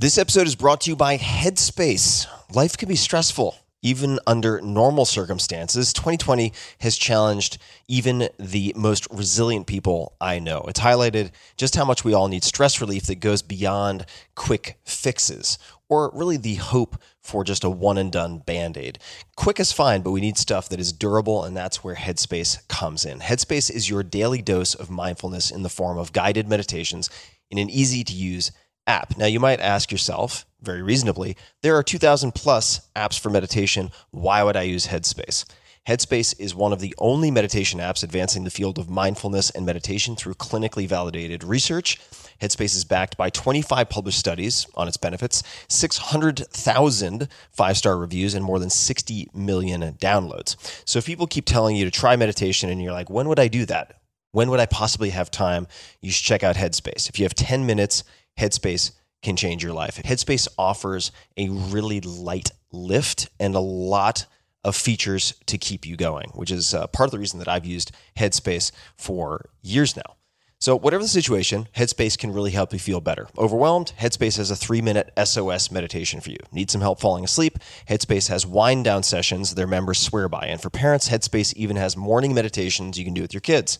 This 0.00 0.16
episode 0.16 0.46
is 0.46 0.56
brought 0.56 0.80
to 0.80 0.90
you 0.90 0.96
by 0.96 1.18
Headspace. 1.18 2.26
Life 2.54 2.78
can 2.78 2.88
be 2.88 2.96
stressful. 2.96 3.54
Even 3.82 4.18
under 4.26 4.58
normal 4.62 5.04
circumstances, 5.04 5.92
2020 5.92 6.54
has 6.78 6.96
challenged 6.96 7.58
even 7.86 8.30
the 8.38 8.72
most 8.74 9.06
resilient 9.10 9.66
people 9.66 10.16
I 10.18 10.38
know. 10.38 10.64
It's 10.68 10.80
highlighted 10.80 11.32
just 11.58 11.76
how 11.76 11.84
much 11.84 12.02
we 12.02 12.14
all 12.14 12.28
need 12.28 12.44
stress 12.44 12.80
relief 12.80 13.08
that 13.08 13.16
goes 13.16 13.42
beyond 13.42 14.06
quick 14.34 14.78
fixes 14.84 15.58
or 15.90 16.10
really 16.14 16.38
the 16.38 16.54
hope 16.54 16.96
for 17.20 17.44
just 17.44 17.62
a 17.62 17.68
one 17.68 17.98
and 17.98 18.10
done 18.10 18.38
band 18.38 18.78
aid. 18.78 19.00
Quick 19.36 19.60
is 19.60 19.70
fine, 19.70 20.00
but 20.00 20.12
we 20.12 20.22
need 20.22 20.38
stuff 20.38 20.70
that 20.70 20.80
is 20.80 20.94
durable, 20.94 21.44
and 21.44 21.54
that's 21.54 21.84
where 21.84 21.96
Headspace 21.96 22.66
comes 22.68 23.04
in. 23.04 23.18
Headspace 23.18 23.70
is 23.70 23.90
your 23.90 24.02
daily 24.02 24.40
dose 24.40 24.74
of 24.74 24.88
mindfulness 24.88 25.50
in 25.50 25.62
the 25.62 25.68
form 25.68 25.98
of 25.98 26.14
guided 26.14 26.48
meditations 26.48 27.10
in 27.50 27.58
an 27.58 27.68
easy 27.68 28.02
to 28.04 28.14
use 28.14 28.50
app. 28.86 29.16
Now, 29.16 29.26
you 29.26 29.40
might 29.40 29.60
ask 29.60 29.90
yourself, 29.90 30.46
very 30.62 30.82
reasonably, 30.82 31.36
there 31.62 31.76
are 31.76 31.82
2,000 31.82 32.32
plus 32.32 32.88
apps 32.94 33.18
for 33.18 33.30
meditation. 33.30 33.90
Why 34.10 34.42
would 34.42 34.56
I 34.56 34.62
use 34.62 34.88
Headspace? 34.88 35.44
Headspace 35.88 36.38
is 36.38 36.54
one 36.54 36.72
of 36.72 36.80
the 36.80 36.94
only 36.98 37.30
meditation 37.30 37.80
apps 37.80 38.04
advancing 38.04 38.44
the 38.44 38.50
field 38.50 38.78
of 38.78 38.90
mindfulness 38.90 39.50
and 39.50 39.64
meditation 39.64 40.14
through 40.14 40.34
clinically 40.34 40.86
validated 40.86 41.42
research. 41.42 41.98
Headspace 42.40 42.76
is 42.76 42.84
backed 42.84 43.16
by 43.16 43.30
25 43.30 43.88
published 43.88 44.18
studies 44.18 44.66
on 44.74 44.88
its 44.88 44.98
benefits, 44.98 45.42
600,000 45.68 47.28
five 47.50 47.76
star 47.76 47.96
reviews, 47.96 48.34
and 48.34 48.44
more 48.44 48.58
than 48.58 48.70
60 48.70 49.28
million 49.34 49.80
downloads. 49.94 50.56
So 50.84 50.98
if 50.98 51.06
people 51.06 51.26
keep 51.26 51.46
telling 51.46 51.76
you 51.76 51.86
to 51.86 51.90
try 51.90 52.14
meditation 52.14 52.68
and 52.68 52.82
you're 52.82 52.92
like, 52.92 53.10
when 53.10 53.28
would 53.28 53.40
I 53.40 53.48
do 53.48 53.64
that? 53.66 54.00
When 54.32 54.50
would 54.50 54.60
I 54.60 54.66
possibly 54.66 55.10
have 55.10 55.30
time? 55.30 55.66
You 56.02 56.12
should 56.12 56.24
check 56.24 56.44
out 56.44 56.56
Headspace. 56.56 57.08
If 57.08 57.18
you 57.18 57.24
have 57.24 57.34
10 57.34 57.66
minutes, 57.66 58.04
Headspace 58.40 58.92
can 59.22 59.36
change 59.36 59.62
your 59.62 59.74
life. 59.74 59.96
Headspace 60.02 60.48
offers 60.58 61.12
a 61.36 61.48
really 61.50 62.00
light 62.00 62.50
lift 62.72 63.28
and 63.38 63.54
a 63.54 63.60
lot 63.60 64.26
of 64.64 64.74
features 64.74 65.34
to 65.46 65.58
keep 65.58 65.86
you 65.86 65.96
going, 65.96 66.30
which 66.34 66.50
is 66.50 66.74
uh, 66.74 66.86
part 66.88 67.08
of 67.08 67.12
the 67.12 67.18
reason 67.18 67.38
that 67.38 67.48
I've 67.48 67.66
used 67.66 67.92
Headspace 68.18 68.72
for 68.96 69.50
years 69.62 69.96
now. 69.96 70.16
So, 70.58 70.76
whatever 70.76 71.02
the 71.02 71.08
situation, 71.08 71.68
Headspace 71.74 72.18
can 72.18 72.34
really 72.34 72.50
help 72.50 72.74
you 72.74 72.78
feel 72.78 73.00
better. 73.00 73.28
Overwhelmed? 73.38 73.92
Headspace 73.98 74.36
has 74.36 74.50
a 74.50 74.56
three 74.56 74.82
minute 74.82 75.10
SOS 75.24 75.70
meditation 75.70 76.20
for 76.20 76.30
you. 76.30 76.38
Need 76.52 76.70
some 76.70 76.82
help 76.82 77.00
falling 77.00 77.24
asleep? 77.24 77.58
Headspace 77.88 78.28
has 78.28 78.46
wind 78.46 78.84
down 78.84 79.02
sessions 79.02 79.54
their 79.54 79.66
members 79.66 79.98
swear 79.98 80.28
by. 80.28 80.46
And 80.46 80.60
for 80.60 80.68
parents, 80.68 81.08
Headspace 81.08 81.54
even 81.54 81.76
has 81.76 81.96
morning 81.96 82.34
meditations 82.34 82.98
you 82.98 83.06
can 83.06 83.14
do 83.14 83.22
with 83.22 83.32
your 83.32 83.40
kids. 83.40 83.78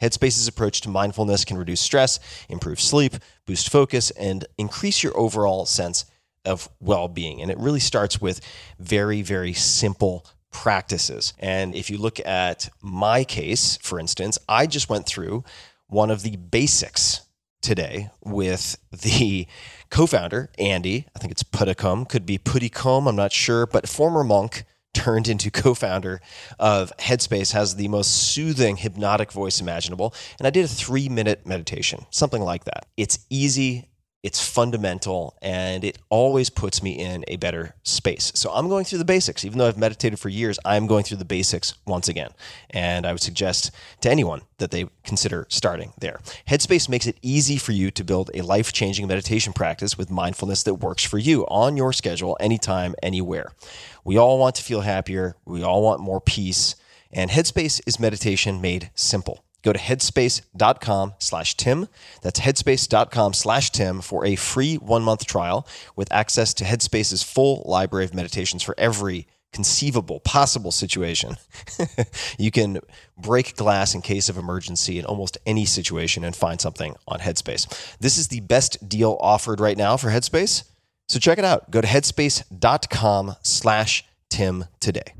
Headspace's 0.00 0.48
approach 0.48 0.80
to 0.82 0.88
mindfulness 0.88 1.44
can 1.44 1.58
reduce 1.58 1.80
stress, 1.80 2.18
improve 2.48 2.80
sleep, 2.80 3.14
boost 3.46 3.70
focus, 3.70 4.10
and 4.12 4.44
increase 4.58 5.02
your 5.02 5.16
overall 5.16 5.66
sense 5.66 6.04
of 6.44 6.68
well 6.80 7.08
being. 7.08 7.42
And 7.42 7.50
it 7.50 7.58
really 7.58 7.80
starts 7.80 8.20
with 8.20 8.40
very, 8.78 9.22
very 9.22 9.52
simple 9.52 10.26
practices. 10.50 11.34
And 11.38 11.74
if 11.74 11.90
you 11.90 11.98
look 11.98 12.24
at 12.26 12.70
my 12.80 13.24
case, 13.24 13.78
for 13.82 14.00
instance, 14.00 14.38
I 14.48 14.66
just 14.66 14.88
went 14.88 15.06
through 15.06 15.44
one 15.86 16.10
of 16.10 16.22
the 16.22 16.36
basics 16.36 17.22
today 17.60 18.10
with 18.22 18.76
the 18.92 19.46
co-founder 19.90 20.50
Andy. 20.58 21.06
I 21.14 21.18
think 21.18 21.32
it's 21.32 21.42
Puddicombe, 21.42 22.06
could 22.06 22.26
be 22.26 22.38
Puttycombe, 22.38 23.08
I'm 23.08 23.16
not 23.16 23.32
sure, 23.32 23.66
but 23.66 23.88
former 23.88 24.24
monk 24.24 24.64
turned 24.94 25.28
into 25.28 25.50
co-founder 25.50 26.20
of 26.58 26.92
Headspace 26.98 27.52
has 27.52 27.76
the 27.76 27.88
most 27.88 28.32
soothing 28.32 28.76
hypnotic 28.76 29.32
voice 29.32 29.60
imaginable 29.60 30.14
and 30.38 30.46
I 30.46 30.50
did 30.50 30.64
a 30.64 30.68
3-minute 30.68 31.46
meditation, 31.46 32.06
something 32.10 32.42
like 32.42 32.64
that. 32.64 32.86
It's 32.96 33.18
easy, 33.30 33.89
it's 34.22 34.46
fundamental 34.46 35.34
and 35.40 35.82
it 35.82 35.98
always 36.10 36.50
puts 36.50 36.82
me 36.82 36.92
in 36.92 37.24
a 37.28 37.36
better 37.36 37.74
space. 37.82 38.32
So 38.34 38.50
I'm 38.52 38.68
going 38.68 38.84
through 38.84 38.98
the 38.98 39.04
basics. 39.04 39.44
Even 39.44 39.58
though 39.58 39.66
I've 39.66 39.78
meditated 39.78 40.18
for 40.18 40.28
years, 40.28 40.58
I'm 40.64 40.86
going 40.86 41.04
through 41.04 41.16
the 41.16 41.24
basics 41.24 41.74
once 41.86 42.08
again. 42.08 42.30
And 42.68 43.06
I 43.06 43.12
would 43.12 43.22
suggest 43.22 43.70
to 44.02 44.10
anyone 44.10 44.42
that 44.58 44.70
they 44.70 44.86
consider 45.04 45.46
starting 45.48 45.92
there. 46.00 46.20
Headspace 46.48 46.88
makes 46.88 47.06
it 47.06 47.16
easy 47.22 47.56
for 47.56 47.72
you 47.72 47.90
to 47.92 48.04
build 48.04 48.30
a 48.34 48.42
life 48.42 48.72
changing 48.72 49.06
meditation 49.06 49.52
practice 49.52 49.96
with 49.96 50.10
mindfulness 50.10 50.62
that 50.64 50.74
works 50.74 51.02
for 51.02 51.18
you 51.18 51.44
on 51.46 51.76
your 51.76 51.92
schedule, 51.92 52.36
anytime, 52.40 52.94
anywhere. 53.02 53.52
We 54.04 54.18
all 54.18 54.38
want 54.38 54.56
to 54.56 54.62
feel 54.62 54.82
happier, 54.82 55.36
we 55.46 55.62
all 55.62 55.82
want 55.82 56.00
more 56.00 56.20
peace. 56.20 56.76
And 57.12 57.30
Headspace 57.30 57.80
is 57.86 57.98
meditation 57.98 58.60
made 58.60 58.90
simple. 58.94 59.42
Go 59.62 59.72
to 59.72 59.78
headspace.com 59.78 61.14
slash 61.18 61.56
Tim. 61.56 61.88
That's 62.22 62.40
headspace.com 62.40 63.34
slash 63.34 63.70
Tim 63.70 64.00
for 64.00 64.24
a 64.24 64.36
free 64.36 64.76
one 64.76 65.02
month 65.02 65.26
trial 65.26 65.66
with 65.96 66.12
access 66.12 66.54
to 66.54 66.64
Headspace's 66.64 67.22
full 67.22 67.62
library 67.66 68.04
of 68.04 68.14
meditations 68.14 68.62
for 68.62 68.74
every 68.78 69.26
conceivable 69.52 70.20
possible 70.20 70.70
situation. 70.70 71.36
you 72.38 72.50
can 72.50 72.80
break 73.18 73.56
glass 73.56 73.94
in 73.94 74.00
case 74.00 74.28
of 74.28 74.36
emergency 74.36 74.98
in 74.98 75.04
almost 75.04 75.38
any 75.44 75.64
situation 75.64 76.24
and 76.24 76.36
find 76.36 76.60
something 76.60 76.94
on 77.08 77.18
Headspace. 77.18 77.96
This 77.98 78.16
is 78.16 78.28
the 78.28 78.40
best 78.40 78.88
deal 78.88 79.18
offered 79.20 79.60
right 79.60 79.76
now 79.76 79.96
for 79.96 80.08
Headspace. 80.08 80.64
So 81.08 81.18
check 81.18 81.38
it 81.38 81.44
out. 81.44 81.70
Go 81.70 81.80
to 81.80 81.88
headspace.com 81.88 83.34
slash 83.42 84.04
Tim 84.28 84.66
today. 84.78 85.14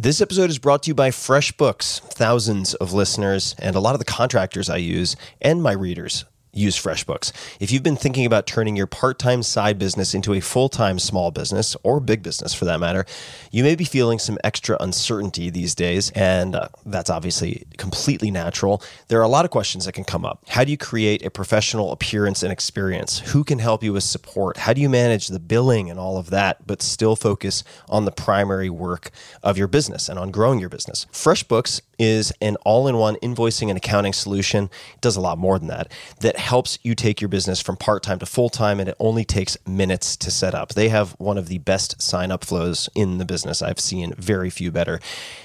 This 0.00 0.20
episode 0.20 0.48
is 0.48 0.60
brought 0.60 0.84
to 0.84 0.90
you 0.90 0.94
by 0.94 1.10
FreshBooks. 1.10 1.98
Thousands 2.02 2.72
of 2.74 2.92
listeners 2.92 3.56
and 3.58 3.74
a 3.74 3.80
lot 3.80 3.96
of 3.96 3.98
the 3.98 4.04
contractors 4.04 4.70
I 4.70 4.76
use 4.76 5.16
and 5.42 5.60
my 5.60 5.72
readers 5.72 6.24
use 6.58 6.78
FreshBooks. 6.78 7.32
If 7.60 7.70
you've 7.70 7.82
been 7.82 7.96
thinking 7.96 8.26
about 8.26 8.46
turning 8.46 8.76
your 8.76 8.86
part 8.86 9.18
time 9.18 9.42
side 9.42 9.78
business 9.78 10.14
into 10.14 10.34
a 10.34 10.40
full 10.40 10.68
time 10.68 10.98
small 10.98 11.30
business 11.30 11.76
or 11.82 12.00
big 12.00 12.22
business 12.22 12.52
for 12.52 12.64
that 12.66 12.80
matter, 12.80 13.06
you 13.50 13.62
may 13.62 13.74
be 13.74 13.84
feeling 13.84 14.18
some 14.18 14.38
extra 14.44 14.76
uncertainty 14.80 15.50
these 15.50 15.74
days, 15.74 16.10
and 16.10 16.54
uh, 16.54 16.68
that's 16.84 17.10
obviously 17.10 17.66
completely 17.76 18.30
natural. 18.30 18.82
There 19.08 19.18
are 19.20 19.24
a 19.24 19.28
lot 19.28 19.44
of 19.44 19.50
questions 19.50 19.84
that 19.84 19.92
can 19.92 20.04
come 20.04 20.24
up. 20.24 20.42
How 20.48 20.64
do 20.64 20.70
you 20.70 20.78
create 20.78 21.24
a 21.24 21.30
professional 21.30 21.92
appearance 21.92 22.42
and 22.42 22.52
experience? 22.52 23.20
Who 23.20 23.44
can 23.44 23.58
help 23.58 23.82
you 23.82 23.92
with 23.92 24.04
support? 24.04 24.58
How 24.58 24.72
do 24.72 24.80
you 24.80 24.88
manage 24.88 25.28
the 25.28 25.40
billing 25.40 25.90
and 25.90 25.98
all 25.98 26.18
of 26.18 26.30
that, 26.30 26.66
but 26.66 26.82
still 26.82 27.16
focus 27.16 27.64
on 27.88 28.04
the 28.04 28.10
primary 28.10 28.70
work 28.70 29.10
of 29.42 29.56
your 29.56 29.68
business 29.68 30.08
and 30.08 30.18
on 30.18 30.30
growing 30.30 30.58
your 30.58 30.68
business? 30.68 31.06
FreshBooks 31.12 31.80
is 31.98 32.32
an 32.40 32.56
all 32.64 32.88
in 32.88 32.96
one 32.96 33.16
invoicing 33.16 33.68
and 33.68 33.76
accounting 33.76 34.12
solution. 34.12 34.64
It 34.94 35.00
does 35.00 35.16
a 35.16 35.20
lot 35.20 35.38
more 35.38 35.58
than 35.58 35.68
that, 35.68 35.90
that 36.20 36.36
helps 36.36 36.78
you 36.82 36.94
take 36.94 37.20
your 37.20 37.28
business 37.28 37.60
from 37.60 37.76
part 37.76 38.02
time 38.02 38.18
to 38.20 38.26
full 38.26 38.48
time, 38.48 38.80
and 38.80 38.88
it 38.88 38.96
only 38.98 39.24
takes 39.24 39.56
minutes 39.66 40.16
to 40.16 40.30
set 40.30 40.54
up. 40.54 40.74
They 40.74 40.88
have 40.88 41.12
one 41.18 41.38
of 41.38 41.48
the 41.48 41.58
best 41.58 42.00
sign 42.00 42.30
up 42.30 42.44
flows 42.44 42.88
in 42.94 43.18
the 43.18 43.24
business. 43.24 43.62
I've 43.62 43.80
seen 43.80 44.14
very 44.14 44.50
few 44.50 44.70
better. 44.70 45.00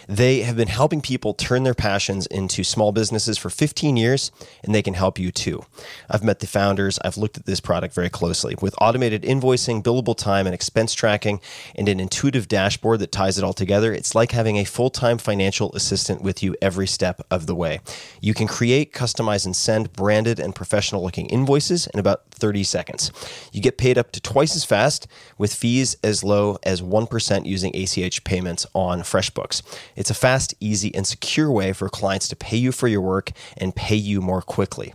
They 0.07 0.41
have 0.41 0.57
been 0.57 0.67
helping 0.67 1.01
people 1.01 1.33
turn 1.33 1.63
their 1.63 1.73
passions 1.73 2.25
into 2.27 2.63
small 2.63 2.91
businesses 2.91 3.37
for 3.37 3.49
15 3.49 3.97
years, 3.97 4.31
and 4.63 4.75
they 4.75 4.81
can 4.81 4.93
help 4.93 5.17
you 5.17 5.31
too. 5.31 5.65
I've 6.09 6.23
met 6.23 6.39
the 6.39 6.47
founders, 6.47 6.99
I've 7.03 7.17
looked 7.17 7.37
at 7.37 7.45
this 7.45 7.59
product 7.59 7.93
very 7.93 8.09
closely. 8.09 8.55
With 8.61 8.75
automated 8.79 9.23
invoicing, 9.23 9.81
billable 9.81 10.17
time, 10.17 10.45
and 10.45 10.53
expense 10.53 10.93
tracking, 10.93 11.41
and 11.75 11.87
an 11.87 11.99
intuitive 11.99 12.47
dashboard 12.47 12.99
that 12.99 13.11
ties 13.11 13.37
it 13.37 13.43
all 13.43 13.53
together, 13.53 13.93
it's 13.93 14.13
like 14.13 14.31
having 14.31 14.57
a 14.57 14.63
full 14.65 14.89
time 14.89 15.17
financial 15.17 15.73
assistant 15.73 16.21
with 16.21 16.42
you 16.43 16.55
every 16.61 16.87
step 16.87 17.21
of 17.31 17.47
the 17.47 17.55
way. 17.55 17.79
You 18.21 18.33
can 18.33 18.47
create, 18.47 18.93
customize, 18.93 19.45
and 19.45 19.55
send 19.55 19.93
branded 19.93 20.39
and 20.39 20.53
professional 20.53 21.01
looking 21.01 21.27
invoices 21.27 21.87
in 21.87 21.99
about 21.99 22.29
30 22.31 22.63
seconds. 22.63 23.11
You 23.51 23.61
get 23.61 23.77
paid 23.77 23.97
up 23.97 24.11
to 24.11 24.21
twice 24.21 24.55
as 24.55 24.65
fast 24.65 25.07
with 25.37 25.53
fees 25.53 25.95
as 26.03 26.23
low 26.23 26.57
as 26.63 26.81
1% 26.81 27.45
using 27.45 27.75
ACH 27.75 28.23
payments 28.23 28.65
on 28.73 29.01
FreshBooks. 29.01 29.61
It's 29.95 30.09
a 30.09 30.15
fast, 30.15 30.53
easy, 30.59 30.93
and 30.93 31.07
secure 31.07 31.49
way 31.49 31.73
for 31.73 31.89
clients 31.89 32.27
to 32.27 32.35
pay 32.35 32.57
you 32.57 32.71
for 32.71 32.87
your 32.87 33.01
work 33.01 33.31
and 33.57 33.75
pay 33.75 33.95
you 33.95 34.21
more 34.21 34.41
quickly. 34.41 34.93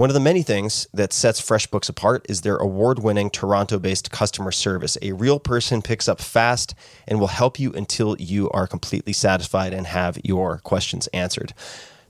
One 0.00 0.08
of 0.08 0.14
the 0.14 0.20
many 0.20 0.40
things 0.40 0.88
that 0.94 1.12
sets 1.12 1.42
FreshBooks 1.42 1.90
apart 1.90 2.24
is 2.26 2.40
their 2.40 2.56
award 2.56 3.00
winning 3.00 3.28
Toronto 3.28 3.78
based 3.78 4.10
customer 4.10 4.50
service. 4.50 4.96
A 5.02 5.12
real 5.12 5.38
person 5.38 5.82
picks 5.82 6.08
up 6.08 6.22
fast 6.22 6.74
and 7.06 7.20
will 7.20 7.26
help 7.26 7.60
you 7.60 7.70
until 7.74 8.16
you 8.18 8.48
are 8.52 8.66
completely 8.66 9.12
satisfied 9.12 9.74
and 9.74 9.86
have 9.86 10.18
your 10.24 10.56
questions 10.60 11.06
answered. 11.08 11.52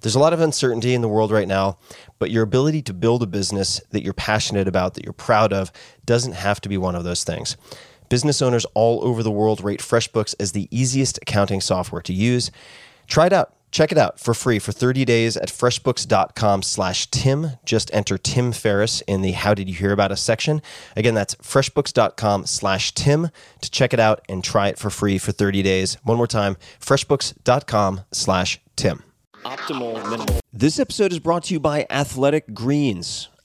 There's 0.02 0.14
a 0.14 0.20
lot 0.20 0.32
of 0.32 0.38
uncertainty 0.38 0.94
in 0.94 1.00
the 1.00 1.08
world 1.08 1.32
right 1.32 1.48
now, 1.48 1.78
but 2.20 2.30
your 2.30 2.44
ability 2.44 2.82
to 2.82 2.94
build 2.94 3.24
a 3.24 3.26
business 3.26 3.80
that 3.90 4.04
you're 4.04 4.12
passionate 4.12 4.68
about, 4.68 4.94
that 4.94 5.02
you're 5.02 5.12
proud 5.12 5.52
of, 5.52 5.72
doesn't 6.06 6.34
have 6.34 6.60
to 6.60 6.68
be 6.68 6.78
one 6.78 6.94
of 6.94 7.02
those 7.02 7.24
things. 7.24 7.56
Business 8.08 8.40
owners 8.40 8.66
all 8.74 9.04
over 9.04 9.24
the 9.24 9.32
world 9.32 9.64
rate 9.64 9.80
FreshBooks 9.80 10.36
as 10.38 10.52
the 10.52 10.68
easiest 10.70 11.18
accounting 11.22 11.60
software 11.60 12.02
to 12.02 12.12
use. 12.12 12.52
Try 13.08 13.26
it 13.26 13.32
out. 13.32 13.56
Check 13.70 13.92
it 13.92 13.98
out 13.98 14.18
for 14.18 14.34
free 14.34 14.58
for 14.58 14.72
30 14.72 15.04
days 15.04 15.36
at 15.36 15.48
freshbooks.com 15.48 16.62
slash 16.62 17.06
Tim. 17.10 17.52
Just 17.64 17.92
enter 17.94 18.18
Tim 18.18 18.52
Ferriss 18.52 19.00
in 19.02 19.22
the 19.22 19.32
How 19.32 19.54
Did 19.54 19.68
You 19.68 19.74
Hear 19.74 19.92
About 19.92 20.10
Us 20.12 20.20
section. 20.20 20.60
Again, 20.96 21.14
that's 21.14 21.36
freshbooks.com 21.36 22.46
slash 22.46 22.92
Tim 22.94 23.30
to 23.60 23.70
check 23.70 23.92
it 23.92 24.00
out 24.00 24.24
and 24.28 24.42
try 24.42 24.68
it 24.68 24.78
for 24.78 24.90
free 24.90 25.18
for 25.18 25.32
30 25.32 25.62
days. 25.62 25.94
One 26.02 26.16
more 26.16 26.26
time, 26.26 26.56
freshbooks.com 26.80 28.02
slash 28.12 28.60
Tim. 28.76 29.02
Optimal 29.44 29.94
minimal. 30.10 30.40
This 30.52 30.78
episode 30.78 31.12
is 31.12 31.18
brought 31.18 31.44
to 31.44 31.54
you 31.54 31.60
by 31.60 31.86
Athletic 31.88 32.52
Greens. 32.52 33.28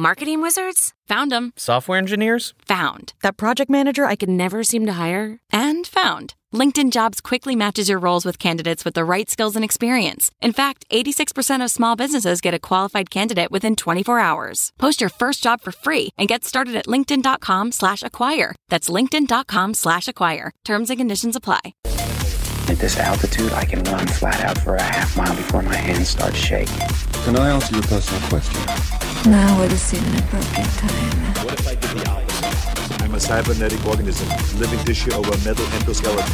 Marketing 0.00 0.40
wizards? 0.40 0.94
Found 1.08 1.32
them. 1.32 1.52
Software 1.56 1.98
engineers? 1.98 2.54
Found. 2.68 3.14
That 3.22 3.36
project 3.36 3.68
manager 3.68 4.04
I 4.04 4.14
could 4.14 4.28
never 4.28 4.62
seem 4.62 4.86
to 4.86 4.92
hire? 4.92 5.40
And 5.50 5.88
found. 5.88 6.34
LinkedIn 6.54 6.92
Jobs 6.92 7.20
quickly 7.20 7.56
matches 7.56 7.88
your 7.88 7.98
roles 7.98 8.24
with 8.24 8.38
candidates 8.38 8.84
with 8.84 8.94
the 8.94 9.02
right 9.02 9.28
skills 9.28 9.56
and 9.56 9.64
experience. 9.64 10.30
In 10.40 10.52
fact, 10.52 10.84
86% 10.92 11.64
of 11.64 11.72
small 11.72 11.96
businesses 11.96 12.40
get 12.40 12.54
a 12.54 12.60
qualified 12.60 13.10
candidate 13.10 13.50
within 13.50 13.74
24 13.74 14.20
hours. 14.20 14.72
Post 14.78 15.00
your 15.00 15.10
first 15.10 15.42
job 15.42 15.62
for 15.62 15.72
free 15.72 16.10
and 16.16 16.28
get 16.28 16.44
started 16.44 16.76
at 16.76 16.86
linkedin.com 16.86 17.72
slash 17.72 18.04
acquire. 18.04 18.54
That's 18.68 18.88
linkedin.com 18.88 19.74
slash 19.74 20.06
acquire. 20.06 20.52
Terms 20.64 20.90
and 20.90 20.98
conditions 21.00 21.34
apply. 21.34 21.74
At 21.84 22.78
this 22.78 22.96
altitude, 22.98 23.52
I 23.52 23.64
can 23.64 23.82
run 23.82 24.06
flat 24.06 24.40
out 24.42 24.58
for 24.58 24.76
a 24.76 24.82
half 24.82 25.16
mile 25.16 25.34
before 25.34 25.62
my 25.62 25.74
hands 25.74 26.10
start 26.10 26.36
shaking. 26.36 26.86
Can 27.24 27.36
I 27.36 27.48
ask 27.48 27.72
you 27.72 27.80
a 27.80 27.82
personal 27.82 28.20
question? 28.28 29.07
Now 29.26 29.58
would 29.60 29.72
seem 29.72 30.02
an 30.04 30.18
appropriate 30.22 30.70
time. 30.78 31.44
What 31.44 31.58
if 31.58 31.68
I 31.68 31.74
did 31.74 31.90
the 31.90 32.10
opposite? 32.10 33.02
I'm 33.02 33.14
a 33.14 33.20
cybernetic 33.20 33.84
organism, 33.84 34.28
living 34.58 34.78
tissue 34.84 35.12
over 35.12 35.32
a 35.32 35.38
metal 35.38 35.64
endoskeleton. 35.66 36.28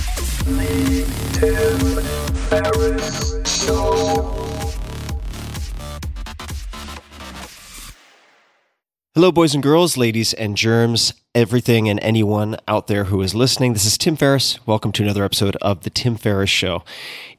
Hello, 9.15 9.33
boys 9.33 9.55
and 9.55 9.63
girls, 9.63 9.97
ladies 9.97 10.35
and 10.35 10.57
germs, 10.57 11.15
everything 11.35 11.89
and 11.89 11.99
anyone 12.01 12.57
out 12.69 12.87
there 12.87 13.05
who 13.05 13.21
is 13.21 13.35
listening. 13.35 13.73
This 13.73 13.85
is 13.85 13.99
Tim 13.99 14.15
Ferriss. 14.15 14.65
Welcome 14.67 14.93
to 14.93 15.03
another 15.03 15.25
episode 15.25 15.57
of 15.57 15.83
The 15.83 15.91
Tim 15.91 16.15
Ferriss 16.15 16.49
Show. 16.49 16.85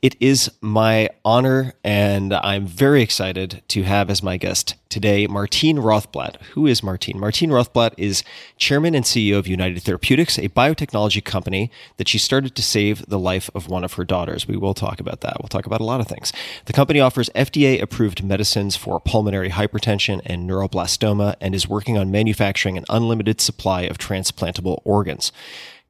It 0.01 0.17
is 0.19 0.51
my 0.59 1.09
honor, 1.23 1.73
and 1.81 2.33
I'm 2.33 2.67
very 2.67 3.01
excited 3.01 3.63
to 3.69 3.83
have 3.83 4.09
as 4.09 4.21
my 4.21 4.35
guest 4.35 4.75
today 4.89 5.27
Martine 5.27 5.77
Rothblatt. 5.77 6.41
Who 6.53 6.67
is 6.67 6.83
Martine? 6.83 7.19
Martine 7.19 7.49
Rothblatt 7.49 7.93
is 7.97 8.23
chairman 8.57 8.95
and 8.95 9.03
CEO 9.03 9.37
of 9.37 9.47
United 9.47 9.81
Therapeutics, 9.81 10.37
a 10.37 10.49
biotechnology 10.49 11.23
company 11.23 11.71
that 11.97 12.07
she 12.07 12.17
started 12.17 12.55
to 12.55 12.61
save 12.61 13.05
the 13.07 13.17
life 13.17 13.49
of 13.55 13.67
one 13.67 13.83
of 13.83 13.93
her 13.93 14.05
daughters. 14.05 14.47
We 14.47 14.57
will 14.57 14.73
talk 14.73 14.99
about 14.99 15.21
that. 15.21 15.37
We'll 15.41 15.49
talk 15.49 15.65
about 15.65 15.81
a 15.81 15.85
lot 15.85 16.01
of 16.01 16.07
things. 16.07 16.31
The 16.65 16.73
company 16.73 16.99
offers 16.99 17.29
FDA 17.35 17.81
approved 17.81 18.23
medicines 18.23 18.75
for 18.75 18.99
pulmonary 18.99 19.49
hypertension 19.49 20.21
and 20.25 20.49
neuroblastoma 20.49 21.35
and 21.41 21.55
is 21.55 21.67
working 21.67 21.97
on 21.97 22.11
manufacturing 22.11 22.77
an 22.77 22.85
unlimited 22.89 23.41
supply 23.41 23.81
of 23.87 23.97
transplantable 23.97 24.81
organs. 24.83 25.31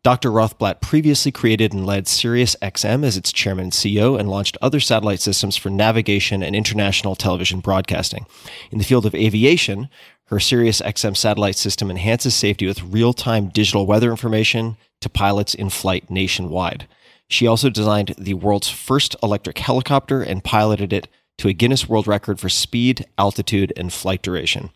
Dr. 0.03 0.29
Rothblatt 0.29 0.81
previously 0.81 1.31
created 1.31 1.73
and 1.73 1.83
led 1.83 2.05
SiriusXM 2.05 3.03
as 3.03 3.17
its 3.17 3.31
chairman 3.31 3.63
and 3.63 3.71
CEO 3.73 4.19
and 4.19 4.29
launched 4.29 4.55
other 4.61 4.79
satellite 4.79 5.19
systems 5.19 5.57
for 5.57 5.71
navigation 5.71 6.43
and 6.43 6.55
international 6.55 7.15
television 7.15 7.59
broadcasting. 7.59 8.27
In 8.69 8.77
the 8.77 8.83
field 8.83 9.07
of 9.07 9.15
aviation, 9.15 9.89
her 10.25 10.37
SiriusXM 10.37 11.17
satellite 11.17 11.55
system 11.55 11.89
enhances 11.89 12.35
safety 12.35 12.67
with 12.67 12.83
real-time 12.83 13.47
digital 13.47 13.87
weather 13.87 14.11
information 14.11 14.77
to 15.01 15.09
pilots 15.09 15.55
in 15.55 15.71
flight 15.71 16.09
nationwide. 16.11 16.87
She 17.27 17.47
also 17.47 17.71
designed 17.71 18.13
the 18.17 18.35
world's 18.35 18.69
first 18.69 19.15
electric 19.23 19.57
helicopter 19.57 20.21
and 20.21 20.43
piloted 20.43 20.93
it 20.93 21.07
to 21.39 21.47
a 21.47 21.53
Guinness 21.53 21.89
World 21.89 22.07
Record 22.07 22.39
for 22.39 22.49
speed, 22.49 23.05
altitude, 23.17 23.73
and 23.75 23.91
flight 23.91 24.21
duration. 24.21 24.69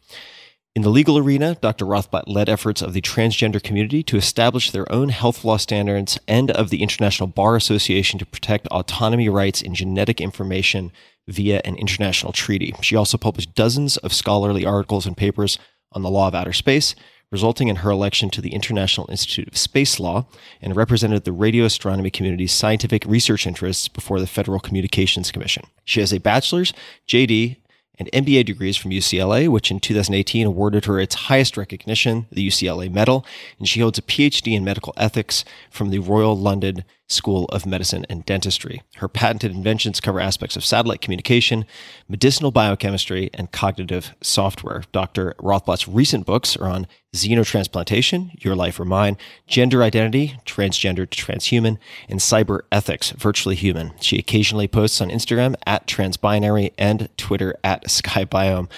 In 0.75 0.83
the 0.83 0.89
legal 0.89 1.17
arena, 1.17 1.55
Dr. 1.55 1.85
Rothblatt 1.85 2.27
led 2.27 2.47
efforts 2.47 2.81
of 2.81 2.93
the 2.93 3.01
transgender 3.01 3.61
community 3.61 4.03
to 4.03 4.17
establish 4.17 4.69
their 4.69 4.89
own 4.91 5.09
health 5.09 5.43
law 5.43 5.57
standards 5.57 6.19
and 6.27 6.51
of 6.51 6.69
the 6.69 6.83
International 6.83 7.27
Bar 7.27 7.55
Association 7.55 8.19
to 8.19 8.25
protect 8.25 8.67
autonomy 8.67 9.29
rights 9.29 9.63
in 9.63 9.73
genetic 9.73 10.21
information 10.21 10.91
via 11.27 11.61
an 11.65 11.75
international 11.75 12.33
treaty. 12.33 12.73
She 12.81 12.95
also 12.95 13.17
published 13.17 13.55
dozens 13.55 13.97
of 13.97 14.13
scholarly 14.13 14.63
articles 14.63 15.07
and 15.07 15.17
papers 15.17 15.57
on 15.91 16.03
the 16.03 16.09
law 16.09 16.27
of 16.27 16.35
outer 16.35 16.53
space, 16.53 16.93
resulting 17.31 17.67
in 17.67 17.77
her 17.77 17.89
election 17.89 18.29
to 18.29 18.41
the 18.41 18.53
International 18.53 19.09
Institute 19.09 19.47
of 19.47 19.57
Space 19.57 19.99
Law 19.99 20.27
and 20.61 20.75
represented 20.75 21.23
the 21.23 21.31
radio 21.31 21.65
astronomy 21.65 22.11
community's 22.11 22.51
scientific 22.51 23.03
research 23.05 23.47
interests 23.47 23.87
before 23.87 24.19
the 24.19 24.27
Federal 24.27 24.59
Communications 24.59 25.31
Commission. 25.31 25.63
She 25.83 25.99
has 25.99 26.13
a 26.13 26.19
bachelor's, 26.19 26.73
JD, 27.07 27.57
and 27.99 28.09
MBA 28.13 28.45
degrees 28.45 28.77
from 28.77 28.91
UCLA, 28.91 29.49
which 29.49 29.69
in 29.69 29.79
2018 29.79 30.47
awarded 30.47 30.85
her 30.85 30.99
its 30.99 31.15
highest 31.15 31.57
recognition, 31.57 32.27
the 32.31 32.47
UCLA 32.47 32.91
Medal, 32.91 33.25
and 33.59 33.67
she 33.67 33.81
holds 33.81 33.99
a 33.99 34.01
PhD 34.01 34.55
in 34.55 34.63
medical 34.63 34.93
ethics 34.97 35.43
from 35.69 35.89
the 35.89 35.99
Royal 35.99 36.37
London 36.37 36.85
School 37.09 37.45
of 37.45 37.65
Medicine 37.65 38.05
and 38.09 38.25
Dentistry. 38.25 38.83
Her 38.95 39.07
patented 39.07 39.51
inventions 39.51 39.99
cover 39.99 40.19
aspects 40.19 40.55
of 40.55 40.63
satellite 40.63 41.01
communication, 41.01 41.65
medicinal 42.07 42.51
biochemistry, 42.51 43.29
and 43.33 43.51
cognitive 43.51 44.15
software. 44.21 44.83
Dr. 44.91 45.33
Rothblatt's 45.39 45.87
recent 45.87 46.25
books 46.25 46.55
are 46.55 46.69
on 46.69 46.87
xenotransplantation, 47.15 48.31
Your 48.43 48.55
Life 48.55 48.79
or 48.79 48.85
Mine, 48.85 49.17
gender 49.47 49.81
identity, 49.81 50.39
transgender 50.45 51.09
to 51.09 51.25
transhuman, 51.25 51.77
and 52.07 52.19
cyber 52.19 52.61
ethics, 52.71 53.09
virtually 53.11 53.55
human. 53.55 53.93
She 53.99 54.19
occasionally 54.19 54.67
posts 54.67 55.01
on 55.01 55.09
Instagram 55.09 55.55
at 55.65 55.87
transbinary 55.87 56.73
and 56.77 57.09
Twitter 57.17 57.55
at 57.63 57.85
skybiome. 57.85 58.69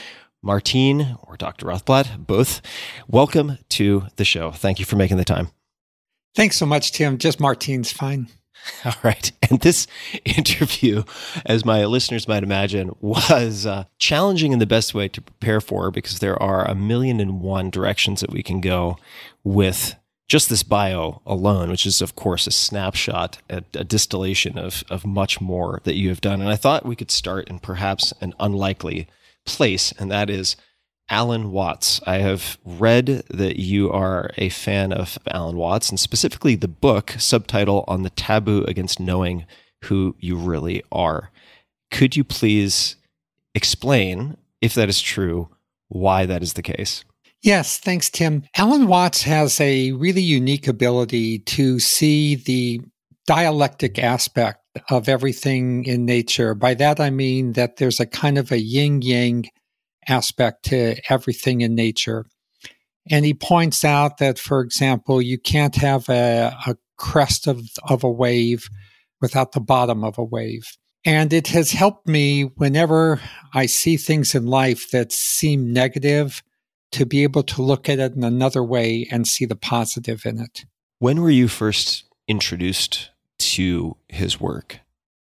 Martine 0.44 1.18
or 1.22 1.38
Dr. 1.38 1.68
Rothblatt, 1.68 2.26
both, 2.26 2.62
welcome 3.08 3.60
to 3.70 4.08
the 4.16 4.26
show. 4.26 4.50
Thank 4.50 4.80
you 4.80 4.86
for 4.86 4.96
making 4.96 5.18
the 5.18 5.26
time. 5.26 5.50
Thanks 6.36 6.58
so 6.58 6.66
much, 6.66 6.92
Tim. 6.92 7.18
Just 7.18 7.40
Martine's 7.40 7.92
fine. 7.92 8.28
All 8.86 8.94
right. 9.04 9.32
And 9.50 9.60
this 9.60 9.88
interview, 10.26 11.04
as 11.46 11.66
my 11.66 11.86
listeners 11.86 12.28
might 12.28 12.44
imagine, 12.44 12.96
was 13.02 13.66
uh, 13.66 13.86
challenging 14.00 14.52
in 14.52 14.60
the 14.60 14.66
best 14.66 14.94
way 14.94 15.08
to 15.10 15.22
prepare 15.22 15.62
for 15.62 15.92
because 15.92 16.20
there 16.20 16.42
are 16.42 16.66
a 16.66 16.76
million 16.76 17.20
and 17.20 17.42
one 17.42 17.70
directions 17.70 18.22
that 18.22 18.32
we 18.32 18.44
can 18.44 18.62
go 18.62 18.98
with 19.44 19.96
just 20.28 20.50
this 20.50 20.64
bio 20.64 21.22
alone, 21.26 21.70
which 21.70 21.86
is, 21.86 22.02
of 22.02 22.16
course, 22.16 22.48
a 22.48 22.52
snapshot, 22.52 23.40
a, 23.50 23.64
a, 23.74 23.84
distillation 23.84 24.58
of, 24.58 24.82
of 24.90 25.06
much 25.06 25.42
more 25.42 25.82
that 25.84 25.96
you 25.96 26.08
have 26.08 26.22
done. 26.22 26.40
And 26.40 26.50
I 26.50 26.56
thought 26.56 26.86
we 26.86 26.96
could 26.96 27.12
start 27.12 27.50
in 27.50 27.60
perhaps 27.60 28.14
an 28.22 28.34
unlikely 28.40 29.08
place, 29.46 29.92
and 30.00 30.10
that 30.10 30.30
is 30.30 30.56
Alan 31.12 31.52
Watts. 31.52 32.02
I 32.08 32.20
have 32.20 32.58
read 32.66 33.24
that 33.30 33.58
you 33.58 33.92
are 33.92 34.32
a 34.38 34.50
fan 34.50 34.94
of 34.94 35.20
Alan 35.28 35.58
Watts, 35.58 35.90
and 35.90 36.00
specifically 36.00 36.56
the 36.56 36.68
book 36.68 37.16
subtitle 37.20 37.84
on 37.88 38.02
the 38.02 38.10
taboo 38.10 38.64
against 38.64 39.00
knowing 39.00 39.46
who 39.84 40.16
you 40.20 40.38
really 40.38 40.82
are. 40.92 41.30
Could 41.92 42.16
you 42.16 42.24
please 42.24 42.96
explain, 43.54 44.38
if 44.62 44.74
that 44.74 44.90
is 44.90 45.02
true, 45.02 45.50
why 45.90 46.26
that 46.26 46.42
is 46.42 46.54
the 46.54 46.62
case? 46.62 47.04
Yes, 47.42 47.78
thanks, 47.78 48.10
Tim. 48.10 48.44
Alan 48.56 48.88
Watts 48.88 49.24
has 49.24 49.60
a 49.60 49.92
really 49.92 50.22
unique 50.22 50.68
ability 50.68 51.40
to 51.40 51.80
see 51.80 52.36
the 52.36 52.82
dialectic 53.28 54.00
aspect 54.00 54.60
of 54.90 55.10
everything 55.10 55.84
in 55.86 56.06
nature. 56.06 56.54
By 56.56 56.76
that, 56.76 57.00
I 57.00 57.10
mean 57.10 57.54
that 57.54 57.78
there's 57.78 58.00
a 58.00 58.06
kind 58.06 58.38
of 58.38 58.52
a 58.52 58.60
yin 58.60 59.02
yang 59.02 59.46
aspect 60.08 60.66
to 60.66 60.96
everything 61.10 61.62
in 61.62 61.76
nature. 61.76 62.26
And 63.10 63.26
he 63.26 63.34
points 63.34 63.84
out 63.84 64.18
that, 64.20 64.38
for 64.38 64.62
example, 64.62 65.22
you 65.22 65.40
can't 65.40 65.76
have 65.76 66.08
a, 66.10 66.56
a 66.68 66.76
crest 66.98 67.48
of, 67.48 67.62
of 67.88 68.04
a 68.04 68.10
wave 68.10 68.70
without 69.20 69.54
the 69.54 69.60
bottom 69.60 70.04
of 70.04 70.18
a 70.18 70.24
wave. 70.24 70.78
And 71.04 71.34
it 71.34 71.48
has 71.48 71.72
helped 71.72 72.08
me 72.08 72.44
whenever 72.58 73.20
I 73.54 73.66
see 73.66 73.98
things 73.98 74.36
in 74.36 74.46
life 74.46 74.92
that 74.92 75.12
seem 75.12 75.74
negative 75.74 76.44
to 76.92 77.06
be 77.06 77.24
able 77.24 77.44
to 77.44 77.62
look 77.62 77.90
at 77.90 78.00
it 78.00 78.14
in 78.14 78.24
another 78.24 78.64
way 78.64 79.08
and 79.10 79.28
see 79.28 79.46
the 79.46 79.56
positive 79.56 80.26
in 80.26 80.40
it. 80.40 80.66
When 81.00 81.22
were 81.22 81.32
you 81.32 81.48
first 81.48 82.04
introduced 82.28 83.10
to 83.40 83.98
his 84.10 84.40
work? 84.40 84.80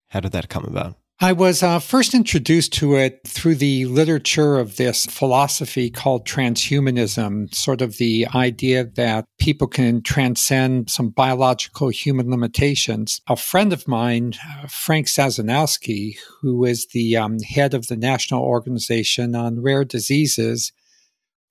How 0.08 0.20
did 0.20 0.32
that 0.32 0.48
come 0.48 0.64
about? 0.64 0.94
I 1.20 1.32
was 1.32 1.64
uh, 1.64 1.80
first 1.80 2.14
introduced 2.14 2.72
to 2.75 2.94
it 2.94 3.26
through 3.26 3.56
the 3.56 3.87
literature 3.87 4.56
of 4.56 4.76
this 4.76 5.04
philosophy 5.06 5.90
called 5.90 6.25
transhumanism, 6.25 7.52
sort 7.52 7.82
of 7.82 7.96
the 7.96 8.28
idea 8.37 8.84
that 8.84 9.25
people 9.40 9.66
can 9.66 10.00
transcend 10.02 10.90
some 10.90 11.08
biological 11.08 11.88
human 11.88 12.30
limitations. 12.30 13.20
A 13.26 13.34
friend 13.34 13.72
of 13.72 13.88
mine, 13.88 14.34
uh, 14.48 14.68
Frank 14.68 15.08
Sasinowski, 15.08 16.16
who 16.40 16.64
is 16.64 16.87
the 16.92 17.16
um, 17.16 17.40
head 17.40 17.75
of 17.75 17.88
the 17.88 17.96
National 17.96 18.44
Organization 18.44 19.34
on 19.34 19.60
Rare 19.60 19.84
Diseases, 19.84 20.70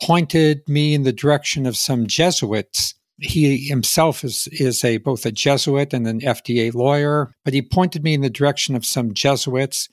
pointed 0.01 0.61
me 0.69 0.93
in 0.93 1.03
the 1.03 1.11
direction 1.11 1.65
of 1.65 1.75
some 1.75 2.07
Jesuits. 2.07 2.93
He 3.19 3.67
himself 3.67 4.23
is, 4.23 4.47
is 4.51 4.83
a 4.83 4.97
both 4.97 5.25
a 5.25 5.31
Jesuit 5.31 5.93
and 5.93 6.07
an 6.07 6.21
FDA 6.21 6.73
lawyer, 6.73 7.33
but 7.43 7.53
he 7.53 7.61
pointed 7.61 8.03
me 8.03 8.13
in 8.13 8.21
the 8.21 8.29
direction 8.29 8.75
of 8.75 8.85
some 8.85 9.13
Jesuits, 9.13 9.89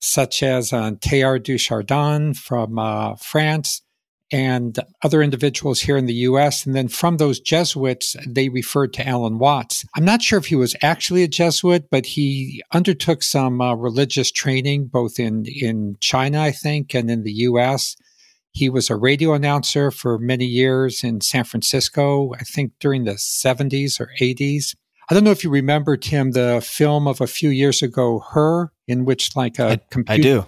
such 0.00 0.42
as 0.42 0.72
uh, 0.72 0.92
Teilhard 1.00 1.42
de 1.42 1.58
Chardin 1.58 2.34
from 2.34 2.78
uh, 2.78 3.16
France 3.16 3.82
and 4.30 4.78
other 5.02 5.22
individuals 5.22 5.80
here 5.80 5.96
in 5.96 6.06
the 6.06 6.14
US. 6.14 6.66
And 6.66 6.74
then 6.74 6.88
from 6.88 7.16
those 7.16 7.40
Jesuits, 7.40 8.14
they 8.26 8.48
referred 8.48 8.92
to 8.94 9.06
Alan 9.06 9.38
Watts. 9.38 9.84
I'm 9.96 10.04
not 10.04 10.22
sure 10.22 10.38
if 10.38 10.46
he 10.46 10.56
was 10.56 10.76
actually 10.82 11.22
a 11.22 11.28
Jesuit, 11.28 11.88
but 11.90 12.06
he 12.06 12.62
undertook 12.72 13.22
some 13.22 13.60
uh, 13.60 13.74
religious 13.74 14.30
training 14.30 14.88
both 14.88 15.18
in, 15.18 15.44
in 15.46 15.96
China, 16.00 16.42
I 16.42 16.52
think, 16.52 16.94
and 16.94 17.10
in 17.10 17.22
the 17.22 17.32
US. 17.32 17.96
He 18.52 18.68
was 18.68 18.90
a 18.90 18.96
radio 18.96 19.34
announcer 19.34 19.90
for 19.90 20.18
many 20.18 20.44
years 20.44 21.04
in 21.04 21.20
San 21.20 21.44
Francisco, 21.44 22.32
I 22.34 22.44
think 22.44 22.72
during 22.80 23.04
the 23.04 23.14
70s 23.14 24.00
or 24.00 24.10
80s. 24.20 24.74
I 25.10 25.14
don't 25.14 25.24
know 25.24 25.30
if 25.30 25.42
you 25.42 25.50
remember, 25.50 25.96
Tim, 25.96 26.32
the 26.32 26.60
film 26.64 27.06
of 27.06 27.20
a 27.20 27.26
few 27.26 27.48
years 27.48 27.82
ago, 27.82 28.20
Her, 28.32 28.72
in 28.86 29.04
which 29.04 29.34
like 29.36 29.58
a 29.58 29.68
I, 29.68 29.80
computer. 29.90 30.20
I 30.20 30.22
do. 30.22 30.46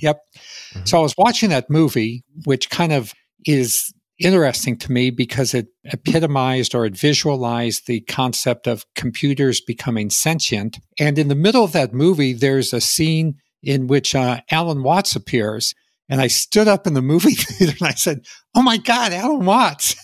Yep. 0.00 0.20
Mm-hmm. 0.34 0.84
So 0.84 0.98
I 0.98 1.02
was 1.02 1.14
watching 1.18 1.50
that 1.50 1.68
movie, 1.68 2.24
which 2.44 2.70
kind 2.70 2.92
of 2.92 3.12
is 3.46 3.92
interesting 4.18 4.76
to 4.76 4.92
me 4.92 5.10
because 5.10 5.54
it 5.54 5.68
epitomized 5.84 6.74
or 6.74 6.84
it 6.84 6.96
visualized 6.96 7.86
the 7.86 8.00
concept 8.02 8.66
of 8.66 8.84
computers 8.94 9.60
becoming 9.60 10.10
sentient. 10.10 10.78
And 10.98 11.18
in 11.18 11.28
the 11.28 11.34
middle 11.34 11.64
of 11.64 11.72
that 11.72 11.92
movie, 11.92 12.32
there's 12.32 12.72
a 12.72 12.80
scene 12.80 13.36
in 13.62 13.86
which 13.86 14.14
uh, 14.14 14.40
Alan 14.50 14.82
Watts 14.82 15.14
appears. 15.14 15.74
And 16.08 16.20
I 16.20 16.26
stood 16.28 16.68
up 16.68 16.86
in 16.86 16.94
the 16.94 17.02
movie 17.02 17.34
theater 17.34 17.76
and 17.80 17.88
I 17.88 17.92
said, 17.92 18.24
Oh 18.54 18.62
my 18.62 18.78
God, 18.78 19.12
Alan 19.12 19.44
Watts. 19.44 19.94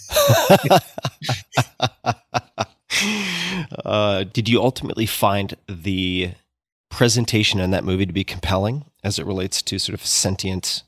uh, 3.84 4.24
did 4.24 4.48
you 4.48 4.60
ultimately 4.60 5.06
find 5.06 5.56
the 5.68 6.32
presentation 6.90 7.60
in 7.60 7.70
that 7.70 7.84
movie 7.84 8.06
to 8.06 8.12
be 8.12 8.24
compelling 8.24 8.84
as 9.02 9.18
it 9.18 9.26
relates 9.26 9.62
to 9.62 9.78
sort 9.78 9.94
of 9.94 10.04
sentient 10.06 10.82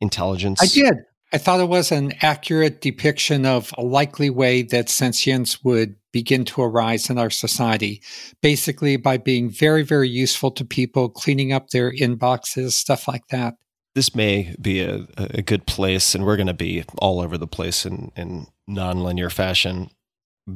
intelligence? 0.00 0.62
I 0.62 0.66
did. 0.66 0.94
I 1.32 1.38
thought 1.38 1.58
it 1.58 1.68
was 1.68 1.90
an 1.90 2.12
accurate 2.22 2.80
depiction 2.80 3.44
of 3.44 3.74
a 3.76 3.82
likely 3.82 4.30
way 4.30 4.62
that 4.62 4.88
sentience 4.88 5.64
would 5.64 5.96
begin 6.12 6.44
to 6.46 6.62
arise 6.62 7.10
in 7.10 7.18
our 7.18 7.30
society, 7.30 8.00
basically 8.40 8.96
by 8.96 9.16
being 9.16 9.50
very, 9.50 9.82
very 9.82 10.08
useful 10.08 10.52
to 10.52 10.64
people, 10.64 11.08
cleaning 11.08 11.52
up 11.52 11.70
their 11.70 11.92
inboxes, 11.92 12.72
stuff 12.72 13.08
like 13.08 13.26
that 13.30 13.54
this 13.96 14.14
may 14.14 14.54
be 14.60 14.82
a, 14.82 15.06
a 15.16 15.40
good 15.40 15.66
place, 15.66 16.14
and 16.14 16.24
we're 16.24 16.36
going 16.36 16.46
to 16.46 16.54
be 16.54 16.84
all 16.98 17.18
over 17.18 17.38
the 17.38 17.46
place 17.46 17.86
in, 17.86 18.12
in 18.14 18.46
nonlinear 18.68 19.32
fashion. 19.32 19.90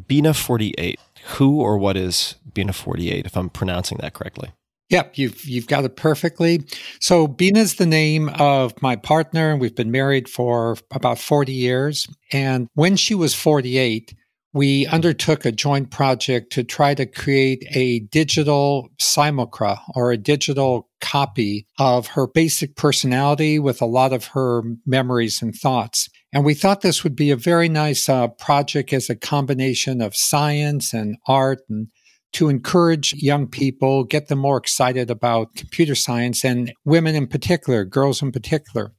Bina 0.06 0.34
48. 0.34 1.00
Who 1.36 1.62
or 1.62 1.78
what 1.78 1.96
is 1.96 2.36
Bina 2.52 2.74
48, 2.74 3.24
if 3.24 3.36
I'm 3.38 3.48
pronouncing 3.48 3.98
that 4.02 4.12
correctly? 4.12 4.52
Yep, 4.90 5.16
you've 5.16 5.44
you've 5.46 5.68
got 5.68 5.84
it 5.84 5.96
perfectly. 5.96 6.64
So 7.00 7.26
Bina 7.26 7.60
is 7.60 7.76
the 7.76 7.86
name 7.86 8.28
of 8.38 8.80
my 8.82 8.94
partner, 8.94 9.52
and 9.52 9.60
we've 9.60 9.74
been 9.74 9.90
married 9.90 10.28
for 10.28 10.76
about 10.90 11.18
40 11.18 11.52
years. 11.52 12.06
And 12.32 12.68
when 12.74 12.96
she 12.96 13.14
was 13.14 13.34
48, 13.34 14.14
we 14.52 14.86
undertook 14.86 15.46
a 15.46 15.52
joint 15.52 15.90
project 15.90 16.52
to 16.52 16.64
try 16.64 16.94
to 16.94 17.06
create 17.06 17.64
a 17.70 18.00
digital 18.00 18.90
simulacra 18.98 19.80
or 19.94 20.12
a 20.12 20.18
digital 20.18 20.89
copy 21.00 21.66
of 21.78 22.08
her 22.08 22.26
basic 22.26 22.76
personality 22.76 23.58
with 23.58 23.80
a 23.80 23.86
lot 23.86 24.12
of 24.12 24.26
her 24.28 24.62
memories 24.86 25.42
and 25.42 25.54
thoughts. 25.54 26.08
And 26.32 26.44
we 26.44 26.54
thought 26.54 26.80
this 26.80 27.02
would 27.02 27.16
be 27.16 27.30
a 27.30 27.36
very 27.36 27.68
nice 27.68 28.08
uh, 28.08 28.28
project 28.28 28.92
as 28.92 29.10
a 29.10 29.16
combination 29.16 30.00
of 30.00 30.14
science 30.14 30.92
and 30.92 31.16
art 31.26 31.60
and 31.68 31.88
to 32.32 32.48
encourage 32.48 33.14
young 33.14 33.48
people, 33.48 34.04
get 34.04 34.28
them 34.28 34.38
more 34.38 34.56
excited 34.56 35.10
about 35.10 35.56
computer 35.56 35.94
science 35.94 36.44
and 36.44 36.72
women 36.84 37.16
in 37.16 37.26
particular, 37.26 37.84
girls 37.84 38.22
in 38.22 38.30
particular. 38.30 38.92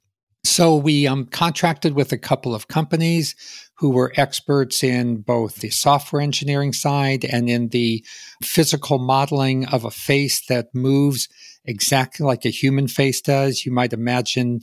So 0.43 0.75
we 0.75 1.07
um, 1.07 1.25
contracted 1.25 1.93
with 1.93 2.11
a 2.11 2.17
couple 2.17 2.55
of 2.55 2.67
companies 2.67 3.35
who 3.77 3.91
were 3.91 4.11
experts 4.17 4.83
in 4.83 5.21
both 5.21 5.57
the 5.57 5.69
software 5.69 6.21
engineering 6.21 6.73
side 6.73 7.23
and 7.23 7.49
in 7.49 7.69
the 7.69 8.03
physical 8.43 8.99
modeling 8.99 9.65
of 9.67 9.85
a 9.85 9.91
face 9.91 10.45
that 10.47 10.73
moves 10.73 11.29
exactly 11.65 12.25
like 12.25 12.45
a 12.45 12.49
human 12.49 12.87
face 12.87 13.21
does. 13.21 13.65
You 13.65 13.71
might 13.71 13.93
imagine 13.93 14.61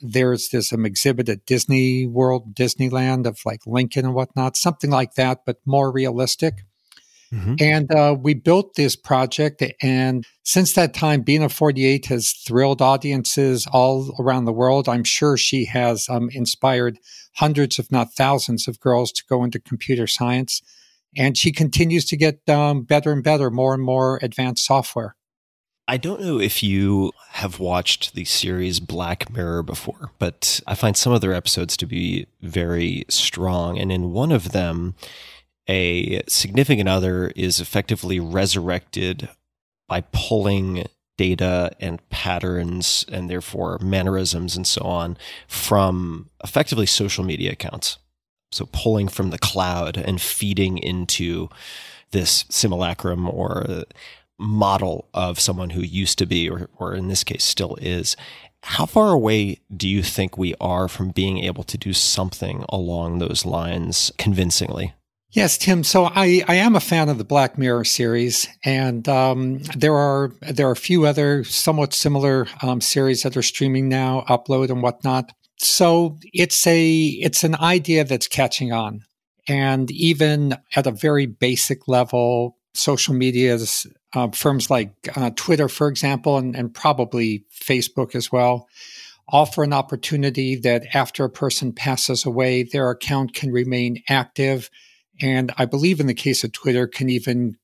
there's 0.00 0.48
this 0.50 0.72
um, 0.72 0.86
exhibit 0.86 1.28
at 1.28 1.46
Disney 1.46 2.06
World, 2.06 2.54
Disneyland 2.54 3.26
of 3.26 3.40
like 3.44 3.60
Lincoln 3.66 4.04
and 4.04 4.14
whatnot, 4.14 4.56
something 4.56 4.90
like 4.90 5.14
that, 5.14 5.40
but 5.44 5.56
more 5.66 5.92
realistic. 5.92 6.64
Mm-hmm. 7.32 7.54
And 7.60 7.94
uh, 7.94 8.16
we 8.18 8.34
built 8.34 8.74
this 8.74 8.96
project. 8.96 9.62
And 9.80 10.26
since 10.42 10.72
that 10.72 10.94
time, 10.94 11.22
Bina 11.22 11.48
48 11.48 12.06
has 12.06 12.32
thrilled 12.32 12.82
audiences 12.82 13.68
all 13.72 14.16
around 14.18 14.46
the 14.46 14.52
world. 14.52 14.88
I'm 14.88 15.04
sure 15.04 15.36
she 15.36 15.66
has 15.66 16.08
um, 16.08 16.28
inspired 16.32 16.98
hundreds, 17.36 17.78
if 17.78 17.90
not 17.92 18.14
thousands, 18.14 18.66
of 18.66 18.80
girls 18.80 19.12
to 19.12 19.24
go 19.28 19.44
into 19.44 19.60
computer 19.60 20.08
science. 20.08 20.60
And 21.16 21.36
she 21.36 21.52
continues 21.52 22.04
to 22.06 22.16
get 22.16 22.48
um, 22.48 22.82
better 22.82 23.12
and 23.12 23.22
better, 23.22 23.50
more 23.50 23.74
and 23.74 23.82
more 23.82 24.18
advanced 24.22 24.64
software. 24.64 25.14
I 25.90 25.96
don't 25.96 26.20
know 26.20 26.38
if 26.38 26.62
you 26.62 27.10
have 27.30 27.58
watched 27.58 28.14
the 28.14 28.24
series 28.24 28.78
Black 28.78 29.28
Mirror 29.28 29.64
before, 29.64 30.12
but 30.20 30.60
I 30.64 30.76
find 30.76 30.96
some 30.96 31.12
of 31.12 31.20
their 31.20 31.34
episodes 31.34 31.76
to 31.78 31.84
be 31.84 32.28
very 32.40 33.04
strong. 33.08 33.76
And 33.76 33.90
in 33.90 34.12
one 34.12 34.30
of 34.30 34.52
them, 34.52 34.94
a 35.68 36.22
significant 36.28 36.88
other 36.88 37.32
is 37.34 37.58
effectively 37.58 38.20
resurrected 38.20 39.30
by 39.88 40.02
pulling 40.12 40.86
data 41.18 41.72
and 41.80 42.08
patterns 42.08 43.04
and 43.10 43.28
therefore 43.28 43.76
mannerisms 43.82 44.54
and 44.54 44.68
so 44.68 44.82
on 44.82 45.16
from 45.48 46.30
effectively 46.44 46.86
social 46.86 47.24
media 47.24 47.50
accounts. 47.50 47.98
So 48.52 48.68
pulling 48.70 49.08
from 49.08 49.30
the 49.30 49.38
cloud 49.38 49.96
and 49.96 50.20
feeding 50.20 50.78
into 50.78 51.48
this 52.12 52.44
simulacrum 52.48 53.28
or 53.28 53.84
model 54.40 55.08
of 55.12 55.38
someone 55.38 55.70
who 55.70 55.82
used 55.82 56.18
to 56.18 56.26
be, 56.26 56.48
or, 56.48 56.68
or 56.78 56.94
in 56.94 57.08
this 57.08 57.22
case 57.22 57.44
still 57.44 57.76
is. 57.80 58.16
How 58.62 58.86
far 58.86 59.10
away 59.10 59.60
do 59.74 59.88
you 59.88 60.02
think 60.02 60.36
we 60.36 60.54
are 60.60 60.88
from 60.88 61.10
being 61.10 61.38
able 61.38 61.64
to 61.64 61.78
do 61.78 61.92
something 61.92 62.64
along 62.68 63.18
those 63.18 63.46
lines 63.46 64.10
convincingly? 64.18 64.94
Yes, 65.32 65.56
Tim. 65.56 65.84
So 65.84 66.06
I, 66.06 66.42
I 66.48 66.56
am 66.56 66.74
a 66.74 66.80
fan 66.80 67.08
of 67.08 67.18
the 67.18 67.24
Black 67.24 67.56
Mirror 67.56 67.84
series, 67.84 68.48
and 68.64 69.08
um, 69.08 69.58
there 69.76 69.94
are 69.94 70.32
there 70.40 70.68
are 70.68 70.72
a 70.72 70.76
few 70.76 71.06
other 71.06 71.44
somewhat 71.44 71.94
similar 71.94 72.48
um, 72.62 72.80
series 72.80 73.22
that 73.22 73.36
are 73.36 73.42
streaming 73.42 73.88
now, 73.88 74.24
upload 74.28 74.70
and 74.70 74.82
whatnot. 74.82 75.30
So 75.58 76.18
it's 76.32 76.66
a 76.66 76.96
it's 76.96 77.44
an 77.44 77.54
idea 77.54 78.02
that's 78.04 78.26
catching 78.26 78.72
on, 78.72 79.02
and 79.46 79.88
even 79.92 80.56
at 80.74 80.88
a 80.88 80.90
very 80.90 81.26
basic 81.26 81.86
level, 81.86 82.56
social 82.74 83.14
media's 83.14 83.86
uh, 84.14 84.28
firms 84.28 84.70
like 84.70 84.92
uh, 85.16 85.30
Twitter, 85.36 85.68
for 85.68 85.88
example, 85.88 86.36
and, 86.36 86.56
and 86.56 86.74
probably 86.74 87.44
Facebook 87.52 88.14
as 88.14 88.32
well, 88.32 88.68
offer 89.28 89.62
an 89.62 89.72
opportunity 89.72 90.56
that 90.56 90.94
after 90.94 91.24
a 91.24 91.30
person 91.30 91.72
passes 91.72 92.26
away, 92.26 92.62
their 92.64 92.90
account 92.90 93.34
can 93.34 93.52
remain 93.52 94.02
active 94.08 94.70
and 95.20 95.52
I 95.58 95.66
believe 95.66 96.00
in 96.00 96.06
the 96.06 96.14
case 96.14 96.44
of 96.44 96.52
Twitter, 96.52 96.86
can 96.86 97.08
even 97.08 97.56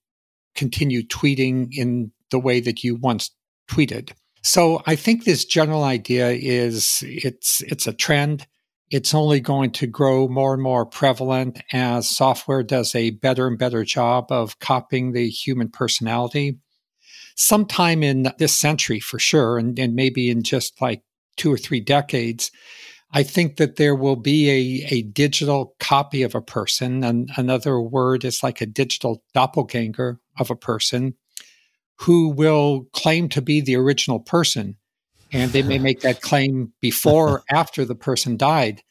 continue 0.54 1.02
tweeting 1.02 1.68
in 1.72 2.12
the 2.30 2.38
way 2.38 2.60
that 2.60 2.82
you 2.82 2.96
once 2.96 3.30
tweeted. 3.70 4.12
So 4.42 4.82
I 4.86 4.96
think 4.96 5.24
this 5.24 5.44
general 5.44 5.82
idea 5.82 6.30
is 6.30 7.02
it's 7.02 7.62
it's 7.62 7.86
a 7.86 7.92
trend. 7.92 8.46
It's 8.90 9.14
only 9.14 9.40
going 9.40 9.72
to 9.72 9.86
grow 9.88 10.28
more 10.28 10.54
and 10.54 10.62
more 10.62 10.86
prevalent 10.86 11.60
as 11.72 12.08
software 12.08 12.62
does 12.62 12.94
a 12.94 13.10
better 13.10 13.48
and 13.48 13.58
better 13.58 13.84
job 13.84 14.30
of 14.30 14.58
copying 14.60 15.12
the 15.12 15.28
human 15.28 15.68
personality. 15.68 16.58
Sometime 17.34 18.02
in 18.02 18.32
this 18.38 18.56
century, 18.56 19.00
for 19.00 19.18
sure, 19.18 19.58
and, 19.58 19.76
and 19.78 19.94
maybe 19.94 20.30
in 20.30 20.42
just 20.42 20.80
like 20.80 21.02
two 21.36 21.52
or 21.52 21.58
three 21.58 21.80
decades, 21.80 22.50
I 23.10 23.24
think 23.24 23.56
that 23.56 23.76
there 23.76 23.94
will 23.94 24.16
be 24.16 24.50
a, 24.50 24.94
a 24.94 25.02
digital 25.02 25.74
copy 25.80 26.22
of 26.22 26.34
a 26.34 26.40
person. 26.40 27.02
And 27.04 27.30
another 27.36 27.80
word 27.80 28.24
is 28.24 28.42
like 28.42 28.60
a 28.60 28.66
digital 28.66 29.22
doppelganger 29.34 30.20
of 30.38 30.50
a 30.50 30.56
person 30.56 31.14
who 32.00 32.28
will 32.28 32.86
claim 32.92 33.28
to 33.30 33.42
be 33.42 33.60
the 33.60 33.76
original 33.76 34.20
person. 34.20 34.76
And 35.32 35.50
they 35.52 35.62
may 35.62 35.78
make 35.78 36.00
that 36.00 36.20
claim 36.22 36.72
before 36.80 37.28
or 37.30 37.42
after 37.50 37.84
the 37.84 37.94
person 37.94 38.36
died. 38.36 38.82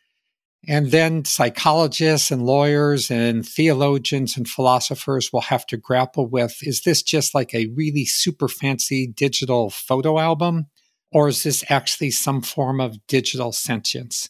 And 0.67 0.89
then 0.91 1.25
psychologists 1.25 2.31
and 2.31 2.45
lawyers 2.45 3.11
and 3.11 3.47
theologians 3.47 4.35
and 4.35 4.47
philosophers 4.47 5.31
will 5.31 5.41
have 5.41 5.65
to 5.67 5.77
grapple 5.77 6.27
with 6.27 6.57
is 6.61 6.81
this 6.81 7.03
just 7.03 7.35
like 7.35 7.53
a 7.53 7.67
really 7.75 8.05
super 8.05 8.47
fancy 8.47 9.05
digital 9.05 9.69
photo 9.69 10.19
album? 10.19 10.67
Or 11.11 11.27
is 11.27 11.43
this 11.43 11.63
actually 11.69 12.11
some 12.11 12.41
form 12.41 12.81
of 12.81 13.05
digital 13.07 13.51
sentience? 13.51 14.29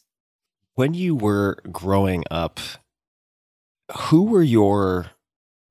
When 0.74 0.92
you 0.92 1.14
were 1.14 1.56
growing 1.72 2.22
up, 2.30 2.60
who 3.96 4.24
were 4.24 4.42
your 4.42 5.12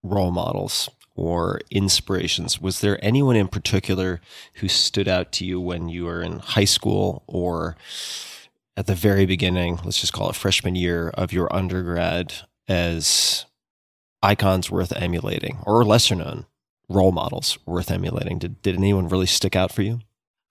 role 0.03 0.31
models 0.31 0.89
or 1.15 1.61
inspirations? 1.71 2.61
Was 2.61 2.81
there 2.81 3.03
anyone 3.03 3.35
in 3.35 3.47
particular 3.47 4.21
who 4.55 4.67
stood 4.67 5.07
out 5.07 5.31
to 5.33 5.45
you 5.45 5.59
when 5.59 5.89
you 5.89 6.05
were 6.05 6.21
in 6.21 6.39
high 6.39 6.65
school 6.65 7.23
or 7.27 7.75
at 8.77 8.87
the 8.87 8.95
very 8.95 9.25
beginning, 9.25 9.79
let's 9.85 10.01
just 10.01 10.13
call 10.13 10.29
it 10.29 10.35
freshman 10.35 10.75
year 10.75 11.09
of 11.09 11.31
your 11.31 11.53
undergrad, 11.55 12.33
as 12.67 13.45
icons 14.21 14.71
worth 14.71 14.91
emulating 14.95 15.59
or 15.65 15.85
lesser 15.85 16.15
known 16.15 16.45
role 16.89 17.11
models 17.11 17.57
worth 17.65 17.89
emulating? 17.89 18.37
Did, 18.37 18.61
did 18.61 18.75
anyone 18.75 19.07
really 19.07 19.25
stick 19.25 19.55
out 19.55 19.71
for 19.71 19.81
you? 19.81 19.99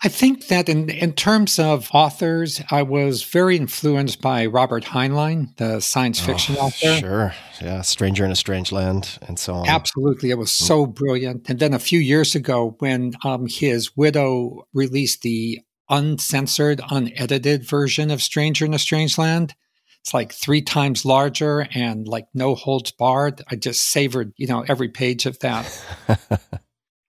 I 0.05 0.09
think 0.09 0.49
that 0.49 0.69
in, 0.69 0.91
in 0.91 1.15
terms 1.15 1.59
of 1.59 1.89
authors, 1.95 2.61
I 2.71 2.83
was 2.83 3.23
very 3.23 3.57
influenced 3.57 4.21
by 4.21 4.45
Robert 4.45 4.85
Heinlein, 4.85 5.57
the 5.57 5.81
science 5.81 6.21
oh, 6.23 6.27
fiction 6.27 6.57
oh, 6.59 6.67
author. 6.67 6.99
Sure. 6.99 7.35
Yeah. 7.63 7.81
Stranger 7.81 8.27
in 8.27 8.31
a 8.31 8.37
Strange 8.37 8.71
Land 8.71 9.19
and 9.27 9.39
so 9.39 9.55
on. 9.55 9.67
Absolutely. 9.67 10.29
It 10.29 10.37
was 10.37 10.51
mm. 10.51 10.67
so 10.67 10.85
brilliant. 10.85 11.49
And 11.49 11.59
then 11.59 11.73
a 11.73 11.79
few 11.79 11.99
years 11.99 12.35
ago, 12.35 12.77
when 12.81 13.15
um, 13.25 13.47
his 13.49 13.97
widow 13.97 14.69
released 14.75 15.23
the 15.23 15.61
uncensored, 15.89 16.83
unedited 16.91 17.67
version 17.67 18.11
of 18.11 18.21
Stranger 18.21 18.67
in 18.67 18.75
a 18.75 18.79
Strange 18.79 19.17
Land, 19.17 19.55
it's 20.03 20.13
like 20.13 20.35
three 20.35 20.61
times 20.61 21.07
larger 21.07 21.67
and 21.73 22.07
like 22.07 22.27
no 22.35 22.55
holds 22.55 22.91
barred. 22.91 23.41
I 23.51 23.57
just 23.57 23.81
savored, 23.91 24.35
you 24.37 24.49
know, 24.49 24.67
every 24.69 24.91
page 24.91 25.25
of 25.25 25.39
that. 25.39 25.83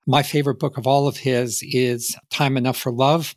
My 0.08 0.24
favorite 0.24 0.60
book 0.60 0.78
of 0.78 0.86
all 0.86 1.08
of 1.08 1.18
his 1.18 1.64
is 1.64 2.16
Time 2.30 2.58
Enough 2.58 2.78
for 2.78 2.92
Love, 2.92 3.36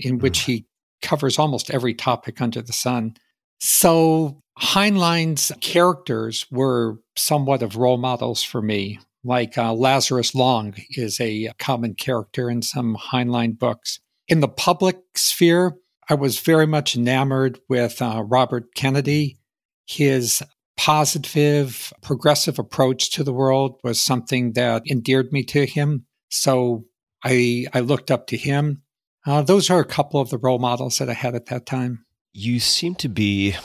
in 0.00 0.18
which 0.18 0.40
mm. 0.40 0.44
he 0.44 0.66
covers 1.02 1.38
almost 1.38 1.70
every 1.70 1.94
topic 1.94 2.40
under 2.40 2.60
the 2.62 2.72
sun. 2.72 3.14
So 3.60 4.40
Heinlein's 4.58 5.52
characters 5.60 6.46
were 6.50 6.98
somewhat 7.16 7.62
of 7.62 7.76
role 7.76 7.96
models 7.96 8.42
for 8.42 8.60
me. 8.60 8.98
Like 9.22 9.58
uh, 9.58 9.72
Lazarus 9.74 10.34
Long 10.34 10.74
is 10.90 11.20
a 11.20 11.50
common 11.58 11.94
character 11.94 12.50
in 12.50 12.62
some 12.62 12.96
Heinlein 12.96 13.58
books. 13.58 14.00
In 14.28 14.40
the 14.40 14.48
public 14.48 14.98
sphere, 15.14 15.76
I 16.08 16.14
was 16.14 16.40
very 16.40 16.66
much 16.66 16.96
enamored 16.96 17.60
with 17.68 18.00
uh, 18.00 18.24
Robert 18.26 18.74
Kennedy. 18.74 19.38
His 19.86 20.42
positive, 20.80 21.92
progressive 22.00 22.58
approach 22.58 23.10
to 23.10 23.22
the 23.22 23.34
world 23.34 23.78
was 23.84 24.00
something 24.00 24.54
that 24.54 24.82
endeared 24.90 25.30
me 25.30 25.42
to 25.42 25.66
him. 25.66 26.06
So 26.30 26.86
I, 27.22 27.66
I 27.74 27.80
looked 27.80 28.10
up 28.10 28.26
to 28.28 28.38
him. 28.38 28.80
Uh, 29.26 29.42
those 29.42 29.68
are 29.68 29.78
a 29.78 29.84
couple 29.84 30.20
of 30.20 30.30
the 30.30 30.38
role 30.38 30.58
models 30.58 30.96
that 30.96 31.10
I 31.10 31.12
had 31.12 31.34
at 31.34 31.46
that 31.46 31.66
time. 31.66 32.06
You 32.32 32.60
seem 32.60 32.94
to 32.94 33.10
be 33.10 33.56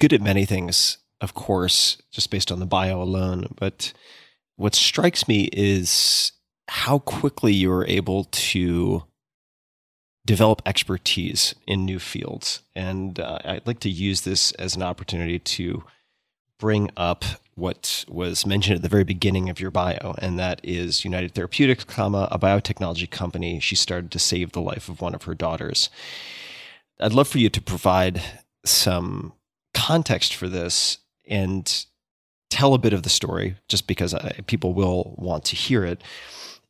good 0.00 0.12
at 0.12 0.22
many 0.22 0.44
things, 0.44 0.98
of 1.20 1.34
course, 1.34 2.00
just 2.12 2.30
based 2.30 2.52
on 2.52 2.60
the 2.60 2.66
bio 2.66 3.02
alone. 3.02 3.48
But 3.56 3.92
what 4.54 4.76
strikes 4.76 5.26
me 5.26 5.50
is 5.52 6.30
how 6.68 7.00
quickly 7.00 7.54
you 7.54 7.70
were 7.70 7.86
able 7.88 8.22
to 8.22 9.02
develop 10.24 10.62
expertise 10.64 11.56
in 11.66 11.84
new 11.84 11.98
fields. 11.98 12.62
And 12.76 13.18
uh, 13.18 13.40
I'd 13.44 13.66
like 13.66 13.80
to 13.80 13.90
use 13.90 14.20
this 14.20 14.52
as 14.52 14.76
an 14.76 14.84
opportunity 14.84 15.40
to 15.40 15.82
bring 16.58 16.90
up 16.96 17.24
what 17.54 18.04
was 18.06 18.44
mentioned 18.44 18.76
at 18.76 18.82
the 18.82 18.88
very 18.88 19.04
beginning 19.04 19.48
of 19.48 19.60
your 19.60 19.70
bio, 19.70 20.14
and 20.18 20.38
that 20.38 20.60
is 20.62 21.04
United 21.04 21.34
Therapeutics, 21.34 21.84
comma, 21.84 22.28
a 22.30 22.38
biotechnology 22.38 23.10
company. 23.10 23.60
She 23.60 23.74
started 23.74 24.10
to 24.10 24.18
save 24.18 24.52
the 24.52 24.60
life 24.60 24.88
of 24.88 25.00
one 25.00 25.14
of 25.14 25.22
her 25.22 25.34
daughters. 25.34 25.88
I'd 27.00 27.14
love 27.14 27.28
for 27.28 27.38
you 27.38 27.48
to 27.48 27.60
provide 27.60 28.22
some 28.64 29.32
context 29.72 30.34
for 30.34 30.48
this 30.48 30.98
and 31.26 31.86
tell 32.50 32.74
a 32.74 32.78
bit 32.78 32.92
of 32.92 33.02
the 33.02 33.08
story, 33.08 33.56
just 33.68 33.86
because 33.86 34.12
I, 34.14 34.40
people 34.46 34.74
will 34.74 35.14
want 35.16 35.44
to 35.46 35.56
hear 35.56 35.84
it. 35.84 36.02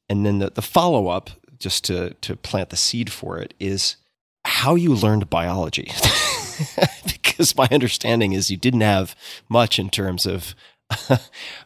And 0.09 0.25
then 0.25 0.38
the, 0.38 0.51
the 0.51 0.62
follow 0.62 1.09
up, 1.09 1.31
just 1.59 1.85
to, 1.85 2.14
to 2.14 2.37
plant 2.37 2.70
the 2.70 2.77
seed 2.77 3.11
for 3.11 3.38
it, 3.38 3.55
is 3.59 3.96
how 4.44 4.77
you 4.77 4.94
learned 4.94 5.29
biology. 5.29 5.90
because 7.07 7.57
my 7.57 7.69
understanding 7.71 8.33
is 8.33 8.51
you 8.51 8.57
didn't 8.57 8.81
have 8.81 9.14
much 9.49 9.79
in 9.79 9.90
terms 9.90 10.27
of 10.27 10.55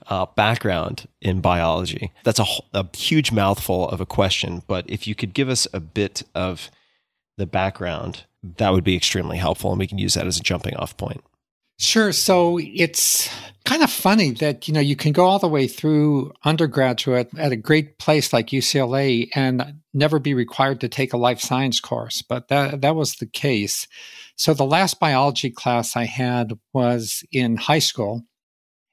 uh, 0.06 0.26
background 0.34 1.06
in 1.20 1.40
biology. 1.40 2.12
That's 2.24 2.40
a, 2.40 2.46
a 2.72 2.86
huge 2.96 3.32
mouthful 3.32 3.88
of 3.88 4.00
a 4.00 4.06
question, 4.06 4.62
but 4.66 4.88
if 4.88 5.06
you 5.06 5.14
could 5.14 5.34
give 5.34 5.48
us 5.48 5.66
a 5.72 5.80
bit 5.80 6.22
of 6.34 6.70
the 7.36 7.46
background, 7.46 8.24
that 8.42 8.72
would 8.72 8.84
be 8.84 8.96
extremely 8.96 9.36
helpful, 9.36 9.70
and 9.70 9.78
we 9.78 9.86
can 9.86 9.98
use 9.98 10.14
that 10.14 10.26
as 10.26 10.38
a 10.38 10.42
jumping 10.42 10.76
off 10.76 10.96
point. 10.96 11.22
Sure. 11.80 12.12
So 12.12 12.58
it's 12.60 13.30
kind 13.64 13.82
of 13.82 13.90
funny 13.90 14.32
that, 14.32 14.68
you 14.68 14.74
know, 14.74 14.80
you 14.80 14.96
can 14.96 15.12
go 15.12 15.24
all 15.24 15.38
the 15.38 15.48
way 15.48 15.66
through 15.66 16.30
undergraduate 16.44 17.30
at 17.38 17.52
a 17.52 17.56
great 17.56 17.96
place 17.96 18.34
like 18.34 18.48
UCLA 18.48 19.30
and 19.34 19.80
never 19.94 20.18
be 20.18 20.34
required 20.34 20.82
to 20.82 20.90
take 20.90 21.14
a 21.14 21.16
life 21.16 21.40
science 21.40 21.80
course. 21.80 22.20
But 22.20 22.48
that, 22.48 22.82
that 22.82 22.96
was 22.96 23.14
the 23.14 23.26
case. 23.26 23.86
So 24.40 24.54
the 24.54 24.64
last 24.64 24.98
biology 24.98 25.50
class 25.50 25.96
I 25.96 26.06
had 26.06 26.54
was 26.72 27.22
in 27.30 27.58
high 27.58 27.78
school. 27.78 28.22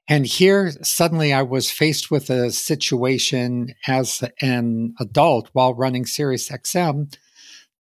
And 0.06 0.26
here 0.26 0.72
suddenly 0.82 1.32
I 1.32 1.40
was 1.40 1.70
faced 1.70 2.10
with 2.10 2.28
a 2.28 2.50
situation 2.50 3.74
as 3.86 4.22
an 4.42 4.94
adult 5.00 5.48
while 5.54 5.72
running 5.72 6.04
SiriusXM 6.04 7.16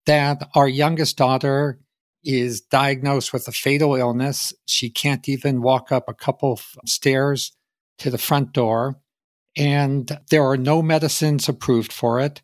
that 0.06 0.48
our 0.56 0.70
youngest 0.70 1.18
daughter 1.18 1.82
is 2.24 2.62
diagnosed 2.62 3.34
with 3.34 3.50
a 3.50 3.52
fatal 3.52 3.96
illness. 3.96 4.54
She 4.66 4.90
can't 4.90 5.28
even 5.28 5.62
walk 5.62 5.92
up 5.92 6.06
a 6.08 6.14
couple 6.14 6.54
of 6.54 6.66
stairs 6.86 7.52
to 7.98 8.10
the 8.10 8.18
front 8.18 8.54
door. 8.54 9.02
And 9.58 10.18
there 10.32 10.46
are 10.46 10.56
no 10.56 10.82
medicines 10.82 11.50
approved 11.50 11.92
for 11.92 12.22
it. 12.22 12.42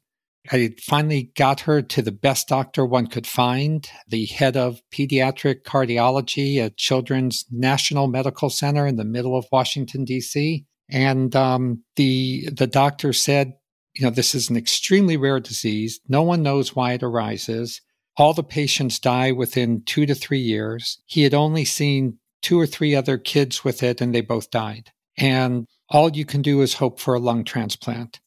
I 0.52 0.76
finally 0.82 1.32
got 1.36 1.62
her 1.62 1.82
to 1.82 2.02
the 2.02 2.12
best 2.12 2.50
doctor 2.50 2.86
one 2.86 3.08
could 3.08 3.26
find, 3.26 3.90
the 4.08 4.26
head 4.26 4.58
of 4.58 4.82
pediatric 4.92 5.64
cardiology 5.64 6.58
at 6.58 6.78
Children's 6.78 7.46
National 7.50 8.08
Medical 8.08 8.50
Center 8.50 8.86
in 8.86 8.98
the 8.98 9.06
middle 9.06 9.38
of 9.38 9.48
Washington, 9.52 10.04
D.C. 10.04 10.66
And 10.90 11.34
um, 11.36 11.84
the, 11.96 12.50
the 12.52 12.68
doctor 12.68 13.14
said, 13.14 13.54
you 13.96 14.04
know, 14.04 14.12
this 14.12 14.36
is 14.36 14.50
an 14.50 14.58
extremely 14.58 15.16
rare 15.18 15.40
disease. 15.40 16.00
No 16.10 16.24
one 16.24 16.44
knows 16.44 16.76
why 16.76 16.94
it 16.94 17.04
arises. 17.04 17.80
All 18.18 18.34
the 18.34 18.44
patients 18.44 19.00
die 19.00 19.32
within 19.32 19.84
two 19.86 20.06
to 20.06 20.16
three 20.16 20.42
years. 20.42 21.02
He 21.06 21.24
had 21.24 21.34
only 21.34 21.64
seen 21.64 22.20
two 22.42 22.60
or 22.60 22.68
three 22.68 22.96
other 22.96 23.18
kids 23.18 23.64
with 23.64 23.82
it 23.82 24.02
and 24.02 24.14
they 24.14 24.22
both 24.22 24.52
died. 24.52 24.92
and 25.18 25.68
all 25.90 26.10
you 26.10 26.26
can 26.26 26.42
do 26.42 26.62
is 26.62 26.74
hope 26.76 27.00
for 27.00 27.14
a 27.14 27.20
lung 27.20 27.44
transplant. 27.44 28.20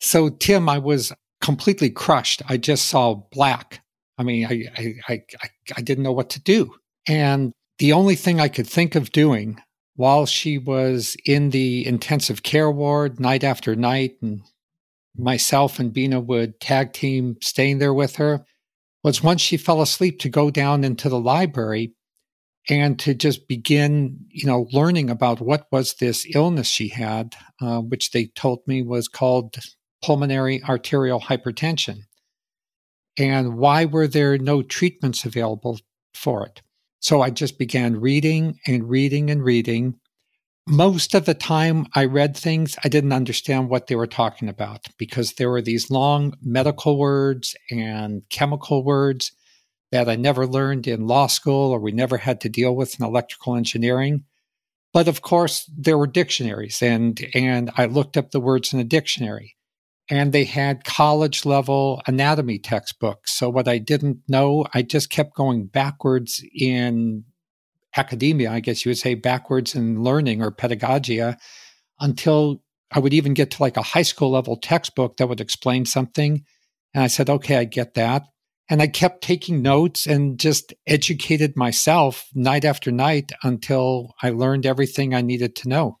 So, 0.00 0.28
Tim, 0.28 0.68
I 0.68 0.78
was 0.78 1.12
completely 1.40 1.90
crushed. 1.90 2.42
I 2.48 2.56
just 2.56 2.86
saw 2.86 3.14
black. 3.32 3.80
I 4.18 4.22
mean, 4.22 4.46
I, 4.46 4.64
I, 5.08 5.22
I, 5.42 5.50
I 5.76 5.80
didn't 5.82 6.04
know 6.04 6.12
what 6.12 6.30
to 6.30 6.42
do. 6.42 6.74
And 7.08 7.52
the 7.78 7.92
only 7.92 8.14
thing 8.14 8.40
I 8.40 8.48
could 8.48 8.66
think 8.66 8.94
of 8.94 9.12
doing 9.12 9.60
while 9.96 10.26
she 10.26 10.58
was 10.58 11.16
in 11.24 11.50
the 11.50 11.86
intensive 11.86 12.42
care 12.42 12.70
ward 12.70 13.18
night 13.18 13.44
after 13.44 13.74
night, 13.74 14.16
and 14.20 14.42
myself 15.16 15.78
and 15.78 15.92
Bina 15.92 16.20
would 16.20 16.60
tag 16.60 16.92
team 16.92 17.36
staying 17.40 17.78
there 17.78 17.94
with 17.94 18.16
her, 18.16 18.44
was 19.02 19.22
once 19.22 19.40
she 19.40 19.56
fell 19.56 19.80
asleep 19.80 20.18
to 20.20 20.28
go 20.28 20.50
down 20.50 20.84
into 20.84 21.08
the 21.08 21.18
library 21.18 21.94
and 22.68 22.98
to 22.98 23.14
just 23.14 23.46
begin, 23.46 24.18
you 24.28 24.46
know, 24.46 24.66
learning 24.72 25.08
about 25.08 25.40
what 25.40 25.66
was 25.70 25.94
this 25.94 26.26
illness 26.34 26.66
she 26.66 26.88
had, 26.88 27.36
uh, 27.60 27.78
which 27.78 28.10
they 28.10 28.26
told 28.26 28.60
me 28.66 28.82
was 28.82 29.08
called 29.08 29.56
pulmonary 30.02 30.62
arterial 30.62 31.20
hypertension. 31.20 32.02
And 33.18 33.56
why 33.56 33.84
were 33.84 34.06
there 34.06 34.36
no 34.38 34.62
treatments 34.62 35.24
available 35.24 35.80
for 36.14 36.46
it? 36.46 36.62
So 37.00 37.22
I 37.22 37.30
just 37.30 37.58
began 37.58 38.00
reading 38.00 38.58
and 38.66 38.88
reading 38.88 39.30
and 39.30 39.42
reading. 39.42 39.94
Most 40.68 41.14
of 41.14 41.24
the 41.24 41.34
time 41.34 41.86
I 41.94 42.04
read 42.04 42.36
things, 42.36 42.76
I 42.84 42.88
didn't 42.88 43.12
understand 43.12 43.68
what 43.68 43.86
they 43.86 43.94
were 43.94 44.08
talking 44.08 44.48
about 44.48 44.86
because 44.98 45.34
there 45.34 45.50
were 45.50 45.62
these 45.62 45.90
long 45.90 46.34
medical 46.42 46.98
words 46.98 47.54
and 47.70 48.22
chemical 48.28 48.84
words 48.84 49.32
that 49.92 50.08
I 50.08 50.16
never 50.16 50.46
learned 50.46 50.86
in 50.88 51.06
law 51.06 51.28
school 51.28 51.70
or 51.70 51.78
we 51.78 51.92
never 51.92 52.18
had 52.18 52.40
to 52.40 52.48
deal 52.48 52.74
with 52.74 52.98
in 52.98 53.06
electrical 53.06 53.54
engineering. 53.54 54.24
But 54.92 55.08
of 55.08 55.22
course, 55.22 55.70
there 55.76 55.96
were 55.96 56.06
dictionaries 56.06 56.82
and, 56.82 57.24
and 57.34 57.70
I 57.76 57.86
looked 57.86 58.16
up 58.16 58.30
the 58.32 58.40
words 58.40 58.72
in 58.72 58.80
a 58.80 58.84
dictionary 58.84 59.55
and 60.08 60.32
they 60.32 60.44
had 60.44 60.84
college 60.84 61.44
level 61.44 62.00
anatomy 62.06 62.58
textbooks. 62.58 63.32
So 63.32 63.48
what 63.50 63.68
I 63.68 63.78
didn't 63.78 64.18
know, 64.28 64.66
I 64.72 64.82
just 64.82 65.10
kept 65.10 65.34
going 65.34 65.66
backwards 65.66 66.44
in 66.54 67.24
academia, 67.96 68.50
I 68.50 68.60
guess 68.60 68.84
you 68.84 68.90
would 68.90 68.98
say 68.98 69.14
backwards 69.14 69.74
in 69.74 70.02
learning 70.02 70.42
or 70.42 70.50
pedagogia 70.50 71.36
until 71.98 72.62
I 72.92 72.98
would 72.98 73.14
even 73.14 73.34
get 73.34 73.50
to 73.52 73.62
like 73.62 73.76
a 73.76 73.82
high 73.82 74.02
school 74.02 74.30
level 74.30 74.56
textbook 74.56 75.16
that 75.16 75.28
would 75.28 75.40
explain 75.40 75.86
something. 75.86 76.44
And 76.94 77.02
I 77.02 77.08
said, 77.08 77.28
okay, 77.28 77.56
I 77.56 77.64
get 77.64 77.94
that. 77.94 78.22
And 78.68 78.82
I 78.82 78.88
kept 78.88 79.22
taking 79.22 79.62
notes 79.62 80.06
and 80.06 80.38
just 80.38 80.74
educated 80.86 81.56
myself 81.56 82.26
night 82.34 82.64
after 82.64 82.90
night 82.90 83.32
until 83.42 84.14
I 84.22 84.30
learned 84.30 84.66
everything 84.66 85.14
I 85.14 85.20
needed 85.20 85.54
to 85.56 85.68
know. 85.68 85.98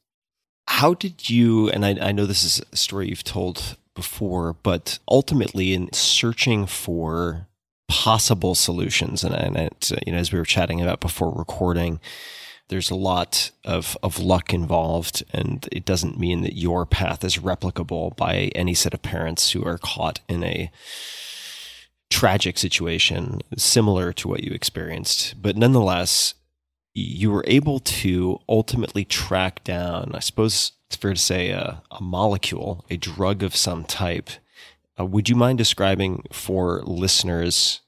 How 0.68 0.94
did 0.94 1.30
you, 1.30 1.70
and 1.70 1.86
I, 1.86 1.96
I 2.00 2.12
know 2.12 2.26
this 2.26 2.44
is 2.44 2.60
a 2.72 2.76
story 2.76 3.08
you've 3.08 3.22
told 3.22 3.76
before, 3.96 4.52
but 4.62 5.00
ultimately 5.08 5.74
in 5.74 5.92
searching 5.92 6.66
for 6.66 7.48
possible 7.88 8.54
solutions, 8.54 9.24
and, 9.24 9.34
and 9.34 9.56
it, 9.56 9.92
you 10.06 10.12
know, 10.12 10.18
as 10.18 10.32
we 10.32 10.38
were 10.38 10.44
chatting 10.44 10.80
about 10.80 11.00
before 11.00 11.32
recording, 11.32 11.98
there's 12.68 12.90
a 12.90 12.96
lot 12.96 13.50
of, 13.64 13.96
of 14.02 14.18
luck 14.18 14.52
involved, 14.52 15.24
and 15.32 15.68
it 15.72 15.84
doesn't 15.84 16.18
mean 16.18 16.42
that 16.42 16.56
your 16.56 16.84
path 16.84 17.24
is 17.24 17.38
replicable 17.38 18.16
by 18.16 18.50
any 18.54 18.74
set 18.74 18.94
of 18.94 19.02
parents 19.02 19.50
who 19.50 19.64
are 19.64 19.78
caught 19.78 20.20
in 20.28 20.42
a 20.42 20.70
tragic 22.10 22.58
situation 22.58 23.40
similar 23.56 24.12
to 24.12 24.28
what 24.28 24.44
you 24.44 24.52
experienced. 24.52 25.40
But 25.40 25.56
nonetheless, 25.56 26.34
you 26.94 27.30
were 27.30 27.44
able 27.46 27.78
to 27.78 28.40
ultimately 28.48 29.04
track 29.04 29.62
down, 29.64 30.12
I 30.14 30.20
suppose, 30.20 30.72
it's 30.88 30.96
fair 30.96 31.14
to 31.14 31.20
say, 31.20 31.50
a, 31.50 31.82
a 31.90 32.02
molecule, 32.02 32.84
a 32.90 32.96
drug 32.96 33.42
of 33.42 33.56
some 33.56 33.84
type. 33.84 34.30
Uh, 34.98 35.04
would 35.04 35.28
you 35.28 35.36
mind 35.36 35.58
describing 35.58 36.24
for 36.32 36.82
listeners 36.84 37.80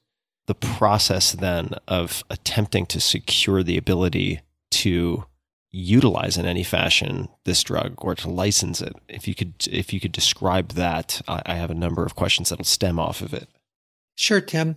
the 0.47 0.55
process 0.55 1.31
then 1.31 1.71
of 1.87 2.23
attempting 2.29 2.85
to 2.87 2.99
secure 2.99 3.63
the 3.63 3.77
ability 3.77 4.41
to 4.71 5.25
utilize 5.71 6.37
in 6.37 6.45
any 6.45 6.63
fashion 6.63 7.29
this 7.45 7.63
drug 7.63 7.93
or 7.99 8.15
to 8.15 8.29
license 8.29 8.81
it? 8.81 8.95
If 9.07 9.27
you 9.27 9.35
could, 9.35 9.53
if 9.71 9.93
you 9.93 9.99
could 9.99 10.11
describe 10.11 10.69
that, 10.73 11.21
I, 11.27 11.41
I 11.45 11.55
have 11.55 11.71
a 11.71 11.75
number 11.75 12.05
of 12.05 12.15
questions 12.15 12.49
that'll 12.49 12.65
stem 12.65 12.99
off 12.99 13.21
of 13.21 13.33
it. 13.33 13.47
Sure, 14.15 14.41
Tim. 14.41 14.75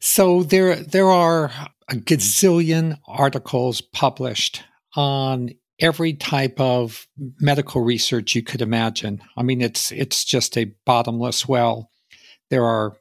So 0.00 0.42
there, 0.44 0.76
there 0.76 1.10
are 1.10 1.50
a 1.88 1.94
gazillion 1.94 2.98
articles 3.08 3.80
published 3.80 4.62
on 4.94 5.50
every 5.80 6.12
type 6.12 6.58
of 6.60 7.06
medical 7.40 7.82
research 7.82 8.34
you 8.34 8.42
could 8.42 8.62
imagine. 8.62 9.20
I 9.36 9.42
mean, 9.42 9.60
it's 9.60 9.92
it's 9.92 10.24
just 10.24 10.56
a 10.56 10.72
bottomless 10.84 11.46
well. 11.46 11.90
There 12.50 12.64
are 12.64 12.96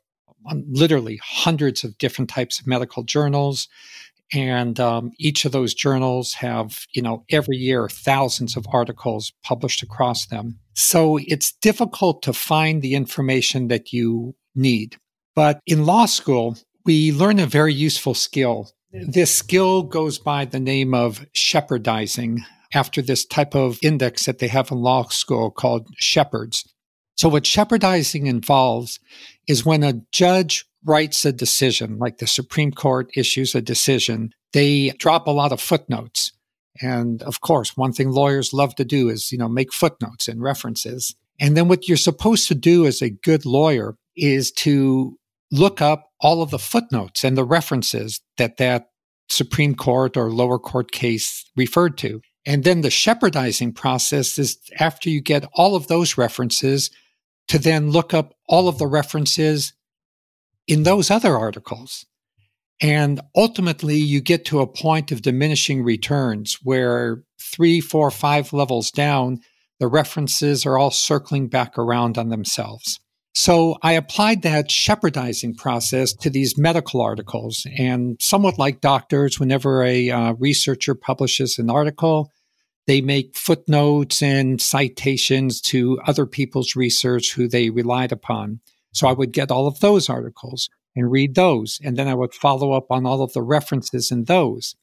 literally 0.46 1.20
hundreds 1.24 1.84
of 1.84 1.98
different 1.98 2.30
types 2.30 2.60
of 2.60 2.68
medical 2.68 3.04
journals, 3.04 3.68
and 4.34 4.80
um, 4.80 5.12
each 5.18 5.46
of 5.46 5.52
those 5.52 5.74
journals 5.74 6.34
have, 6.34 6.86
you 6.94 7.02
know, 7.02 7.24
every 7.30 7.58
year 7.58 7.90
thousands 7.90 8.56
of 8.56 8.66
articles 8.72 9.34
published 9.44 9.82
across 9.82 10.28
them. 10.28 10.60
So 10.74 11.18
it's 11.26 11.54
difficult 11.54 12.22
to 12.24 12.34
find 12.34 12.82
the 12.82 12.96
information 12.96 13.68
that 13.70 13.92
you 13.94 14.36
need. 14.56 14.98
But 15.36 15.60
in 15.66 15.86
law 15.86 16.06
school, 16.06 16.58
we 16.86 17.12
learn 17.12 17.40
a 17.40 17.46
very 17.46 17.74
useful 17.74 18.14
skill. 18.14 18.72
This 18.92 19.36
skill 19.36 19.84
goes 19.84 20.18
by 20.18 20.46
the 20.46 20.60
name 20.60 20.94
of 20.94 21.26
Shepardizing 21.34 22.40
after 22.74 23.02
this 23.02 23.26
type 23.26 23.56
of 23.56 23.78
index 23.82 24.26
that 24.26 24.40
they 24.40 24.48
have 24.48 24.72
in 24.72 24.78
law 24.80 25.04
school 25.10 25.52
called 25.52 25.88
Shepard's. 25.98 26.64
So, 27.16 27.30
what 27.30 27.44
Shepardizing 27.44 28.28
involves 28.28 29.00
is 29.48 29.66
when 29.66 29.84
a 29.84 30.02
judge 30.12 30.66
writes 30.86 31.26
a 31.26 31.32
decision, 31.32 31.98
like 31.98 32.20
the 32.20 32.28
Supreme 32.28 32.72
Court 32.72 33.10
issues 33.16 33.56
a 33.56 33.62
decision, 33.62 34.32
they 34.54 34.90
drop 34.98 35.28
a 35.28 35.32
lot 35.32 35.52
of 35.52 35.60
footnotes. 35.60 36.32
And 36.82 37.24
of 37.24 37.42
course, 37.42 37.76
one 37.76 37.92
thing 37.92 38.12
lawyers 38.12 38.54
love 38.54 38.76
to 38.76 38.86
do 38.86 39.10
is, 39.10 39.32
you 39.32 39.38
know, 39.38 39.50
make 39.50 39.74
footnotes 39.74 40.28
and 40.28 40.42
references. 40.42 41.16
And 41.40 41.58
then 41.58 41.68
what 41.68 41.88
you're 41.88 41.98
supposed 41.98 42.48
to 42.48 42.56
do 42.56 42.86
as 42.86 43.02
a 43.02 43.10
good 43.10 43.46
lawyer 43.46 43.96
is 44.16 44.52
to 44.52 45.18
look 45.52 45.82
up 45.82 46.10
all 46.20 46.42
of 46.42 46.52
the 46.52 46.60
footnotes 46.60 47.24
and 47.24 47.38
the 47.38 47.46
references 47.46 48.22
that 48.38 48.58
that 48.58 48.90
Supreme 49.30 49.76
Court 49.76 50.18
or 50.18 50.32
lower 50.32 50.60
court 50.60 50.92
case 50.92 51.50
referred 51.56 51.98
to. 52.00 52.22
And 52.48 52.64
then 52.64 52.80
the 52.80 52.88
Shepardizing 52.88 53.76
process 53.76 54.40
is 54.40 54.58
after 54.80 55.10
you 55.10 55.20
get 55.20 55.48
all 55.54 55.76
of 55.76 55.88
those 55.88 56.18
references 56.18 56.90
to 57.50 57.60
then 57.60 57.92
look 57.92 58.14
up 58.14 58.34
all 58.48 58.70
of 58.70 58.78
the 58.78 58.88
references 58.88 59.74
in 60.66 60.84
those 60.84 61.12
other 61.12 61.38
articles. 61.38 62.06
And 62.80 63.20
ultimately, 63.36 63.98
you 63.98 64.22
get 64.22 64.46
to 64.46 64.62
a 64.62 64.68
point 64.68 65.12
of 65.12 65.22
diminishing 65.22 65.84
returns 65.84 66.60
where 66.64 67.24
three, 67.54 67.82
four, 67.82 68.10
five 68.12 68.54
levels 68.54 68.92
down, 68.92 69.40
the 69.82 69.88
references 69.88 70.66
are 70.66 70.78
all 70.78 70.92
circling 70.92 71.50
back 71.50 71.78
around 71.78 72.18
on 72.18 72.30
themselves. 72.30 73.02
So 73.40 73.78
I 73.84 73.92
applied 73.94 74.42
that 74.42 74.70
Shepardizing 74.70 75.58
process 75.58 76.12
to 76.12 76.30
these 76.32 76.58
medical 76.58 77.02
articles. 77.02 77.68
And 77.78 78.18
somewhat 78.20 78.58
like 78.58 78.82
doctors, 78.82 79.40
whenever 79.40 79.84
a 79.84 80.10
uh, 80.10 80.34
researcher 80.40 80.96
publishes 80.96 81.60
an 81.60 81.70
article, 81.70 82.32
they 82.88 83.00
make 83.00 83.38
footnotes 83.38 84.24
and 84.24 84.60
citations 84.60 85.62
to 85.62 86.00
other 86.08 86.26
people's 86.26 86.76
research 86.76 87.36
who 87.36 87.48
they 87.48 87.70
relied 87.70 88.12
upon. 88.12 88.60
So 88.92 89.08
I 89.08 89.14
would 89.14 89.34
get 89.34 89.52
all 89.52 89.68
of 89.68 89.82
those 89.82 90.10
articles 90.10 90.68
and 90.96 91.12
read 91.12 91.36
those. 91.36 91.80
And 91.84 91.96
then 91.96 92.08
I 92.08 92.16
would 92.16 92.34
follow 92.34 92.72
up 92.72 92.88
on 92.90 93.06
all 93.06 93.22
of 93.22 93.34
the 93.34 93.44
references 93.44 94.10
in 94.10 94.24
those. 94.24 94.76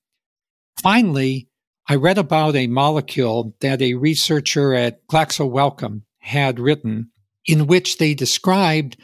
Finally, 0.81 1.49
I 1.89 1.97
read 1.97 2.19
about 2.19 2.55
a 2.55 2.69
molecule 2.69 3.57
that 3.59 3.83
a 3.83 3.95
researcher 3.95 4.75
at 4.75 5.05
Glaxo 5.09 5.51
Wellcome 5.51 6.05
had 6.21 6.61
written 6.61 7.11
in 7.47 7.67
which 7.67 7.99
they 7.99 8.15
described 8.15 8.97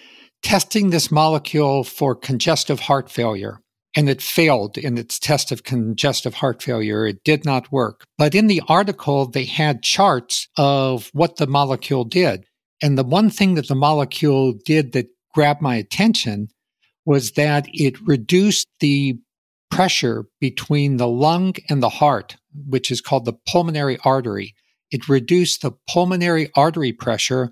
testing 0.42 0.90
this 0.90 1.10
molecule 1.10 1.84
for 1.84 2.14
congestive 2.14 2.80
heart 2.80 3.10
failure 3.10 3.60
and 3.96 4.08
it 4.08 4.22
failed 4.22 4.78
in 4.78 4.96
its 4.96 5.18
test 5.18 5.50
of 5.50 5.64
congestive 5.64 6.34
heart 6.34 6.62
failure. 6.62 7.06
It 7.06 7.24
did 7.24 7.44
not 7.44 7.72
work. 7.72 8.04
But 8.18 8.34
in 8.34 8.46
the 8.46 8.62
article, 8.68 9.26
they 9.26 9.44
had 9.44 9.82
charts 9.82 10.48
of 10.56 11.10
what 11.12 11.36
the 11.36 11.46
molecule 11.46 12.04
did. 12.04 12.44
And 12.82 12.96
the 12.96 13.04
one 13.04 13.30
thing 13.30 13.54
that 13.54 13.68
the 13.68 13.74
molecule 13.74 14.54
did 14.64 14.92
that 14.92 15.08
grabbed 15.34 15.60
my 15.60 15.76
attention 15.76 16.48
was 17.04 17.32
that 17.32 17.66
it 17.72 18.00
reduced 18.06 18.68
the 18.80 19.18
pressure 19.70 20.26
between 20.40 20.96
the 20.96 21.08
lung 21.08 21.54
and 21.68 21.82
the 21.82 21.88
heart, 21.88 22.36
which 22.66 22.90
is 22.90 23.00
called 23.00 23.24
the 23.24 23.36
pulmonary 23.48 23.98
artery. 24.04 24.54
It 24.90 25.08
reduced 25.08 25.62
the 25.62 25.72
pulmonary 25.88 26.50
artery 26.54 26.92
pressure 26.92 27.50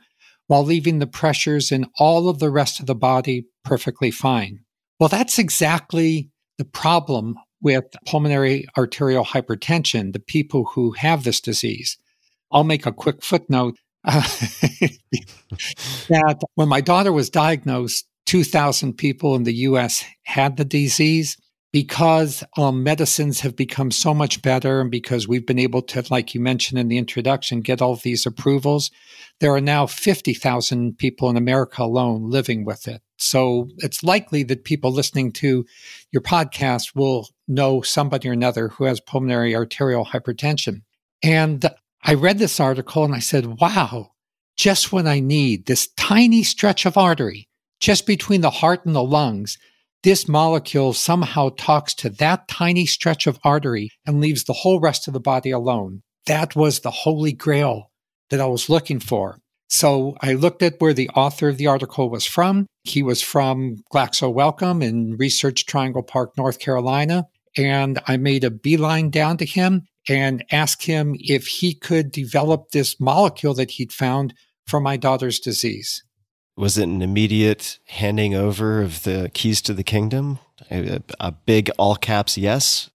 while 0.48 0.64
leaving 0.64 0.98
the 0.98 1.06
pressures 1.06 1.70
in 1.70 1.86
all 1.98 2.28
of 2.28 2.40
the 2.40 2.50
rest 2.50 2.80
of 2.80 2.86
the 2.86 2.94
body 2.94 3.46
perfectly 3.64 4.10
fine. 4.10 4.60
Well, 4.98 5.08
that's 5.08 5.38
exactly 5.38 6.30
the 6.56 6.64
problem 6.64 7.36
with 7.62 7.84
pulmonary 8.06 8.66
arterial 8.76 9.24
hypertension, 9.24 10.12
the 10.12 10.20
people 10.20 10.64
who 10.74 10.92
have 10.92 11.22
this 11.22 11.40
disease. 11.40 11.96
I'll 12.50 12.64
make 12.64 12.86
a 12.86 12.92
quick 12.92 13.22
footnote 13.22 13.76
uh, 14.04 14.20
that 16.08 16.40
when 16.54 16.68
my 16.68 16.80
daughter 16.80 17.12
was 17.12 17.30
diagnosed, 17.30 18.06
2,000 18.26 18.94
people 18.94 19.34
in 19.34 19.44
the 19.44 19.54
US 19.54 20.04
had 20.24 20.56
the 20.56 20.64
disease 20.64 21.36
because 21.72 22.42
um, 22.56 22.82
medicines 22.82 23.40
have 23.40 23.54
become 23.54 23.90
so 23.90 24.14
much 24.14 24.40
better 24.40 24.80
and 24.80 24.90
because 24.90 25.28
we've 25.28 25.46
been 25.46 25.58
able 25.58 25.82
to, 25.82 26.02
like 26.10 26.34
you 26.34 26.40
mentioned 26.40 26.78
in 26.78 26.88
the 26.88 26.96
introduction, 26.96 27.60
get 27.60 27.82
all 27.82 27.96
these 27.96 28.24
approvals, 28.24 28.90
there 29.40 29.52
are 29.52 29.60
now 29.60 29.86
50,000 29.86 30.96
people 30.96 31.28
in 31.28 31.36
America 31.36 31.82
alone 31.82 32.30
living 32.30 32.64
with 32.64 32.88
it. 32.88 33.02
So 33.18 33.68
it's 33.78 34.02
likely 34.02 34.44
that 34.44 34.64
people 34.64 34.92
listening 34.92 35.32
to 35.32 35.66
your 36.10 36.22
podcast 36.22 36.94
will 36.94 37.28
know 37.46 37.82
somebody 37.82 38.28
or 38.28 38.32
another 38.32 38.68
who 38.68 38.84
has 38.84 39.00
pulmonary 39.00 39.54
arterial 39.54 40.06
hypertension. 40.06 40.82
And 41.22 41.68
I 42.02 42.14
read 42.14 42.38
this 42.38 42.60
article 42.60 43.04
and 43.04 43.14
I 43.14 43.18
said, 43.18 43.60
wow, 43.60 44.12
just 44.56 44.92
what 44.92 45.06
I 45.06 45.20
need 45.20 45.66
this 45.66 45.88
tiny 45.96 46.42
stretch 46.42 46.86
of 46.86 46.96
artery 46.96 47.48
just 47.80 48.06
between 48.06 48.40
the 48.40 48.50
heart 48.50 48.84
and 48.86 48.94
the 48.94 49.02
lungs 49.02 49.58
this 50.02 50.28
molecule 50.28 50.92
somehow 50.92 51.50
talks 51.56 51.92
to 51.94 52.10
that 52.10 52.46
tiny 52.48 52.86
stretch 52.86 53.26
of 53.26 53.38
artery 53.42 53.90
and 54.06 54.20
leaves 54.20 54.44
the 54.44 54.52
whole 54.52 54.80
rest 54.80 55.08
of 55.08 55.14
the 55.14 55.20
body 55.20 55.50
alone. 55.50 56.02
That 56.26 56.54
was 56.54 56.80
the 56.80 56.90
holy 56.90 57.32
grail 57.32 57.90
that 58.30 58.40
I 58.40 58.46
was 58.46 58.68
looking 58.68 59.00
for. 59.00 59.38
So 59.68 60.16
I 60.20 60.32
looked 60.32 60.62
at 60.62 60.80
where 60.80 60.94
the 60.94 61.10
author 61.10 61.48
of 61.48 61.58
the 61.58 61.66
article 61.66 62.08
was 62.08 62.24
from. 62.24 62.66
He 62.84 63.02
was 63.02 63.22
from 63.22 63.82
Glaxo 63.92 64.32
Wellcome 64.32 64.82
in 64.82 65.16
Research 65.16 65.66
Triangle 65.66 66.02
Park, 66.02 66.36
North 66.38 66.58
Carolina. 66.58 67.26
And 67.56 67.98
I 68.06 68.16
made 68.16 68.44
a 68.44 68.50
beeline 68.50 69.10
down 69.10 69.36
to 69.38 69.44
him 69.44 69.82
and 70.08 70.44
asked 70.50 70.84
him 70.86 71.16
if 71.18 71.46
he 71.46 71.74
could 71.74 72.12
develop 72.12 72.70
this 72.70 72.98
molecule 73.00 73.54
that 73.54 73.72
he'd 73.72 73.92
found 73.92 74.32
for 74.66 74.80
my 74.80 74.96
daughter's 74.96 75.40
disease 75.40 76.02
was 76.58 76.76
it 76.76 76.88
an 76.88 77.02
immediate 77.02 77.78
handing 77.86 78.34
over 78.34 78.82
of 78.82 79.04
the 79.04 79.30
keys 79.32 79.62
to 79.62 79.72
the 79.72 79.84
kingdom? 79.84 80.40
A, 80.70 81.00
a 81.20 81.30
big 81.32 81.70
all 81.78 81.94
caps 81.94 82.36
yes? 82.36 82.90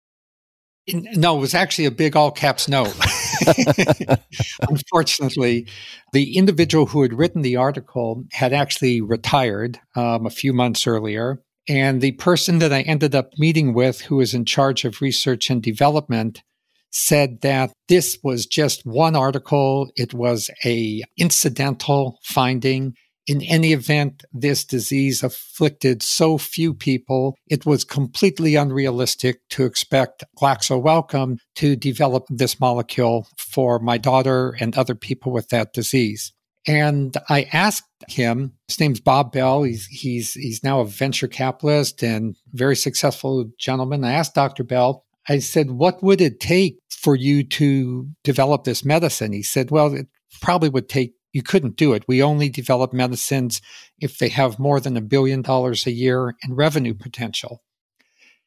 No, 0.91 1.37
it 1.37 1.39
was 1.39 1.55
actually 1.55 1.85
a 1.85 1.91
big 1.91 2.17
all 2.17 2.29
caps 2.29 2.67
no. 2.67 2.83
Unfortunately, 4.69 5.65
the 6.11 6.35
individual 6.35 6.87
who 6.87 7.03
had 7.03 7.13
written 7.13 7.41
the 7.41 7.55
article 7.55 8.25
had 8.33 8.51
actually 8.51 8.99
retired 8.99 9.79
um, 9.95 10.25
a 10.25 10.29
few 10.29 10.51
months 10.51 10.85
earlier. 10.85 11.41
And 11.69 12.01
the 12.01 12.11
person 12.13 12.59
that 12.59 12.73
I 12.73 12.81
ended 12.81 13.15
up 13.15 13.29
meeting 13.37 13.73
with, 13.73 14.01
who 14.01 14.17
was 14.17 14.33
in 14.33 14.43
charge 14.43 14.83
of 14.83 15.01
research 15.01 15.49
and 15.49 15.63
development, 15.63 16.43
said 16.91 17.39
that 17.41 17.71
this 17.87 18.19
was 18.21 18.45
just 18.45 18.85
one 18.85 19.15
article. 19.15 19.89
It 19.95 20.13
was 20.13 20.49
a 20.65 21.01
incidental 21.17 22.19
finding 22.23 22.95
in 23.27 23.41
any 23.43 23.73
event, 23.73 24.23
this 24.33 24.65
disease 24.65 25.23
afflicted 25.23 26.03
so 26.03 26.37
few 26.37 26.73
people, 26.73 27.35
it 27.47 27.65
was 27.65 27.83
completely 27.83 28.55
unrealistic 28.55 29.39
to 29.51 29.65
expect 29.65 30.23
Glaxo 30.37 30.81
Wellcome 30.81 31.37
to 31.55 31.75
develop 31.75 32.25
this 32.29 32.59
molecule 32.59 33.27
for 33.37 33.79
my 33.79 33.97
daughter 33.97 34.55
and 34.59 34.75
other 34.75 34.95
people 34.95 35.31
with 35.31 35.49
that 35.49 35.73
disease. 35.73 36.33
And 36.65 37.15
I 37.29 37.47
asked 37.51 37.83
him, 38.07 38.53
his 38.67 38.79
name's 38.79 39.01
Bob 39.01 39.33
Bell. 39.33 39.63
He's, 39.63 39.85
he's, 39.87 40.33
he's 40.33 40.63
now 40.63 40.79
a 40.79 40.85
venture 40.85 41.27
capitalist 41.27 42.01
and 42.03 42.35
very 42.53 42.75
successful 42.75 43.45
gentleman. 43.59 44.03
I 44.03 44.13
asked 44.13 44.35
Dr. 44.35 44.63
Bell, 44.63 45.05
I 45.27 45.39
said, 45.39 45.71
what 45.71 46.03
would 46.03 46.21
it 46.21 46.39
take 46.39 46.77
for 46.89 47.15
you 47.15 47.43
to 47.43 48.07
develop 48.23 48.63
this 48.63 48.83
medicine? 48.85 49.33
He 49.33 49.43
said, 49.43 49.71
well, 49.71 49.93
it 49.93 50.07
probably 50.41 50.69
would 50.69 50.89
take 50.89 51.13
you 51.33 51.41
couldn't 51.43 51.75
do 51.75 51.93
it. 51.93 52.05
We 52.07 52.23
only 52.23 52.47
develop 52.47 52.93
medicines 52.93 53.59
if 53.99 54.19
they 54.19 54.29
have 54.29 54.59
more 54.59 54.79
than 54.79 54.95
a 54.95 55.01
billion 55.01 55.41
dollars 55.41 55.85
a 55.85 55.91
year 55.91 56.35
in 56.43 56.55
revenue 56.55 56.93
potential. 56.93 57.63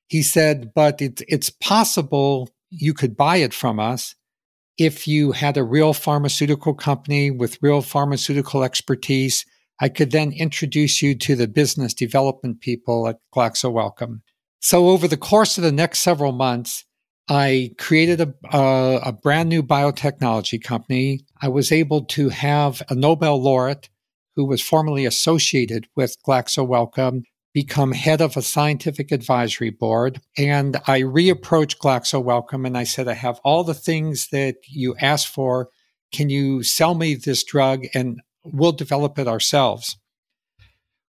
He 0.06 0.22
said, 0.22 0.72
but 0.74 1.02
it, 1.02 1.20
it's 1.28 1.50
possible 1.50 2.48
you 2.70 2.94
could 2.94 3.16
buy 3.16 3.38
it 3.38 3.52
from 3.52 3.80
us 3.80 4.14
if 4.78 5.08
you 5.08 5.32
had 5.32 5.56
a 5.56 5.64
real 5.64 5.92
pharmaceutical 5.92 6.74
company 6.74 7.30
with 7.30 7.58
real 7.60 7.82
pharmaceutical 7.82 8.62
expertise. 8.62 9.44
I 9.80 9.88
could 9.88 10.12
then 10.12 10.32
introduce 10.32 11.02
you 11.02 11.14
to 11.16 11.34
the 11.34 11.48
business 11.48 11.92
development 11.92 12.60
people 12.60 13.08
at 13.08 13.18
Glaxo 13.34 13.70
Wellcome. 13.72 14.22
So 14.60 14.88
over 14.88 15.06
the 15.06 15.16
course 15.16 15.58
of 15.58 15.64
the 15.64 15.72
next 15.72 15.98
several 16.00 16.32
months, 16.32 16.85
I 17.28 17.72
created 17.76 18.20
a, 18.20 18.34
a, 18.52 19.12
brand 19.12 19.48
new 19.48 19.62
biotechnology 19.62 20.62
company. 20.62 21.20
I 21.42 21.48
was 21.48 21.72
able 21.72 22.04
to 22.04 22.28
have 22.28 22.82
a 22.88 22.94
Nobel 22.94 23.42
laureate 23.42 23.88
who 24.36 24.44
was 24.44 24.62
formerly 24.62 25.04
associated 25.06 25.88
with 25.96 26.22
Glaxo 26.22 26.66
Wellcome 26.66 27.24
become 27.52 27.92
head 27.92 28.20
of 28.20 28.36
a 28.36 28.42
scientific 28.42 29.10
advisory 29.10 29.70
board. 29.70 30.20
And 30.36 30.76
I 30.86 31.00
reapproached 31.00 31.78
Glaxo 31.78 32.22
Wellcome 32.22 32.66
and 32.66 32.76
I 32.76 32.84
said, 32.84 33.08
I 33.08 33.14
have 33.14 33.40
all 33.42 33.64
the 33.64 33.72
things 33.72 34.28
that 34.28 34.56
you 34.68 34.94
asked 35.00 35.28
for. 35.28 35.70
Can 36.12 36.28
you 36.28 36.62
sell 36.62 36.94
me 36.94 37.14
this 37.14 37.42
drug 37.42 37.86
and 37.94 38.20
we'll 38.44 38.72
develop 38.72 39.18
it 39.18 39.26
ourselves? 39.26 39.96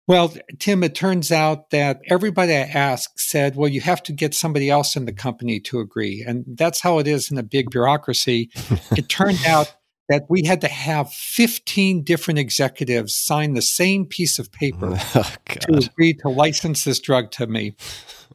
Well, 0.08 0.34
Tim, 0.58 0.82
it 0.82 0.94
turns 0.94 1.30
out 1.30 1.70
that 1.70 2.00
everybody 2.06 2.52
I 2.54 2.62
asked 2.62 3.20
said, 3.20 3.54
well, 3.54 3.68
you 3.68 3.80
have 3.82 4.02
to 4.04 4.12
get 4.12 4.34
somebody 4.34 4.68
else 4.68 4.96
in 4.96 5.04
the 5.04 5.12
company 5.12 5.60
to 5.60 5.78
agree. 5.78 6.24
And 6.26 6.44
that's 6.48 6.80
how 6.80 6.98
it 6.98 7.06
is 7.06 7.30
in 7.30 7.38
a 7.38 7.42
big 7.42 7.70
bureaucracy. 7.70 8.50
it 8.96 9.08
turned 9.08 9.44
out 9.46 9.74
that 10.08 10.24
we 10.28 10.44
had 10.44 10.60
to 10.62 10.68
have 10.68 11.12
15 11.12 12.02
different 12.02 12.38
executives 12.38 13.14
sign 13.14 13.54
the 13.54 13.62
same 13.62 14.04
piece 14.04 14.38
of 14.38 14.50
paper 14.50 14.98
oh, 15.14 15.34
to 15.46 15.76
agree 15.76 16.14
to 16.14 16.28
license 16.28 16.82
this 16.84 16.98
drug 16.98 17.30
to 17.32 17.46
me. 17.46 17.76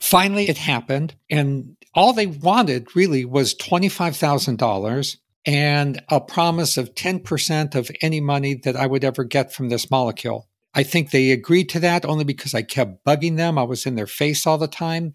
Finally, 0.00 0.48
it 0.48 0.58
happened. 0.58 1.14
And 1.28 1.76
all 1.94 2.12
they 2.12 2.26
wanted 2.26 2.94
really 2.94 3.24
was 3.24 3.54
$25,000 3.56 5.16
and 5.44 6.02
a 6.08 6.20
promise 6.20 6.76
of 6.76 6.94
10% 6.94 7.74
of 7.74 7.90
any 8.00 8.20
money 8.20 8.54
that 8.54 8.76
I 8.76 8.86
would 8.86 9.02
ever 9.02 9.24
get 9.24 9.52
from 9.52 9.68
this 9.68 9.90
molecule. 9.90 10.48
I 10.74 10.82
think 10.82 11.10
they 11.10 11.30
agreed 11.30 11.68
to 11.70 11.80
that 11.80 12.04
only 12.04 12.24
because 12.24 12.54
I 12.54 12.62
kept 12.62 13.04
bugging 13.04 13.36
them. 13.36 13.58
I 13.58 13.62
was 13.62 13.86
in 13.86 13.94
their 13.94 14.06
face 14.06 14.46
all 14.46 14.58
the 14.58 14.68
time. 14.68 15.12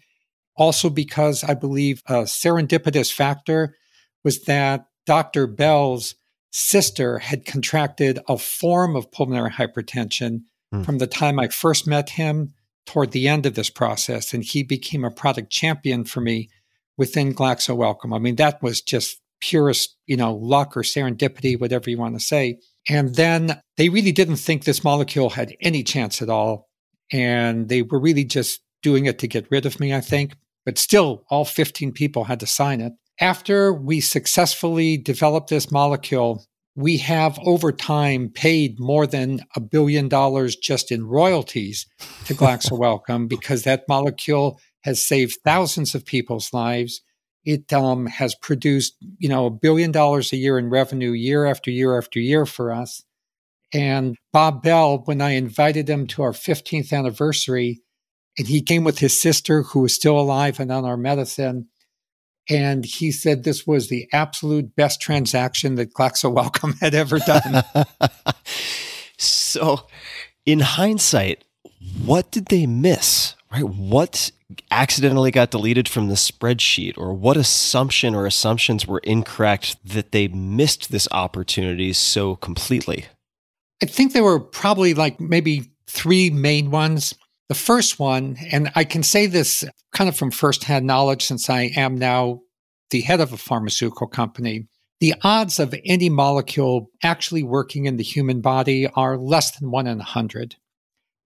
Also, 0.56 0.90
because 0.90 1.44
I 1.44 1.54
believe 1.54 2.02
a 2.06 2.22
serendipitous 2.22 3.12
factor 3.12 3.76
was 4.24 4.42
that 4.44 4.86
Dr. 5.06 5.46
Bell's 5.46 6.14
sister 6.50 7.18
had 7.18 7.44
contracted 7.44 8.18
a 8.28 8.38
form 8.38 8.96
of 8.96 9.10
pulmonary 9.12 9.50
hypertension 9.50 10.42
mm. 10.74 10.84
from 10.84 10.98
the 10.98 11.06
time 11.06 11.38
I 11.38 11.48
first 11.48 11.86
met 11.86 12.10
him 12.10 12.54
toward 12.86 13.12
the 13.12 13.28
end 13.28 13.46
of 13.46 13.54
this 13.54 13.70
process. 13.70 14.32
And 14.32 14.42
he 14.42 14.62
became 14.62 15.04
a 15.04 15.10
product 15.10 15.50
champion 15.50 16.04
for 16.04 16.20
me 16.20 16.50
within 16.96 17.34
Glaxo 17.34 17.76
Wellcome. 17.76 18.12
I 18.12 18.18
mean, 18.18 18.36
that 18.36 18.62
was 18.62 18.80
just 18.80 19.20
purest, 19.40 19.96
you 20.06 20.16
know, 20.16 20.34
luck 20.34 20.76
or 20.76 20.82
serendipity, 20.82 21.58
whatever 21.58 21.90
you 21.90 21.98
want 21.98 22.14
to 22.14 22.20
say. 22.24 22.58
And 22.88 23.14
then 23.14 23.60
they 23.76 23.88
really 23.88 24.12
didn't 24.12 24.36
think 24.36 24.64
this 24.64 24.84
molecule 24.84 25.30
had 25.30 25.54
any 25.60 25.82
chance 25.82 26.22
at 26.22 26.30
all. 26.30 26.68
And 27.12 27.68
they 27.68 27.82
were 27.82 28.00
really 28.00 28.24
just 28.24 28.60
doing 28.82 29.06
it 29.06 29.18
to 29.18 29.28
get 29.28 29.50
rid 29.50 29.66
of 29.66 29.80
me, 29.80 29.94
I 29.94 30.00
think. 30.00 30.34
But 30.64 30.78
still, 30.78 31.24
all 31.30 31.44
15 31.44 31.92
people 31.92 32.24
had 32.24 32.40
to 32.40 32.46
sign 32.46 32.80
it. 32.80 32.92
After 33.20 33.72
we 33.72 34.00
successfully 34.00 34.96
developed 34.96 35.50
this 35.50 35.70
molecule, 35.70 36.44
we 36.76 36.98
have 36.98 37.38
over 37.44 37.72
time 37.72 38.30
paid 38.30 38.78
more 38.78 39.06
than 39.06 39.40
a 39.56 39.60
billion 39.60 40.08
dollars 40.08 40.54
just 40.54 40.92
in 40.92 41.06
royalties 41.06 41.86
to 42.26 42.34
Glaxo 42.36 42.78
Wellcome 42.78 43.26
because 43.26 43.64
that 43.64 43.88
molecule 43.88 44.60
has 44.84 45.04
saved 45.04 45.38
thousands 45.44 45.94
of 45.94 46.04
people's 46.06 46.52
lives 46.52 47.02
it 47.48 47.72
um, 47.72 48.04
has 48.04 48.34
produced, 48.34 48.94
you 49.16 49.26
know, 49.26 49.46
a 49.46 49.50
billion 49.50 49.90
dollars 49.90 50.34
a 50.34 50.36
year 50.36 50.58
in 50.58 50.68
revenue 50.68 51.12
year 51.12 51.46
after 51.46 51.70
year 51.70 51.96
after 51.96 52.20
year 52.20 52.44
for 52.44 52.70
us. 52.70 53.02
And 53.72 54.16
Bob 54.34 54.62
Bell, 54.62 54.98
when 55.06 55.22
I 55.22 55.30
invited 55.30 55.88
him 55.88 56.06
to 56.08 56.22
our 56.24 56.32
15th 56.32 56.92
anniversary, 56.92 57.80
and 58.36 58.46
he 58.46 58.60
came 58.60 58.84
with 58.84 58.98
his 58.98 59.18
sister 59.18 59.62
who 59.62 59.80
was 59.80 59.94
still 59.94 60.20
alive 60.20 60.60
and 60.60 60.70
on 60.70 60.84
our 60.84 60.98
medicine. 60.98 61.68
And 62.50 62.84
he 62.84 63.10
said 63.10 63.44
this 63.44 63.66
was 63.66 63.88
the 63.88 64.08
absolute 64.12 64.76
best 64.76 65.00
transaction 65.00 65.76
that 65.76 65.94
Glaxo 65.94 66.30
Wellcome 66.30 66.74
had 66.82 66.94
ever 66.94 67.18
done. 67.18 67.64
so, 69.16 69.86
in 70.44 70.60
hindsight, 70.60 71.44
what 72.04 72.30
did 72.30 72.46
they 72.46 72.66
miss? 72.66 73.36
Right? 73.52 73.64
What 73.64 74.30
accidentally 74.70 75.30
got 75.30 75.50
deleted 75.50 75.88
from 75.88 76.08
the 76.08 76.14
spreadsheet 76.14 76.98
or 76.98 77.14
what 77.14 77.36
assumption 77.36 78.14
or 78.14 78.26
assumptions 78.26 78.86
were 78.86 78.98
incorrect 78.98 79.76
that 79.84 80.12
they 80.12 80.28
missed 80.28 80.90
this 80.90 81.08
opportunity 81.12 81.92
so 81.92 82.36
completely? 82.36 83.06
I 83.82 83.86
think 83.86 84.12
there 84.12 84.24
were 84.24 84.40
probably 84.40 84.94
like 84.94 85.20
maybe 85.20 85.70
three 85.86 86.30
main 86.30 86.70
ones. 86.70 87.14
The 87.48 87.54
first 87.54 87.98
one, 87.98 88.36
and 88.52 88.70
I 88.74 88.84
can 88.84 89.02
say 89.02 89.26
this 89.26 89.64
kind 89.92 90.08
of 90.08 90.16
from 90.16 90.30
firsthand 90.30 90.86
knowledge 90.86 91.24
since 91.24 91.48
I 91.48 91.70
am 91.76 91.96
now 91.96 92.40
the 92.90 93.00
head 93.00 93.20
of 93.20 93.32
a 93.32 93.38
pharmaceutical 93.38 94.06
company. 94.06 94.66
The 95.00 95.14
odds 95.22 95.58
of 95.58 95.74
any 95.84 96.10
molecule 96.10 96.90
actually 97.02 97.42
working 97.42 97.86
in 97.86 97.96
the 97.96 98.02
human 98.02 98.40
body 98.40 98.86
are 98.88 99.16
less 99.16 99.58
than 99.58 99.70
one 99.70 99.86
in 99.86 100.00
a 100.00 100.04
hundred. 100.04 100.56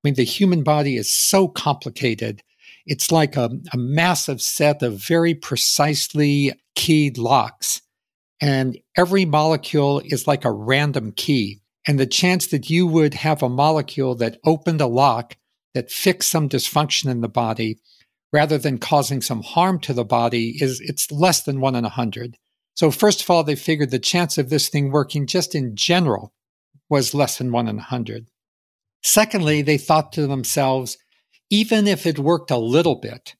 I 0.03 0.09
mean, 0.09 0.15
the 0.15 0.25
human 0.25 0.63
body 0.63 0.97
is 0.97 1.13
so 1.13 1.47
complicated. 1.47 2.43
It's 2.87 3.13
like 3.13 3.37
a, 3.37 3.51
a 3.73 3.77
massive 3.77 4.43
set 4.43 4.83
of 4.83 4.95
very 4.95 5.35
precisely 5.35 6.53
keyed 6.75 7.19
locks. 7.19 7.83
And 8.41 8.79
every 8.97 9.25
molecule 9.25 10.03
is 10.05 10.27
like 10.27 10.45
a 10.45 10.51
random 10.51 11.13
key. 11.13 11.61
And 11.87 11.99
the 11.99 12.07
chance 12.07 12.49
that 12.49 12.69
you 12.69 12.87
would 12.87 13.15
have 13.15 13.43
a 13.43 13.49
molecule 13.49 14.17
that 14.17 14.39
opened 14.45 14.81
a 14.81 14.87
lock 14.87 15.37
that 15.75 15.91
fixed 15.91 16.31
some 16.31 16.49
dysfunction 16.49 17.09
in 17.09 17.21
the 17.21 17.29
body 17.29 17.79
rather 18.33 18.59
than 18.59 18.79
causing 18.79 19.21
some 19.21 19.43
harm 19.43 19.79
to 19.81 19.93
the 19.93 20.05
body 20.05 20.57
is 20.61 20.81
it's 20.81 21.11
less 21.13 21.43
than 21.43 21.61
one 21.61 21.77
in 21.77 21.85
a 21.85 21.91
hundred. 21.91 22.37
So 22.75 22.91
first 22.91 23.23
of 23.23 23.31
all, 23.31 23.45
they 23.45 23.55
figured 23.55 23.91
the 23.91 23.99
chance 23.99 24.39
of 24.39 24.49
this 24.49 24.69
thing 24.69 24.91
working 24.91 25.27
just 25.27 25.55
in 25.55 25.77
general 25.77 26.33
was 26.89 27.15
less 27.15 27.39
than 27.39 27.53
one 27.53 27.69
in 27.69 27.79
a 27.79 27.83
hundred. 27.83 28.27
Secondly, 29.03 29.63
they 29.63 29.79
thought 29.79 30.13
to 30.13 30.27
themselves, 30.27 30.97
even 31.51 31.87
if 31.87 32.07
it 32.07 32.19
worked 32.19 32.51
a 32.51 32.57
little 32.57 32.97
bit, 32.97 33.35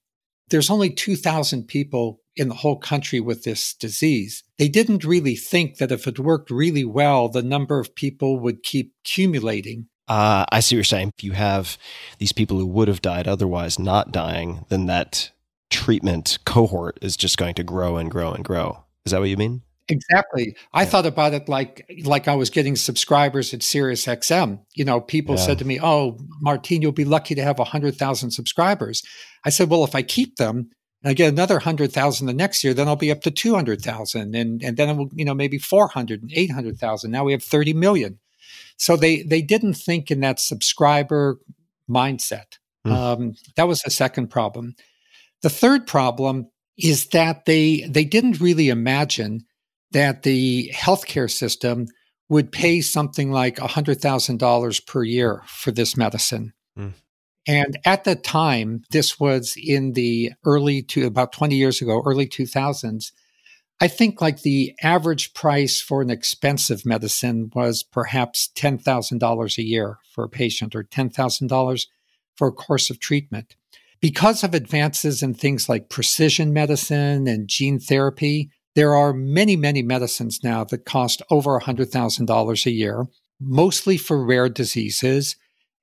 there's 0.49 0.69
only 0.69 0.89
2,000 0.89 1.67
people 1.67 2.21
in 2.35 2.49
the 2.49 2.55
whole 2.55 2.77
country 2.77 3.19
with 3.19 3.43
this 3.43 3.73
disease. 3.73 4.43
They 4.57 4.67
didn't 4.67 5.03
really 5.03 5.35
think 5.35 5.77
that 5.77 5.91
if 5.91 6.07
it 6.07 6.19
worked 6.19 6.51
really 6.51 6.83
well, 6.83 7.29
the 7.29 7.43
number 7.43 7.79
of 7.79 7.95
people 7.95 8.39
would 8.39 8.63
keep 8.63 8.93
accumulating. 9.03 9.87
Uh, 10.07 10.45
I 10.51 10.59
see 10.59 10.75
what 10.75 10.77
you're 10.77 10.83
saying. 10.83 11.11
If 11.17 11.23
you 11.23 11.31
have 11.31 11.77
these 12.17 12.33
people 12.33 12.59
who 12.59 12.67
would 12.67 12.87
have 12.87 13.01
died 13.01 13.27
otherwise 13.27 13.79
not 13.79 14.11
dying, 14.11 14.65
then 14.69 14.87
that 14.87 15.31
treatment 15.69 16.39
cohort 16.45 16.99
is 17.01 17.15
just 17.15 17.37
going 17.37 17.55
to 17.55 17.63
grow 17.63 17.97
and 17.97 18.11
grow 18.11 18.33
and 18.33 18.43
grow. 18.43 18.83
Is 19.05 19.11
that 19.11 19.19
what 19.19 19.29
you 19.29 19.37
mean? 19.37 19.61
Exactly. 19.89 20.55
I 20.71 20.83
yeah. 20.83 20.89
thought 20.89 21.05
about 21.05 21.33
it 21.33 21.49
like 21.49 21.85
like 22.05 22.27
I 22.27 22.35
was 22.35 22.49
getting 22.49 22.75
subscribers 22.75 23.53
at 23.53 23.63
Sirius 23.63 24.05
XM. 24.05 24.59
You 24.75 24.85
know, 24.85 25.01
people 25.01 25.35
yeah. 25.35 25.41
said 25.41 25.59
to 25.59 25.65
me, 25.65 25.79
"Oh, 25.81 26.17
Martine, 26.39 26.81
you'll 26.81 26.93
be 26.93 27.05
lucky 27.05 27.35
to 27.35 27.43
have 27.43 27.57
hundred 27.59 27.95
thousand 27.95 28.31
subscribers." 28.31 29.03
I 29.43 29.49
said, 29.49 29.69
"Well, 29.69 29.83
if 29.83 29.93
I 29.93 30.01
keep 30.01 30.37
them, 30.37 30.69
and 31.03 31.09
I 31.11 31.13
get 31.13 31.33
another 31.33 31.59
hundred 31.59 31.91
thousand 31.91 32.27
the 32.27 32.33
next 32.33 32.63
year, 32.63 32.73
then 32.73 32.87
I'll 32.87 32.95
be 32.95 33.11
up 33.11 33.21
to 33.21 33.31
two 33.31 33.55
hundred 33.55 33.81
thousand, 33.81 34.35
and 34.35 34.63
and 34.63 34.77
then 34.77 34.95
will, 34.95 35.09
you 35.13 35.25
know, 35.25 35.33
maybe 35.33 35.57
four 35.57 35.89
hundred 35.89 36.21
and 36.21 36.31
eight 36.33 36.51
hundred 36.51 36.77
thousand. 36.77 37.11
Now 37.11 37.25
we 37.25 37.33
have 37.33 37.43
thirty 37.43 37.73
million. 37.73 38.19
So 38.77 38.95
they 38.95 39.21
they 39.23 39.41
didn't 39.41 39.75
think 39.75 40.09
in 40.09 40.21
that 40.21 40.39
subscriber 40.39 41.39
mindset. 41.89 42.57
Mm. 42.87 42.91
Um, 42.91 43.33
that 43.57 43.67
was 43.67 43.79
the 43.81 43.91
second 43.91 44.27
problem. 44.27 44.75
The 45.41 45.49
third 45.49 45.87
problem 45.87 46.47
is 46.77 47.07
that 47.07 47.45
they 47.45 47.85
they 47.89 48.05
didn't 48.05 48.39
really 48.39 48.69
imagine 48.69 49.45
that 49.93 50.23
the 50.23 50.71
healthcare 50.73 51.31
system 51.31 51.87
would 52.29 52.51
pay 52.51 52.81
something 52.81 53.31
like 53.31 53.57
$100,000 53.57 54.87
per 54.87 55.03
year 55.03 55.43
for 55.45 55.71
this 55.71 55.95
medicine. 55.95 56.53
Mm. 56.77 56.93
And 57.45 57.77
at 57.85 58.03
the 58.03 58.15
time, 58.15 58.83
this 58.91 59.19
was 59.19 59.55
in 59.57 59.93
the 59.93 60.31
early 60.45 60.81
to 60.83 61.05
about 61.05 61.33
20 61.33 61.55
years 61.55 61.81
ago, 61.81 62.01
early 62.05 62.27
2000s. 62.27 63.11
I 63.81 63.87
think 63.87 64.21
like 64.21 64.41
the 64.41 64.73
average 64.81 65.33
price 65.33 65.81
for 65.81 66.01
an 66.01 66.09
expensive 66.09 66.85
medicine 66.85 67.51
was 67.53 67.83
perhaps 67.83 68.49
$10,000 68.55 69.57
a 69.57 69.63
year 69.63 69.97
for 70.13 70.23
a 70.23 70.29
patient 70.29 70.75
or 70.75 70.83
$10,000 70.83 71.87
for 72.35 72.47
a 72.47 72.51
course 72.51 72.89
of 72.89 72.99
treatment. 72.99 73.55
Because 73.99 74.43
of 74.43 74.53
advances 74.53 75.21
in 75.21 75.33
things 75.33 75.67
like 75.67 75.89
precision 75.89 76.53
medicine 76.53 77.27
and 77.27 77.47
gene 77.47 77.79
therapy, 77.79 78.51
there 78.75 78.95
are 78.95 79.13
many, 79.13 79.55
many 79.55 79.81
medicines 79.81 80.39
now 80.43 80.63
that 80.65 80.85
cost 80.85 81.21
over 81.29 81.59
$100,000 81.59 82.65
a 82.65 82.71
year, 82.71 83.05
mostly 83.39 83.97
for 83.97 84.25
rare 84.25 84.49
diseases. 84.49 85.35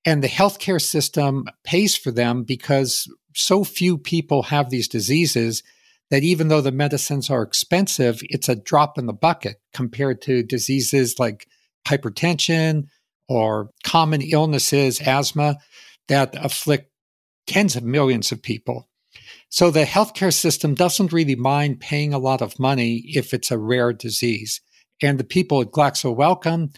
And 0.04 0.22
the 0.24 0.28
healthcare 0.28 0.80
system 0.80 1.44
pays 1.64 1.96
for 1.96 2.10
them 2.10 2.42
because 2.42 3.06
so 3.34 3.64
few 3.64 3.96
people 3.96 4.44
have 4.44 4.70
these 4.70 4.88
diseases 4.88 5.62
that 6.10 6.24
even 6.24 6.48
though 6.48 6.60
the 6.60 6.72
medicines 6.72 7.30
are 7.30 7.42
expensive, 7.42 8.20
it's 8.22 8.48
a 8.48 8.56
drop 8.56 8.98
in 8.98 9.06
the 9.06 9.12
bucket 9.12 9.60
compared 9.72 10.20
to 10.22 10.42
diseases 10.42 11.18
like 11.18 11.46
hypertension 11.86 12.86
or 13.28 13.70
common 13.84 14.20
illnesses, 14.20 15.00
asthma, 15.00 15.56
that 16.08 16.34
afflict 16.44 16.90
tens 17.46 17.76
of 17.76 17.84
millions 17.84 18.32
of 18.32 18.42
people. 18.42 18.89
So 19.50 19.70
the 19.70 19.84
healthcare 19.84 20.32
system 20.32 20.74
doesn't 20.74 21.12
really 21.12 21.34
mind 21.34 21.80
paying 21.80 22.14
a 22.14 22.18
lot 22.18 22.40
of 22.40 22.58
money 22.58 23.02
if 23.06 23.34
it's 23.34 23.50
a 23.50 23.58
rare 23.58 23.92
disease. 23.92 24.60
And 25.02 25.18
the 25.18 25.24
people 25.24 25.60
at 25.60 25.72
Glaxo 25.72 26.14
Wellcome 26.14 26.70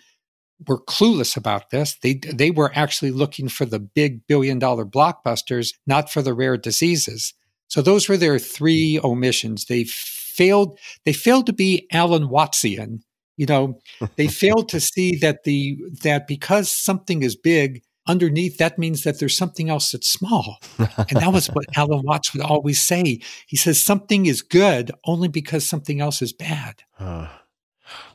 were 0.66 0.82
clueless 0.82 1.36
about 1.36 1.70
this. 1.70 1.96
They 2.02 2.14
they 2.14 2.50
were 2.50 2.72
actually 2.74 3.10
looking 3.10 3.48
for 3.48 3.64
the 3.66 3.78
big 3.78 4.26
billion 4.26 4.58
dollar 4.58 4.86
blockbusters, 4.86 5.74
not 5.86 6.10
for 6.10 6.22
the 6.22 6.34
rare 6.34 6.56
diseases. 6.56 7.34
So 7.68 7.82
those 7.82 8.08
were 8.08 8.16
their 8.16 8.38
three 8.38 8.96
hmm. 8.96 9.06
omissions. 9.06 9.66
They 9.66 9.84
failed 9.84 10.78
they 11.04 11.12
failed 11.12 11.46
to 11.46 11.52
be 11.52 11.86
Alan 11.92 12.28
Wattsian. 12.28 13.00
You 13.36 13.46
know, 13.46 13.80
they 14.16 14.28
failed 14.28 14.68
to 14.70 14.80
see 14.80 15.16
that 15.16 15.44
the 15.44 15.78
that 16.02 16.26
because 16.26 16.70
something 16.70 17.22
is 17.22 17.36
big, 17.36 17.82
underneath 18.06 18.58
that 18.58 18.78
means 18.78 19.04
that 19.04 19.18
there's 19.18 19.36
something 19.36 19.70
else 19.70 19.92
that's 19.92 20.10
small. 20.10 20.58
And 20.78 21.20
that 21.20 21.32
was 21.32 21.48
what 21.48 21.66
Alan 21.76 22.02
Watts 22.02 22.32
would 22.32 22.42
always 22.42 22.80
say. 22.80 23.20
He 23.46 23.56
says 23.56 23.82
something 23.82 24.26
is 24.26 24.42
good 24.42 24.90
only 25.04 25.28
because 25.28 25.66
something 25.66 26.00
else 26.00 26.22
is 26.22 26.32
bad. 26.32 26.82
Uh, 26.98 27.28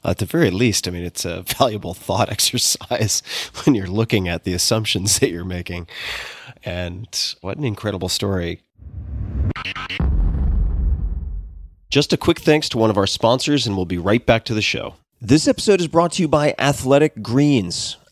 at 0.04 0.18
the 0.18 0.26
very 0.26 0.52
least, 0.52 0.88
I 0.88 0.92
mean, 0.92 1.04
it's 1.04 1.26
a 1.26 1.44
valuable 1.44 1.94
thought 1.94 2.30
exercise 2.32 3.22
when 3.64 3.76
you're 3.76 3.88
looking 3.88 4.28
at 4.28 4.44
the 4.44 4.54
assumptions 4.54 5.20
that 5.20 5.30
you're 5.30 5.46
making. 5.46 5.88
And 6.64 7.08
what 7.42 7.58
an 7.58 7.64
incredible 7.64 8.10
story. 8.10 8.62
Just 11.90 12.12
a 12.12 12.18
quick 12.18 12.40
thanks 12.40 12.68
to 12.70 12.78
one 12.78 12.90
of 12.90 12.98
our 12.98 13.08
sponsors, 13.08 13.66
and 13.66 13.76
we'll 13.76 13.86
be 13.86 13.98
right 13.98 14.26
back 14.26 14.44
to 14.46 14.54
the 14.54 14.62
show. 14.62 14.96
This 15.22 15.48
episode 15.48 15.80
is 15.80 15.88
brought 15.88 16.12
to 16.14 16.22
you 16.22 16.28
by 16.28 16.54
Athletic 16.60 17.22
Greens. 17.22 17.98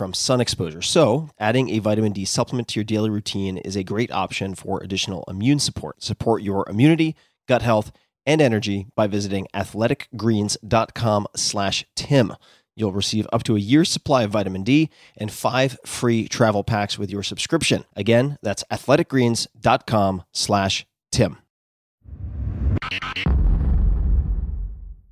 from 0.00 0.14
sun 0.14 0.40
exposure. 0.40 0.80
So, 0.80 1.28
adding 1.38 1.68
a 1.68 1.78
vitamin 1.78 2.12
D 2.12 2.24
supplement 2.24 2.68
to 2.68 2.80
your 2.80 2.84
daily 2.84 3.10
routine 3.10 3.58
is 3.58 3.76
a 3.76 3.84
great 3.84 4.10
option 4.10 4.54
for 4.54 4.82
additional 4.82 5.24
immune 5.28 5.58
support. 5.58 6.02
Support 6.02 6.40
your 6.40 6.66
immunity, 6.70 7.14
gut 7.46 7.60
health, 7.60 7.92
and 8.24 8.40
energy 8.40 8.86
by 8.96 9.06
visiting 9.06 9.46
athleticgreens.com/tim. 9.52 12.36
You'll 12.74 12.92
receive 12.92 13.26
up 13.30 13.42
to 13.42 13.56
a 13.56 13.58
year's 13.58 13.90
supply 13.90 14.22
of 14.22 14.30
vitamin 14.30 14.64
D 14.64 14.88
and 15.18 15.30
five 15.30 15.78
free 15.84 16.26
travel 16.28 16.64
packs 16.64 16.98
with 16.98 17.10
your 17.10 17.22
subscription. 17.22 17.84
Again, 17.94 18.38
that's 18.42 18.64
athleticgreens.com/tim. 18.72 21.36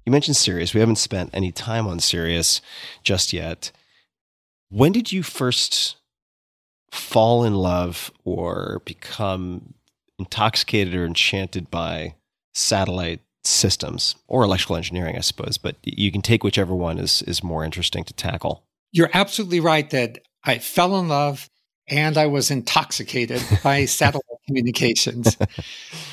You 0.07 0.12
mentioned 0.12 0.36
Sirius. 0.36 0.72
We 0.72 0.80
haven't 0.80 0.97
spent 0.97 1.28
any 1.34 1.53
time 1.53 1.86
on 1.86 2.01
Sirius 2.01 2.62
just 3.03 3.34
yet. 3.34 3.70
When 4.70 4.92
did 4.92 5.12
you 5.12 5.22
first 5.22 5.96
fall 6.90 7.44
in 7.44 7.54
love 7.54 8.10
or 8.24 8.82
become 8.84 9.74
intoxicated 10.18 10.94
or 10.94 11.06
enchanted 11.06 11.70
by 11.70 12.14
satellite 12.54 13.20
systems 13.44 14.16
or 14.26 14.42
electrical 14.42 14.76
engineering, 14.76 15.16
I 15.16 15.20
suppose, 15.20 15.58
but 15.58 15.76
you 15.82 16.10
can 16.12 16.22
take 16.22 16.44
whichever 16.44 16.74
one 16.74 16.98
is, 16.98 17.22
is 17.22 17.42
more 17.42 17.64
interesting 17.64 18.04
to 18.04 18.12
tackle. 18.12 18.64
You're 18.92 19.10
absolutely 19.14 19.60
right 19.60 19.88
that 19.90 20.20
I 20.44 20.58
fell 20.58 20.98
in 20.98 21.08
love 21.08 21.48
and 21.88 22.16
I 22.16 22.26
was 22.26 22.50
intoxicated 22.50 23.42
by 23.62 23.84
satellite 23.86 24.24
communications. 24.46 25.36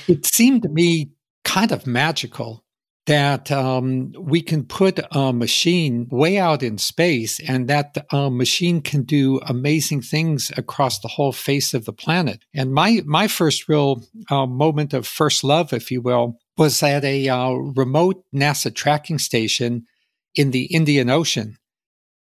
It 0.08 0.26
seemed 0.26 0.64
to 0.64 0.70
me 0.70 1.12
kind 1.44 1.72
of 1.72 1.88
magical 1.88 2.65
that 3.06 3.52
um, 3.52 4.12
we 4.20 4.42
can 4.42 4.64
put 4.64 5.00
a 5.12 5.32
machine 5.32 6.08
way 6.10 6.38
out 6.38 6.64
in 6.64 6.78
space 6.78 7.40
and 7.48 7.68
that 7.68 8.06
uh, 8.12 8.30
machine 8.30 8.82
can 8.82 9.04
do 9.04 9.40
amazing 9.46 10.02
things 10.02 10.52
across 10.58 11.00
the 11.00 11.08
whole 11.08 11.32
face 11.32 11.74
of 11.74 11.86
the 11.86 11.94
planet. 11.94 12.44
And 12.54 12.74
my, 12.74 13.02
my 13.06 13.28
first 13.28 13.70
real 13.70 14.04
uh, 14.30 14.48
moment 14.48 14.94
of 14.94 15.06
first 15.06 15.44
love, 15.44 15.72
if 15.72 15.92
you 15.92 16.02
will, 16.02 16.40
was 16.58 16.82
at 16.82 17.04
a 17.04 17.30
uh, 17.30 17.52
remote 17.52 18.24
NASA 18.34 18.74
tracking 18.74 19.20
station 19.20 19.86
in 20.34 20.52
the 20.52 20.66
Indian 20.66 21.10
Ocean. 21.10 21.58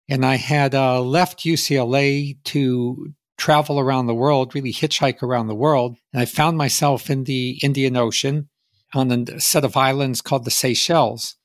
And 0.09 0.27
I 0.27 0.37
had 0.37 0.75
uh, 0.75 1.01
left 1.01 1.45
UCLA 1.45 2.43
to 2.45 3.13
travel 3.39 3.79
around 3.79 4.07
the 4.07 4.15
world, 4.15 4.55
really 4.55 4.73
hitchhike 4.73 5.23
around 5.23 5.47
the 5.47 5.55
world. 5.55 5.97
And 6.13 6.23
I 6.23 6.25
found 6.25 6.59
myself 6.59 7.09
in 7.09 7.25
the 7.25 7.59
Indian 7.63 7.97
Ocean 7.97 8.49
on 8.95 9.11
a 9.11 9.41
set 9.41 9.65
of 9.65 9.77
islands 9.77 10.21
called 10.21 10.45
the 10.45 10.51
Seychelles. 10.51 11.37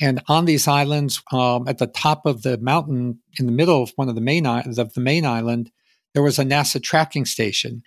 And 0.00 0.22
on 0.28 0.44
these 0.44 0.66
islands, 0.66 1.22
um, 1.32 1.68
at 1.68 1.78
the 1.78 1.86
top 1.86 2.26
of 2.26 2.42
the 2.42 2.58
mountain, 2.58 3.20
in 3.38 3.46
the 3.46 3.52
middle 3.52 3.82
of 3.82 3.92
one 3.96 4.08
of 4.08 4.14
the 4.14 4.20
main 4.20 4.46
of 4.46 4.94
the 4.94 5.00
main 5.00 5.24
island, 5.24 5.70
there 6.14 6.22
was 6.22 6.38
a 6.38 6.44
NASA 6.44 6.82
tracking 6.82 7.24
station. 7.24 7.82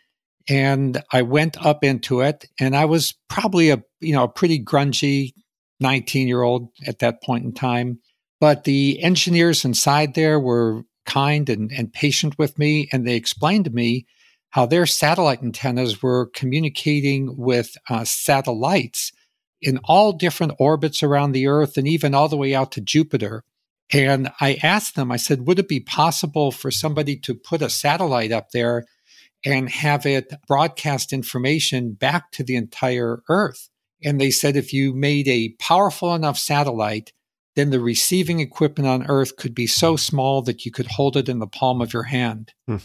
And 0.49 1.03
I 1.11 1.23
went 1.23 1.63
up 1.65 1.83
into 1.83 2.21
it, 2.21 2.45
and 2.59 2.75
I 2.75 2.85
was 2.85 3.13
probably 3.29 3.69
a 3.69 3.83
you 3.99 4.13
know 4.13 4.23
a 4.23 4.29
pretty 4.29 4.63
grungy 4.63 5.33
19 5.81 6.27
year 6.27 6.41
old 6.41 6.69
at 6.85 6.99
that 6.99 7.21
point 7.21 7.43
in 7.43 7.53
time. 7.53 7.99
But 8.39 8.63
the 8.63 9.01
engineers 9.03 9.65
inside 9.65 10.13
there 10.13 10.39
were 10.39 10.83
kind 11.05 11.49
and, 11.49 11.71
and 11.71 11.91
patient 11.91 12.37
with 12.37 12.57
me, 12.57 12.87
and 12.93 13.05
they 13.05 13.15
explained 13.15 13.65
to 13.65 13.71
me 13.71 14.05
how 14.51 14.65
their 14.65 14.85
satellite 14.85 15.43
antennas 15.43 16.01
were 16.01 16.27
communicating 16.33 17.35
with 17.37 17.75
uh, 17.89 18.03
satellites 18.03 19.11
in 19.61 19.79
all 19.83 20.13
different 20.13 20.53
orbits 20.59 21.03
around 21.03 21.31
the 21.31 21.47
Earth 21.47 21.77
and 21.77 21.87
even 21.87 22.13
all 22.13 22.29
the 22.29 22.37
way 22.37 22.53
out 22.53 22.71
to 22.71 22.81
Jupiter. 22.81 23.43
And 23.91 24.29
I 24.39 24.59
asked 24.61 24.95
them, 24.95 25.11
I 25.11 25.17
said, 25.17 25.47
would 25.47 25.59
it 25.59 25.67
be 25.67 25.79
possible 25.79 26.51
for 26.51 26.71
somebody 26.71 27.17
to 27.19 27.33
put 27.33 27.61
a 27.61 27.69
satellite 27.69 28.31
up 28.31 28.51
there 28.51 28.85
and 29.45 29.69
have 29.69 30.05
it 30.05 30.33
broadcast 30.47 31.13
information 31.13 31.93
back 31.93 32.31
to 32.33 32.43
the 32.43 32.55
entire 32.55 33.21
Earth? 33.29 33.69
And 34.03 34.21
they 34.21 34.29
said, 34.29 34.55
if 34.55 34.73
you 34.73 34.93
made 34.93 35.27
a 35.27 35.55
powerful 35.59 36.13
enough 36.13 36.37
satellite, 36.37 37.13
then 37.55 37.71
the 37.71 37.79
receiving 37.79 38.39
equipment 38.39 38.87
on 38.87 39.09
Earth 39.09 39.35
could 39.37 39.55
be 39.55 39.65
so 39.65 39.95
small 39.95 40.43
that 40.43 40.65
you 40.65 40.71
could 40.71 40.85
hold 40.85 41.17
it 41.17 41.27
in 41.27 41.39
the 41.39 41.47
palm 41.47 41.81
of 41.81 41.93
your 41.93 42.03
hand. 42.03 42.53
Hmm. 42.67 42.77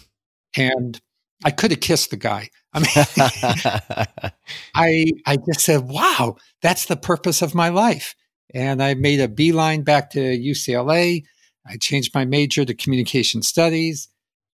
And 0.57 1.01
I 1.45 1.51
could 1.51 1.71
have 1.71 1.81
kissed 1.81 2.11
the 2.11 2.17
guy. 2.17 2.51
I 2.73 2.79
mean, 2.81 4.33
I 4.75 5.11
I 5.27 5.37
just 5.37 5.61
said, 5.61 5.89
"Wow, 5.89 6.37
that's 6.61 6.87
the 6.87 6.97
purpose 6.97 7.43
of 7.43 7.55
my 7.55 7.69
life." 7.69 8.15
And 8.55 8.83
I 8.83 8.95
made 8.95 9.21
a 9.21 9.29
beeline 9.29 9.83
back 9.83 10.11
to 10.11 10.21
UCLA. 10.21 11.25
I 11.67 11.77
changed 11.77 12.15
my 12.15 12.25
major 12.25 12.65
to 12.65 12.75
communication 12.75 13.43
studies. 13.43 14.09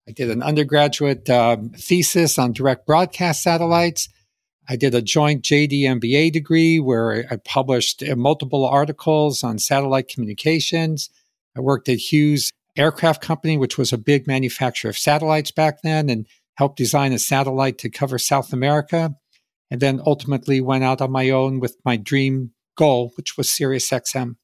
I 0.09 0.13
did 0.13 0.31
an 0.31 0.43
undergraduate 0.43 1.29
um, 1.29 1.71
thesis 1.71 2.39
on 2.39 2.53
direct 2.53 2.87
broadcast 2.87 3.43
satellites. 3.43 4.09
I 4.69 4.77
did 4.77 4.95
a 4.95 5.03
joint 5.03 5.43
JD 5.43 5.83
MBA 5.83 6.33
degree 6.33 6.79
where 6.79 7.27
I 7.31 7.37
published 7.37 8.03
uh, 8.03 8.17
multiple 8.17 8.67
articles 8.67 9.43
on 9.43 9.59
satellite 9.59 10.09
communications. 10.09 11.11
I 11.57 11.61
worked 11.61 11.89
at 11.89 11.99
Hughes 11.99 12.53
Aircraft 12.77 13.23
Company, 13.23 13.57
which 13.57 13.77
was 13.77 13.93
a 13.93 13.99
big 13.99 14.27
manufacturer 14.27 14.91
of 14.91 14.99
satellites 14.99 15.51
back 15.51 15.83
then, 15.83 16.09
and 16.09 16.27
helped 16.59 16.77
design 16.77 17.13
a 17.13 17.19
satellite 17.21 17.79
to 17.79 17.89
cover 17.89 18.19
South 18.19 18.53
America, 18.53 19.15
and 19.71 19.81
then 19.81 20.03
ultimately 20.05 20.61
went 20.61 20.83
out 20.83 21.01
on 21.01 21.13
my 21.13 21.31
own 21.31 21.61
with 21.61 21.77
my 21.85 21.97
dream 21.97 22.51
goal, 22.77 23.13
which 23.17 23.37
was 23.37 23.49
SiriusXM. 23.49 24.35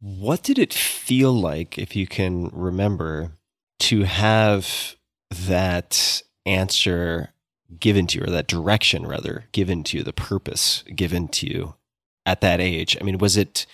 What 0.00 0.42
did 0.42 0.58
it 0.58 0.74
feel 0.74 1.32
like, 1.32 1.78
if 1.78 1.96
you 1.96 2.06
can 2.06 2.50
remember, 2.52 3.38
to 3.80 4.02
have 4.02 4.96
that 5.30 6.22
answer 6.44 7.32
given 7.80 8.06
to 8.08 8.18
you, 8.18 8.24
or 8.24 8.30
that 8.30 8.48
direction 8.48 9.06
rather 9.06 9.46
given 9.52 9.82
to 9.84 9.96
you, 9.96 10.02
the 10.04 10.12
purpose 10.12 10.84
given 10.94 11.26
to 11.28 11.46
you 11.46 11.74
at 12.26 12.42
that 12.42 12.60
age? 12.60 12.98
I 13.00 13.04
mean, 13.04 13.16
was 13.16 13.38
it, 13.38 13.64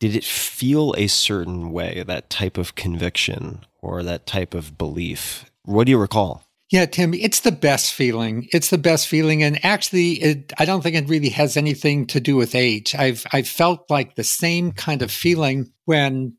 did 0.00 0.16
it 0.16 0.24
feel 0.24 0.94
a 0.96 1.06
certain 1.06 1.70
way, 1.70 2.02
that 2.04 2.28
type 2.28 2.58
of 2.58 2.74
conviction 2.74 3.64
or 3.80 4.02
that 4.02 4.26
type 4.26 4.52
of 4.52 4.76
belief? 4.76 5.48
What 5.62 5.84
do 5.84 5.90
you 5.92 5.98
recall? 5.98 6.45
Yeah, 6.70 6.86
Tim, 6.86 7.14
it's 7.14 7.40
the 7.40 7.52
best 7.52 7.92
feeling. 7.92 8.48
It's 8.52 8.70
the 8.70 8.78
best 8.78 9.06
feeling, 9.06 9.42
and 9.42 9.64
actually, 9.64 10.14
it, 10.14 10.52
I 10.58 10.64
don't 10.64 10.82
think 10.82 10.96
it 10.96 11.08
really 11.08 11.28
has 11.28 11.56
anything 11.56 12.06
to 12.08 12.18
do 12.18 12.34
with 12.34 12.56
age. 12.56 12.94
I've 12.94 13.24
I've 13.32 13.48
felt 13.48 13.88
like 13.88 14.16
the 14.16 14.24
same 14.24 14.72
kind 14.72 15.00
of 15.00 15.12
feeling 15.12 15.72
when 15.84 16.36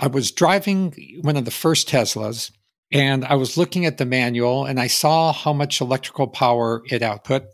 I 0.00 0.08
was 0.08 0.32
driving 0.32 1.20
one 1.22 1.36
of 1.36 1.44
the 1.44 1.52
first 1.52 1.88
Teslas, 1.88 2.50
and 2.90 3.24
I 3.24 3.36
was 3.36 3.56
looking 3.56 3.86
at 3.86 3.98
the 3.98 4.06
manual, 4.06 4.64
and 4.64 4.80
I 4.80 4.88
saw 4.88 5.32
how 5.32 5.52
much 5.52 5.80
electrical 5.80 6.26
power 6.26 6.82
it 6.90 7.02
output, 7.02 7.44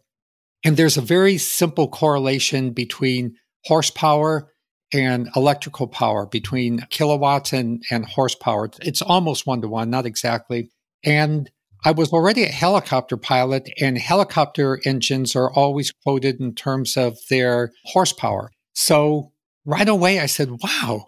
and 0.64 0.79
there's 0.79 0.97
a 0.97 1.03
very 1.03 1.37
simple 1.37 1.87
correlation 1.87 2.71
between 2.71 3.35
horsepower 3.67 4.51
and 4.93 5.29
electrical 5.37 5.87
power 5.87 6.27
between 6.27 6.87
kilowatts 6.89 7.53
and, 7.53 7.83
and 7.91 8.07
horsepower. 8.07 8.71
It's 8.81 9.03
almost 9.03 9.47
one 9.47 9.61
to 9.61 9.69
one, 9.69 9.91
not 9.91 10.07
exactly. 10.07 10.71
And 11.05 11.51
I 11.87 11.93
was 11.93 12.12
already 12.12 12.43
a 12.43 12.49
helicopter 12.49 13.16
pilot, 13.16 13.70
and 13.80 13.97
helicopter 13.97 14.80
engines 14.84 15.37
are 15.37 15.53
always 15.53 15.93
quoted 15.93 16.41
in 16.41 16.53
terms 16.53 16.97
of 16.97 17.16
their 17.30 17.72
horsepower. 17.84 18.51
So 18.74 19.30
right 19.64 19.89
away, 19.89 20.18
I 20.18 20.26
said, 20.26 20.51
wow, 20.64 21.07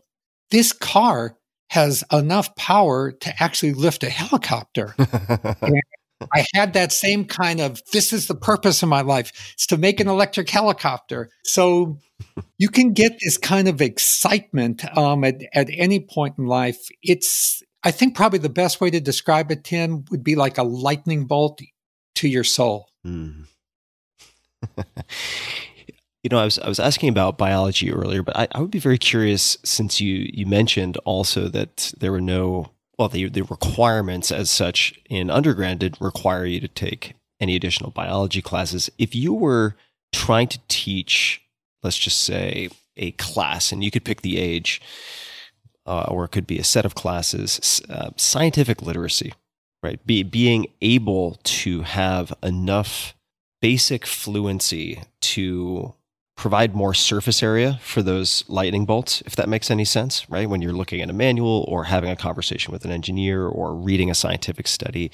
this 0.53 0.73
car 0.73 1.37
has 1.71 2.05
enough 2.13 2.55
power 2.55 3.11
to 3.11 3.43
actually 3.43 3.75
lift 3.75 4.05
a 4.05 4.09
helicopter. 4.09 4.95
I 6.33 6.45
had 6.55 6.75
that 6.75 6.93
same 6.93 7.25
kind 7.25 7.61
of 7.61 7.83
this 7.93 8.13
is 8.13 8.29
the 8.29 8.37
purpose 8.37 8.81
of 8.81 8.89
my 8.89 9.01
life. 9.01 9.53
It's 9.55 9.67
to 9.67 9.77
make 9.77 9.99
an 9.99 10.07
electric 10.07 10.49
helicopter. 10.49 11.29
So 11.43 11.99
you 12.57 12.69
can 12.69 12.93
get 12.93 13.19
this 13.21 13.37
kind 13.37 13.67
of 13.67 13.81
excitement 13.81 14.85
um, 14.97 15.25
at, 15.25 15.43
at 15.53 15.69
any 15.73 15.99
point 15.99 16.39
in 16.39 16.47
life. 16.47 16.79
It's 17.03 17.65
I 17.89 17.91
think 17.91 18.15
probably 18.15 18.39
the 18.39 18.51
best 18.51 18.83
way 18.83 18.91
to 18.91 19.01
describe 19.01 19.51
it, 19.51 19.65
Tim, 19.65 20.05
would 20.11 20.23
be 20.23 20.35
like 20.35 20.59
a 20.59 20.63
lightning 20.63 21.25
bolt 21.25 21.63
to 22.17 22.29
your 22.29 22.45
soul. 22.45 22.91
Mm. 23.07 23.47
you 26.23 26.29
know, 26.31 26.39
I 26.39 26.45
was 26.45 26.59
I 26.59 26.69
was 26.69 26.79
asking 26.79 27.09
about 27.09 27.39
biology 27.39 27.91
earlier, 27.91 28.23
but 28.23 28.37
I, 28.37 28.47
I, 28.53 28.61
would 28.61 28.71
be 28.71 28.79
very 28.79 28.99
curious 28.99 29.57
since 29.65 30.03
you 30.03 30.29
you 30.35 30.45
mentioned 30.45 30.99
also 31.07 31.49
that 31.49 31.95
there 31.99 32.13
were 32.13 32.21
no 32.21 32.73
well 32.99 33.09
the 33.09 33.27
the 33.31 33.41
requirements 33.45 34.31
as 34.31 34.51
such 34.51 35.01
in 35.09 35.31
undergrad 35.31 35.79
did 35.79 35.97
require 35.99 36.45
you 36.45 36.61
to 36.61 36.69
take 36.69 37.15
any 37.41 37.57
additional 37.57 37.91
biology 37.91 38.43
classes. 38.43 38.91
If 38.99 39.15
you 39.15 39.33
were 39.33 39.77
trying 40.13 40.49
to 40.49 40.61
teach, 40.69 41.41
let's 41.83 41.97
just 41.97 42.23
say, 42.23 42.69
a 42.99 43.13
class, 43.13 43.73
and 43.73 43.83
you 43.83 43.91
could 43.91 44.05
pick 44.05 44.21
the 44.21 44.37
age 44.37 44.83
uh, 45.89 46.05
or 46.09 46.25
it 46.25 46.29
could 46.29 46.47
be 46.47 46.59
a 46.59 46.65
set 46.65 46.85
of 46.85 46.95
classes, 46.95 47.81
uh, 47.89 48.11
scientific 48.17 48.83
literacy, 48.83 49.33
right? 49.83 50.05
Be, 50.07 50.23
being 50.23 50.67
able 50.83 51.39
to 51.43 51.83
have 51.83 52.33
enough 52.43 53.15
basic 53.63 54.07
fluency 54.07 55.03
to 55.21 55.95
provide 56.37 56.75
more 56.75 56.95
surface 56.95 57.43
area 57.43 57.81
for 57.83 58.01
those 58.01 58.45
lightning 58.49 58.85
bolts, 58.85 59.23
if 59.23 59.35
that 59.35 59.49
makes 59.49 59.71
any 59.71 59.85
sense, 59.85 60.29
right? 60.31 60.49
When 60.49 60.63
you're 60.63 60.73
looking 60.73 61.01
at 61.01 61.11
a 61.11 61.15
manual 61.15 61.65
or 61.67 61.85
having 61.85 62.11
a 62.11 62.17
conversation 62.17 62.71
with 62.71 62.85
an 62.85 62.93
engineer 62.93 63.47
or 63.47 63.75
reading 63.75 64.11
a 64.11 64.15
scientific 64.15 64.69
study. 64.69 65.11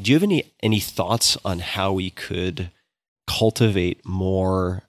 Do 0.00 0.10
you 0.10 0.16
have 0.16 0.24
any, 0.24 0.52
any 0.62 0.80
thoughts 0.80 1.36
on 1.44 1.60
how 1.60 1.92
we 1.92 2.10
could 2.10 2.70
cultivate 3.28 4.04
more 4.04 4.82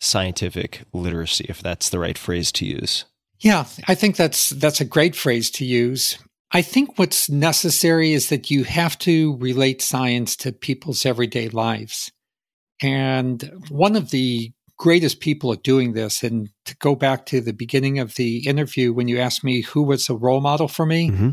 scientific 0.00 0.82
literacy, 0.92 1.46
if 1.48 1.60
that's 1.60 1.88
the 1.88 1.98
right 1.98 2.18
phrase 2.18 2.52
to 2.52 2.66
use? 2.66 3.06
Yeah, 3.40 3.66
I 3.86 3.94
think 3.94 4.16
that's 4.16 4.50
that's 4.50 4.80
a 4.80 4.84
great 4.84 5.14
phrase 5.14 5.50
to 5.52 5.64
use. 5.64 6.18
I 6.52 6.62
think 6.62 6.98
what's 6.98 7.28
necessary 7.28 8.12
is 8.12 8.28
that 8.28 8.50
you 8.50 8.64
have 8.64 8.98
to 9.00 9.36
relate 9.36 9.82
science 9.82 10.36
to 10.36 10.52
people's 10.52 11.04
everyday 11.04 11.48
lives. 11.48 12.10
And 12.80 13.64
one 13.68 13.96
of 13.96 14.10
the 14.10 14.52
greatest 14.78 15.20
people 15.20 15.52
at 15.52 15.62
doing 15.62 15.92
this, 15.92 16.22
and 16.22 16.50
to 16.66 16.76
go 16.76 16.94
back 16.94 17.26
to 17.26 17.40
the 17.40 17.52
beginning 17.52 17.98
of 17.98 18.14
the 18.14 18.46
interview 18.46 18.92
when 18.92 19.08
you 19.08 19.18
asked 19.18 19.42
me 19.42 19.62
who 19.62 19.82
was 19.82 20.08
a 20.08 20.14
role 20.14 20.40
model 20.40 20.68
for 20.68 20.86
me, 20.86 21.10
mm-hmm. 21.10 21.30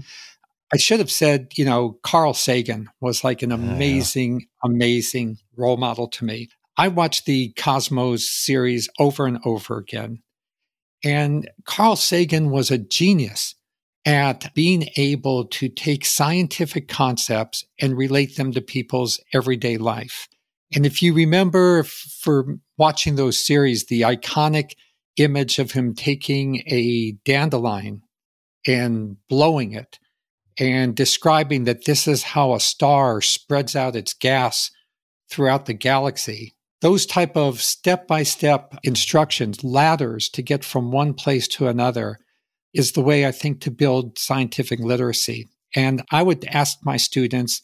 I 0.73 0.77
should 0.77 0.99
have 0.99 1.11
said, 1.11 1.49
you 1.55 1.65
know, 1.65 1.99
Carl 2.01 2.33
Sagan 2.33 2.89
was 2.99 3.23
like 3.23 3.43
an 3.43 3.51
amazing, 3.51 4.39
yeah. 4.39 4.45
amazing 4.63 5.37
role 5.55 5.77
model 5.77 6.07
to 6.07 6.25
me. 6.25 6.49
I 6.77 6.87
watched 6.87 7.27
the 7.27 7.53
Cosmos 7.55 8.27
series 8.27 8.89
over 8.97 9.27
and 9.27 9.39
over 9.45 9.77
again. 9.77 10.22
And 11.03 11.49
Carl 11.65 11.95
Sagan 11.95 12.49
was 12.49 12.71
a 12.71 12.77
genius 12.77 13.55
at 14.05 14.53
being 14.53 14.89
able 14.97 15.45
to 15.45 15.69
take 15.69 16.05
scientific 16.05 16.87
concepts 16.87 17.65
and 17.79 17.97
relate 17.97 18.35
them 18.35 18.51
to 18.51 18.61
people's 18.61 19.19
everyday 19.33 19.77
life. 19.77 20.27
And 20.75 20.85
if 20.85 21.01
you 21.01 21.13
remember 21.13 21.83
for 21.83 22.57
watching 22.77 23.15
those 23.15 23.37
series, 23.37 23.85
the 23.85 24.01
iconic 24.01 24.71
image 25.17 25.59
of 25.59 25.71
him 25.71 25.93
taking 25.93 26.63
a 26.67 27.11
dandelion 27.23 28.01
and 28.65 29.17
blowing 29.29 29.73
it 29.73 29.99
and 30.57 30.95
describing 30.95 31.65
that 31.65 31.85
this 31.85 32.07
is 32.07 32.23
how 32.23 32.53
a 32.53 32.59
star 32.59 33.21
spreads 33.21 33.75
out 33.75 33.95
its 33.95 34.13
gas 34.13 34.71
throughout 35.29 35.65
the 35.65 35.73
galaxy 35.73 36.52
those 36.83 37.05
type 37.05 37.37
of 37.37 37.61
step-by-step 37.61 38.75
instructions 38.83 39.63
ladders 39.63 40.27
to 40.27 40.41
get 40.41 40.65
from 40.65 40.91
one 40.91 41.13
place 41.13 41.47
to 41.47 41.67
another 41.67 42.19
is 42.73 42.91
the 42.91 43.01
way 43.01 43.25
i 43.25 43.31
think 43.31 43.61
to 43.61 43.71
build 43.71 44.19
scientific 44.19 44.79
literacy 44.79 45.47
and 45.75 46.03
i 46.11 46.21
would 46.21 46.45
ask 46.45 46.77
my 46.83 46.97
students 46.97 47.61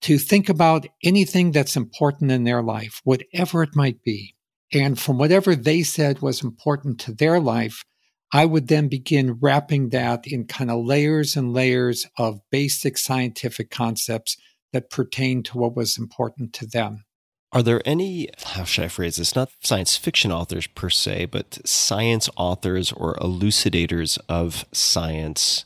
to 0.00 0.18
think 0.18 0.48
about 0.48 0.86
anything 1.04 1.52
that's 1.52 1.76
important 1.76 2.32
in 2.32 2.42
their 2.44 2.62
life 2.62 3.00
whatever 3.04 3.62
it 3.62 3.76
might 3.76 4.02
be 4.02 4.34
and 4.72 4.98
from 4.98 5.18
whatever 5.18 5.54
they 5.54 5.82
said 5.82 6.20
was 6.20 6.42
important 6.42 6.98
to 7.00 7.12
their 7.12 7.40
life 7.40 7.84
I 8.30 8.44
would 8.44 8.68
then 8.68 8.88
begin 8.88 9.38
wrapping 9.40 9.88
that 9.88 10.26
in 10.26 10.46
kind 10.46 10.70
of 10.70 10.84
layers 10.84 11.34
and 11.34 11.54
layers 11.54 12.06
of 12.18 12.40
basic 12.50 12.98
scientific 12.98 13.70
concepts 13.70 14.36
that 14.74 14.90
pertain 14.90 15.42
to 15.44 15.56
what 15.56 15.74
was 15.74 15.96
important 15.96 16.52
to 16.54 16.66
them. 16.66 17.04
Are 17.52 17.62
there 17.62 17.80
any, 17.86 18.28
how 18.44 18.64
should 18.64 18.84
I 18.84 18.88
phrase 18.88 19.16
this, 19.16 19.34
not 19.34 19.50
science 19.62 19.96
fiction 19.96 20.30
authors 20.30 20.66
per 20.66 20.90
se, 20.90 21.26
but 21.26 21.66
science 21.66 22.28
authors 22.36 22.92
or 22.92 23.14
elucidators 23.14 24.18
of 24.28 24.66
science 24.72 25.64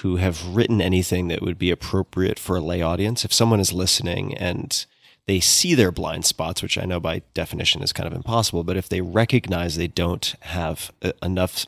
who 0.00 0.16
have 0.16 0.54
written 0.54 0.80
anything 0.80 1.28
that 1.28 1.42
would 1.42 1.58
be 1.58 1.70
appropriate 1.70 2.40
for 2.40 2.56
a 2.56 2.60
lay 2.60 2.82
audience? 2.82 3.24
If 3.24 3.32
someone 3.32 3.60
is 3.60 3.72
listening 3.72 4.36
and 4.36 4.84
they 5.26 5.38
see 5.38 5.74
their 5.74 5.92
blind 5.92 6.24
spots, 6.24 6.60
which 6.60 6.76
I 6.76 6.86
know 6.86 6.98
by 6.98 7.22
definition 7.34 7.82
is 7.82 7.92
kind 7.92 8.08
of 8.08 8.12
impossible, 8.12 8.64
but 8.64 8.76
if 8.76 8.88
they 8.88 9.00
recognize 9.00 9.76
they 9.76 9.86
don't 9.86 10.34
have 10.40 10.90
uh, 11.02 11.12
enough 11.22 11.66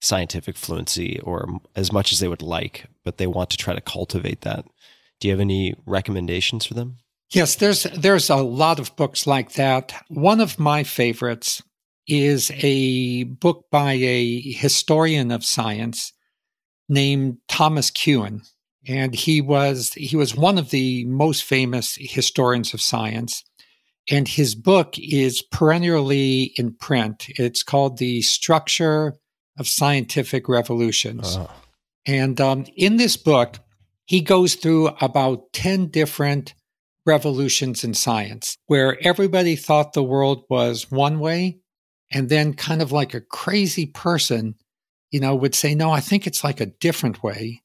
scientific 0.00 0.56
fluency 0.56 1.20
or 1.20 1.60
as 1.74 1.92
much 1.92 2.12
as 2.12 2.18
they 2.18 2.28
would 2.28 2.42
like, 2.42 2.86
but 3.04 3.18
they 3.18 3.26
want 3.26 3.50
to 3.50 3.56
try 3.56 3.74
to 3.74 3.80
cultivate 3.80 4.40
that. 4.40 4.64
Do 5.20 5.28
you 5.28 5.32
have 5.32 5.40
any 5.40 5.74
recommendations 5.86 6.66
for 6.66 6.74
them? 6.74 6.98
Yes, 7.30 7.56
there's 7.56 7.84
there's 7.84 8.30
a 8.30 8.36
lot 8.36 8.78
of 8.78 8.94
books 8.96 9.26
like 9.26 9.52
that. 9.52 9.92
One 10.08 10.40
of 10.40 10.58
my 10.58 10.84
favorites 10.84 11.62
is 12.06 12.52
a 12.54 13.24
book 13.24 13.64
by 13.70 13.94
a 13.94 14.40
historian 14.40 15.32
of 15.32 15.44
science 15.44 16.12
named 16.88 17.38
Thomas 17.48 17.90
Kuhn, 17.90 18.42
and 18.86 19.14
he 19.14 19.40
was 19.40 19.92
he 19.94 20.16
was 20.16 20.36
one 20.36 20.56
of 20.56 20.70
the 20.70 21.04
most 21.06 21.42
famous 21.42 21.96
historians 22.00 22.72
of 22.74 22.80
science. 22.80 23.42
And 24.08 24.28
his 24.28 24.54
book 24.54 24.94
is 24.98 25.42
perennially 25.42 26.52
in 26.56 26.74
print. 26.74 27.26
It's 27.28 27.64
called 27.64 27.98
The 27.98 28.22
Structure 28.22 29.14
of 29.58 29.66
Scientific 29.66 30.48
Revolutions. 30.48 31.36
Oh. 31.36 31.50
And 32.06 32.40
um, 32.40 32.66
in 32.76 32.98
this 32.98 33.16
book, 33.16 33.58
he 34.04 34.20
goes 34.20 34.54
through 34.54 34.90
about 35.00 35.52
10 35.54 35.88
different 35.88 36.54
revolutions 37.06 37.84
in 37.84 37.94
science 37.94 38.58
where 38.66 38.98
everybody 39.06 39.56
thought 39.56 39.92
the 39.92 40.02
world 40.02 40.44
was 40.50 40.90
one 40.90 41.18
way. 41.20 41.60
And 42.12 42.28
then, 42.28 42.54
kind 42.54 42.82
of 42.82 42.92
like 42.92 43.14
a 43.14 43.20
crazy 43.20 43.86
person, 43.86 44.54
you 45.10 45.18
know, 45.18 45.34
would 45.34 45.54
say, 45.54 45.74
no, 45.74 45.90
I 45.90 46.00
think 46.00 46.26
it's 46.26 46.44
like 46.44 46.60
a 46.60 46.66
different 46.66 47.22
way. 47.22 47.62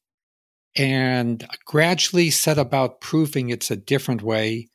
And 0.76 1.46
gradually 1.66 2.32
set 2.32 2.58
about 2.58 3.02
proving 3.02 3.50
it's 3.50 3.70
a 3.70 3.76
different 3.76 4.24
way 4.24 4.70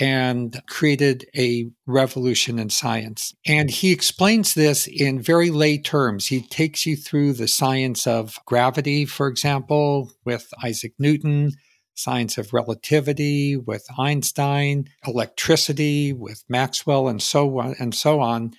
and 0.00 0.60
created 0.68 1.26
a 1.36 1.70
revolution 1.86 2.58
in 2.58 2.70
science. 2.70 3.32
And 3.46 3.70
he 3.70 3.92
explains 3.92 4.54
this 4.54 4.86
in 4.88 5.22
very 5.22 5.50
lay 5.50 5.78
terms. 5.78 6.26
He 6.26 6.40
takes 6.40 6.84
you 6.84 6.96
through 6.96 7.34
the 7.34 7.46
science 7.46 8.06
of 8.06 8.38
gravity, 8.46 9.04
for 9.04 9.28
example, 9.28 10.10
with 10.24 10.52
Isaac 10.62 10.94
Newton, 10.98 11.52
science 11.94 12.38
of 12.38 12.52
relativity 12.52 13.56
with 13.56 13.86
Einstein, 13.98 14.88
electricity 15.06 16.12
with 16.12 16.44
Maxwell, 16.48 17.08
and 17.08 17.22
so 17.22 17.58
on 17.58 17.74
and 17.78 17.94
so 17.94 18.20
on, 18.20 18.52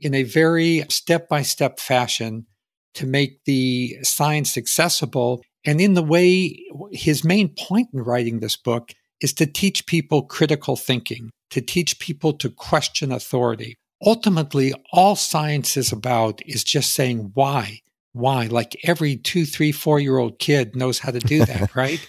in 0.00 0.14
a 0.14 0.22
very 0.22 0.84
step-by-step 0.88 1.78
fashion 1.78 2.46
to 2.94 3.06
make 3.06 3.44
the 3.44 3.96
science 4.02 4.56
accessible. 4.56 5.42
And 5.64 5.80
in 5.80 5.94
the 5.94 6.02
way 6.02 6.64
his 6.92 7.24
main 7.24 7.48
point 7.48 7.88
in 7.92 8.00
writing 8.00 8.40
this 8.40 8.56
book 8.56 8.92
is 9.20 9.32
to 9.34 9.46
teach 9.46 9.86
people 9.86 10.22
critical 10.22 10.76
thinking, 10.76 11.30
to 11.50 11.60
teach 11.60 11.98
people 11.98 12.32
to 12.34 12.50
question 12.50 13.12
authority. 13.12 13.76
Ultimately, 14.04 14.72
all 14.92 15.16
science 15.16 15.76
is 15.76 15.90
about 15.90 16.40
is 16.46 16.62
just 16.62 16.92
saying 16.92 17.32
why, 17.34 17.80
why. 18.12 18.46
Like 18.46 18.76
every 18.84 19.16
two, 19.16 19.44
three, 19.44 19.72
four 19.72 19.98
year 19.98 20.18
old 20.18 20.38
kid 20.38 20.76
knows 20.76 21.00
how 21.00 21.10
to 21.10 21.18
do 21.18 21.44
that, 21.44 21.74
right? 21.74 22.00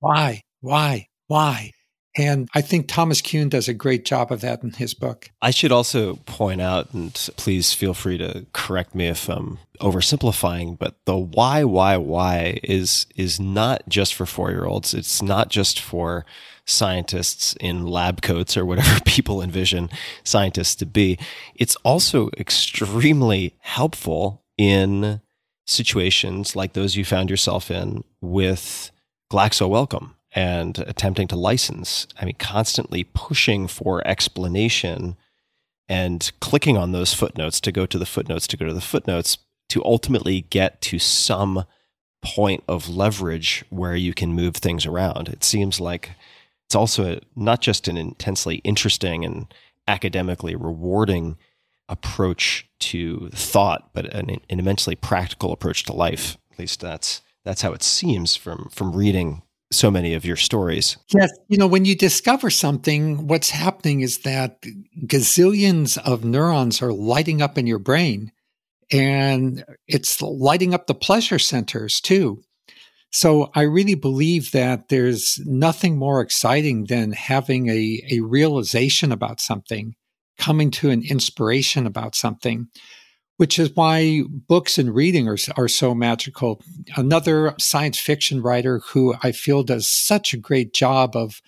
Why, 0.00 0.42
why, 0.60 1.06
why? 1.26 1.72
And 2.16 2.48
I 2.54 2.60
think 2.60 2.88
Thomas 2.88 3.22
Kuhn 3.22 3.48
does 3.48 3.68
a 3.68 3.74
great 3.74 4.04
job 4.04 4.32
of 4.32 4.40
that 4.40 4.62
in 4.64 4.72
his 4.72 4.94
book. 4.94 5.30
I 5.40 5.52
should 5.52 5.70
also 5.70 6.16
point 6.26 6.60
out, 6.60 6.92
and 6.92 7.14
please 7.36 7.72
feel 7.72 7.94
free 7.94 8.18
to 8.18 8.46
correct 8.52 8.94
me 8.96 9.06
if 9.06 9.28
I'm 9.28 9.58
oversimplifying, 9.80 10.76
but 10.76 10.96
the 11.04 11.16
why, 11.16 11.62
why, 11.64 11.96
why 11.98 12.58
is 12.64 13.06
is 13.14 13.38
not 13.38 13.88
just 13.88 14.14
for 14.14 14.26
four 14.26 14.50
year 14.50 14.64
olds. 14.64 14.92
It's 14.92 15.22
not 15.22 15.50
just 15.50 15.78
for 15.78 16.26
scientists 16.66 17.54
in 17.60 17.86
lab 17.86 18.22
coats 18.22 18.56
or 18.56 18.66
whatever 18.66 19.00
people 19.06 19.40
envision 19.40 19.88
scientists 20.24 20.74
to 20.76 20.86
be. 20.86 21.18
It's 21.54 21.76
also 21.76 22.30
extremely 22.36 23.54
helpful 23.60 24.42
in 24.58 25.20
situations 25.66 26.56
like 26.56 26.72
those 26.72 26.96
you 26.96 27.04
found 27.04 27.30
yourself 27.30 27.70
in 27.70 28.02
with 28.20 28.90
Glaxo 29.30 29.68
Wellcome 29.68 30.16
and 30.32 30.78
attempting 30.80 31.28
to 31.28 31.36
license. 31.36 32.06
I 32.20 32.24
mean, 32.24 32.36
constantly 32.38 33.04
pushing 33.04 33.66
for 33.66 34.06
explanation 34.06 35.16
and 35.88 36.30
clicking 36.40 36.76
on 36.76 36.92
those 36.92 37.14
footnotes 37.14 37.60
to 37.62 37.72
go 37.72 37.86
to 37.86 37.98
the 37.98 38.06
footnotes 38.06 38.46
to 38.48 38.56
go 38.56 38.66
to 38.66 38.74
the 38.74 38.80
footnotes 38.80 39.38
to 39.70 39.84
ultimately 39.84 40.42
get 40.42 40.80
to 40.82 40.98
some 40.98 41.64
point 42.22 42.62
of 42.68 42.88
leverage 42.88 43.64
where 43.70 43.96
you 43.96 44.12
can 44.12 44.32
move 44.32 44.56
things 44.56 44.86
around. 44.86 45.28
It 45.28 45.42
seems 45.42 45.80
like 45.80 46.10
it's 46.66 46.74
also 46.74 47.20
not 47.34 47.60
just 47.60 47.88
an 47.88 47.96
intensely 47.96 48.56
interesting 48.56 49.24
and 49.24 49.52
academically 49.88 50.54
rewarding 50.54 51.36
approach 51.88 52.68
to 52.78 53.30
thought, 53.30 53.90
but 53.92 54.06
an, 54.14 54.30
an 54.30 54.60
immensely 54.60 54.94
practical 54.94 55.52
approach 55.52 55.84
to 55.84 55.92
life. 55.92 56.36
At 56.52 56.58
least 56.58 56.80
that's 56.80 57.22
that's 57.44 57.62
how 57.62 57.72
it 57.72 57.82
seems 57.82 58.36
from 58.36 58.68
from 58.70 58.94
reading 58.94 59.42
so 59.72 59.90
many 59.90 60.14
of 60.14 60.24
your 60.24 60.36
stories. 60.36 60.96
Yes. 61.14 61.30
You 61.48 61.56
know, 61.56 61.66
when 61.66 61.84
you 61.84 61.94
discover 61.94 62.50
something, 62.50 63.28
what's 63.28 63.50
happening 63.50 64.00
is 64.00 64.18
that 64.20 64.62
gazillions 65.06 65.96
of 65.98 66.24
neurons 66.24 66.82
are 66.82 66.92
lighting 66.92 67.40
up 67.40 67.56
in 67.56 67.66
your 67.66 67.78
brain 67.78 68.32
and 68.90 69.64
it's 69.86 70.20
lighting 70.20 70.74
up 70.74 70.86
the 70.86 70.94
pleasure 70.94 71.38
centers 71.38 72.00
too. 72.00 72.42
So 73.12 73.50
I 73.54 73.62
really 73.62 73.94
believe 73.94 74.52
that 74.52 74.88
there's 74.88 75.40
nothing 75.44 75.96
more 75.96 76.20
exciting 76.20 76.86
than 76.86 77.12
having 77.12 77.68
a, 77.68 78.02
a 78.10 78.20
realization 78.20 79.10
about 79.10 79.40
something, 79.40 79.94
coming 80.38 80.70
to 80.72 80.90
an 80.90 81.02
inspiration 81.02 81.86
about 81.86 82.14
something 82.14 82.68
which 83.40 83.58
is 83.58 83.74
why 83.74 84.20
books 84.48 84.76
and 84.76 84.94
reading 84.94 85.26
are, 85.26 85.38
are 85.56 85.66
so 85.66 85.94
magical. 85.94 86.60
Another 86.94 87.54
science 87.58 87.98
fiction 87.98 88.42
writer 88.42 88.80
who 88.88 89.14
I 89.22 89.32
feel 89.32 89.62
does 89.62 89.88
such 89.88 90.34
a 90.34 90.36
great 90.36 90.74
job 90.74 91.16
of 91.16 91.40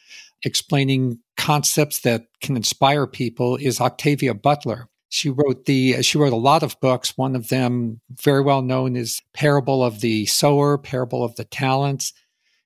explaining 0.43 1.19
concepts 1.37 2.01
that 2.01 2.29
can 2.41 2.57
inspire 2.57 3.07
people 3.07 3.57
is 3.57 3.79
Octavia 3.79 4.33
Butler. 4.33 4.89
She 5.11 5.29
wrote 5.29 5.67
the 5.67 6.03
she 6.03 6.17
wrote 6.17 6.33
a 6.33 6.37
lot 6.37 6.63
of 6.63 6.81
books. 6.81 7.19
One 7.19 7.37
of 7.37 7.51
them 7.51 8.01
very 8.23 8.41
well 8.41 8.63
known 8.63 8.97
is 8.97 9.21
Parable 9.35 9.85
of 9.85 10.01
the 10.01 10.25
Sower, 10.25 10.79
Parable 10.79 11.23
of 11.23 11.37
the 11.37 11.45
Talents. 11.45 12.15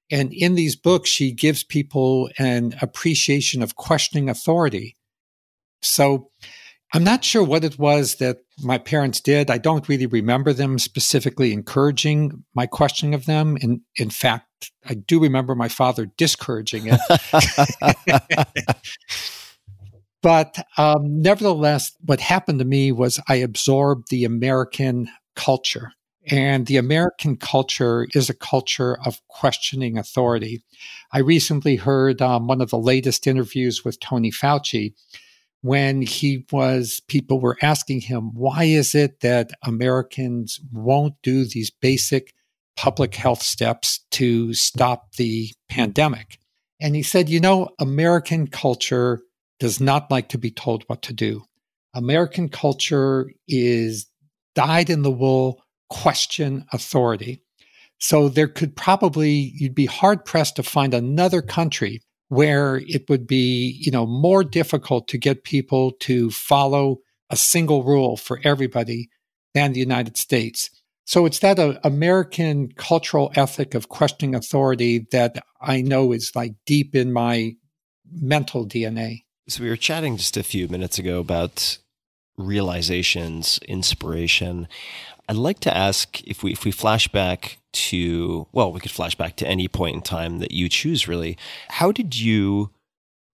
And 0.09 0.33
in 0.33 0.55
these 0.55 0.77
books, 0.77 1.11
she 1.11 1.33
gives 1.33 1.65
people 1.65 2.31
an 2.39 2.77
appreciation 2.81 3.61
of 3.61 3.75
questioning 3.75 4.31
authority. 4.31 4.95
So 5.83 6.31
I'm 6.93 7.05
not 7.05 7.25
sure 7.25 7.43
what 7.43 7.65
it 7.65 7.79
was 7.79 8.17
that 8.17 8.39
my 8.63 8.79
parents 8.79 9.21
did. 9.21 9.51
I 9.51 9.59
don't 9.59 9.89
really 9.89 10.07
remember 10.07 10.53
them 10.53 10.79
specifically 10.79 11.53
encouraging 11.53 12.45
my 12.55 12.67
questioning 12.67 13.15
of 13.15 13.27
them. 13.27 13.57
In 13.61 13.83
in 13.97 14.11
fact, 14.11 14.71
I 14.85 14.95
do 14.95 15.21
remember 15.21 15.55
my 15.55 15.69
father 15.69 16.07
discouraging 16.17 16.85
it. 16.87 17.01
but 20.23 20.65
um, 20.79 21.21
nevertheless, 21.23 21.93
what 22.05 22.21
happened 22.21 22.61
to 22.61 22.65
me 22.65 22.93
was 22.93 23.21
I 23.29 23.37
absorbed 23.37 24.09
the 24.11 24.25
American 24.25 25.09
culture. 25.35 25.93
And 26.29 26.67
the 26.67 26.77
American 26.77 27.37
culture 27.37 28.09
is 28.13 28.29
a 28.29 28.35
culture 28.35 28.99
of 29.05 29.21
questioning 29.29 29.97
authority. 29.97 30.65
I 31.13 31.21
recently 31.21 31.77
heard 31.77 32.21
um, 32.21 32.49
one 32.49 32.61
of 32.61 32.71
the 32.71 32.79
latest 32.79 33.29
interviews 33.29 33.85
with 33.85 34.01
Tony 34.01 34.33
Fauci 34.33 34.95
when 35.67 36.01
he 36.01 36.47
was, 36.53 37.01
people 37.09 37.41
were 37.41 37.59
asking 37.61 38.01
him, 38.01 38.31
why 38.35 38.63
is 38.63 38.95
it 38.95 39.19
that 39.21 39.51
Americans 39.65 40.61
won't 40.73 41.15
do 41.25 41.45
these 41.45 41.73
basic 41.73 42.33
public 42.77 43.17
health 43.17 43.43
steps 43.43 44.05
to 44.13 44.55
stop 44.55 45.17
the 45.17 45.51
pandemic? 45.69 46.39
And 46.81 46.95
he 46.95 47.03
said, 47.03 47.29
you 47.29 47.41
know, 47.41 47.71
American 47.81 48.47
culture 48.47 49.23
does 49.59 49.81
not 49.81 50.09
like 50.09 50.29
to 50.29 50.39
be 50.39 50.53
told 50.53 50.85
what 50.87 51.03
to 51.03 51.13
do. 51.13 51.43
American 51.95 52.49
culture 52.49 53.33
is 53.49 54.07
dyed 54.55 54.89
in 54.89 55.03
the 55.03 55.11
wool, 55.11 55.65
question 55.91 56.65
authority. 56.73 57.43
So 57.99 58.29
there 58.29 58.49
could 58.49 58.77
probably, 58.77 59.53
you'd 59.57 59.75
be 59.75 59.87
hard 59.87 60.25
pressed 60.25 60.57
to 60.57 60.63
find 60.63 60.95
another 60.95 61.43
country 61.43 62.03
where 62.29 62.83
it 62.87 63.09
would 63.09 63.27
be, 63.27 63.81
you 63.81 63.91
know, 63.91 64.07
more 64.07 64.43
difficult 64.43 65.09
to 65.09 65.19
get 65.19 65.45
people 65.45 65.93
to 66.01 66.31
follow 66.31 66.99
a 67.31 67.37
single 67.37 67.83
rule 67.83 68.17
for 68.17 68.41
everybody 68.45 69.09
than 69.55 69.73
the 69.73 69.81
United 69.81 70.17
States. 70.17 70.71
So 71.05 71.25
it's 71.25 71.39
that 71.39 71.59
uh, 71.59 71.79
American 71.85 72.73
cultural 72.73 73.31
ethic 73.37 73.75
of 73.75 73.89
questioning 73.89 74.35
authority 74.35 75.07
that 75.13 75.45
I 75.61 75.81
know 75.81 76.13
is 76.13 76.35
like 76.35 76.55
deep 76.67 76.95
in 76.97 77.13
my 77.13 77.55
mental 78.13 78.67
DNA. 78.67 79.23
So 79.49 79.63
we 79.63 79.69
were 79.69 79.77
chatting 79.77 80.17
just 80.17 80.37
a 80.37 80.43
few 80.43 80.67
minutes 80.67 80.99
ago 80.99 81.21
about 81.21 81.79
realizations, 82.37 83.59
inspiration. 83.69 84.67
I'd 85.29 85.37
like 85.37 85.61
to 85.61 85.77
ask 85.77 86.23
if 86.25 86.43
we 86.43 86.53
if 86.53 86.65
we 86.65 86.73
flash 86.73 87.07
back 87.09 87.59
to 87.77 88.47
well, 88.53 88.73
we 88.73 88.81
could 88.81 88.91
flash 88.91 89.15
back 89.15 89.37
to 89.37 89.47
any 89.47 89.69
point 89.69 89.97
in 89.97 90.03
time 90.03 90.39
that 90.39 90.53
you 90.53 90.69
choose 90.69 91.07
really. 91.07 91.37
How 91.69 91.93
did 91.93 92.19
you 92.19 92.71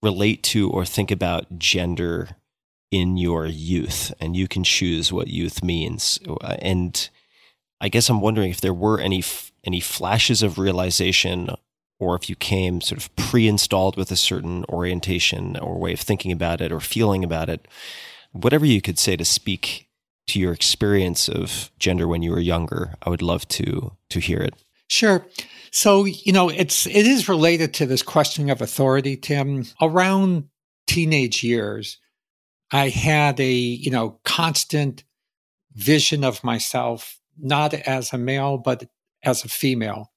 relate 0.03 0.43
to 0.43 0.71
or 0.71 0.85
think 0.85 1.11
about 1.11 1.59
gender 1.59 2.31
in 2.91 3.17
your 3.17 3.47
youth? 3.47 4.13
And 4.21 4.37
you 4.37 4.49
can 4.49 4.65
choose 4.65 5.13
what 5.13 5.29
youth 5.29 5.63
means. 5.63 6.19
And 6.59 7.09
I 7.81 7.89
guess 7.89 8.09
I'm 8.09 8.21
wondering 8.21 8.51
if 8.51 8.61
there 8.61 8.75
were 8.75 9.01
any 9.01 9.23
any 9.65 9.81
flashes 9.81 10.43
of 10.43 10.59
realization 10.59 11.51
or 12.01 12.17
if 12.17 12.29
you 12.29 12.35
came 12.35 12.81
sort 12.81 13.01
of 13.01 13.15
pre-installed 13.15 13.97
with 13.97 14.11
a 14.11 14.17
certain 14.17 14.65
orientation 14.69 15.57
or 15.59 15.79
way 15.79 15.93
of 15.93 16.01
thinking 16.01 16.33
about 16.33 16.61
it 16.61 16.73
or 16.73 16.81
feeling 16.81 17.23
about 17.23 17.49
it 17.49 17.69
whatever 18.33 18.67
you 18.67 18.81
could 18.81 18.99
say 18.99 19.17
to 19.17 19.25
speak 19.25 19.89
to 20.29 20.41
your 20.41 20.53
experience 20.53 21.29
of 21.29 21.71
gender 21.79 22.07
when 22.07 22.23
you 22.23 22.31
were 22.31 22.41
younger. 22.41 22.95
I 23.03 23.11
would 23.11 23.23
love 23.23 23.47
to 23.49 23.93
to 24.11 24.21
hear 24.21 24.39
it. 24.39 24.55
Sure. 24.89 25.27
So, 25.71 26.05
you 26.05 26.33
know, 26.33 26.49
it's 26.49 26.87
it 26.87 27.07
is 27.07 27.29
related 27.29 27.75
to 27.75 27.87
this 27.87 28.03
question 28.03 28.51
of 28.51 28.61
authority, 28.61 29.17
Tim. 29.17 29.65
Around 29.81 30.49
teenage 30.87 31.43
years, 31.43 31.99
I 32.71 32.89
had 32.89 33.41
a, 33.41 33.53
you 33.53 33.91
know, 33.91 34.21
constant 34.25 35.05
vision 35.75 36.25
of 36.25 36.45
myself 36.45 37.19
not 37.39 37.73
as 37.73 38.13
a 38.13 38.19
male 38.19 38.59
but 38.59 38.85
as 39.23 39.45
a 39.45 39.49
female. 39.49 40.13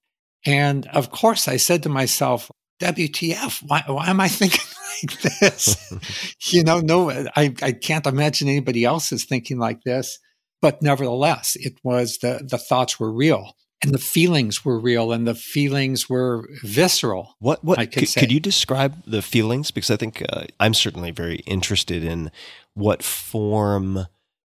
And 0.46 0.86
of 0.88 1.12
course, 1.12 1.48
I 1.48 1.58
said 1.58 1.84
to 1.84 1.90
myself, 1.90 2.52
WTF, 2.82 3.64
why, 3.66 3.84
why 3.88 4.10
am 4.10 4.20
I 4.20 4.28
thinking 4.28 4.62
like 5.04 5.22
this? 5.22 5.94
you 6.54 6.64
know, 6.64 6.80
no, 6.80 7.12
I, 7.12 7.54
I 7.62 7.72
can't 7.72 8.06
imagine 8.06 8.48
anybody 8.48 8.84
else 8.84 9.12
is 9.12 9.26
thinking 9.26 9.58
like 9.58 9.84
this. 9.84 10.20
But 10.62 10.82
nevertheless, 10.82 11.56
it 11.60 11.78
was 11.84 12.18
the, 12.20 12.46
the 12.50 12.58
thoughts 12.58 13.00
were 13.00 13.12
real 13.12 13.56
and 13.84 13.94
the 13.94 14.00
feelings 14.00 14.66
were 14.66 14.80
real 14.80 15.12
and 15.12 15.28
the 15.28 15.36
feelings 15.36 16.10
were 16.10 16.48
visceral. 16.64 17.36
What, 17.40 17.64
what, 17.64 17.78
could, 17.78 17.92
could, 17.92 18.14
could, 18.16 18.32
you 18.32 18.40
describe 18.40 19.04
the 19.06 19.22
feelings? 19.22 19.72
Because 19.72 19.92
I 19.92 19.96
think 19.98 20.24
uh, 20.28 20.46
I'm 20.60 20.74
certainly 20.74 21.12
very 21.12 21.38
interested 21.46 22.04
in 22.04 22.32
what 22.74 23.04
form 23.04 24.08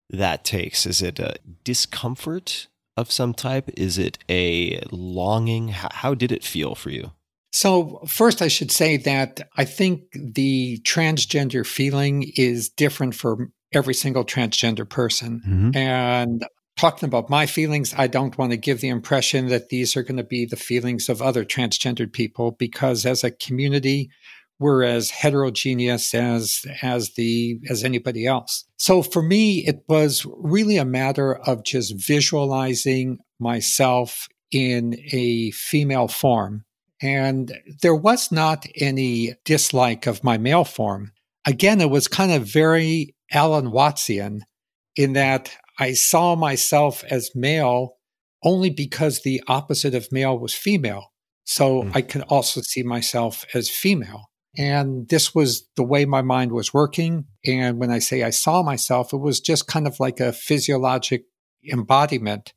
that 0.09 0.43
takes. 0.43 0.85
Is 0.85 1.01
it 1.01 1.19
a 1.19 1.35
discomfort 1.63 2.67
of 2.95 3.11
some 3.11 3.33
type? 3.33 3.69
Is 3.75 3.97
it 3.97 4.19
a 4.29 4.83
longing? 4.91 5.69
How, 5.69 5.89
how 5.91 6.13
did 6.13 6.31
it 6.31 6.43
feel 6.43 6.75
for 6.75 6.89
you? 6.91 7.11
So, 7.53 8.01
first, 8.07 8.41
I 8.41 8.47
should 8.47 8.71
say 8.71 8.97
that 8.97 9.47
I 9.55 9.63
think 9.63 10.05
the 10.13 10.79
transgender 10.79 11.63
feeling 11.63 12.31
is 12.35 12.67
different 12.67 13.13
for 13.13 13.51
every 13.71 13.93
single 13.93 14.25
transgender 14.25 14.89
person. 14.89 15.39
Mm-hmm. 15.47 15.77
And 15.77 16.45
talking 16.77 17.05
about 17.05 17.29
my 17.29 17.45
feelings, 17.45 17.93
I 17.95 18.07
don't 18.07 18.35
want 18.39 18.51
to 18.51 18.57
give 18.57 18.81
the 18.81 18.89
impression 18.89 19.49
that 19.49 19.69
these 19.69 19.95
are 19.95 20.01
going 20.01 20.17
to 20.17 20.23
be 20.23 20.45
the 20.45 20.55
feelings 20.55 21.09
of 21.09 21.21
other 21.21 21.45
transgendered 21.45 22.11
people 22.11 22.53
because 22.57 23.05
as 23.05 23.23
a 23.23 23.29
community, 23.29 24.09
we're 24.57 24.83
as 24.83 25.11
heterogeneous 25.11 26.15
as 26.15 26.65
as 26.81 27.13
the 27.13 27.59
as 27.69 27.83
anybody 27.83 28.25
else. 28.25 28.65
So 28.77 29.03
for 29.03 29.21
me, 29.21 29.59
it 29.67 29.83
was 29.87 30.25
really 30.37 30.77
a 30.77 30.85
matter 30.85 31.35
of 31.35 31.63
just 31.63 31.93
visualizing 32.03 33.19
myself 33.39 34.27
in 34.51 34.95
a 35.11 35.51
female 35.51 36.07
form 36.07 36.65
and 37.03 37.51
there 37.81 37.93
was 37.93 38.31
not 38.31 38.65
any 38.77 39.35
dislike 39.43 40.07
of 40.07 40.23
my 40.23 40.37
male 40.37 40.63
form. 40.63 41.11
Again, 41.45 41.81
it 41.81 41.89
was 41.89 42.07
kind 42.07 42.31
of 42.31 42.47
very 42.47 43.13
Alan 43.29 43.71
Wattsian 43.71 44.39
in 44.95 45.13
that 45.13 45.53
I 45.77 45.93
saw 45.93 46.35
myself 46.35 47.03
as 47.09 47.31
male 47.35 47.97
only 48.41 48.69
because 48.69 49.21
the 49.21 49.43
opposite 49.47 49.93
of 49.93 50.11
male 50.11 50.39
was 50.39 50.53
female. 50.53 51.11
So 51.43 51.83
mm. 51.83 51.91
I 51.93 52.01
could 52.01 52.21
also 52.29 52.61
see 52.61 52.83
myself 52.83 53.45
as 53.53 53.69
female. 53.69 54.29
And 54.57 55.09
this 55.09 55.35
was 55.35 55.67
the 55.75 55.83
way 55.83 56.05
my 56.05 56.21
mind 56.21 56.53
was 56.53 56.73
working. 56.73 57.25
And 57.45 57.79
when 57.79 57.91
I 57.91 57.99
say 57.99 58.23
I 58.23 58.29
saw 58.29 58.63
myself, 58.63 59.11
it 59.11 59.17
was 59.17 59.41
just 59.41 59.67
kind 59.67 59.87
of 59.87 59.99
like 59.99 60.21
a 60.21 60.31
physiologic 60.31 61.25
embodiment 61.69 62.53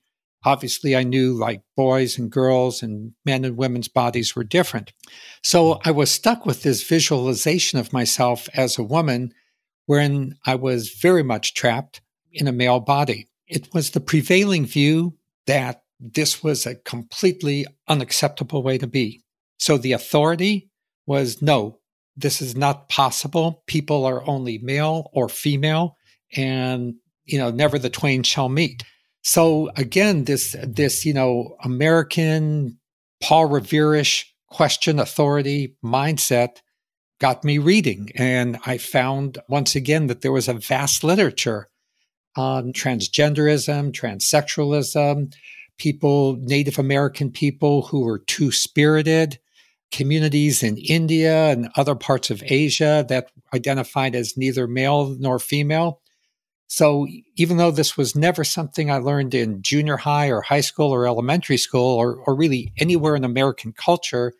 obviously 0.46 0.94
I 0.94 1.02
knew 1.02 1.34
like 1.34 1.62
boys 1.76 2.16
and 2.16 2.30
girls 2.30 2.82
and 2.82 3.12
men 3.26 3.44
and 3.44 3.56
women's 3.56 3.88
bodies 3.88 4.36
were 4.36 4.44
different. 4.44 4.92
So 5.42 5.74
mm-hmm. 5.74 5.88
I 5.88 5.90
was 5.90 6.10
stuck 6.10 6.46
with 6.46 6.62
this 6.62 6.82
visualization 6.84 7.78
of 7.78 7.92
myself 7.92 8.48
as 8.54 8.78
a 8.78 8.84
woman 8.84 9.34
wherein 9.86 10.36
I 10.46 10.54
was 10.54 10.90
very 10.90 11.24
much 11.24 11.54
trapped 11.54 12.00
in 12.32 12.46
a 12.46 12.52
male 12.52 12.80
body. 12.80 13.28
It 13.48 13.74
was 13.74 13.90
the 13.90 14.00
prevailing 14.00 14.66
view 14.66 15.16
that 15.46 15.82
this 15.98 16.42
was 16.44 16.64
a 16.64 16.76
completely 16.76 17.66
unacceptable 17.88 18.62
way 18.62 18.78
to 18.78 18.86
be. 18.86 19.22
So 19.58 19.78
the 19.78 19.92
authority 19.92 20.70
was 21.06 21.42
no, 21.42 21.78
this 22.16 22.40
is 22.40 22.56
not 22.56 22.88
possible. 22.88 23.64
People 23.66 24.04
are 24.04 24.26
only 24.28 24.58
male 24.58 25.10
or 25.12 25.28
female 25.28 25.96
and 26.36 26.94
you 27.24 27.38
know 27.38 27.50
never 27.50 27.78
the 27.78 27.90
twain 27.90 28.22
shall 28.22 28.48
meet. 28.48 28.84
So 29.26 29.70
again, 29.74 30.22
this 30.22 30.54
this 30.62 31.04
you 31.04 31.12
know 31.12 31.56
American 31.64 32.78
Paul 33.20 33.46
Revere-ish 33.46 34.32
question 34.46 35.00
authority 35.00 35.74
mindset 35.84 36.58
got 37.18 37.42
me 37.42 37.58
reading, 37.58 38.10
and 38.14 38.56
I 38.66 38.78
found 38.78 39.38
once 39.48 39.74
again 39.74 40.06
that 40.06 40.20
there 40.20 40.30
was 40.30 40.46
a 40.46 40.54
vast 40.54 41.02
literature 41.02 41.68
on 42.36 42.72
transgenderism, 42.72 43.90
transsexualism, 43.90 45.34
people, 45.76 46.36
Native 46.42 46.78
American 46.78 47.32
people 47.32 47.82
who 47.82 48.04
were 48.04 48.20
two 48.20 48.52
spirited, 48.52 49.40
communities 49.90 50.62
in 50.62 50.76
India 50.76 51.50
and 51.50 51.68
other 51.74 51.96
parts 51.96 52.30
of 52.30 52.44
Asia 52.46 53.04
that 53.08 53.32
identified 53.52 54.14
as 54.14 54.36
neither 54.36 54.68
male 54.68 55.16
nor 55.18 55.40
female. 55.40 56.00
So 56.68 57.06
even 57.36 57.58
though 57.58 57.70
this 57.70 57.96
was 57.96 58.16
never 58.16 58.42
something 58.42 58.90
I 58.90 58.98
learned 58.98 59.34
in 59.34 59.62
junior 59.62 59.98
high 59.98 60.28
or 60.28 60.40
high 60.40 60.60
school 60.60 60.92
or 60.92 61.06
elementary 61.06 61.56
school 61.56 61.94
or, 61.94 62.16
or 62.16 62.34
really 62.34 62.72
anywhere 62.78 63.14
in 63.14 63.24
American 63.24 63.72
culture 63.72 64.32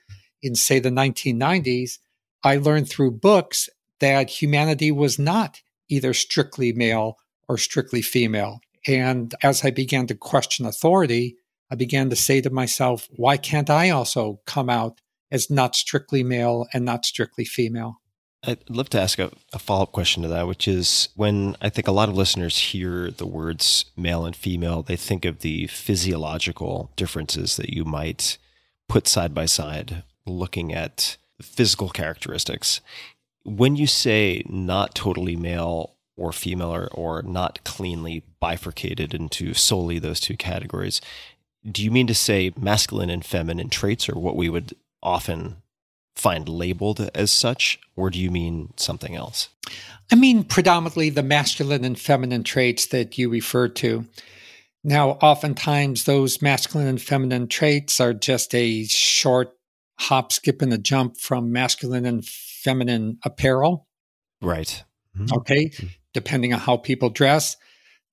in, 0.43 0.55
say, 0.55 0.79
the 0.79 0.91
1990s, 0.91 1.99
I 2.43 2.57
learned 2.57 2.89
through 2.89 3.13
books 3.13 3.69
that 4.01 4.29
humanity 4.29 4.91
was 4.91 5.19
not 5.19 5.61
either 5.89 6.13
strictly 6.13 6.73
male 6.73 7.17
or 7.49 7.59
strictly 7.59 8.03
female. 8.03 8.61
And 8.87 9.35
as 9.43 9.65
I 9.65 9.71
began 9.71 10.07
to 10.09 10.15
question 10.15 10.67
authority, 10.67 11.37
I 11.71 11.75
began 11.75 12.11
to 12.11 12.17
say 12.17 12.41
to 12.41 12.51
myself, 12.51 13.09
why 13.11 13.37
can't 13.37 13.71
I 13.71 13.91
also 13.91 14.41
come 14.47 14.71
out 14.71 15.01
as 15.31 15.51
not 15.51 15.75
strictly 15.75 16.23
male 16.23 16.67
and 16.73 16.85
not 16.85 17.05
strictly 17.05 17.45
female? 17.45 18.01
I'd 18.45 18.71
love 18.71 18.89
to 18.91 19.01
ask 19.01 19.19
a, 19.19 19.31
a 19.53 19.59
follow 19.59 19.85
up 19.85 19.93
question 19.93 20.23
to 20.23 20.29
that, 20.29 20.47
which 20.47 20.69
is 20.69 21.09
when 21.17 21.57
I 21.61 21.69
think 21.69 21.89
a 21.89 21.93
lot 21.93 22.09
of 22.09 22.17
listeners 22.17 22.59
hear 22.59 23.11
the 23.11 23.27
words 23.27 23.87
male 23.97 24.25
and 24.25 24.37
female, 24.37 24.83
they 24.83 24.97
think 24.97 25.25
of 25.25 25.41
the 25.41 25.67
physiological 25.67 26.91
differences 26.97 27.57
that 27.57 27.75
you 27.75 27.85
might 27.85 28.39
put 28.89 29.09
side 29.09 29.35
by 29.35 29.47
side 29.47 30.05
looking 30.27 30.73
at 30.73 31.17
physical 31.41 31.89
characteristics. 31.89 32.81
When 33.45 33.77
you 33.77 33.87
say 33.87 34.43
not 34.49 34.95
totally 34.95 35.37
male 35.37 35.95
or 36.17 36.33
female 36.33 36.75
or, 36.75 36.89
or 36.93 37.23
not 37.23 37.63
cleanly 37.65 38.23
bifurcated 38.41 39.15
into 39.15 39.55
solely 39.55 39.99
those 39.99 40.21
two 40.21 40.37
categories, 40.37 41.01
do 41.71 41.83
you 41.83 41.91
mean 41.91 42.07
to 42.07 42.15
say 42.15 42.53
masculine 42.57 43.11
and 43.11 43.25
feminine 43.25 43.71
traits 43.71 44.09
or 44.09 44.19
what 44.19 44.37
we 44.37 44.49
would 44.49 44.75
often 45.03 45.57
find 46.17 46.49
labeled 46.49 47.09
as 47.15 47.31
such, 47.31 47.79
or 47.95 48.11
do 48.11 48.19
you 48.19 48.31
mean 48.31 48.73
something 48.77 49.15
else? 49.15 49.49
I 50.11 50.15
mean 50.17 50.45
predominantly 50.45 51.11
the 51.11 51.23
masculine 51.23 51.85
and 51.85 51.99
feminine 51.99 52.43
traits 52.43 52.87
that 52.87 53.19
you 53.19 53.29
refer 53.29 53.69
to. 53.69 54.07
Now, 54.83 55.11
oftentimes 55.21 56.05
those 56.05 56.41
masculine 56.41 56.87
and 56.87 57.03
feminine 57.03 57.49
traits 57.49 58.01
are 58.01 58.15
just 58.15 58.55
a 58.55 58.85
short 58.85 59.53
hop, 59.99 60.33
skip, 60.33 60.63
and 60.63 60.73
a 60.73 60.79
jump 60.79 61.17
from 61.17 61.53
masculine 61.53 62.07
and 62.07 62.25
feminine 62.25 63.19
apparel. 63.25 63.89
Right. 64.41 64.85
Mm-hmm. 65.19 65.37
Okay. 65.39 65.67
Mm-hmm. 65.67 65.87
Depending 66.15 66.55
on 66.55 66.61
how 66.61 66.77
people 66.77 67.11
dress. 67.11 67.57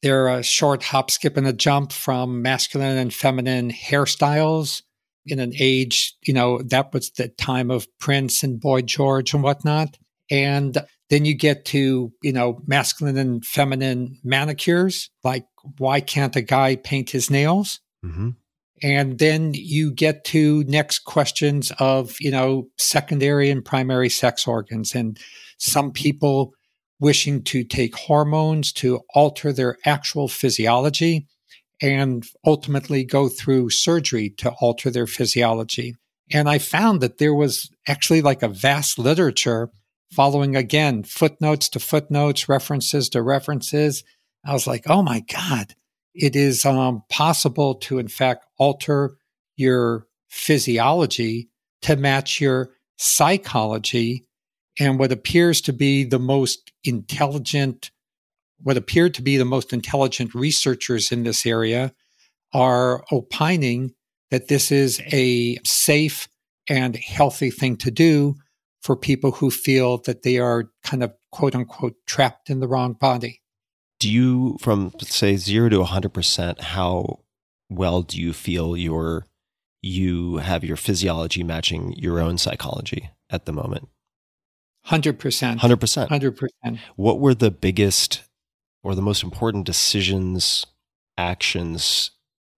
They're 0.01 0.27
a 0.27 0.43
short 0.43 0.83
hop, 0.83 1.11
skip, 1.11 1.37
and 1.37 1.47
a 1.47 1.53
jump 1.53 1.93
from 1.93 2.41
masculine 2.41 2.97
and 2.97 3.13
feminine 3.13 3.71
hairstyles 3.71 4.81
in 5.25 5.39
an 5.39 5.53
age, 5.59 6.15
you 6.25 6.33
know, 6.33 6.61
that 6.63 6.93
was 6.93 7.11
the 7.11 7.29
time 7.29 7.71
of 7.71 7.87
Prince 7.99 8.43
and 8.43 8.59
Boy 8.59 8.81
George 8.81 9.33
and 9.33 9.43
whatnot. 9.43 9.97
And 10.29 10.77
then 11.09 11.25
you 11.25 11.35
get 11.35 11.65
to, 11.65 12.11
you 12.21 12.33
know, 12.33 12.59
masculine 12.65 13.17
and 13.17 13.45
feminine 13.45 14.19
manicures, 14.23 15.09
like 15.23 15.45
why 15.77 16.01
can't 16.01 16.35
a 16.35 16.41
guy 16.41 16.75
paint 16.75 17.09
his 17.09 17.29
nails? 17.29 17.79
Mm-hmm. 18.03 18.29
And 18.81 19.17
then 19.17 19.53
you 19.53 19.91
get 19.91 20.25
to 20.25 20.63
next 20.65 20.99
questions 20.99 21.71
of, 21.79 22.15
you 22.19 22.31
know, 22.31 22.67
secondary 22.77 23.49
and 23.49 23.63
primary 23.63 24.09
sex 24.09 24.45
organs. 24.45 24.93
And 24.93 25.17
some 25.57 25.91
people 25.91 26.53
wishing 26.99 27.43
to 27.43 27.63
take 27.63 27.95
hormones 27.95 28.73
to 28.73 29.01
alter 29.13 29.53
their 29.53 29.77
actual 29.85 30.27
physiology 30.27 31.27
and 31.81 32.25
ultimately 32.45 33.03
go 33.03 33.27
through 33.27 33.69
surgery 33.69 34.29
to 34.29 34.51
alter 34.59 34.89
their 34.89 35.07
physiology. 35.07 35.95
And 36.31 36.47
I 36.47 36.57
found 36.57 37.01
that 37.01 37.17
there 37.17 37.33
was 37.33 37.69
actually 37.87 38.21
like 38.21 38.43
a 38.43 38.47
vast 38.47 38.97
literature 38.97 39.69
following 40.11 40.55
again 40.55 41.03
footnotes 41.03 41.69
to 41.69 41.79
footnotes, 41.79 42.47
references 42.47 43.09
to 43.09 43.21
references. 43.21 44.03
I 44.45 44.53
was 44.53 44.67
like, 44.67 44.83
oh 44.87 45.01
my 45.01 45.21
God, 45.21 45.75
it 46.13 46.35
is 46.35 46.65
um, 46.65 47.03
possible 47.09 47.75
to, 47.75 47.97
in 47.97 48.07
fact, 48.07 48.45
alter 48.57 49.17
your 49.55 50.05
physiology 50.29 51.49
to 51.81 51.95
match 51.95 52.39
your 52.39 52.71
psychology 52.97 54.25
and 54.79 54.97
what 54.97 55.11
appears 55.11 55.61
to 55.61 55.73
be 55.73 56.03
the 56.03 56.19
most 56.19 56.71
intelligent 56.83 57.91
what 58.63 58.77
appeared 58.77 59.13
to 59.13 59.21
be 59.21 59.37
the 59.37 59.45
most 59.45 59.73
intelligent 59.73 60.33
researchers 60.33 61.11
in 61.11 61.23
this 61.23 61.45
area 61.45 61.93
are 62.53 63.03
opining 63.11 63.93
that 64.31 64.47
this 64.47 64.71
is 64.71 65.01
a 65.11 65.57
safe 65.63 66.27
and 66.69 66.95
healthy 66.95 67.51
thing 67.51 67.75
to 67.77 67.91
do 67.91 68.35
for 68.81 68.95
people 68.95 69.31
who 69.31 69.51
feel 69.51 69.97
that 69.99 70.23
they 70.23 70.37
are 70.37 70.71
kind 70.83 71.03
of 71.03 71.13
quote 71.31 71.55
unquote 71.55 71.95
trapped 72.05 72.49
in 72.49 72.59
the 72.59 72.67
wrong 72.67 72.93
body. 72.93 73.41
Do 73.99 74.09
you, 74.09 74.57
from 74.59 74.93
say 74.99 75.37
zero 75.37 75.69
to 75.69 75.83
100%, 75.83 76.61
how 76.61 77.19
well 77.69 78.01
do 78.01 78.19
you 78.19 78.33
feel 78.33 78.75
your 78.75 79.25
you 79.81 80.37
have 80.37 80.63
your 80.63 80.77
physiology 80.77 81.43
matching 81.43 81.93
your 81.97 82.19
own 82.19 82.37
psychology 82.37 83.09
at 83.29 83.45
the 83.45 83.51
moment? 83.51 83.89
100%. 84.87 85.59
100%. 85.59 86.07
100%. 86.07 86.79
What 86.95 87.19
were 87.19 87.33
the 87.33 87.51
biggest 87.51 88.23
or 88.83 88.95
the 88.95 89.01
most 89.01 89.23
important 89.23 89.65
decisions, 89.65 90.65
actions 91.17 92.11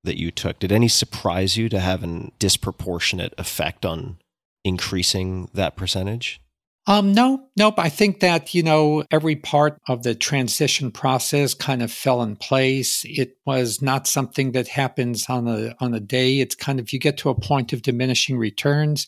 that 0.03 0.17
you 0.17 0.31
took? 0.31 0.59
Did 0.59 0.71
any 0.71 0.87
surprise 0.87 1.57
you 1.57 1.69
to 1.69 1.79
have 1.79 2.03
a 2.03 2.31
disproportionate 2.39 3.33
effect 3.37 3.85
on 3.85 4.17
increasing 4.63 5.49
that 5.53 5.75
percentage? 5.75 6.41
Um, 6.87 7.13
no, 7.13 7.47
nope. 7.57 7.79
I 7.79 7.89
think 7.89 8.19
that, 8.19 8.53
you 8.53 8.61
know, 8.61 9.03
every 9.09 9.35
part 9.35 9.79
of 9.87 10.03
the 10.03 10.13
transition 10.13 10.91
process 10.91 11.55
kind 11.55 11.81
of 11.81 11.91
fell 11.91 12.21
in 12.21 12.35
place. 12.35 13.03
It 13.05 13.37
was 13.45 13.81
not 13.81 14.05
something 14.05 14.51
that 14.51 14.67
happens 14.67 15.27
on 15.27 15.47
a, 15.47 15.75
on 15.79 15.95
a 15.95 15.99
day. 15.99 16.39
It's 16.41 16.53
kind 16.53 16.79
of, 16.79 16.93
you 16.93 16.99
get 16.99 17.17
to 17.17 17.29
a 17.29 17.39
point 17.39 17.73
of 17.73 17.81
diminishing 17.81 18.37
returns. 18.37 19.07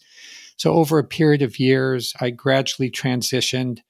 So 0.58 0.74
over 0.74 0.98
a 0.98 1.04
period 1.04 1.44
of 1.44 1.60
years, 1.60 2.16
I 2.20 2.32
gradually 2.32 2.90
transitioned 2.90 3.82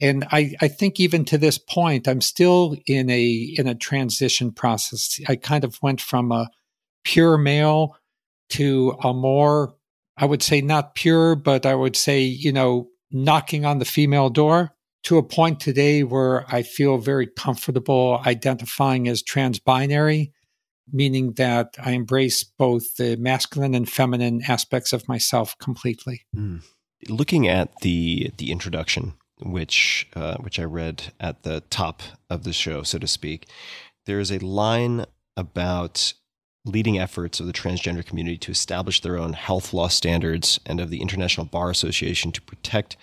and 0.00 0.26
I, 0.30 0.54
I 0.60 0.68
think 0.68 1.00
even 1.00 1.24
to 1.26 1.38
this 1.38 1.58
point, 1.58 2.06
I'm 2.06 2.20
still 2.20 2.76
in 2.86 3.08
a 3.08 3.54
in 3.56 3.66
a 3.66 3.74
transition 3.74 4.52
process. 4.52 5.18
I 5.26 5.36
kind 5.36 5.64
of 5.64 5.78
went 5.82 6.00
from 6.00 6.32
a 6.32 6.50
pure 7.04 7.38
male 7.38 7.96
to 8.50 8.96
a 9.02 9.14
more, 9.14 9.74
I 10.16 10.26
would 10.26 10.42
say 10.42 10.60
not 10.60 10.94
pure, 10.94 11.34
but 11.34 11.64
I 11.64 11.74
would 11.74 11.96
say, 11.96 12.20
you 12.22 12.52
know, 12.52 12.88
knocking 13.10 13.64
on 13.64 13.78
the 13.78 13.84
female 13.84 14.28
door 14.28 14.72
to 15.04 15.18
a 15.18 15.22
point 15.22 15.60
today 15.60 16.02
where 16.02 16.44
I 16.52 16.62
feel 16.62 16.98
very 16.98 17.26
comfortable 17.26 18.20
identifying 18.26 19.08
as 19.08 19.22
trans 19.22 19.58
binary, 19.58 20.32
meaning 20.92 21.32
that 21.34 21.74
I 21.82 21.92
embrace 21.92 22.44
both 22.44 22.96
the 22.96 23.16
masculine 23.16 23.74
and 23.74 23.88
feminine 23.88 24.42
aspects 24.46 24.92
of 24.92 25.08
myself 25.08 25.56
completely. 25.58 26.26
Mm. 26.36 26.62
Looking 27.08 27.46
at 27.48 27.70
the 27.80 28.32
the 28.36 28.50
introduction 28.50 29.14
which 29.40 30.08
uh, 30.14 30.36
which 30.36 30.58
I 30.58 30.64
read 30.64 31.12
at 31.20 31.42
the 31.42 31.60
top 31.70 32.02
of 32.30 32.44
the 32.44 32.52
show, 32.52 32.82
so 32.82 32.98
to 32.98 33.06
speak. 33.06 33.46
There 34.06 34.20
is 34.20 34.30
a 34.30 34.38
line 34.38 35.04
about 35.36 36.14
leading 36.64 36.98
efforts 36.98 37.38
of 37.38 37.46
the 37.46 37.52
transgender 37.52 38.04
community 38.04 38.38
to 38.38 38.50
establish 38.50 39.00
their 39.00 39.18
own 39.18 39.34
health 39.34 39.72
law 39.72 39.88
standards 39.88 40.58
and 40.66 40.80
of 40.80 40.90
the 40.90 41.00
International 41.00 41.46
Bar 41.46 41.70
Association 41.70 42.32
to 42.32 42.42
protect, 42.42 42.96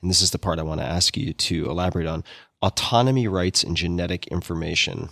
and 0.00 0.10
this 0.10 0.22
is 0.22 0.30
the 0.30 0.38
part 0.38 0.58
I 0.58 0.62
want 0.62 0.80
to 0.80 0.86
ask 0.86 1.16
you 1.16 1.32
to 1.32 1.68
elaborate 1.68 2.06
on 2.06 2.24
autonomy 2.62 3.28
rights 3.28 3.62
and 3.62 3.76
genetic 3.76 4.26
information 4.28 5.10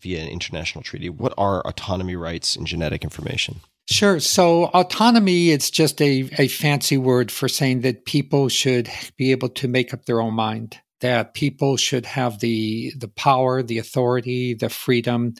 via 0.00 0.20
an 0.20 0.28
international 0.28 0.82
treaty. 0.82 1.10
What 1.10 1.34
are 1.36 1.60
autonomy 1.66 2.16
rights 2.16 2.56
and 2.56 2.66
genetic 2.66 3.04
information? 3.04 3.60
Sure. 3.90 4.20
So 4.20 4.66
autonomy 4.66 5.50
is 5.50 5.68
just 5.68 6.00
a, 6.00 6.30
a 6.38 6.46
fancy 6.46 6.96
word 6.96 7.32
for 7.32 7.48
saying 7.48 7.80
that 7.80 8.04
people 8.04 8.48
should 8.48 8.88
be 9.16 9.32
able 9.32 9.48
to 9.48 9.66
make 9.66 9.92
up 9.92 10.04
their 10.04 10.20
own 10.20 10.34
mind, 10.34 10.78
that 11.00 11.34
people 11.34 11.76
should 11.76 12.06
have 12.06 12.38
the 12.38 12.92
the 12.96 13.08
power, 13.08 13.64
the 13.64 13.78
authority, 13.78 14.54
the 14.54 14.68
freedom 14.68 15.34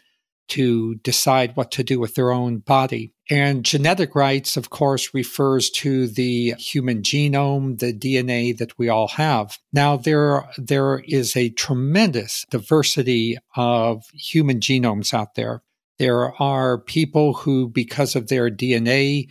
to 0.48 0.96
decide 0.96 1.54
what 1.54 1.70
to 1.70 1.84
do 1.84 2.00
with 2.00 2.16
their 2.16 2.32
own 2.32 2.58
body. 2.58 3.12
And 3.30 3.64
genetic 3.64 4.16
rights, 4.16 4.56
of 4.56 4.68
course, 4.68 5.14
refers 5.14 5.70
to 5.70 6.08
the 6.08 6.54
human 6.58 7.02
genome, 7.02 7.78
the 7.78 7.92
DNA 7.92 8.58
that 8.58 8.76
we 8.76 8.88
all 8.88 9.06
have. 9.06 9.58
Now, 9.72 9.96
there, 9.96 10.50
there 10.58 11.04
is 11.06 11.36
a 11.36 11.50
tremendous 11.50 12.44
diversity 12.50 13.38
of 13.54 14.02
human 14.12 14.58
genomes 14.58 15.14
out 15.14 15.36
there. 15.36 15.62
There 16.00 16.32
are 16.40 16.78
people 16.78 17.34
who, 17.34 17.68
because 17.68 18.16
of 18.16 18.28
their 18.28 18.48
DNA, 18.50 19.28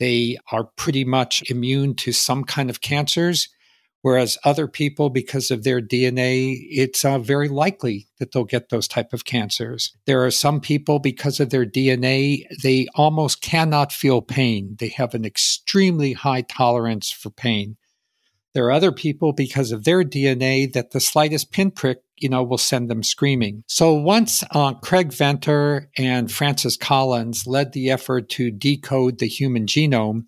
they 0.00 0.36
are 0.52 0.64
pretty 0.76 1.02
much 1.02 1.42
immune 1.50 1.94
to 1.94 2.12
some 2.12 2.44
kind 2.44 2.68
of 2.68 2.82
cancers, 2.82 3.48
whereas 4.02 4.36
other 4.44 4.68
people, 4.68 5.08
because 5.08 5.50
of 5.50 5.64
their 5.64 5.80
DNA, 5.80 6.58
it's 6.68 7.06
uh, 7.06 7.18
very 7.20 7.48
likely 7.48 8.06
that 8.18 8.32
they'll 8.32 8.44
get 8.44 8.68
those 8.68 8.86
type 8.86 9.14
of 9.14 9.24
cancers. 9.24 9.96
There 10.04 10.22
are 10.22 10.30
some 10.30 10.60
people, 10.60 10.98
because 10.98 11.40
of 11.40 11.48
their 11.48 11.64
DNA, 11.64 12.42
they 12.62 12.86
almost 12.94 13.40
cannot 13.40 13.90
feel 13.90 14.20
pain. 14.20 14.76
They 14.78 14.88
have 14.88 15.14
an 15.14 15.24
extremely 15.24 16.12
high 16.12 16.42
tolerance 16.42 17.10
for 17.10 17.30
pain. 17.30 17.78
There 18.52 18.64
are 18.64 18.72
other 18.72 18.92
people 18.92 19.32
because 19.32 19.70
of 19.70 19.84
their 19.84 20.02
DNA 20.02 20.72
that 20.72 20.90
the 20.90 21.00
slightest 21.00 21.52
pinprick, 21.52 22.00
you 22.16 22.28
know, 22.28 22.42
will 22.42 22.58
send 22.58 22.90
them 22.90 23.02
screaming. 23.02 23.62
So 23.68 23.94
once 23.94 24.42
uh, 24.50 24.74
Craig 24.74 25.12
Venter 25.12 25.88
and 25.96 26.30
Francis 26.30 26.76
Collins 26.76 27.46
led 27.46 27.72
the 27.72 27.90
effort 27.90 28.28
to 28.30 28.50
decode 28.50 29.18
the 29.18 29.28
human 29.28 29.66
genome, 29.66 30.26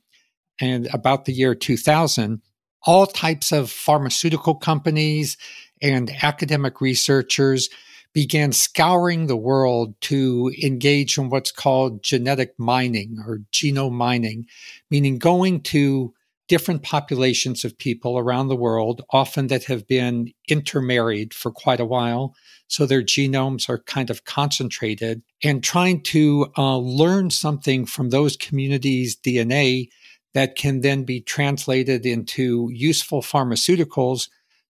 and 0.61 0.89
about 0.93 1.25
the 1.25 1.33
year 1.33 1.55
2000, 1.55 2.41
all 2.85 3.07
types 3.07 3.51
of 3.53 3.71
pharmaceutical 3.71 4.55
companies 4.55 5.37
and 5.81 6.11
academic 6.23 6.81
researchers 6.81 7.69
began 8.13 8.53
scouring 8.53 9.27
the 9.27 9.37
world 9.37 10.01
to 10.03 10.53
engage 10.63 11.17
in 11.17 11.31
what's 11.31 11.51
called 11.51 12.03
genetic 12.03 12.55
mining 12.59 13.17
or 13.27 13.41
genome 13.53 13.93
mining, 13.93 14.47
meaning 14.91 15.19
going 15.19 15.61
to 15.61 16.13
different 16.49 16.83
populations 16.83 17.65
of 17.65 17.79
people 17.79 18.19
around 18.19 18.49
the 18.49 18.57
world, 18.57 19.03
often 19.11 19.47
that 19.47 19.65
have 19.65 19.87
been 19.87 20.33
intermarried 20.49 21.33
for 21.33 21.51
quite 21.51 21.81
a 21.81 21.87
while. 21.87 22.35
So 22.69 22.87
their 22.87 23.03
genomes 23.03 23.69
are 23.69 23.79
kind 23.79 24.11
of 24.11 24.25
concentrated 24.25 25.23
and 25.43 25.63
trying 25.63 26.03
to 26.05 26.53
uh, 26.57 26.79
learn 26.79 27.31
something 27.31 27.87
from 27.87 28.11
those 28.11 28.37
communities' 28.37 29.17
DNA 29.17 29.89
that 30.35 30.57
can 30.57 30.81
then 30.81 31.05
be 31.05 31.21
translated 31.21 32.07
into 32.07 32.69
useful 32.73 33.21
pharmaceuticals 33.23 34.29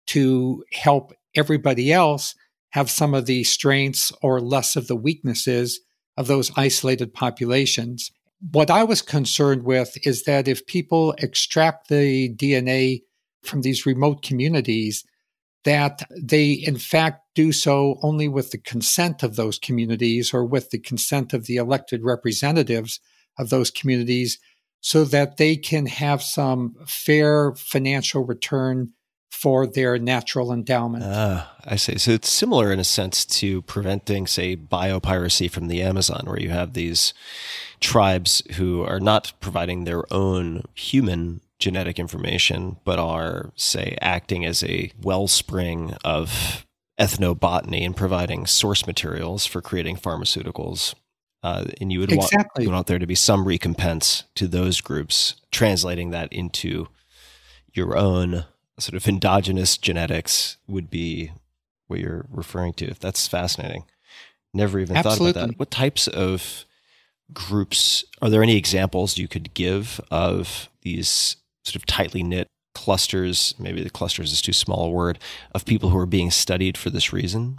to 0.07 0.63
help 0.71 1.11
everybody 1.35 1.91
else 1.91 2.35
have 2.71 2.89
some 2.89 3.13
of 3.13 3.25
the 3.25 3.43
strengths 3.43 4.11
or 4.21 4.39
less 4.39 4.75
of 4.75 4.87
the 4.87 4.95
weaknesses 4.95 5.81
of 6.17 6.27
those 6.27 6.51
isolated 6.55 7.13
populations. 7.13 8.11
What 8.39 8.69
I 8.69 8.83
was 8.83 9.01
concerned 9.01 9.63
with 9.63 9.97
is 10.05 10.23
that 10.23 10.47
if 10.47 10.65
people 10.65 11.13
extract 11.17 11.89
the 11.89 12.33
DNA 12.33 13.01
from 13.43 13.61
these 13.61 13.85
remote 13.85 14.23
communities, 14.23 15.03
that 15.65 16.03
they 16.17 16.51
in 16.51 16.77
fact 16.77 17.21
do 17.35 17.51
so 17.51 17.99
only 18.01 18.27
with 18.27 18.51
the 18.51 18.57
consent 18.57 19.23
of 19.23 19.35
those 19.35 19.59
communities 19.59 20.33
or 20.33 20.45
with 20.45 20.69
the 20.69 20.79
consent 20.79 21.33
of 21.33 21.45
the 21.45 21.57
elected 21.57 22.03
representatives 22.03 22.99
of 23.37 23.49
those 23.49 23.69
communities 23.69 24.39
so 24.81 25.03
that 25.03 25.37
they 25.37 25.57
can 25.57 25.85
have 25.85 26.23
some 26.23 26.75
fair 26.87 27.53
financial 27.55 28.25
return 28.25 28.93
for 29.29 29.65
their 29.65 29.97
natural 29.97 30.51
endowment. 30.51 31.03
Ah, 31.05 31.55
I 31.63 31.75
see. 31.75 31.97
So 31.97 32.11
it's 32.11 32.31
similar 32.31 32.73
in 32.73 32.79
a 32.79 32.83
sense 32.83 33.23
to 33.25 33.61
preventing, 33.61 34.27
say, 34.27 34.55
biopiracy 34.57 35.49
from 35.49 35.67
the 35.67 35.81
Amazon, 35.81 36.23
where 36.25 36.39
you 36.39 36.49
have 36.49 36.73
these 36.73 37.13
tribes 37.79 38.43
who 38.55 38.83
are 38.83 38.99
not 38.99 39.33
providing 39.39 39.83
their 39.83 40.03
own 40.13 40.63
human 40.75 41.41
genetic 41.59 41.99
information, 41.99 42.77
but 42.83 42.99
are, 42.99 43.51
say, 43.55 43.97
acting 44.01 44.45
as 44.45 44.63
a 44.63 44.91
wellspring 45.01 45.93
of 46.03 46.65
ethnobotany 46.99 47.85
and 47.85 47.95
providing 47.95 48.45
source 48.45 48.85
materials 48.85 49.45
for 49.45 49.61
creating 49.61 49.95
pharmaceuticals. 49.95 50.95
Uh, 51.41 51.65
and 51.79 51.93
you 51.93 52.01
would 52.01 52.11
exactly. 52.11 52.65
want, 52.65 52.75
want 52.75 52.87
there 52.87 52.99
to 52.99 53.07
be 53.07 53.15
some 53.15 53.47
recompense 53.47 54.25
to 54.35 54.47
those 54.47 54.81
groups, 54.81 55.35
translating 55.51 56.09
that 56.09 56.33
into 56.33 56.87
your 57.73 57.95
own 57.95 58.43
sort 58.79 58.95
of 58.95 59.07
endogenous 59.07 59.77
genetics 59.77 60.57
would 60.67 60.89
be 60.89 61.31
what 61.87 61.99
you're 61.99 62.25
referring 62.31 62.73
to. 62.73 62.93
That's 62.99 63.27
fascinating. 63.27 63.85
Never 64.53 64.79
even 64.79 64.95
Absolutely. 64.97 65.33
thought 65.33 65.39
about 65.39 65.51
that. 65.51 65.59
What 65.59 65.71
types 65.71 66.07
of 66.07 66.65
groups 67.31 68.03
are 68.21 68.29
there 68.29 68.43
any 68.43 68.57
examples 68.57 69.17
you 69.17 69.27
could 69.27 69.53
give 69.53 70.01
of 70.09 70.69
these 70.81 71.35
sort 71.63 71.75
of 71.75 71.85
tightly 71.85 72.23
knit 72.23 72.47
clusters? 72.73 73.53
Maybe 73.59 73.83
the 73.83 73.89
clusters 73.89 74.31
is 74.31 74.41
too 74.41 74.53
small 74.53 74.85
a 74.85 74.89
word 74.89 75.19
of 75.53 75.65
people 75.65 75.89
who 75.89 75.97
are 75.97 76.05
being 76.05 76.31
studied 76.31 76.77
for 76.77 76.89
this 76.89 77.13
reason 77.13 77.57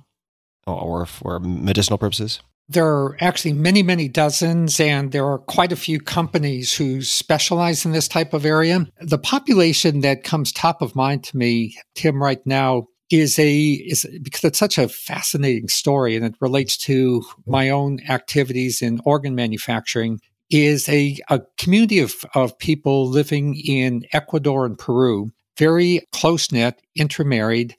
or 0.66 1.06
for 1.06 1.38
medicinal 1.40 1.98
purposes? 1.98 2.40
There 2.72 2.86
are 2.86 3.16
actually 3.20 3.54
many, 3.54 3.82
many 3.82 4.06
dozens, 4.06 4.78
and 4.78 5.10
there 5.10 5.26
are 5.26 5.38
quite 5.38 5.72
a 5.72 5.76
few 5.76 5.98
companies 5.98 6.72
who 6.72 7.02
specialize 7.02 7.84
in 7.84 7.90
this 7.90 8.06
type 8.06 8.32
of 8.32 8.44
area. 8.44 8.86
The 9.00 9.18
population 9.18 10.02
that 10.02 10.22
comes 10.22 10.52
top 10.52 10.80
of 10.80 10.94
mind 10.94 11.24
to 11.24 11.36
me, 11.36 11.76
Tim, 11.96 12.22
right 12.22 12.40
now 12.46 12.86
is 13.10 13.40
a 13.40 13.58
is 13.58 14.06
because 14.22 14.44
it's 14.44 14.58
such 14.58 14.78
a 14.78 14.88
fascinating 14.88 15.66
story 15.66 16.14
and 16.14 16.24
it 16.24 16.36
relates 16.40 16.76
to 16.76 17.24
my 17.44 17.70
own 17.70 17.98
activities 18.08 18.82
in 18.82 19.00
organ 19.04 19.34
manufacturing 19.34 20.20
is 20.48 20.88
a, 20.88 21.16
a 21.28 21.40
community 21.58 21.98
of, 21.98 22.14
of 22.36 22.56
people 22.58 23.08
living 23.08 23.56
in 23.56 24.04
Ecuador 24.12 24.64
and 24.64 24.78
Peru, 24.78 25.30
very 25.58 26.06
close 26.12 26.52
knit, 26.52 26.80
intermarried, 26.94 27.76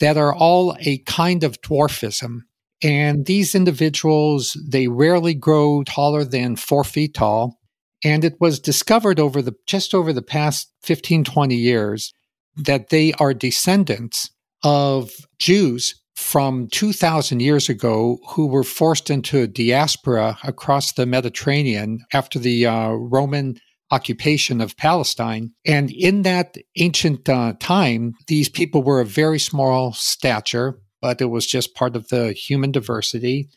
that 0.00 0.16
are 0.16 0.34
all 0.34 0.76
a 0.80 0.98
kind 0.98 1.42
of 1.42 1.60
dwarfism. 1.60 2.42
And 2.82 3.26
these 3.26 3.54
individuals, 3.54 4.56
they 4.66 4.88
rarely 4.88 5.34
grow 5.34 5.82
taller 5.84 6.24
than 6.24 6.56
four 6.56 6.84
feet 6.84 7.14
tall. 7.14 7.58
And 8.04 8.24
it 8.24 8.34
was 8.40 8.60
discovered 8.60 9.18
over 9.18 9.42
the 9.42 9.54
just 9.66 9.94
over 9.94 10.12
the 10.12 10.22
past 10.22 10.72
15, 10.82 11.24
20 11.24 11.56
years 11.56 12.12
that 12.56 12.90
they 12.90 13.12
are 13.14 13.34
descendants 13.34 14.30
of 14.62 15.10
Jews 15.38 16.00
from 16.16 16.68
2,000 16.72 17.40
years 17.40 17.68
ago 17.68 18.18
who 18.30 18.46
were 18.46 18.64
forced 18.64 19.08
into 19.08 19.46
diaspora 19.46 20.36
across 20.42 20.92
the 20.92 21.06
Mediterranean 21.06 22.00
after 22.12 22.38
the 22.38 22.66
uh, 22.66 22.90
Roman 22.90 23.56
occupation 23.90 24.60
of 24.60 24.76
Palestine. 24.76 25.52
And 25.64 25.90
in 25.90 26.22
that 26.22 26.56
ancient 26.76 27.28
uh, 27.28 27.54
time, 27.60 28.14
these 28.26 28.48
people 28.48 28.82
were 28.82 29.00
of 29.00 29.08
very 29.08 29.38
small 29.38 29.92
stature, 29.92 30.78
but 31.00 31.20
it 31.20 31.26
was 31.26 31.46
just 31.46 31.74
part 31.74 31.96
of 31.96 32.08
the 32.08 32.32
human 32.32 32.72
diversity. 32.72 33.48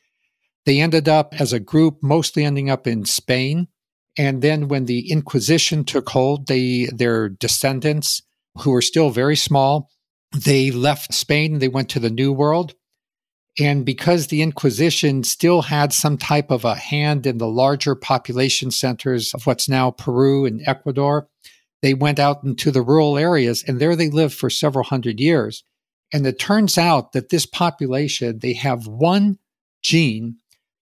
They 0.65 0.79
ended 0.79 1.09
up 1.09 1.39
as 1.39 1.53
a 1.53 1.59
group, 1.59 1.97
mostly 2.01 2.45
ending 2.45 2.69
up 2.69 2.87
in 2.87 3.05
Spain. 3.05 3.67
And 4.17 4.41
then 4.41 4.67
when 4.67 4.85
the 4.85 5.09
Inquisition 5.11 5.85
took 5.85 6.09
hold, 6.09 6.47
they, 6.47 6.87
their 6.93 7.29
descendants, 7.29 8.21
who 8.59 8.71
were 8.71 8.81
still 8.81 9.09
very 9.09 9.37
small, 9.37 9.89
they 10.33 10.71
left 10.71 11.13
Spain, 11.13 11.59
they 11.59 11.67
went 11.67 11.89
to 11.89 11.99
the 11.99 12.09
New 12.09 12.31
World. 12.31 12.75
And 13.59 13.85
because 13.85 14.27
the 14.27 14.41
Inquisition 14.41 15.23
still 15.23 15.63
had 15.63 15.91
some 15.91 16.17
type 16.17 16.51
of 16.51 16.63
a 16.63 16.75
hand 16.75 17.25
in 17.25 17.37
the 17.37 17.47
larger 17.47 17.95
population 17.95 18.71
centers 18.71 19.33
of 19.33 19.45
what's 19.45 19.67
now 19.67 19.91
Peru 19.91 20.45
and 20.45 20.61
Ecuador, 20.65 21.27
they 21.81 21.93
went 21.93 22.19
out 22.19 22.43
into 22.43 22.71
the 22.71 22.81
rural 22.81 23.17
areas 23.17 23.63
and 23.67 23.79
there 23.79 23.95
they 23.95 24.09
lived 24.09 24.33
for 24.33 24.49
several 24.49 24.85
hundred 24.85 25.19
years. 25.19 25.63
And 26.14 26.26
it 26.28 26.39
turns 26.39 26.78
out 26.78 27.14
that 27.14 27.30
this 27.30 27.45
population, 27.45 28.39
they 28.39 28.53
have 28.53 28.88
one 28.88 29.39
gene 29.82 30.38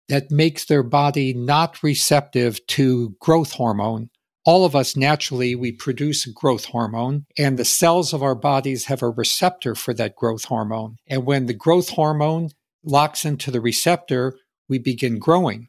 that 0.08 0.32
makes 0.32 0.66
their 0.66 0.84
body 0.84 1.34
not 1.34 1.84
receptive 1.84 2.66
to 2.68 3.16
growth 3.20 3.54
hormone, 3.54 4.10
all 4.48 4.64
of 4.64 4.78
us 4.78 4.96
naturally 4.96 5.56
we 5.56 5.74
produce 5.74 6.26
growth 6.28 6.64
hormone 6.64 7.26
and 7.38 7.60
the 7.60 7.66
cells 7.66 8.14
of 8.14 8.24
our 8.24 8.34
bodies 8.34 8.86
have 8.86 9.04
a 9.04 9.10
receptor 9.10 9.76
for 9.76 9.94
that 9.96 10.16
growth 10.16 10.46
hormone. 10.46 10.96
And 11.06 11.26
when 11.26 11.48
the 11.48 11.54
growth 11.54 11.90
hormone 11.90 12.52
locks 12.82 13.26
into 13.26 13.52
the 13.52 13.60
receptor 13.60 14.40
we 14.70 14.80
begin 14.80 15.20
growing. 15.20 15.68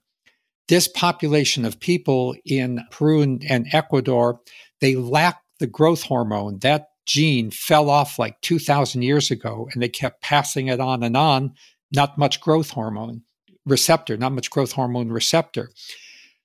This 0.68 0.86
population 0.86 1.64
of 1.64 1.80
people 1.80 2.36
in 2.44 2.80
peru 2.92 3.20
and 3.22 3.66
ecuador 3.72 4.40
they 4.80 4.94
lack 4.94 5.42
the 5.58 5.66
growth 5.66 6.04
hormone. 6.04 6.60
That 6.60 6.87
gene 7.08 7.50
fell 7.50 7.90
off 7.90 8.20
like 8.20 8.40
2000 8.42 9.02
years 9.02 9.32
ago 9.32 9.68
and 9.72 9.82
they 9.82 9.88
kept 9.88 10.22
passing 10.22 10.68
it 10.68 10.78
on 10.78 11.02
and 11.02 11.16
on 11.16 11.52
not 11.92 12.16
much 12.16 12.40
growth 12.40 12.70
hormone 12.70 13.22
receptor 13.66 14.16
not 14.16 14.32
much 14.32 14.50
growth 14.50 14.72
hormone 14.72 15.10
receptor 15.10 15.70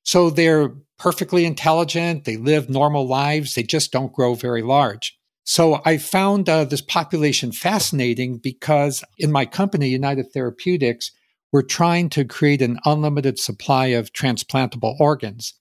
so 0.04 0.30
they're 0.30 0.74
perfectly 0.98 1.46
intelligent, 1.46 2.26
they 2.26 2.38
live 2.38 2.70
normal 2.70 3.08
lives, 3.08 3.56
they 3.56 3.64
just 3.64 3.92
don't 3.92 4.14
grow 4.14 4.36
very 4.36 4.62
large. 4.62 5.18
So 5.46 5.82
I 5.86 5.98
found 5.98 6.48
uh, 6.48 6.66
this 6.66 6.82
population 6.82 7.52
fascinating 7.52 8.38
because 8.38 9.04
in 9.18 9.32
my 9.32 9.46
company, 9.46 9.90
United 9.90 10.32
Therapeutics, 10.34 11.12
we're 11.52 11.62
trying 11.62 12.10
to 12.12 12.26
create 12.26 12.62
an 12.62 12.80
unlimited 12.86 13.40
supply 13.40 13.88
of 13.88 14.14
transplantable 14.14 14.96
organs. 15.00 15.54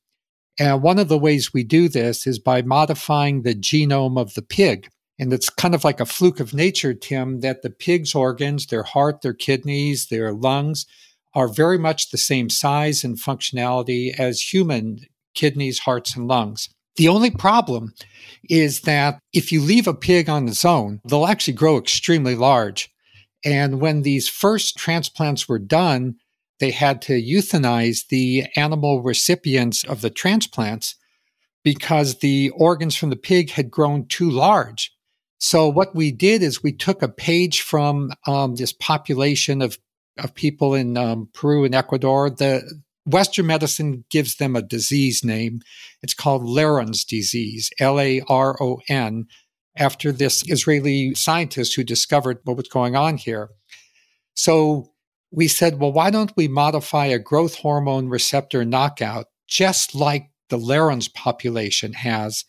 And 0.59 0.83
one 0.83 0.99
of 0.99 1.09
the 1.09 1.19
ways 1.19 1.53
we 1.53 1.65
do 1.65 1.89
this 1.89 2.27
is 2.27 2.39
by 2.39 2.63
modifying 2.63 3.43
the 3.43 3.55
genome 3.55 4.21
of 4.21 4.35
the 4.35 4.43
pig. 4.43 4.89
And 5.19 5.33
it's 5.33 5.49
kind 5.49 5.75
of 5.75 5.85
like 5.85 6.01
a 6.01 6.07
fluke 6.07 6.41
of 6.41 6.55
nature, 6.55 6.95
Tim, 6.95 7.41
that 7.41 7.63
the 7.63 7.71
pig's 7.71 8.15
organs, 8.15 8.67
their 8.67 8.83
heart, 8.83 9.23
their 9.23 9.35
kidneys, 9.35 10.09
their 10.09 10.33
lungs, 10.33 10.87
are 11.35 11.49
very 11.49 11.79
much 11.79 12.11
the 12.11 12.19
same 12.19 12.51
size 12.51 13.05
and 13.05 13.19
functionality 13.19 14.19
as 14.19 14.41
human 14.41 14.99
kidneys, 15.35 15.81
hearts, 15.81 16.15
and 16.17 16.29
lungs. 16.29 16.69
The 16.97 17.09
only 17.09 17.31
problem 17.31 17.95
is 18.51 18.83
that 18.83 19.19
if 19.33 19.51
you 19.51 19.63
leave 19.63 19.87
a 19.87 19.95
pig 19.95 20.29
on 20.29 20.47
its 20.47 20.65
own, 20.65 21.01
they'll 21.07 21.27
actually 21.27 21.55
grow 21.55 21.79
extremely 21.79 22.35
large. 22.35 22.91
And 23.45 23.81
when 23.81 24.03
these 24.03 24.29
first 24.29 24.77
transplants 24.77 25.49
were 25.49 25.59
done, 25.59 26.17
they 26.63 26.71
had 26.71 27.03
to 27.03 27.21
euthanize 27.21 28.07
the 28.07 28.47
animal 28.55 29.03
recipients 29.03 29.83
of 29.83 30.01
the 30.01 30.11
transplants 30.11 30.95
because 31.65 32.21
the 32.21 32.51
organs 32.51 32.95
from 32.95 33.11
the 33.11 33.17
pig 33.17 33.51
had 33.51 33.69
grown 33.69 34.07
too 34.07 34.31
large. 34.31 34.95
So 35.39 35.69
what 35.69 35.93
we 35.93 36.13
did 36.13 36.41
is 36.41 36.63
we 36.63 36.73
took 36.73 37.03
a 37.03 37.09
page 37.09 37.63
from 37.63 38.13
um, 38.29 38.55
this 38.55 38.73
population 38.73 39.61
of 39.61 39.77
of 40.19 40.37
people 40.37 40.73
in 40.75 40.97
um, 40.97 41.31
Peru 41.35 41.65
and 41.65 41.75
Ecuador. 41.75 42.31
The 42.31 42.63
Western 43.07 43.47
medicine 43.47 44.05
gives 44.09 44.37
them 44.37 44.55
a 44.55 44.63
disease 44.63 45.25
name. 45.25 45.63
It's 46.01 46.15
called 46.15 46.45
Laron's 46.45 47.05
disease, 47.05 47.71
L 47.81 47.99
A 47.99 48.23
R 48.29 48.57
O 48.63 48.79
N, 48.89 49.27
after 49.77 50.13
this 50.13 50.45
Israeli 50.47 51.17
scientist 51.17 51.75
who 51.75 51.83
discovered 51.83 52.39
what 52.45 52.57
was 52.57 52.69
going 52.69 52.95
on 52.95 53.17
here. 53.17 53.49
So 54.35 54.91
we 55.33 55.49
said, 55.49 55.80
well, 55.80 55.93
why 55.93 56.11
don't 56.11 56.33
we 56.37 56.47
modify 56.47 57.07
a 57.07 57.18
growth 57.18 57.57
hormone 57.57 58.09
receptor 58.09 58.64
knockout 58.64 59.26
just 59.49 59.95
like 59.95 60.30
the 60.51 60.59
Laron's 60.59 61.09
population 61.09 61.95
has 61.95 62.45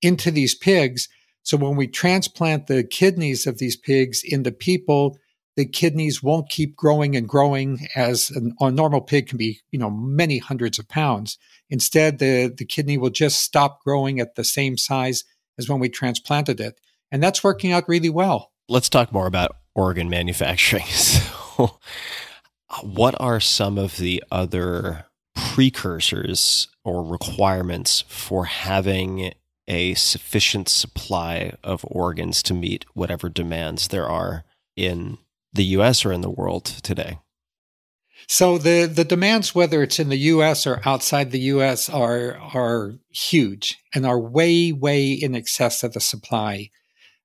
into 0.00 0.30
these 0.30 0.54
pigs. 0.54 1.08
So 1.42 1.56
when 1.56 1.76
we 1.76 1.88
transplant 1.88 2.68
the 2.68 2.84
kidneys 2.84 3.46
of 3.46 3.58
these 3.58 3.76
pigs 3.76 4.22
into 4.24 4.52
people, 4.52 5.18
the 5.56 5.66
kidneys 5.66 6.22
won't 6.22 6.48
keep 6.48 6.76
growing 6.76 7.16
and 7.16 7.28
growing 7.28 7.88
as 7.96 8.30
an, 8.30 8.54
a 8.60 8.70
normal 8.70 9.00
pig 9.00 9.26
can 9.26 9.38
be, 9.38 9.60
you 9.72 9.78
know, 9.78 9.90
many 9.90 10.38
hundreds 10.38 10.78
of 10.78 10.88
pounds. 10.88 11.36
Instead, 11.68 12.20
the, 12.20 12.54
the 12.56 12.64
kidney 12.64 12.96
will 12.96 13.10
just 13.10 13.42
stop 13.42 13.82
growing 13.82 14.20
at 14.20 14.36
the 14.36 14.44
same 14.44 14.76
size 14.76 15.24
as 15.58 15.68
when 15.68 15.80
we 15.80 15.88
transplanted 15.88 16.60
it. 16.60 16.80
And 17.10 17.20
that's 17.20 17.42
working 17.42 17.72
out 17.72 17.88
really 17.88 18.10
well. 18.10 18.52
Let's 18.68 18.88
talk 18.88 19.12
more 19.12 19.26
about 19.26 19.56
organ 19.74 20.08
manufacturing. 20.08 20.84
So, 21.58 21.76
what 22.82 23.14
are 23.20 23.40
some 23.40 23.78
of 23.78 23.96
the 23.96 24.22
other 24.30 25.06
precursors 25.34 26.68
or 26.84 27.02
requirements 27.02 28.04
for 28.08 28.46
having 28.46 29.32
a 29.66 29.94
sufficient 29.94 30.68
supply 30.68 31.52
of 31.62 31.84
organs 31.88 32.42
to 32.42 32.54
meet 32.54 32.84
whatever 32.94 33.28
demands 33.28 33.88
there 33.88 34.08
are 34.08 34.44
in 34.76 35.18
the 35.52 35.64
US 35.64 36.04
or 36.04 36.12
in 36.12 36.20
the 36.20 36.30
world 36.30 36.64
today? 36.64 37.18
So 38.26 38.58
the 38.58 38.86
the 38.86 39.04
demands, 39.04 39.54
whether 39.54 39.82
it's 39.82 39.98
in 39.98 40.08
the 40.08 40.16
U.S. 40.16 40.66
or 40.66 40.82
outside 40.84 41.30
the 41.30 41.40
U.S., 41.54 41.88
are 41.88 42.36
are 42.36 42.94
huge 43.10 43.78
and 43.94 44.04
are 44.04 44.18
way 44.18 44.72
way 44.72 45.12
in 45.12 45.34
excess 45.34 45.82
of 45.82 45.94
the 45.94 46.00
supply. 46.00 46.70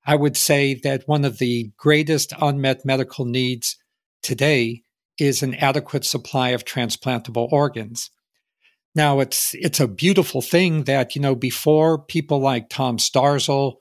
I 0.05 0.15
would 0.15 0.37
say 0.37 0.75
that 0.83 1.07
one 1.07 1.25
of 1.25 1.39
the 1.39 1.71
greatest 1.77 2.33
unmet 2.39 2.85
medical 2.85 3.25
needs 3.25 3.77
today 4.21 4.82
is 5.19 5.43
an 5.43 5.55
adequate 5.55 6.05
supply 6.05 6.49
of 6.49 6.65
transplantable 6.65 7.51
organs. 7.51 8.09
Now 8.95 9.19
it's 9.19 9.55
it's 9.55 9.79
a 9.79 9.87
beautiful 9.87 10.41
thing 10.41 10.83
that 10.83 11.15
you 11.15 11.21
know 11.21 11.35
before 11.35 11.97
people 11.97 12.39
like 12.39 12.69
Tom 12.69 12.97
Starzl 12.97 13.75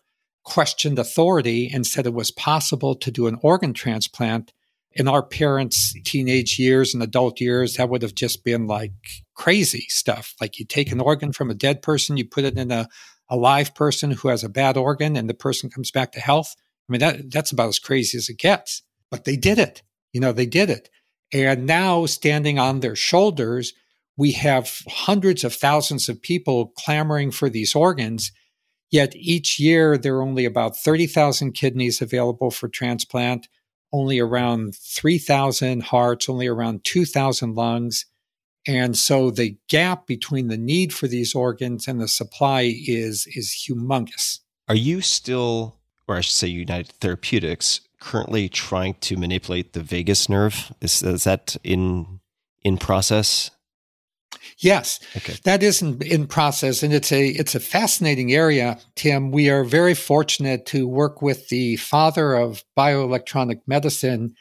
questioned 0.44 0.98
authority 0.98 1.70
and 1.72 1.86
said 1.86 2.06
it 2.06 2.14
was 2.14 2.30
possible 2.30 2.94
to 2.96 3.10
do 3.10 3.26
an 3.26 3.38
organ 3.42 3.72
transplant 3.74 4.52
in 4.94 5.08
our 5.08 5.22
parents' 5.22 5.94
teenage 6.04 6.58
years 6.58 6.92
and 6.92 7.02
adult 7.02 7.40
years, 7.40 7.76
that 7.76 7.88
would 7.88 8.02
have 8.02 8.14
just 8.14 8.44
been 8.44 8.66
like 8.66 8.92
crazy 9.34 9.86
stuff. 9.88 10.34
Like 10.40 10.58
you 10.58 10.64
take 10.64 10.92
an 10.92 11.00
organ 11.00 11.32
from 11.32 11.50
a 11.50 11.54
dead 11.54 11.82
person, 11.82 12.16
you 12.16 12.26
put 12.26 12.44
it 12.44 12.58
in 12.58 12.70
a, 12.70 12.88
a 13.28 13.36
live 13.36 13.74
person 13.74 14.10
who 14.10 14.28
has 14.28 14.44
a 14.44 14.48
bad 14.48 14.76
organ, 14.76 15.16
and 15.16 15.28
the 15.28 15.34
person 15.34 15.70
comes 15.70 15.90
back 15.90 16.12
to 16.12 16.20
health. 16.20 16.54
I 16.88 16.92
mean, 16.92 17.00
that, 17.00 17.30
that's 17.30 17.52
about 17.52 17.68
as 17.68 17.78
crazy 17.78 18.18
as 18.18 18.28
it 18.28 18.38
gets. 18.38 18.82
But 19.10 19.24
they 19.24 19.36
did 19.36 19.58
it. 19.58 19.82
You 20.12 20.20
know, 20.20 20.32
they 20.32 20.46
did 20.46 20.68
it. 20.68 20.90
And 21.32 21.66
now, 21.66 22.06
standing 22.06 22.58
on 22.58 22.80
their 22.80 22.96
shoulders, 22.96 23.72
we 24.16 24.32
have 24.32 24.82
hundreds 24.88 25.44
of 25.44 25.54
thousands 25.54 26.08
of 26.08 26.20
people 26.20 26.72
clamoring 26.76 27.30
for 27.30 27.48
these 27.48 27.74
organs. 27.74 28.32
Yet 28.90 29.16
each 29.16 29.58
year, 29.58 29.96
there 29.96 30.16
are 30.16 30.22
only 30.22 30.44
about 30.44 30.76
30,000 30.76 31.52
kidneys 31.52 32.02
available 32.02 32.50
for 32.50 32.68
transplant 32.68 33.48
only 33.92 34.18
around 34.18 34.74
3,000 34.74 35.82
hearts, 35.82 36.28
only 36.28 36.46
around 36.46 36.84
2,000 36.84 37.54
lungs. 37.54 38.06
And 38.66 38.96
so 38.96 39.30
the 39.30 39.56
gap 39.68 40.06
between 40.06 40.48
the 40.48 40.56
need 40.56 40.94
for 40.94 41.08
these 41.08 41.34
organs 41.34 41.86
and 41.86 42.00
the 42.00 42.08
supply 42.08 42.74
is, 42.86 43.26
is 43.34 43.66
humongous. 43.68 44.38
Are 44.68 44.74
you 44.74 45.00
still, 45.00 45.76
or 46.08 46.16
I 46.16 46.20
should 46.20 46.34
say, 46.34 46.48
United 46.48 46.92
Therapeutics, 47.00 47.80
currently 48.02 48.48
trying 48.48 48.94
to 48.94 49.16
manipulate 49.16 49.72
the 49.72 49.82
vagus 49.82 50.28
nerve? 50.28 50.72
Is, 50.80 51.02
is 51.02 51.24
that 51.24 51.56
in 51.62 52.20
in 52.62 52.76
process? 52.76 53.50
Yes, 54.58 55.00
okay. 55.16 55.34
that 55.44 55.62
is 55.62 55.82
in, 55.82 56.00
in 56.02 56.26
process, 56.26 56.82
and 56.82 56.92
it's 56.92 57.12
a 57.12 57.28
it's 57.28 57.54
a 57.54 57.60
fascinating 57.60 58.32
area. 58.32 58.78
Tim, 58.96 59.30
we 59.30 59.48
are 59.50 59.64
very 59.64 59.94
fortunate 59.94 60.66
to 60.66 60.86
work 60.86 61.22
with 61.22 61.48
the 61.48 61.76
father 61.76 62.34
of 62.34 62.64
bioelectronic 62.76 63.60
medicine, 63.66 64.34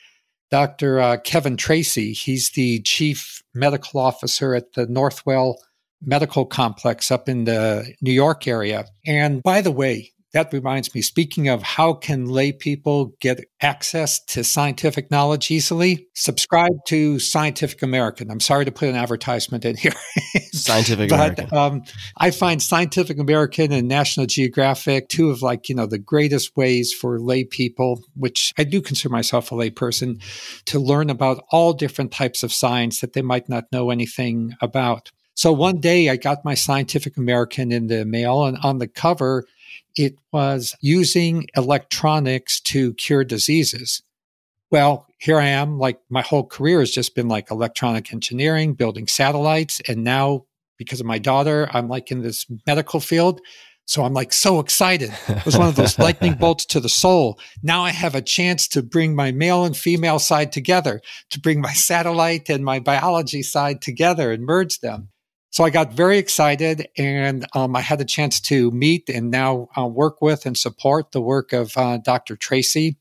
Dr. 0.49 0.99
Uh, 0.99 1.17
Kevin 1.17 1.57
Tracey. 1.57 2.13
He's 2.13 2.51
the 2.51 2.81
chief 2.81 3.41
medical 3.53 3.99
officer 3.99 4.55
at 4.55 4.73
the 4.73 4.87
Northwell 4.87 5.55
Medical 6.03 6.45
Complex 6.45 7.11
up 7.11 7.29
in 7.29 7.45
the 7.45 7.93
New 8.01 8.13
York 8.13 8.47
area. 8.47 8.85
And 9.05 9.43
by 9.43 9.61
the 9.61 9.71
way, 9.71 10.11
that 10.33 10.53
reminds 10.53 10.95
me, 10.95 11.01
speaking 11.01 11.49
of 11.49 11.61
how 11.61 11.93
can 11.93 12.25
lay 12.25 12.51
people 12.53 13.13
get 13.19 13.43
access 13.61 14.23
to 14.25 14.43
scientific 14.43 15.11
knowledge 15.11 15.51
easily, 15.51 16.07
subscribe 16.13 16.85
to 16.87 17.19
Scientific 17.19 17.81
American. 17.81 18.31
I'm 18.31 18.39
sorry 18.39 18.65
to 18.65 18.71
put 18.71 18.87
an 18.87 18.95
advertisement 18.95 19.65
in 19.65 19.75
here. 19.75 19.91
Scientific 20.53 21.09
but, 21.09 21.15
American. 21.39 21.57
Um, 21.57 21.83
I 22.17 22.31
find 22.31 22.61
Scientific 22.61 23.19
American 23.19 23.73
and 23.73 23.87
National 23.87 24.25
Geographic 24.25 25.09
two 25.09 25.29
of 25.31 25.41
like, 25.41 25.67
you 25.67 25.75
know, 25.75 25.85
the 25.85 25.99
greatest 25.99 26.55
ways 26.55 26.93
for 26.93 27.19
lay 27.19 27.43
people, 27.43 28.01
which 28.15 28.53
I 28.57 28.63
do 28.63 28.81
consider 28.81 29.09
myself 29.09 29.51
a 29.51 29.55
lay 29.55 29.69
person, 29.69 30.19
to 30.65 30.79
learn 30.79 31.09
about 31.09 31.43
all 31.51 31.73
different 31.73 32.11
types 32.11 32.41
of 32.43 32.53
science 32.53 33.01
that 33.01 33.13
they 33.13 33.21
might 33.21 33.49
not 33.49 33.65
know 33.71 33.89
anything 33.89 34.55
about. 34.61 35.11
So 35.33 35.51
one 35.51 35.79
day 35.79 36.09
I 36.09 36.17
got 36.17 36.45
my 36.45 36.53
Scientific 36.53 37.17
American 37.17 37.71
in 37.71 37.87
the 37.87 38.05
mail 38.05 38.45
and 38.45 38.57
on 38.63 38.77
the 38.77 38.87
cover, 38.87 39.45
it 39.95 40.15
was 40.31 40.75
using 40.81 41.47
electronics 41.55 42.59
to 42.61 42.93
cure 42.93 43.23
diseases. 43.23 44.01
Well, 44.69 45.07
here 45.17 45.37
I 45.37 45.47
am, 45.47 45.77
like 45.77 45.99
my 46.09 46.21
whole 46.21 46.45
career 46.45 46.79
has 46.79 46.91
just 46.91 47.13
been 47.13 47.27
like 47.27 47.51
electronic 47.51 48.13
engineering, 48.13 48.73
building 48.73 49.07
satellites. 49.07 49.81
And 49.87 50.03
now, 50.03 50.45
because 50.77 50.99
of 50.99 51.05
my 51.05 51.19
daughter, 51.19 51.69
I'm 51.73 51.89
like 51.89 52.09
in 52.09 52.21
this 52.21 52.45
medical 52.65 52.99
field. 52.99 53.41
So 53.85 54.03
I'm 54.03 54.13
like 54.13 54.31
so 54.31 54.59
excited. 54.59 55.11
It 55.27 55.45
was 55.45 55.57
one 55.57 55.67
of 55.67 55.75
those 55.75 55.99
lightning 55.99 56.33
bolts 56.39 56.65
to 56.67 56.79
the 56.79 56.87
soul. 56.87 57.37
Now 57.61 57.83
I 57.83 57.91
have 57.91 58.15
a 58.15 58.21
chance 58.21 58.67
to 58.69 58.81
bring 58.81 59.15
my 59.15 59.31
male 59.31 59.65
and 59.65 59.75
female 59.75 60.19
side 60.19 60.53
together, 60.53 61.01
to 61.31 61.39
bring 61.39 61.59
my 61.59 61.73
satellite 61.73 62.49
and 62.49 62.63
my 62.63 62.79
biology 62.79 63.43
side 63.43 63.81
together 63.81 64.31
and 64.31 64.45
merge 64.45 64.79
them. 64.79 65.09
So 65.51 65.65
I 65.65 65.69
got 65.69 65.91
very 65.91 66.17
excited 66.17 66.87
and 66.97 67.45
um, 67.53 67.75
I 67.75 67.81
had 67.81 67.99
the 67.99 68.05
chance 68.05 68.39
to 68.41 68.71
meet 68.71 69.09
and 69.09 69.29
now 69.29 69.67
uh, 69.77 69.85
work 69.85 70.21
with 70.21 70.45
and 70.45 70.57
support 70.57 71.11
the 71.11 71.19
work 71.21 71.51
of 71.51 71.77
uh, 71.77 71.97
Dr. 71.97 72.37
Tracey. 72.37 72.97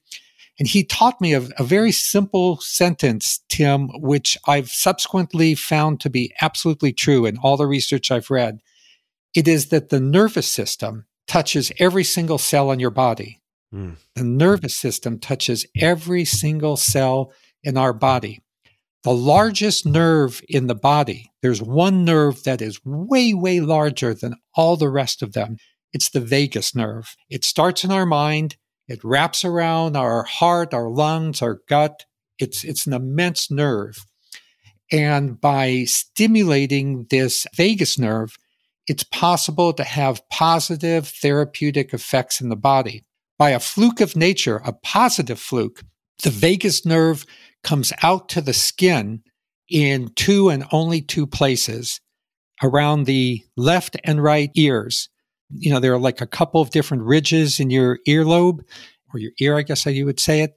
And 0.58 0.66
he 0.66 0.84
taught 0.84 1.20
me 1.20 1.32
a, 1.32 1.42
a, 1.58 1.62
very 1.62 1.92
simple 1.92 2.58
sentence, 2.58 3.40
Tim, 3.48 3.88
which 4.00 4.36
I've 4.46 4.68
subsequently 4.68 5.54
found 5.54 6.00
to 6.00 6.10
be 6.10 6.34
absolutely 6.42 6.92
true 6.92 7.24
in 7.24 7.38
all 7.38 7.56
the 7.56 7.68
research 7.68 8.10
I've 8.10 8.30
read. 8.30 8.58
It 9.32 9.46
is 9.46 9.68
that 9.68 9.90
the 9.90 10.00
nervous 10.00 10.48
system 10.48 11.06
touches 11.28 11.70
every 11.78 12.04
single 12.04 12.36
cell 12.36 12.72
in 12.72 12.80
your 12.80 12.90
body. 12.90 13.40
Mm. 13.72 13.96
The 14.16 14.24
nervous 14.24 14.76
system 14.76 15.20
touches 15.20 15.64
every 15.80 16.24
single 16.24 16.76
cell 16.76 17.32
in 17.62 17.76
our 17.78 17.92
body 17.92 18.42
the 19.02 19.12
largest 19.12 19.86
nerve 19.86 20.42
in 20.48 20.66
the 20.66 20.74
body. 20.74 21.30
There's 21.42 21.62
one 21.62 22.04
nerve 22.04 22.42
that 22.44 22.60
is 22.60 22.80
way, 22.84 23.32
way 23.32 23.60
larger 23.60 24.14
than 24.14 24.34
all 24.54 24.76
the 24.76 24.90
rest 24.90 25.22
of 25.22 25.32
them. 25.32 25.56
It's 25.92 26.10
the 26.10 26.20
vagus 26.20 26.74
nerve. 26.74 27.16
It 27.28 27.44
starts 27.44 27.82
in 27.82 27.90
our 27.90 28.06
mind. 28.06 28.56
It 28.88 29.02
wraps 29.02 29.44
around 29.44 29.96
our 29.96 30.24
heart, 30.24 30.74
our 30.74 30.90
lungs, 30.90 31.40
our 31.42 31.60
gut. 31.68 32.04
It's, 32.38 32.64
it's 32.64 32.86
an 32.86 32.92
immense 32.92 33.50
nerve. 33.50 34.04
And 34.92 35.40
by 35.40 35.84
stimulating 35.84 37.06
this 37.10 37.46
vagus 37.54 37.98
nerve, 37.98 38.36
it's 38.86 39.04
possible 39.04 39.72
to 39.74 39.84
have 39.84 40.28
positive 40.30 41.08
therapeutic 41.08 41.94
effects 41.94 42.40
in 42.40 42.48
the 42.48 42.56
body. 42.56 43.04
By 43.38 43.50
a 43.50 43.60
fluke 43.60 44.00
of 44.00 44.16
nature, 44.16 44.60
a 44.64 44.72
positive 44.72 45.38
fluke, 45.38 45.82
the 46.22 46.30
vagus 46.30 46.84
nerve 46.84 47.24
comes 47.62 47.92
out 48.02 48.28
to 48.30 48.40
the 48.40 48.52
skin 48.52 49.22
in 49.68 50.10
two 50.16 50.48
and 50.48 50.64
only 50.72 51.00
two 51.00 51.26
places 51.26 52.00
around 52.62 53.04
the 53.04 53.42
left 53.56 53.96
and 54.04 54.22
right 54.22 54.50
ears. 54.54 55.08
You 55.50 55.72
know, 55.72 55.80
there 55.80 55.92
are 55.92 55.98
like 55.98 56.20
a 56.20 56.26
couple 56.26 56.60
of 56.60 56.70
different 56.70 57.04
ridges 57.04 57.60
in 57.60 57.70
your 57.70 57.98
earlobe 58.06 58.60
or 59.12 59.20
your 59.20 59.32
ear, 59.40 59.56
I 59.56 59.62
guess 59.62 59.84
how 59.84 59.90
you 59.90 60.06
would 60.06 60.20
say 60.20 60.42
it. 60.42 60.56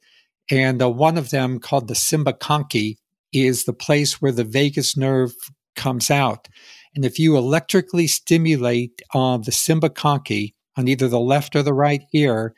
And 0.52 0.82
uh, 0.82 0.90
one 0.90 1.18
of 1.18 1.30
them 1.30 1.60
called 1.60 1.88
the 1.88 1.94
cymba 1.94 2.38
conchae 2.38 2.98
is 3.32 3.66
the 3.66 3.74
place 3.74 4.22
where 4.22 4.32
the 4.32 4.44
vagus 4.44 4.96
nerve 4.98 5.34
comes 5.76 6.12
out. 6.12 6.48
And 6.96 7.06
if 7.06 7.18
you 7.18 7.38
electrically 7.38 8.08
stimulate 8.08 9.02
uh, 9.14 9.38
the 9.38 9.52
cymba 9.52 9.90
conchae 9.90 10.54
on 10.78 10.88
either 10.88 11.08
the 11.08 11.20
left 11.20 11.56
or 11.56 11.64
the 11.64 11.74
right 11.74 12.04
ear, 12.14 12.54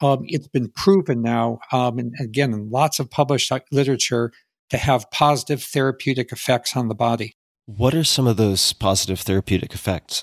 um, 0.00 0.24
it's 0.26 0.48
been 0.48 0.70
proven 0.70 1.22
now, 1.22 1.58
um, 1.72 1.98
and 1.98 2.14
again, 2.20 2.52
in 2.52 2.70
lots 2.70 2.98
of 2.98 3.10
published 3.10 3.52
literature, 3.70 4.32
to 4.70 4.76
have 4.76 5.10
positive 5.10 5.62
therapeutic 5.62 6.32
effects 6.32 6.76
on 6.76 6.88
the 6.88 6.94
body. 6.94 7.36
What 7.66 7.94
are 7.94 8.04
some 8.04 8.26
of 8.26 8.36
those 8.36 8.72
positive 8.72 9.20
therapeutic 9.20 9.74
effects? 9.74 10.22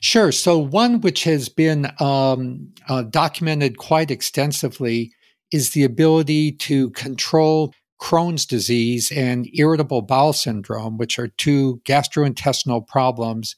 Sure. 0.00 0.32
So, 0.32 0.58
one 0.58 1.00
which 1.00 1.24
has 1.24 1.48
been 1.48 1.90
um, 2.00 2.72
uh, 2.88 3.02
documented 3.02 3.76
quite 3.76 4.10
extensively 4.10 5.12
is 5.52 5.70
the 5.70 5.84
ability 5.84 6.52
to 6.52 6.90
control 6.90 7.74
Crohn's 8.00 8.46
disease 8.46 9.12
and 9.12 9.48
irritable 9.54 10.02
bowel 10.02 10.32
syndrome, 10.32 10.96
which 10.96 11.18
are 11.18 11.28
two 11.28 11.82
gastrointestinal 11.84 12.86
problems, 12.86 13.56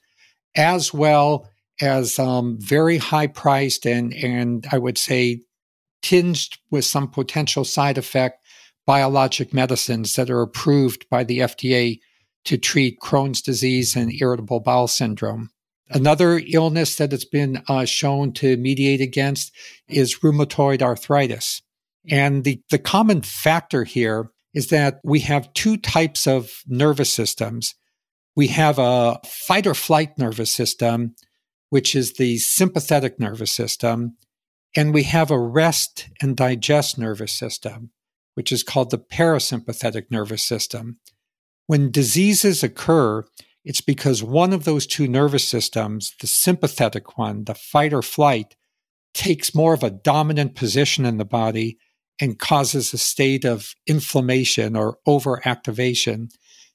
as 0.57 0.93
well 0.93 1.49
as 1.81 2.19
um, 2.19 2.59
very 2.61 2.99
high 2.99 3.27
priced 3.27 3.87
and, 3.87 4.13
and 4.15 4.67
I 4.71 4.79
would 4.79 4.99
say 4.99 5.43
tinged 6.03 6.59
with 6.71 6.85
some 6.85 7.09
potential 7.09 7.65
side 7.65 7.99
effect 7.99 8.39
biologic 8.87 9.55
medicines 9.55 10.15
that 10.15 10.31
are 10.31 10.43
approved 10.43 11.09
by 11.09 11.25
the 11.25 11.39
FDA 11.39 12.01
to 12.45 12.59
treat 12.59 12.99
Crohn's 13.01 13.41
disease 13.41 13.95
and 13.95 14.13
irritable 14.21 14.61
bowel 14.61 14.89
syndrome. 14.89 15.51
Another 15.91 16.43
illness 16.49 16.97
that 16.97 17.13
has 17.13 17.25
been 17.25 17.63
uh, 17.69 17.85
shown 17.85 18.33
to 18.35 18.57
mediate 18.57 19.01
against 19.01 19.53
is 19.89 20.19
rheumatoid 20.21 20.83
arthritis. 20.83 21.63
And 22.11 22.45
the, 22.45 22.61
the 22.71 22.79
common 22.79 23.23
factor 23.23 23.85
here 23.85 24.31
is 24.55 24.69
that 24.69 25.01
we 25.05 25.21
have 25.21 25.53
two 25.55 25.77
types 25.77 26.27
of 26.27 26.51
nervous 26.67 27.13
systems. 27.13 27.75
We 28.35 28.49
have 28.49 28.79
a 28.79 29.19
fight 29.25 29.67
or 29.67 29.75
flight 29.75 30.19
nervous 30.19 30.53
system, 30.53 31.15
which 31.73 31.95
is 31.95 32.13
the 32.13 32.37
sympathetic 32.37 33.19
nervous 33.19 33.51
system, 33.51 34.15
and 34.77 34.93
we 34.93 35.05
have 35.05 35.31
a 35.31 35.41
rest 35.41 36.11
and 36.21 36.37
digest 36.37 36.99
nervous 36.99 37.33
system, 37.33 37.89
which 38.35 38.53
is 38.53 38.63
called 38.63 38.91
the 38.91 38.99
parasympathetic 38.99 40.11
nervous 40.11 40.45
system. 40.45 40.99
When 41.69 41.91
diseases 41.91 42.63
occur, 42.63 43.25
it's 43.65 43.81
because 43.81 44.23
one 44.23 44.53
of 44.53 44.65
those 44.65 44.87
two 44.87 45.09
nervous 45.09 45.49
systems, 45.49 46.13
the 46.21 46.27
sympathetic 46.27 47.17
one, 47.17 47.45
the 47.45 47.55
fight 47.55 47.95
or 47.95 48.03
flight, 48.03 48.55
takes 49.15 49.55
more 49.55 49.73
of 49.73 49.83
a 49.83 49.89
dominant 49.89 50.55
position 50.55 51.07
in 51.07 51.17
the 51.17 51.25
body 51.25 51.79
and 52.21 52.39
causes 52.39 52.93
a 52.93 52.99
state 52.99 53.47
of 53.47 53.75
inflammation 53.87 54.77
or 54.77 54.99
overactivation. 55.09 56.29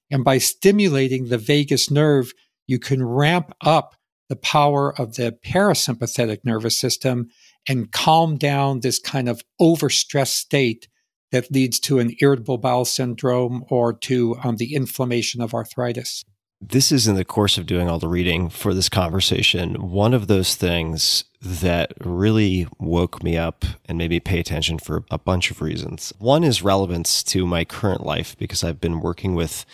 And 0.09 0.23
by 0.23 0.39
stimulating 0.39 1.25
the 1.27 1.37
vagus 1.37 1.91
nerve, 1.91 2.33
you 2.65 2.79
can 2.79 3.05
ramp 3.05 3.53
up 3.61 3.93
the 4.29 4.35
power 4.35 4.93
of 4.99 5.15
the 5.15 5.37
parasympathetic 5.45 6.39
nervous 6.43 6.77
system 6.77 7.29
and 7.67 7.91
calm 7.91 8.37
down 8.37 8.79
this 8.79 8.99
kind 8.99 9.29
of 9.29 9.41
overstressed 9.59 10.35
state 10.35 10.87
that 11.31 11.51
leads 11.51 11.79
to 11.81 11.99
an 11.99 12.15
irritable 12.21 12.57
bowel 12.57 12.85
syndrome 12.85 13.63
or 13.69 13.91
to 13.91 14.37
um, 14.43 14.55
the 14.57 14.73
inflammation 14.73 15.41
of 15.41 15.53
arthritis. 15.53 16.23
This 16.59 16.91
is 16.91 17.07
in 17.07 17.15
the 17.15 17.25
course 17.25 17.57
of 17.57 17.67
doing 17.67 17.87
all 17.87 17.99
the 17.99 18.07
reading 18.07 18.49
for 18.49 18.73
this 18.73 18.89
conversation. 18.89 19.91
One 19.91 20.13
of 20.13 20.25
those 20.25 20.55
things 20.55 21.25
that 21.39 21.93
really 21.99 22.67
woke 22.79 23.21
me 23.21 23.37
up 23.37 23.63
and 23.85 23.97
made 23.97 24.09
me 24.09 24.19
pay 24.19 24.39
attention 24.39 24.79
for 24.79 25.03
a 25.11 25.19
bunch 25.19 25.51
of 25.51 25.61
reasons. 25.61 26.13
One 26.17 26.43
is 26.43 26.63
relevance 26.63 27.21
to 27.25 27.45
my 27.45 27.63
current 27.63 28.03
life 28.03 28.35
because 28.39 28.63
I've 28.63 28.81
been 28.81 29.01
working 29.01 29.35
with 29.35 29.65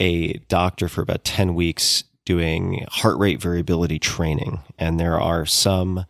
a 0.00 0.34
doctor 0.48 0.88
for 0.88 1.02
about 1.02 1.22
10 1.22 1.54
weeks 1.54 2.02
doing 2.24 2.86
heart 2.90 3.18
rate 3.18 3.40
variability 3.40 3.98
training. 3.98 4.60
And 4.78 4.98
there 4.98 5.20
are 5.20 5.46
some 5.46 6.06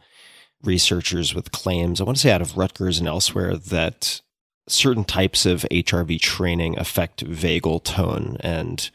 researchers 0.62 1.34
with 1.34 1.52
claims, 1.52 2.00
I 2.00 2.04
want 2.04 2.16
to 2.16 2.22
say 2.22 2.30
out 2.30 2.42
of 2.42 2.56
Rutgers 2.56 2.98
and 2.98 3.08
elsewhere, 3.08 3.56
that 3.56 4.20
certain 4.68 5.04
types 5.04 5.44
of 5.44 5.66
HRV 5.70 6.20
training 6.20 6.78
affect 6.78 7.24
vagal 7.24 7.84
tone 7.84 8.36
and 8.40 8.90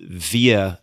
via 0.00 0.80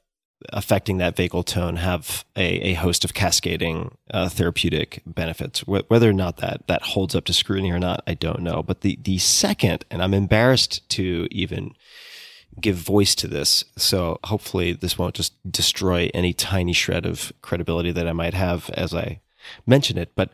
affecting 0.50 0.98
that 0.98 1.16
vagal 1.16 1.46
tone 1.46 1.78
have 1.78 2.26
a, 2.36 2.44
a 2.44 2.74
host 2.74 3.04
of 3.04 3.14
cascading 3.14 3.98
uh, 4.12 4.30
therapeutic 4.30 5.02
benefits. 5.06 5.62
Wh- 5.62 5.90
whether 5.90 6.10
or 6.10 6.14
not 6.14 6.38
that 6.38 6.68
that 6.68 6.82
holds 6.82 7.16
up 7.16 7.26
to 7.26 7.34
scrutiny 7.34 7.72
or 7.72 7.80
not, 7.80 8.04
I 8.08 8.14
don't 8.14 8.42
know. 8.42 8.64
But 8.64 8.82
the 8.82 8.98
the 9.02 9.18
second, 9.18 9.86
and 9.90 10.02
I'm 10.02 10.14
embarrassed 10.14 10.88
to 10.92 11.28
even 11.32 11.72
give 12.60 12.76
voice 12.76 13.16
to 13.16 13.28
this, 13.28 13.64
so 13.78 14.20
hopefully 14.24 14.74
this 14.74 14.98
won't 14.98 15.16
just 15.16 15.34
destroy 15.50 16.10
any 16.14 16.34
tiny 16.34 16.74
shred 16.74 17.06
of 17.06 17.32
credibility 17.42 17.92
that 17.92 18.08
I 18.08 18.14
might 18.14 18.34
have 18.34 18.70
as 18.72 18.94
I 18.94 19.22
mention 19.66 19.98
it. 19.98 20.14
But 20.16 20.32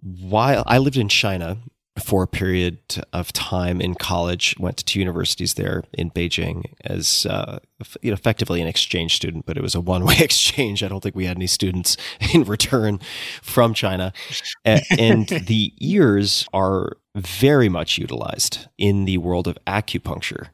while 0.00 0.62
I 0.66 0.78
lived 0.78 0.96
in 0.96 1.08
China 1.08 1.58
for 1.98 2.22
a 2.22 2.28
period 2.28 2.78
of 3.12 3.32
time 3.32 3.80
in 3.80 3.94
college, 3.94 4.54
went 4.58 4.76
to 4.76 4.84
two 4.84 4.98
universities 4.98 5.54
there 5.54 5.82
in 5.94 6.10
Beijing 6.10 6.64
as 6.84 7.26
uh, 7.26 7.58
you 8.02 8.10
know, 8.10 8.14
effectively 8.14 8.60
an 8.60 8.68
exchange 8.68 9.16
student, 9.16 9.46
but 9.46 9.56
it 9.56 9.62
was 9.62 9.74
a 9.74 9.80
one 9.80 10.04
way 10.04 10.16
exchange. 10.20 10.82
I 10.82 10.88
don't 10.88 11.02
think 11.02 11.16
we 11.16 11.26
had 11.26 11.36
any 11.36 11.46
students 11.46 11.96
in 12.34 12.44
return 12.44 13.00
from 13.42 13.74
China. 13.74 14.12
and 14.64 15.28
the 15.46 15.72
ears 15.78 16.46
are 16.52 16.98
very 17.14 17.68
much 17.68 17.96
utilized 17.96 18.68
in 18.76 19.06
the 19.06 19.18
world 19.18 19.48
of 19.48 19.56
acupuncture. 19.66 20.48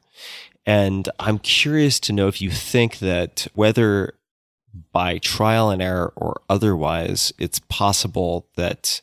And 0.65 1.09
I'm 1.19 1.39
curious 1.39 1.99
to 2.01 2.13
know 2.13 2.27
if 2.27 2.41
you 2.41 2.49
think 2.49 2.99
that 2.99 3.47
whether 3.53 4.13
by 4.91 5.17
trial 5.19 5.69
and 5.69 5.81
error 5.81 6.13
or 6.15 6.41
otherwise, 6.49 7.33
it's 7.37 7.59
possible 7.59 8.47
that 8.55 9.01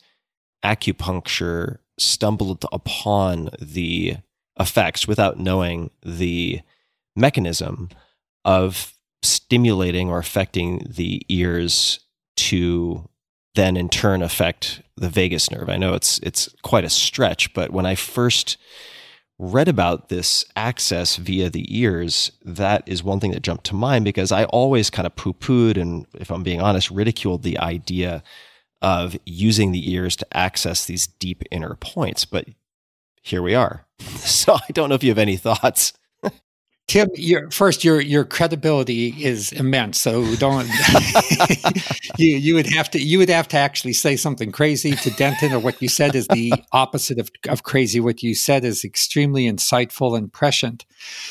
acupuncture 0.63 1.77
stumbled 1.97 2.65
upon 2.71 3.49
the 3.59 4.17
effects 4.59 5.07
without 5.07 5.39
knowing 5.39 5.91
the 6.03 6.61
mechanism 7.15 7.89
of 8.43 8.93
stimulating 9.21 10.09
or 10.09 10.17
affecting 10.17 10.85
the 10.89 11.23
ears 11.29 11.99
to 12.35 13.07
then 13.55 13.75
in 13.75 13.89
turn 13.89 14.21
affect 14.21 14.81
the 14.95 15.09
vagus 15.09 15.51
nerve. 15.51 15.69
I 15.69 15.77
know 15.77 15.93
it's 15.93 16.19
it's 16.19 16.49
quite 16.63 16.85
a 16.85 16.89
stretch, 16.89 17.53
but 17.53 17.71
when 17.71 17.85
I 17.85 17.95
first 17.95 18.57
read 19.41 19.67
about 19.67 20.09
this 20.09 20.45
access 20.55 21.15
via 21.15 21.49
the 21.49 21.65
ears, 21.75 22.31
that 22.45 22.83
is 22.85 23.03
one 23.03 23.19
thing 23.19 23.31
that 23.31 23.41
jumped 23.41 23.65
to 23.65 23.75
mind 23.75 24.05
because 24.05 24.31
I 24.31 24.45
always 24.45 24.91
kind 24.91 25.07
of 25.07 25.15
poo-pooed 25.15 25.77
and 25.77 26.05
if 26.13 26.29
I'm 26.29 26.43
being 26.43 26.61
honest, 26.61 26.91
ridiculed 26.91 27.41
the 27.41 27.57
idea 27.57 28.21
of 28.83 29.17
using 29.25 29.71
the 29.71 29.91
ears 29.91 30.15
to 30.17 30.37
access 30.37 30.85
these 30.85 31.07
deep 31.07 31.43
inner 31.49 31.75
points. 31.75 32.23
But 32.23 32.45
here 33.21 33.41
we 33.41 33.55
are. 33.55 33.85
So 34.21 34.53
I 34.53 34.71
don't 34.71 34.89
know 34.89 34.95
if 34.95 35.03
you 35.03 35.09
have 35.09 35.17
any 35.17 35.37
thoughts. 35.37 35.93
Tim, 36.91 37.07
your 37.15 37.49
first 37.51 37.85
your 37.85 38.01
your 38.01 38.25
credibility 38.25 39.15
is 39.23 39.53
immense. 39.53 39.97
So 39.97 40.35
don't 40.35 40.67
you 42.17 42.35
you 42.35 42.53
would 42.53 42.67
have 42.67 42.91
to 42.91 43.01
you 43.01 43.17
would 43.17 43.29
have 43.29 43.47
to 43.47 43.57
actually 43.57 43.93
say 43.93 44.17
something 44.17 44.51
crazy 44.51 44.91
to 44.91 45.09
Denton, 45.11 45.53
or 45.53 45.59
what 45.59 45.81
you 45.81 45.87
said 45.87 46.15
is 46.15 46.27
the 46.27 46.51
opposite 46.73 47.17
of, 47.17 47.29
of 47.47 47.63
crazy. 47.63 48.01
What 48.01 48.21
you 48.21 48.35
said 48.35 48.65
is 48.65 48.83
extremely 48.83 49.49
insightful 49.49 50.17
and 50.17 50.33
prescient. 50.33 50.85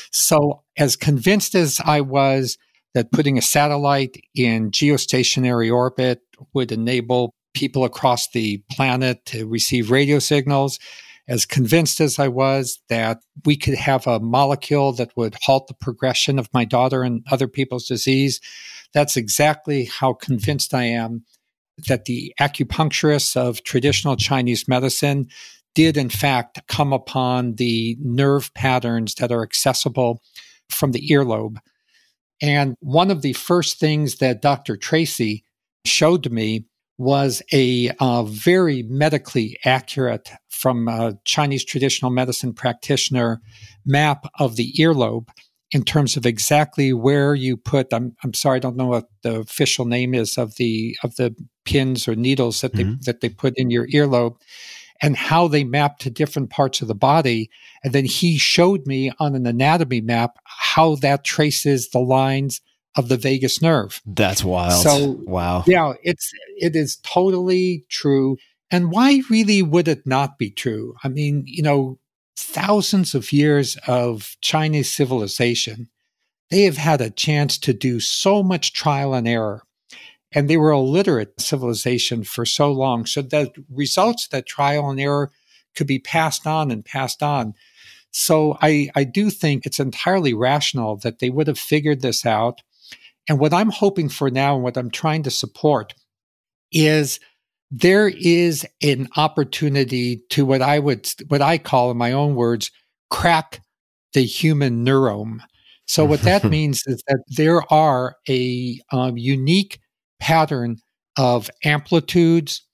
So 0.09 0.63
as 0.77 0.95
convinced 0.95 1.53
as 1.53 1.79
I 1.85 2.01
was 2.01 2.57
that 2.95 3.11
putting 3.11 3.37
a 3.37 3.43
satellite 3.43 4.17
in 4.33 4.71
geostationary 4.71 5.71
orbit 5.71 6.23
would 6.55 6.71
enable 6.71 7.35
people 7.53 7.83
across 7.83 8.27
the 8.31 8.63
planet 8.71 9.23
to 9.27 9.45
receive 9.45 9.91
radio 9.91 10.17
signals, 10.17 10.79
as 11.27 11.45
convinced 11.45 12.01
as 12.01 12.19
I 12.19 12.27
was 12.27 12.79
that 12.89 13.19
we 13.45 13.55
could 13.55 13.75
have 13.75 14.07
a 14.07 14.19
molecule 14.19 14.91
that 14.93 15.15
would 15.15 15.35
halt 15.43 15.67
the 15.67 15.73
progression 15.73 16.39
of 16.39 16.49
my 16.53 16.65
daughter 16.65 17.03
and 17.03 17.25
other 17.31 17.47
people's 17.47 17.87
disease, 17.87 18.39
that's 18.93 19.15
exactly 19.15 19.85
how 19.85 20.13
convinced 20.13 20.73
I 20.73 20.83
am 20.83 21.23
that 21.87 22.05
the 22.05 22.33
acupuncturists 22.39 23.35
of 23.35 23.63
traditional 23.63 24.15
Chinese 24.15 24.67
medicine 24.67 25.27
did, 25.73 25.95
in 25.97 26.09
fact, 26.09 26.61
come 26.67 26.91
upon 26.91 27.55
the 27.55 27.97
nerve 28.01 28.53
patterns 28.53 29.15
that 29.15 29.31
are 29.31 29.43
accessible 29.43 30.21
from 30.69 30.91
the 30.91 31.07
earlobe. 31.09 31.57
And 32.41 32.75
one 32.79 33.11
of 33.11 33.21
the 33.21 33.33
first 33.33 33.79
things 33.79 34.17
that 34.17 34.41
Dr. 34.41 34.75
Tracey 34.75 35.43
showed 35.85 36.31
me 36.31 36.65
was 37.01 37.41
a 37.51 37.89
uh, 37.99 38.21
very 38.21 38.83
medically 38.83 39.57
accurate 39.65 40.29
from 40.49 40.87
a 40.87 41.17
Chinese 41.25 41.65
traditional 41.65 42.11
medicine 42.11 42.53
practitioner 42.53 43.41
map 43.83 44.27
of 44.37 44.55
the 44.55 44.71
earlobe 44.73 45.27
in 45.71 45.83
terms 45.83 46.15
of 46.15 46.27
exactly 46.27 46.93
where 46.93 47.33
you 47.33 47.57
put 47.57 47.91
I'm, 47.91 48.15
I'm 48.23 48.35
sorry 48.35 48.57
I 48.57 48.59
don't 48.59 48.75
know 48.75 48.85
what 48.85 49.05
the 49.23 49.39
official 49.39 49.85
name 49.85 50.13
is 50.13 50.37
of 50.37 50.57
the 50.57 50.95
of 51.03 51.15
the 51.15 51.35
pins 51.65 52.07
or 52.07 52.15
needles 52.15 52.61
that 52.61 52.73
mm-hmm. 52.73 52.91
they 52.91 52.97
that 53.05 53.21
they 53.21 53.29
put 53.29 53.53
in 53.57 53.71
your 53.71 53.87
earlobe 53.87 54.35
and 55.01 55.17
how 55.17 55.47
they 55.47 55.63
map 55.63 55.97
to 55.99 56.11
different 56.11 56.51
parts 56.51 56.83
of 56.83 56.87
the 56.87 56.93
body 56.93 57.49
and 57.83 57.93
then 57.93 58.05
he 58.05 58.37
showed 58.37 58.85
me 58.85 59.11
on 59.17 59.33
an 59.33 59.47
anatomy 59.47 60.01
map 60.01 60.37
how 60.45 60.95
that 60.97 61.23
traces 61.23 61.89
the 61.89 61.99
lines 61.99 62.61
of 62.95 63.09
the 63.09 63.17
vagus 63.17 63.61
nerve. 63.61 64.01
That's 64.05 64.43
wild. 64.43 64.83
So 64.83 65.19
wow. 65.23 65.63
Yeah, 65.65 65.93
it's 66.03 66.31
it 66.57 66.75
is 66.75 66.97
totally 66.97 67.85
true. 67.89 68.37
And 68.69 68.91
why 68.91 69.21
really 69.29 69.61
would 69.61 69.87
it 69.87 70.05
not 70.05 70.37
be 70.37 70.49
true? 70.49 70.95
I 71.03 71.09
mean, 71.09 71.43
you 71.45 71.63
know, 71.63 71.99
thousands 72.35 73.13
of 73.13 73.33
years 73.33 73.77
of 73.87 74.35
Chinese 74.41 74.91
civilization, 74.91 75.89
they 76.49 76.63
have 76.63 76.77
had 76.77 77.01
a 77.01 77.09
chance 77.09 77.57
to 77.59 77.73
do 77.73 77.99
so 77.99 78.43
much 78.43 78.73
trial 78.73 79.13
and 79.13 79.27
error. 79.27 79.63
And 80.33 80.49
they 80.49 80.55
were 80.55 80.71
a 80.71 80.79
literate 80.79 81.39
civilization 81.39 82.23
for 82.23 82.45
so 82.45 82.71
long. 82.71 83.05
So 83.05 83.21
the 83.21 83.51
results 83.69 84.29
that 84.29 84.45
trial 84.45 84.89
and 84.89 84.99
error 84.99 85.31
could 85.75 85.87
be 85.87 85.99
passed 85.99 86.47
on 86.47 86.71
and 86.71 86.85
passed 86.85 87.21
on. 87.21 87.53
So 88.11 88.57
I, 88.61 88.89
I 88.95 89.03
do 89.03 89.29
think 89.29 89.65
it's 89.65 89.79
entirely 89.79 90.33
rational 90.33 90.97
that 90.97 91.19
they 91.19 91.29
would 91.29 91.47
have 91.47 91.59
figured 91.59 92.01
this 92.01 92.25
out 92.25 92.61
And 93.31 93.39
what 93.39 93.53
I'm 93.53 93.69
hoping 93.69 94.09
for 94.09 94.29
now 94.29 94.55
and 94.55 94.63
what 94.63 94.75
I'm 94.75 94.91
trying 94.91 95.23
to 95.23 95.31
support 95.31 95.93
is 96.69 97.17
there 97.71 98.09
is 98.09 98.67
an 98.81 99.07
opportunity 99.15 100.21
to 100.31 100.45
what 100.45 100.61
I 100.61 100.79
would, 100.79 101.07
what 101.29 101.41
I 101.41 101.57
call 101.57 101.91
in 101.91 101.97
my 101.97 102.11
own 102.11 102.35
words, 102.35 102.71
crack 103.09 103.61
the 104.11 104.25
human 104.25 104.85
neurome. 104.85 105.39
So 105.85 106.03
what 106.03 106.21
that 106.23 106.43
means 106.43 106.83
is 106.87 107.01
that 107.07 107.23
there 107.29 107.61
are 107.71 108.17
a 108.27 108.81
um, 108.91 109.17
unique 109.17 109.79
pattern 110.19 110.75
of 111.17 111.49
amplitudes 111.63 112.67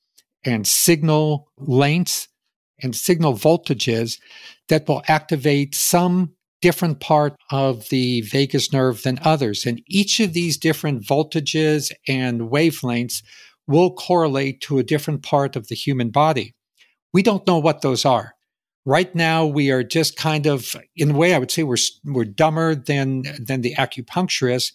and 0.44 0.66
signal 0.66 1.52
lengths 1.60 2.30
and 2.82 2.96
signal 2.96 3.36
voltages 3.36 4.18
that 4.70 4.88
will 4.88 5.04
activate 5.08 5.76
some 5.76 6.34
different 6.62 7.00
part 7.00 7.36
of 7.52 7.90
the 7.90 8.22
vagus 8.22 8.74
nerve 8.74 9.04
than 9.04 9.20
others. 9.22 9.66
And 9.66 9.82
each 9.88 10.20
of 10.20 10.34
these 10.34 10.58
different 10.58 11.04
voltages 11.04 11.92
and 12.08 12.42
wavelengths 12.42 13.22
will 13.68 13.94
correlate 13.94 14.62
to 14.62 14.80
a 14.80 14.84
different 14.84 15.24
part 15.24 15.56
of 15.56 15.68
the 15.68 15.76
human 15.76 16.10
body. 16.10 16.56
We 17.14 17.22
don't 17.22 17.46
know 17.46 17.60
what 17.60 17.82
those 17.82 18.06
are. 18.06 18.34
Right 18.86 19.14
now, 19.14 19.46
we 19.46 19.70
are 19.70 19.84
just 19.84 20.16
kind 20.16 20.46
of, 20.46 20.76
in 20.96 21.12
a 21.12 21.18
way, 21.18 21.34
I 21.34 21.40
would 21.40 21.52
say 21.52 21.64
we're, 21.64 21.78
we're 22.06 22.24
dumber 22.24 22.74
than, 22.74 23.24
than 23.38 23.62
the 23.62 23.76
acupuncturist 23.76 24.72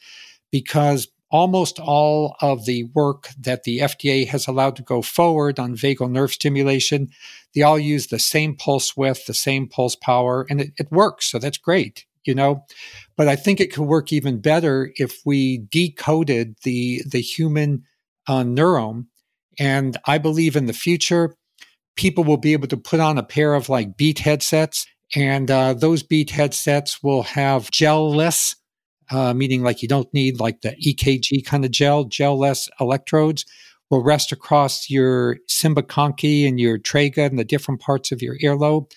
because 0.51 1.09
almost 1.31 1.81
all 1.81 2.37
of 2.43 2.67
the 2.67 2.85
work 2.95 3.31
that 3.41 3.65
the 3.65 3.79
FDA 3.79 4.29
has 4.29 4.47
allowed 4.47 4.77
to 4.77 4.83
go 4.83 5.01
forward 5.01 5.59
on 5.59 5.75
vagal 5.75 6.11
nerve 6.11 6.31
stimulation, 6.31 7.09
they 7.55 7.63
all 7.63 7.79
use 7.79 8.07
the 8.07 8.19
same 8.19 8.57
pulse 8.57 8.97
width, 8.97 9.27
the 9.27 9.35
same 9.35 9.69
pulse 9.69 9.97
power, 9.97 10.47
and 10.49 10.61
it, 10.61 10.71
it 10.79 10.91
works. 10.91 11.31
So 11.31 11.39
that's 11.39 11.59
great, 11.59 12.05
you 12.25 12.35
know. 12.35 12.65
But 13.17 13.29
I 13.29 13.37
think 13.37 13.61
it 13.61 13.73
could 13.73 13.85
work 13.87 14.13
even 14.13 14.41
better 14.41 14.93
if 14.97 15.21
we 15.25 15.59
decoded 15.71 16.57
the 16.65 17.03
the 17.09 17.21
human 17.21 17.85
uh. 18.29 19.07
And 19.59 19.97
I 20.07 20.19
believe 20.19 20.57
in 20.57 20.67
the 20.67 20.73
future, 20.73 21.35
people 21.97 22.25
will 22.25 22.39
be 22.39 22.55
able 22.55 22.69
to 22.69 22.77
put 22.77 23.01
on 23.01 23.19
a 23.19 23.23
pair 23.23 23.55
of 23.55 23.69
like 23.69 23.97
Beat 23.97 24.21
headsets, 24.21 24.87
and 25.15 25.51
uh, 25.51 25.75
those 25.75 26.03
Beat 26.03 26.31
headsets 26.31 27.03
will 27.03 27.23
have 27.23 27.71
gel-less 27.71 28.57
uh, 29.11 29.35
meaning 29.35 29.63
like 29.63 29.83
you 29.83 29.89
don't 29.89 30.13
need 30.15 30.41
like 30.41 30.63
the 30.63 30.71
EKG 30.71 31.45
kind 31.45 31.65
of 31.65 31.71
gel, 31.71 32.05
gel-less 32.05 32.69
electrodes 32.81 33.45
will 33.93 34.03
rest 34.03 34.33
across 34.33 34.89
your 34.89 35.37
conchae 35.51 36.49
and 36.49 36.59
your 36.59 36.79
tragus 36.79 37.29
and 37.29 37.39
the 37.39 37.45
different 37.45 37.79
parts 37.79 38.11
of 38.11 38.23
your 38.23 38.39
earlobe 38.39 38.91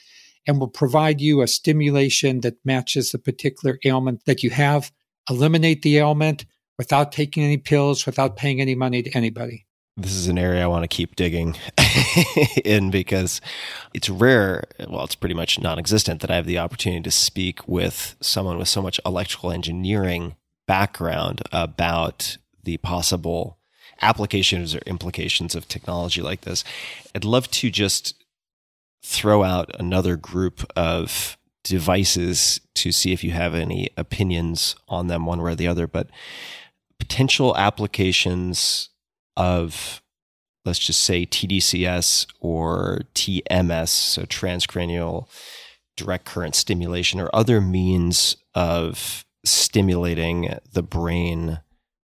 and 0.47 0.57
will 0.57 0.69
provide 0.69 1.19
you 1.19 1.41
a 1.41 1.47
stimulation 1.47 2.39
that 2.39 2.55
matches 2.63 3.11
the 3.11 3.19
particular 3.19 3.77
ailment 3.84 4.23
that 4.26 4.41
you 4.41 4.49
have. 4.49 4.93
Eliminate 5.30 5.81
the 5.81 5.97
ailment 5.97 6.45
without 6.77 7.11
taking 7.11 7.43
any 7.43 7.57
pills, 7.57 8.05
without 8.05 8.38
paying 8.38 8.61
any 8.61 8.73
money 8.73 9.03
to 9.03 9.11
anybody 9.15 9.65
this 9.97 10.11
is 10.11 10.27
an 10.27 10.38
area 10.38 10.61
I 10.61 10.67
want 10.67 10.84
to 10.84 10.89
keep 10.89 11.15
digging 11.15 11.55
in 12.65 12.91
because 12.91 13.39
it's 13.93 14.09
rare, 14.09 14.65
well, 14.89 15.05
it's 15.05 15.15
pretty 15.15 15.35
much 15.35 15.57
non 15.57 15.80
existent 15.80 16.19
that 16.19 16.30
I 16.30 16.35
have 16.35 16.45
the 16.45 16.59
opportunity 16.59 17.01
to 17.03 17.11
speak 17.11 17.65
with 17.65 18.17
someone 18.19 18.57
with 18.57 18.67
so 18.67 18.81
much 18.81 18.99
electrical 19.05 19.51
engineering 19.51 20.35
background 20.67 21.41
about 21.53 22.38
the 22.63 22.76
possible 22.77 23.57
applications 24.01 24.76
or 24.76 24.80
implications 24.80 25.55
of 25.55 25.67
technology 25.67 26.22
like 26.22 26.41
this. 26.41 26.63
I'd 27.13 27.26
love 27.26 27.49
to 27.51 27.69
just 27.69 28.23
throw 29.03 29.43
out 29.43 29.72
another 29.80 30.15
group 30.15 30.69
of 30.76 31.38
devices 31.63 32.61
to 32.76 32.91
see 32.91 33.11
if 33.11 33.23
you 33.23 33.31
have 33.31 33.55
any 33.55 33.89
opinions 33.97 34.76
on 34.88 35.07
them, 35.07 35.26
one 35.26 35.41
way 35.41 35.51
or 35.51 35.55
the 35.55 35.67
other, 35.67 35.88
but 35.88 36.09
potential 36.99 37.55
applications 37.57 38.89
of 39.38 40.01
let's 40.65 40.80
just 40.80 41.03
say 41.03 41.26
TDCS 41.26 42.26
or 42.39 43.01
TMS, 43.13 43.89
so 43.89 44.23
transcranial 44.23 45.27
direct 45.95 46.26
current 46.26 46.55
stimulation, 46.55 47.19
or 47.19 47.30
other 47.34 47.61
means 47.61 48.35
of 48.53 49.26
stimulating 49.45 50.57
the 50.73 50.84
brain, 50.84 51.59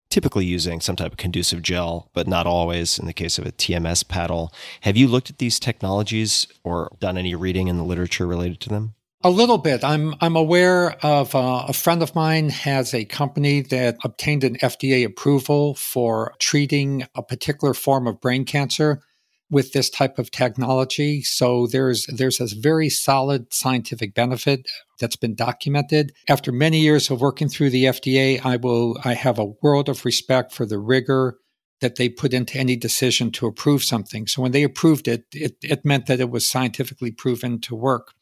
typically 0.10 0.46
using 0.46 0.82
some 0.82 0.96
type 0.96 1.12
of 1.12 1.18
conducive 1.18 1.62
gel, 1.62 2.10
but 2.14 2.28
not 2.28 2.48
always 2.48 2.98
in 2.98 3.06
the 3.06 3.14
case 3.14 3.38
of 3.38 3.46
a 3.46 3.52
TMS 3.52 4.08
paddle. 4.08 4.52
Have 4.82 4.98
you 4.98 5.08
looked 5.08 5.30
at 5.30 5.38
these 5.38 5.60
technologies 5.60 6.48
or 6.64 6.92
done 7.00 7.18
any 7.18 7.36
reading 7.36 7.68
in 7.68 7.78
the 7.78 7.84
literature 7.84 8.28
related 8.28 8.60
to 8.62 8.70
them? 8.70 8.96
A 9.22 9.30
little 9.30 9.58
bit. 9.58 9.84
I'm 9.84 10.16
I'm 10.22 10.38
aware 10.38 10.92
of 11.06 11.36
uh, 11.36 11.66
a 11.68 11.74
friend 11.74 12.02
of 12.02 12.16
mine 12.16 12.50
has 12.50 12.94
a 12.94 13.04
company 13.04 13.62
that 13.64 13.98
obtained 14.06 14.46
an 14.46 14.56
FDA 14.56 15.06
approval 15.06 15.76
for 15.76 16.36
treating 16.40 17.06
a 17.16 17.22
particular 17.22 17.74
form 17.74 18.08
of 18.08 18.22
brain 18.22 18.46
cancer 18.46 19.02
with 19.52 19.74
this 19.74 19.90
type 19.90 20.20
of 20.20 20.32
technology. 20.32 21.22
So 21.22 21.68
there's 21.68 22.06
there's 22.06 22.40
a 22.40 22.48
very 22.56 22.90
solid 22.90 23.54
scientific 23.54 24.14
benefit 24.14 24.68
that's 25.00 25.16
been 25.16 25.36
documented. 25.36 26.14
After 26.28 26.52
many 26.52 26.80
years 26.80 27.10
of 27.10 27.22
working 27.22 27.50
through 27.50 27.72
the 27.72 27.86
FDA, 27.86 28.44
I 28.44 28.58
will 28.58 28.98
I 29.04 29.14
have 29.14 29.40
a 29.40 29.54
world 29.62 29.90
of 29.90 30.06
respect 30.06 30.52
for 30.52 30.66
the 30.66 30.80
rigor 30.80 31.38
that 31.82 31.96
they 31.96 32.10
put 32.10 32.34
into 32.34 32.58
any 32.58 32.76
decision 32.76 33.32
to 33.32 33.48
approve 33.48 33.84
something. 33.84 34.28
So 34.28 34.42
when 34.42 34.52
they 34.52 34.64
approved 34.64 35.08
it, 35.08 35.26
it, 35.34 35.56
it 35.62 35.86
meant 35.86 36.08
that 36.08 36.20
it 36.20 36.30
was 36.30 36.50
scientifically 36.50 37.12
proven 37.12 37.62
to 37.62 37.76
work. 37.76 38.14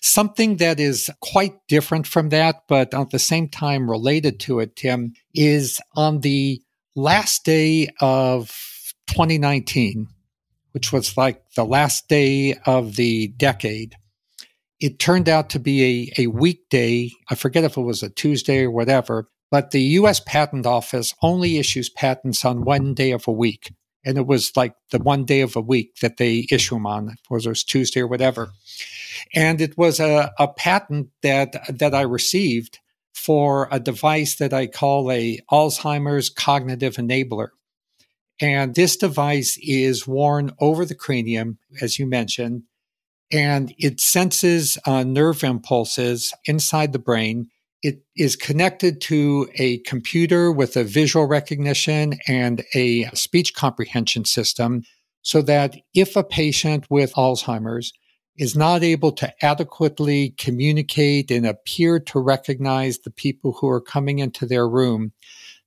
Something 0.00 0.56
that 0.56 0.80
is 0.80 1.10
quite 1.20 1.54
different 1.68 2.06
from 2.06 2.30
that, 2.30 2.62
but 2.68 2.94
at 2.94 3.10
the 3.10 3.18
same 3.18 3.48
time 3.48 3.90
related 3.90 4.40
to 4.40 4.60
it, 4.60 4.76
Tim, 4.76 5.12
is 5.34 5.78
on 5.94 6.20
the 6.20 6.62
last 6.94 7.44
day 7.44 7.88
of 8.00 8.48
2019, 9.08 10.08
which 10.72 10.92
was 10.92 11.16
like 11.16 11.42
the 11.56 11.64
last 11.64 12.08
day 12.08 12.54
of 12.66 12.96
the 12.96 13.28
decade. 13.28 13.96
It 14.80 14.98
turned 14.98 15.28
out 15.28 15.50
to 15.50 15.58
be 15.58 16.10
a, 16.18 16.22
a 16.22 16.26
weekday. 16.28 17.10
I 17.28 17.34
forget 17.34 17.64
if 17.64 17.76
it 17.76 17.82
was 17.82 18.02
a 18.02 18.10
Tuesday 18.10 18.64
or 18.64 18.70
whatever, 18.70 19.28
but 19.50 19.72
the 19.72 19.82
US 19.82 20.20
Patent 20.20 20.66
Office 20.66 21.14
only 21.22 21.58
issues 21.58 21.90
patents 21.90 22.44
on 22.44 22.64
one 22.64 22.94
day 22.94 23.10
of 23.10 23.26
a 23.28 23.32
week. 23.32 23.72
And 24.04 24.16
it 24.16 24.26
was 24.26 24.56
like 24.56 24.74
the 24.90 24.98
one 24.98 25.24
day 25.24 25.42
of 25.42 25.56
a 25.56 25.60
week 25.60 25.96
that 25.96 26.16
they 26.16 26.46
issue 26.50 26.76
them 26.76 26.86
on, 26.86 27.16
whether 27.28 27.48
it 27.48 27.50
was 27.50 27.64
Tuesday 27.64 28.00
or 28.00 28.06
whatever. 28.06 28.52
And 29.34 29.60
it 29.60 29.76
was 29.76 30.00
a, 30.00 30.32
a 30.38 30.48
patent 30.48 31.08
that, 31.22 31.78
that 31.78 31.94
I 31.94 32.02
received 32.02 32.78
for 33.12 33.68
a 33.70 33.78
device 33.78 34.36
that 34.36 34.54
I 34.54 34.66
call 34.66 35.10
a 35.10 35.38
Alzheimer's 35.50 36.30
cognitive 36.30 36.96
enabler. 36.96 37.48
And 38.40 38.74
this 38.74 38.96
device 38.96 39.58
is 39.60 40.06
worn 40.06 40.52
over 40.60 40.84
the 40.84 40.94
cranium, 40.94 41.58
as 41.80 41.98
you 41.98 42.06
mentioned, 42.06 42.62
and 43.30 43.74
it 43.78 44.00
senses 44.00 44.78
uh, 44.86 45.04
nerve 45.04 45.44
impulses 45.44 46.32
inside 46.46 46.92
the 46.92 46.98
brain. 46.98 47.48
It 47.82 48.02
is 48.16 48.36
connected 48.36 49.00
to 49.02 49.48
a 49.54 49.78
computer 49.78 50.50
with 50.50 50.76
a 50.76 50.84
visual 50.84 51.26
recognition 51.26 52.18
and 52.26 52.64
a 52.74 53.04
speech 53.14 53.54
comprehension 53.54 54.24
system 54.24 54.84
so 55.22 55.42
that 55.42 55.76
if 55.94 56.16
a 56.16 56.24
patient 56.24 56.86
with 56.90 57.12
Alzheimer's 57.14 57.92
is 58.36 58.56
not 58.56 58.82
able 58.82 59.12
to 59.12 59.32
adequately 59.44 60.30
communicate 60.38 61.30
and 61.30 61.46
appear 61.46 62.00
to 62.00 62.18
recognize 62.18 62.98
the 63.00 63.10
people 63.10 63.52
who 63.60 63.68
are 63.68 63.82
coming 63.82 64.18
into 64.18 64.46
their 64.46 64.66
room, 64.66 65.12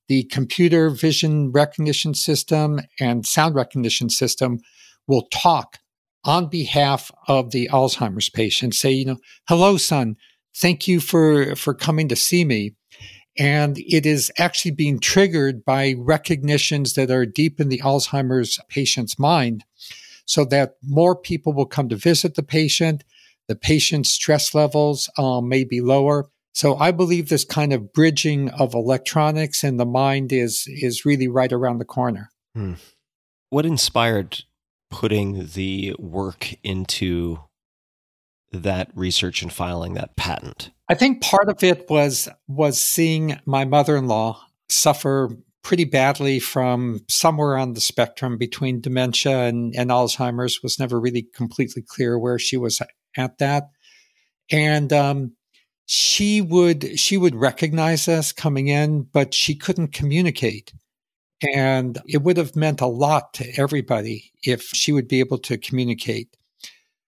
the 0.08 0.24
computer 0.24 0.90
vision 0.90 1.50
recognition 1.52 2.14
system 2.14 2.80
and 3.00 3.26
sound 3.26 3.54
recognition 3.54 4.10
system 4.10 4.60
will 5.06 5.28
talk 5.32 5.78
on 6.24 6.48
behalf 6.48 7.10
of 7.28 7.50
the 7.50 7.68
Alzheimer's 7.70 8.30
patient, 8.30 8.74
say, 8.74 8.90
you 8.90 9.04
know, 9.04 9.18
hello, 9.48 9.76
son, 9.76 10.16
thank 10.56 10.88
you 10.88 11.00
for, 11.00 11.54
for 11.56 11.74
coming 11.74 12.08
to 12.08 12.16
see 12.16 12.44
me. 12.44 12.74
And 13.36 13.78
it 13.78 14.06
is 14.06 14.30
actually 14.38 14.70
being 14.70 15.00
triggered 15.00 15.64
by 15.64 15.96
recognitions 15.98 16.94
that 16.94 17.10
are 17.10 17.26
deep 17.26 17.60
in 17.60 17.68
the 17.68 17.80
Alzheimer's 17.80 18.60
patient's 18.68 19.18
mind 19.18 19.64
so 20.24 20.44
that 20.46 20.76
more 20.82 21.16
people 21.16 21.52
will 21.52 21.66
come 21.66 21.88
to 21.88 21.96
visit 21.96 22.34
the 22.34 22.42
patient. 22.42 23.04
The 23.48 23.56
patient's 23.56 24.10
stress 24.10 24.54
levels 24.54 25.10
um, 25.18 25.48
may 25.48 25.64
be 25.64 25.80
lower. 25.80 26.30
So 26.54 26.76
I 26.76 26.92
believe 26.92 27.28
this 27.28 27.44
kind 27.44 27.72
of 27.72 27.92
bridging 27.92 28.48
of 28.50 28.74
electronics 28.74 29.64
and 29.64 29.78
the 29.78 29.84
mind 29.84 30.32
is 30.32 30.64
is 30.68 31.04
really 31.04 31.28
right 31.28 31.52
around 31.52 31.78
the 31.78 31.84
corner. 31.84 32.30
Hmm. 32.54 32.74
What 33.50 33.66
inspired 33.66 34.44
putting 34.88 35.48
the 35.54 35.94
work 35.98 36.54
into 36.62 37.40
that 38.52 38.90
research 38.94 39.42
and 39.42 39.52
filing 39.52 39.94
that 39.94 40.14
patent? 40.16 40.70
I 40.88 40.94
think 40.94 41.22
part 41.22 41.48
of 41.48 41.62
it 41.64 41.90
was 41.90 42.28
was 42.46 42.80
seeing 42.80 43.40
my 43.44 43.64
mother-in-law 43.64 44.40
suffer 44.68 45.30
pretty 45.62 45.84
badly 45.84 46.38
from 46.38 47.00
somewhere 47.08 47.56
on 47.56 47.72
the 47.72 47.80
spectrum 47.80 48.38
between 48.38 48.80
dementia 48.80 49.46
and, 49.46 49.74
and 49.74 49.90
Alzheimer's. 49.90 50.62
Was 50.62 50.78
never 50.78 51.00
really 51.00 51.26
completely 51.34 51.82
clear 51.82 52.16
where 52.16 52.38
she 52.38 52.56
was 52.56 52.80
at 53.16 53.38
that. 53.38 53.70
And 54.52 54.92
um, 54.92 55.32
she 55.86 56.40
would 56.40 56.98
she 56.98 57.16
would 57.16 57.34
recognize 57.34 58.08
us 58.08 58.32
coming 58.32 58.68
in, 58.68 59.02
but 59.02 59.34
she 59.34 59.54
couldn't 59.54 59.92
communicate. 59.92 60.72
And 61.54 61.98
it 62.06 62.22
would 62.22 62.36
have 62.36 62.56
meant 62.56 62.80
a 62.80 62.86
lot 62.86 63.34
to 63.34 63.60
everybody 63.60 64.32
if 64.42 64.62
she 64.62 64.92
would 64.92 65.08
be 65.08 65.20
able 65.20 65.38
to 65.38 65.58
communicate. 65.58 66.36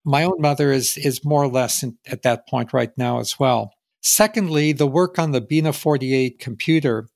My 0.03 0.23
own 0.23 0.39
mother 0.39 0.71
is 0.71 0.97
is 0.97 1.23
more 1.23 1.43
or 1.43 1.49
less 1.49 1.83
in, 1.83 1.97
at 2.07 2.23
that 2.23 2.47
point 2.47 2.73
right 2.73 2.91
now 2.97 3.19
as 3.19 3.39
well. 3.39 3.73
Secondly, 4.01 4.73
the 4.73 4.87
work 4.87 5.17
on 5.17 5.31
the 5.31 5.41
Bina 5.41 5.71
48 5.71 6.39
computer 6.39 7.07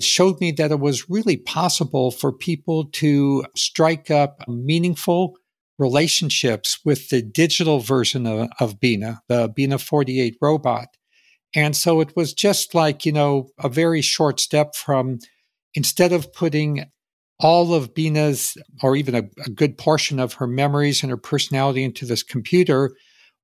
showed 0.00 0.40
me 0.40 0.52
that 0.52 0.70
it 0.70 0.80
was 0.80 1.10
really 1.10 1.36
possible 1.36 2.10
for 2.10 2.32
people 2.32 2.86
to 2.86 3.44
strike 3.54 4.10
up 4.10 4.42
meaningful 4.48 5.36
relationships 5.78 6.78
with 6.84 7.08
the 7.08 7.20
digital 7.20 7.80
version 7.80 8.26
of, 8.26 8.48
of 8.60 8.80
Bina, 8.80 9.20
the 9.28 9.52
Bina 9.54 9.78
48 9.78 10.36
robot. 10.40 10.88
And 11.54 11.76
so 11.76 12.00
it 12.00 12.14
was 12.16 12.32
just 12.32 12.74
like, 12.74 13.04
you 13.04 13.12
know, 13.12 13.48
a 13.58 13.68
very 13.68 14.02
short 14.02 14.38
step 14.40 14.74
from 14.74 15.18
instead 15.74 16.12
of 16.12 16.32
putting 16.32 16.84
all 17.40 17.74
of 17.74 17.94
Bina's, 17.94 18.56
or 18.82 18.96
even 18.96 19.14
a, 19.14 19.22
a, 19.44 19.50
good 19.50 19.78
portion 19.78 20.20
of 20.20 20.34
her 20.34 20.46
memories 20.46 21.02
and 21.02 21.10
her 21.10 21.16
personality 21.16 21.82
into 21.82 22.04
this 22.04 22.22
computer, 22.22 22.94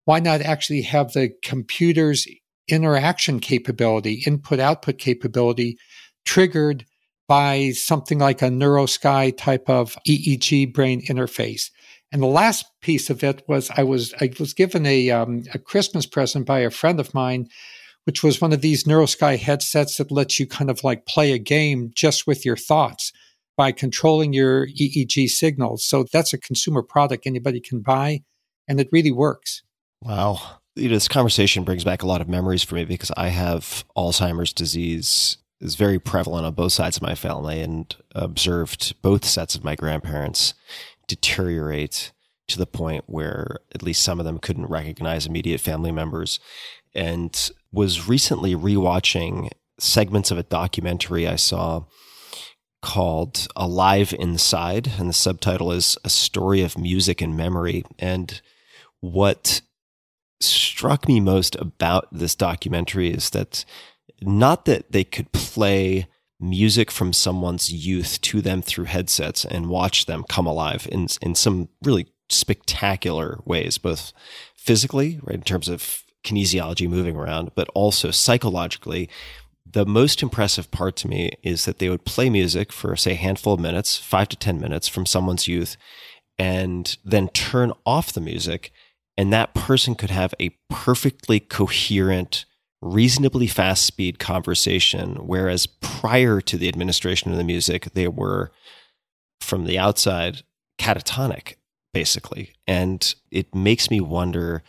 why 0.04 0.20
not 0.20 0.42
actually 0.42 0.82
have 0.82 1.12
the 1.12 1.30
computer's 1.42 2.26
interaction 2.68 3.40
capability, 3.40 4.22
input 4.26 4.60
output 4.60 4.98
capability 4.98 5.78
triggered 6.24 6.84
by 7.26 7.70
something 7.70 8.18
like 8.18 8.42
a 8.42 8.48
NeuroSky 8.48 9.36
type 9.36 9.68
of 9.68 9.96
EEG 10.06 10.74
brain 10.74 11.04
interface? 11.06 11.70
And 12.12 12.22
the 12.22 12.26
last 12.26 12.66
piece 12.82 13.10
of 13.10 13.24
it 13.24 13.42
was 13.48 13.70
I 13.76 13.82
was 13.82 14.14
I 14.20 14.30
was 14.38 14.54
given 14.54 14.86
a 14.86 15.10
um, 15.10 15.42
a 15.54 15.58
Christmas 15.58 16.06
present 16.06 16.46
by 16.46 16.60
a 16.60 16.70
friend 16.70 17.00
of 17.00 17.14
mine 17.14 17.48
which 18.06 18.22
was 18.22 18.40
one 18.40 18.52
of 18.52 18.60
these 18.60 18.84
NeuroSky 18.84 19.36
headsets 19.36 19.96
that 19.96 20.12
lets 20.12 20.38
you 20.38 20.46
kind 20.46 20.70
of 20.70 20.84
like 20.84 21.06
play 21.06 21.32
a 21.32 21.38
game 21.38 21.90
just 21.94 22.24
with 22.26 22.46
your 22.46 22.56
thoughts 22.56 23.12
by 23.56 23.72
controlling 23.72 24.32
your 24.32 24.68
EEG 24.68 25.28
signals. 25.28 25.84
So 25.84 26.04
that's 26.12 26.32
a 26.32 26.38
consumer 26.38 26.82
product 26.82 27.26
anybody 27.26 27.60
can 27.60 27.80
buy, 27.80 28.22
and 28.68 28.78
it 28.78 28.88
really 28.92 29.10
works. 29.10 29.62
Wow. 30.02 30.40
You 30.76 30.88
know, 30.88 30.94
this 30.94 31.08
conversation 31.08 31.64
brings 31.64 31.82
back 31.82 32.02
a 32.02 32.06
lot 32.06 32.20
of 32.20 32.28
memories 32.28 32.62
for 32.62 32.76
me 32.76 32.84
because 32.84 33.10
I 33.16 33.28
have 33.28 33.84
Alzheimer's 33.96 34.52
disease 34.52 35.38
is 35.60 35.74
very 35.74 35.98
prevalent 35.98 36.46
on 36.46 36.54
both 36.54 36.72
sides 36.72 36.98
of 36.98 37.02
my 37.02 37.14
family 37.14 37.60
and 37.60 37.96
observed 38.14 39.00
both 39.02 39.24
sets 39.24 39.56
of 39.56 39.64
my 39.64 39.74
grandparents 39.74 40.54
deteriorate 41.08 42.12
to 42.46 42.58
the 42.58 42.66
point 42.66 43.04
where 43.06 43.58
at 43.74 43.82
least 43.82 44.04
some 44.04 44.20
of 44.20 44.26
them 44.26 44.38
couldn't 44.38 44.66
recognize 44.66 45.26
immediate 45.26 45.60
family 45.60 45.90
members 45.90 46.38
and 46.94 47.50
was 47.72 48.09
recently 48.09 48.55
rewatching 48.55 49.51
segments 49.78 50.30
of 50.30 50.38
a 50.38 50.43
documentary 50.43 51.26
I 51.26 51.36
saw 51.36 51.84
called 52.82 53.48
Alive 53.56 54.14
Inside, 54.18 54.93
and 54.98 55.09
the 55.09 55.14
subtitle 55.14 55.72
is 55.72 55.98
A 56.05 56.09
Story 56.09 56.62
of 56.62 56.78
Music 56.78 57.20
and 57.20 57.36
Memory. 57.36 57.84
And 57.98 58.40
what 59.01 59.60
struck 60.40 61.09
me 61.09 61.20
most 61.20 61.56
about 61.56 62.09
this 62.12 62.34
documentary 62.34 63.10
is 63.10 63.30
that 63.30 63.64
not 64.22 64.64
that 64.66 64.93
they 64.93 65.05
could 65.05 65.32
play 65.32 66.06
music 66.38 66.90
from 66.90 67.12
someone's 67.12 67.72
youth 67.72 68.20
to 68.20 68.40
them 68.43 68.60
through 68.62 68.84
headsets 68.84 69.44
and 69.44 69.68
watch 69.68 70.06
them 70.06 70.24
come 70.28 70.47
alive 70.47 70.86
in 70.93 71.09
in 71.22 71.34
some 71.34 71.68
really 71.82 72.06
spectacular 72.28 73.40
ways, 73.44 73.78
both 73.78 74.12
physically, 74.55 75.18
right, 75.22 75.36
in 75.36 75.43
terms 75.43 75.68
of 75.68 76.02
kinesiology 76.27 76.89
moving 76.89 77.16
around, 77.16 77.53
but 77.55 77.69
also 77.74 78.11
psychologically. 78.11 79.09
The 79.70 79.86
most 79.86 80.23
impressive 80.23 80.70
part 80.70 80.97
to 80.97 81.09
me 81.09 81.32
is 81.43 81.65
that 81.65 81.78
they 81.78 81.89
would 81.89 82.05
play 82.05 82.31
music 82.31 82.73
for, 82.73 82.97
say, 82.97 83.12
a 83.12 83.16
handful 83.16 83.55
of 83.55 83.61
minutes, 83.61 83.97
five 83.98 84.28
to 84.28 84.36
10 84.36 84.61
minutes 84.61 84.89
from 84.89 85.07
someone's 85.07 85.48
youth, 85.48 85.77
and 86.39 86.97
then 87.05 87.28
turn 87.28 87.73
off 87.85 88.12
the 88.12 88.20
music. 88.20 88.73
And 89.16 89.32
that 89.32 89.55
person 89.55 89.94
could 89.94 90.11
have 90.11 90.35
a 90.39 90.51
perfectly 90.69 91.40
coherent, 91.40 92.44
reasonably 92.82 93.47
fast 93.47 93.85
speed 93.85 94.19
conversation. 94.19 95.27
Whereas 95.27 95.66
prior 95.66 96.40
to 96.43 96.57
the 96.57 96.69
administration 96.69 97.32
of 97.32 97.39
the 97.39 97.44
music, 97.44 97.93
they 97.94 98.09
were, 98.09 98.53
from 99.40 99.65
the 99.65 99.78
outside, 99.78 100.43
catatonic, 100.78 101.55
basically. 101.94 102.53
And 102.66 103.15
it 103.31 103.55
makes 103.55 103.90
me 103.90 104.01
wonder 104.01 104.62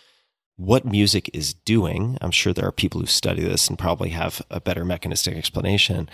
what 0.58 0.86
music 0.86 1.30
is 1.34 1.54
doing. 1.54 2.18
I'm 2.20 2.32
sure 2.32 2.52
there 2.52 2.68
are 2.68 2.72
people 2.72 3.00
who 3.00 3.08
study 3.08 3.44
this 3.44 3.70
and 3.70 3.80
probably 3.80 4.10
have 4.10 4.42
a 4.50 4.60
better 4.60 4.84
mechanistic 4.84 5.36
explanation, 5.36 6.10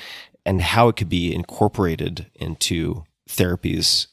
and 0.45 0.61
how 0.61 0.89
it 0.89 0.97
could 0.97 1.09
be 1.09 1.33
incorporated 1.33 2.27
into 2.35 3.03
therapies 3.27 4.07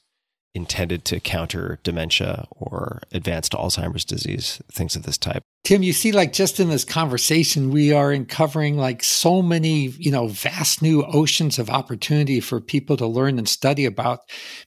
intended 0.54 1.04
to 1.04 1.20
counter 1.20 1.78
dementia 1.82 2.46
or 2.50 3.02
advanced 3.12 3.52
Alzheimer's 3.52 4.04
disease, 4.04 4.60
things 4.70 4.96
of 4.96 5.04
this 5.04 5.18
type. 5.18 5.42
Tim, 5.62 5.82
you 5.82 5.92
see, 5.92 6.10
like 6.10 6.32
just 6.32 6.58
in 6.58 6.70
this 6.70 6.84
conversation, 6.84 7.70
we 7.70 7.92
are 7.92 8.10
uncovering 8.10 8.76
like 8.76 9.04
so 9.04 9.42
many, 9.42 9.88
you 9.98 10.10
know, 10.10 10.26
vast 10.26 10.82
new 10.82 11.04
oceans 11.04 11.58
of 11.58 11.70
opportunity 11.70 12.40
for 12.40 12.60
people 12.60 12.96
to 12.96 13.06
learn 13.06 13.38
and 13.38 13.48
study 13.48 13.84
about 13.84 14.20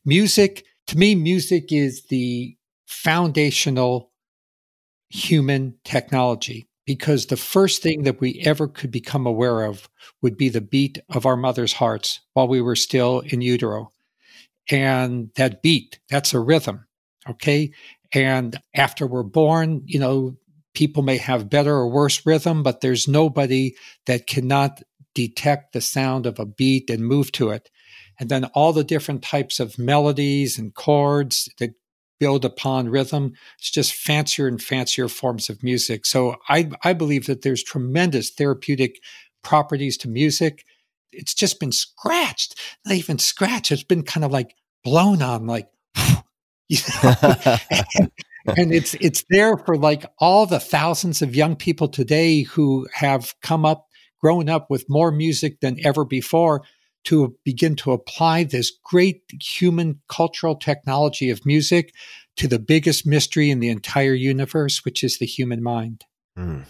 music. 0.05 0.63
To 0.87 0.97
me, 0.97 1.15
music 1.15 1.71
is 1.71 2.05
the 2.09 2.55
foundational 2.85 4.12
human 5.13 5.75
technology 5.83 6.67
because 6.85 7.27
the 7.27 7.37
first 7.37 7.81
thing 7.81 8.03
that 8.03 8.19
we 8.19 8.41
ever 8.45 8.67
could 8.67 8.91
become 8.91 9.25
aware 9.25 9.63
of 9.63 9.87
would 10.21 10.35
be 10.37 10.49
the 10.49 10.59
beat 10.59 10.97
of 11.09 11.25
our 11.25 11.37
mother's 11.37 11.73
hearts 11.73 12.19
while 12.33 12.47
we 12.47 12.59
were 12.59 12.75
still 12.75 13.19
in 13.19 13.39
utero. 13.39 13.91
And 14.71 15.29
that 15.35 15.61
beat, 15.61 15.99
that's 16.09 16.33
a 16.33 16.39
rhythm. 16.39 16.87
Okay. 17.29 17.71
And 18.13 18.59
after 18.75 19.05
we're 19.05 19.23
born, 19.23 19.83
you 19.85 19.99
know, 19.99 20.35
people 20.73 21.03
may 21.03 21.17
have 21.17 21.49
better 21.49 21.73
or 21.73 21.89
worse 21.89 22.25
rhythm, 22.25 22.63
but 22.63 22.81
there's 22.81 23.07
nobody 23.07 23.75
that 24.07 24.25
cannot 24.27 24.81
detect 25.13 25.73
the 25.73 25.81
sound 25.81 26.25
of 26.25 26.39
a 26.39 26.45
beat 26.45 26.89
and 26.89 27.05
move 27.05 27.31
to 27.33 27.49
it. 27.51 27.69
And 28.19 28.29
then 28.29 28.45
all 28.45 28.73
the 28.73 28.83
different 28.83 29.21
types 29.21 29.59
of 29.59 29.77
melodies 29.77 30.57
and 30.57 30.73
chords 30.73 31.49
that 31.59 31.75
build 32.23 32.45
upon 32.45 32.87
rhythm. 32.87 33.33
It's 33.59 33.69
just 33.69 33.93
fancier 33.93 34.47
and 34.47 34.63
fancier 34.63 35.09
forms 35.09 35.49
of 35.49 35.61
music. 35.61 36.05
So 36.05 36.37
I, 36.47 36.69
I 36.81 36.93
believe 36.93 37.25
that 37.25 37.41
there's 37.41 37.61
tremendous 37.61 38.29
therapeutic 38.29 39.01
properties 39.43 39.97
to 39.97 40.07
music. 40.07 40.63
It's 41.11 41.33
just 41.33 41.59
been 41.59 41.73
scratched, 41.73 42.57
not 42.85 42.95
even 42.95 43.19
scratched. 43.19 43.73
It's 43.73 43.83
been 43.83 44.03
kind 44.03 44.23
of 44.23 44.31
like 44.31 44.55
blown 44.85 45.21
on, 45.21 45.47
like, 45.47 45.67
you 46.69 46.77
know? 47.03 47.13
and, 47.97 48.11
and 48.55 48.73
it's 48.73 48.93
it's 49.01 49.25
there 49.29 49.57
for 49.57 49.75
like 49.75 50.05
all 50.17 50.45
the 50.45 50.61
thousands 50.61 51.21
of 51.21 51.35
young 51.35 51.57
people 51.57 51.89
today 51.89 52.43
who 52.43 52.87
have 52.93 53.33
come 53.41 53.65
up, 53.65 53.89
grown 54.21 54.47
up 54.47 54.69
with 54.69 54.89
more 54.89 55.11
music 55.11 55.59
than 55.59 55.75
ever 55.85 56.05
before 56.05 56.63
to 57.05 57.35
begin 57.43 57.75
to 57.77 57.91
apply 57.91 58.43
this 58.43 58.71
great 58.83 59.23
human 59.41 60.01
cultural 60.07 60.55
technology 60.55 61.29
of 61.29 61.45
music 61.45 61.93
to 62.37 62.47
the 62.47 62.59
biggest 62.59 63.05
mystery 63.05 63.49
in 63.49 63.59
the 63.59 63.69
entire 63.69 64.13
universe, 64.13 64.83
which 64.85 65.03
is 65.03 65.17
the 65.17 65.25
human 65.25 65.61
mind. 65.61 66.05
Mm. 66.37 66.65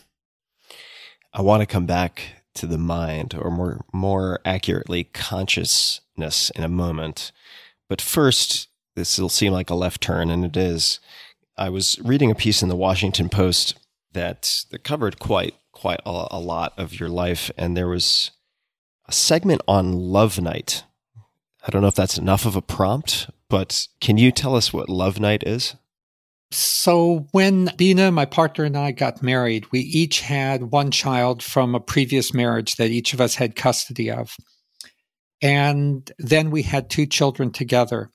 I 1.33 1.41
want 1.41 1.61
to 1.61 1.65
come 1.65 1.85
back 1.85 2.21
to 2.55 2.67
the 2.67 2.77
mind, 2.77 3.35
or 3.39 3.49
more, 3.49 3.85
more 3.93 4.39
accurately, 4.45 5.05
consciousness 5.05 6.51
in 6.51 6.63
a 6.63 6.69
moment. 6.69 7.31
But 7.89 8.01
first, 8.01 8.67
this 8.95 9.17
will 9.17 9.29
seem 9.29 9.53
like 9.53 9.69
a 9.69 9.75
left 9.75 10.01
turn, 10.01 10.29
and 10.29 10.45
it 10.45 10.55
is. 10.55 10.99
I 11.57 11.69
was 11.69 11.99
reading 12.03 12.31
a 12.31 12.35
piece 12.35 12.61
in 12.61 12.69
the 12.69 12.75
Washington 12.75 13.29
Post 13.29 13.75
that, 14.13 14.65
covered 14.83 15.19
quite 15.19 15.55
quite 15.71 16.01
a, 16.05 16.27
a 16.31 16.39
lot 16.39 16.73
of 16.77 16.99
your 16.99 17.09
life, 17.09 17.51
and 17.57 17.75
there 17.75 17.87
was 17.87 18.31
a 19.05 19.11
segment 19.11 19.61
on 19.67 19.93
Love 19.93 20.41
Night. 20.41 20.83
I 21.65 21.71
don't 21.71 21.81
know 21.81 21.87
if 21.87 21.95
that's 21.95 22.17
enough 22.17 22.45
of 22.45 22.55
a 22.55 22.61
prompt, 22.61 23.29
but 23.49 23.87
can 24.01 24.17
you 24.17 24.31
tell 24.31 24.55
us 24.55 24.73
what 24.73 24.89
Love 24.89 25.19
Night 25.19 25.43
is? 25.45 25.75
So, 26.51 27.27
when 27.31 27.71
Bina, 27.77 28.11
my 28.11 28.25
partner, 28.25 28.63
and 28.65 28.77
I 28.77 28.91
got 28.91 29.23
married, 29.23 29.65
we 29.71 29.79
each 29.79 30.21
had 30.21 30.71
one 30.71 30.91
child 30.91 31.41
from 31.41 31.73
a 31.73 31.79
previous 31.79 32.33
marriage 32.33 32.75
that 32.75 32.91
each 32.91 33.13
of 33.13 33.21
us 33.21 33.35
had 33.35 33.55
custody 33.55 34.11
of. 34.11 34.35
And 35.41 36.09
then 36.19 36.51
we 36.51 36.61
had 36.61 36.89
two 36.89 37.07
children 37.07 37.51
together. 37.51 38.11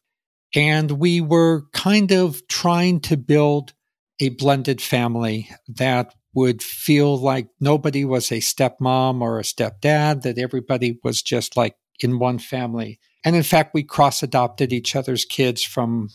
And 0.54 0.92
we 0.92 1.20
were 1.20 1.64
kind 1.72 2.12
of 2.12 2.46
trying 2.48 3.00
to 3.00 3.16
build 3.16 3.74
a 4.20 4.30
blended 4.30 4.80
family 4.80 5.50
that 5.68 6.14
would 6.38 6.62
feel 6.62 7.16
like 7.16 7.48
nobody 7.60 8.04
was 8.04 8.30
a 8.30 8.36
stepmom 8.36 9.20
or 9.20 9.38
a 9.38 9.42
stepdad, 9.42 10.22
that 10.22 10.38
everybody 10.38 10.98
was 11.02 11.20
just 11.22 11.56
like 11.56 11.74
in 12.00 12.18
one 12.18 12.38
family. 12.38 13.00
And 13.24 13.34
in 13.34 13.42
fact, 13.42 13.74
we 13.74 13.82
cross 13.82 14.22
adopted 14.22 14.72
each 14.72 14.94
other's 14.94 15.24
kids 15.24 15.62
from 15.62 16.08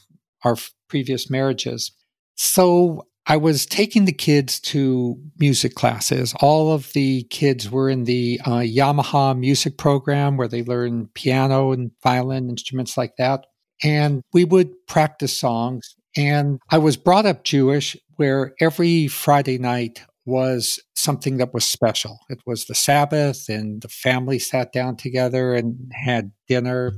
our 0.43 0.55
previous 0.87 1.29
marriages. 1.29 1.91
So 2.35 3.07
I 3.25 3.37
was 3.37 3.65
taking 3.65 4.05
the 4.05 4.13
kids 4.13 4.59
to 4.61 5.17
music 5.39 5.75
classes. 5.75 6.33
All 6.39 6.73
of 6.73 6.91
the 6.93 7.23
kids 7.23 7.69
were 7.69 7.89
in 7.89 8.05
the 8.05 8.39
uh, 8.45 8.59
Yamaha 8.59 9.37
music 9.37 9.77
program 9.77 10.37
where 10.37 10.47
they 10.47 10.63
learn 10.63 11.09
piano 11.13 11.71
and 11.71 11.91
violin, 12.01 12.49
instruments 12.49 12.97
like 12.97 13.15
that. 13.17 13.45
And 13.83 14.21
we 14.33 14.45
would 14.45 14.71
practice 14.87 15.37
songs. 15.37 15.95
And 16.15 16.59
I 16.69 16.77
was 16.77 16.97
brought 16.97 17.25
up 17.25 17.43
Jewish 17.43 17.97
where 18.17 18.53
every 18.59 19.07
Friday 19.07 19.57
night 19.57 20.01
was 20.25 20.79
something 20.95 21.37
that 21.37 21.53
was 21.53 21.65
special. 21.65 22.19
It 22.29 22.39
was 22.45 22.65
the 22.65 22.75
Sabbath, 22.75 23.49
and 23.49 23.81
the 23.81 23.89
family 23.89 24.39
sat 24.39 24.71
down 24.71 24.95
together 24.95 25.53
and 25.53 25.91
had 25.93 26.31
dinner 26.47 26.93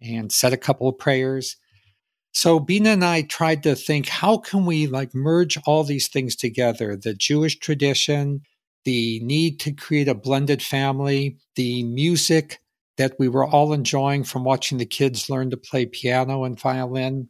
and 0.00 0.32
said 0.32 0.52
a 0.52 0.58
couple 0.58 0.88
of 0.88 0.98
prayers. 0.98 1.56
So 2.32 2.60
Bina 2.60 2.90
and 2.90 3.04
I 3.04 3.22
tried 3.22 3.62
to 3.64 3.74
think 3.74 4.08
how 4.08 4.38
can 4.38 4.66
we 4.66 4.86
like 4.86 5.14
merge 5.14 5.58
all 5.66 5.82
these 5.82 6.08
things 6.08 6.36
together 6.36 6.96
the 6.96 7.14
Jewish 7.14 7.58
tradition, 7.58 8.42
the 8.84 9.20
need 9.20 9.58
to 9.60 9.72
create 9.72 10.08
a 10.08 10.14
blended 10.14 10.62
family, 10.62 11.36
the 11.56 11.82
music 11.84 12.60
that 12.96 13.14
we 13.18 13.28
were 13.28 13.46
all 13.46 13.72
enjoying 13.72 14.24
from 14.24 14.44
watching 14.44 14.78
the 14.78 14.86
kids 14.86 15.30
learn 15.30 15.50
to 15.50 15.56
play 15.56 15.86
piano 15.86 16.44
and 16.44 16.60
violin. 16.60 17.28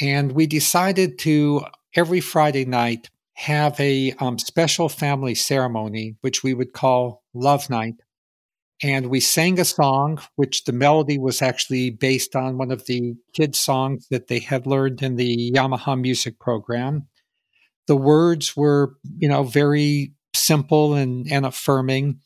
And 0.00 0.32
we 0.32 0.46
decided 0.46 1.18
to 1.20 1.62
every 1.96 2.20
Friday 2.20 2.64
night 2.64 3.10
have 3.34 3.78
a 3.80 4.12
um, 4.20 4.38
special 4.38 4.88
family 4.88 5.34
ceremony, 5.34 6.16
which 6.20 6.42
we 6.42 6.54
would 6.54 6.72
call 6.72 7.22
Love 7.34 7.68
Night. 7.68 7.94
And 8.82 9.06
we 9.06 9.20
sang 9.20 9.58
a 9.60 9.64
song, 9.64 10.20
which 10.36 10.64
the 10.64 10.72
melody 10.72 11.18
was 11.18 11.42
actually 11.42 11.90
based 11.90 12.36
on 12.36 12.58
one 12.58 12.70
of 12.70 12.86
the 12.86 13.14
kids' 13.32 13.58
songs 13.58 14.06
that 14.10 14.28
they 14.28 14.40
had 14.40 14.66
learned 14.66 15.02
in 15.02 15.16
the 15.16 15.52
Yamaha 15.52 16.00
music 16.00 16.38
program. 16.38 17.08
The 17.86 17.96
words 17.96 18.56
were, 18.56 18.96
you 19.18 19.28
know, 19.28 19.42
very 19.42 20.12
simple 20.34 20.94
and, 20.94 21.30
and 21.30 21.46
affirming. 21.46 22.20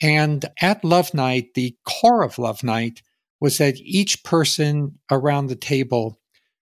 And 0.00 0.44
at 0.60 0.84
Love 0.84 1.14
Night, 1.14 1.54
the 1.54 1.76
core 1.84 2.22
of 2.22 2.38
Love 2.38 2.62
Night 2.62 3.02
was 3.40 3.58
that 3.58 3.76
each 3.78 4.24
person 4.24 4.98
around 5.10 5.46
the 5.46 5.56
table 5.56 6.20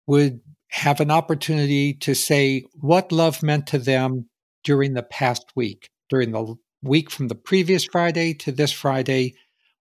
would 0.07 0.41
have 0.69 0.99
an 0.99 1.11
opportunity 1.11 1.93
to 1.93 2.13
say 2.13 2.63
what 2.73 3.11
love 3.11 3.43
meant 3.43 3.67
to 3.67 3.77
them 3.77 4.29
during 4.63 4.93
the 4.93 5.03
past 5.03 5.45
week, 5.55 5.89
during 6.09 6.31
the 6.31 6.55
week 6.81 7.09
from 7.09 7.27
the 7.27 7.35
previous 7.35 7.85
Friday 7.85 8.33
to 8.33 8.51
this 8.51 8.71
Friday. 8.71 9.35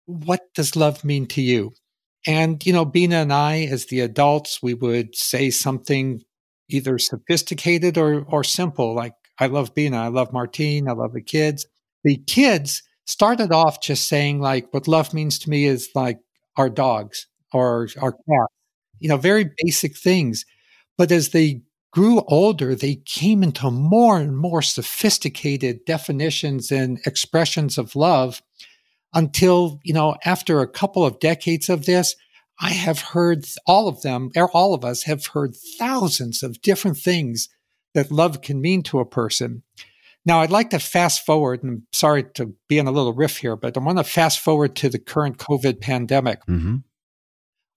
What 0.05 0.41
does 0.53 0.75
love 0.75 1.03
mean 1.03 1.25
to 1.27 1.41
you? 1.41 1.71
And, 2.27 2.63
you 2.65 2.73
know, 2.73 2.85
Bina 2.85 3.17
and 3.17 3.33
I, 3.33 3.63
as 3.63 3.85
the 3.85 3.99
adults, 3.99 4.61
we 4.61 4.73
would 4.73 5.15
say 5.15 5.49
something 5.49 6.21
either 6.69 6.97
sophisticated 6.97 7.97
or, 7.97 8.25
or 8.27 8.43
simple, 8.43 8.95
like, 8.95 9.13
I 9.39 9.47
love 9.47 9.75
Bina, 9.75 9.97
I 9.97 10.07
love 10.07 10.33
Martine, 10.33 10.87
I 10.87 10.93
love 10.93 11.13
the 11.13 11.21
kids. 11.21 11.67
The 12.03 12.17
kids 12.25 12.81
started 13.05 13.51
off 13.51 13.81
just 13.81 14.07
saying, 14.07 14.39
like, 14.39 14.73
what 14.73 14.87
love 14.87 15.13
means 15.13 15.37
to 15.39 15.49
me 15.49 15.65
is 15.65 15.89
like 15.93 16.19
our 16.57 16.69
dogs 16.69 17.27
or 17.53 17.87
our 18.01 18.13
cat, 18.13 18.47
you 18.99 19.09
know, 19.09 19.17
very 19.17 19.49
basic 19.63 19.97
things. 19.97 20.45
But 20.97 21.11
as 21.11 21.29
they 21.29 21.61
grew 21.91 22.21
older, 22.27 22.75
they 22.75 22.95
came 22.95 23.43
into 23.43 23.71
more 23.71 24.17
and 24.19 24.37
more 24.37 24.61
sophisticated 24.61 25.85
definitions 25.85 26.71
and 26.71 26.99
expressions 27.05 27.77
of 27.77 27.95
love 27.95 28.41
until, 29.13 29.79
you 29.83 29.93
know, 29.93 30.15
after 30.25 30.59
a 30.59 30.67
couple 30.67 31.05
of 31.05 31.19
decades 31.19 31.69
of 31.69 31.85
this, 31.85 32.15
I 32.59 32.71
have 32.71 32.99
heard 32.99 33.45
all 33.65 33.87
of 33.87 34.01
them, 34.01 34.29
or 34.35 34.49
all 34.51 34.73
of 34.73 34.85
us 34.85 35.03
have 35.03 35.27
heard 35.27 35.55
thousands 35.77 36.43
of 36.43 36.61
different 36.61 36.97
things 36.97 37.49
that 37.93 38.11
love 38.11 38.41
can 38.41 38.61
mean 38.61 38.83
to 38.83 38.99
a 38.99 39.05
person. 39.05 39.63
Now, 40.25 40.41
I'd 40.41 40.51
like 40.51 40.71
to 40.71 40.79
fast 40.79 41.25
forward, 41.25 41.63
and 41.63 41.71
I'm 41.71 41.87
sorry 41.93 42.25
to 42.35 42.55
be 42.67 42.77
in 42.77 42.87
a 42.87 42.91
little 42.91 43.13
riff 43.13 43.37
here, 43.37 43.55
but 43.55 43.77
I 43.77 43.79
want 43.79 43.99
to 43.99 44.03
fast 44.03 44.39
forward 44.39 44.75
to 44.77 44.89
the 44.89 44.99
current 44.99 45.37
COVID 45.37 45.81
pandemic. 45.81 46.39
Mm-hmm. 46.45 46.77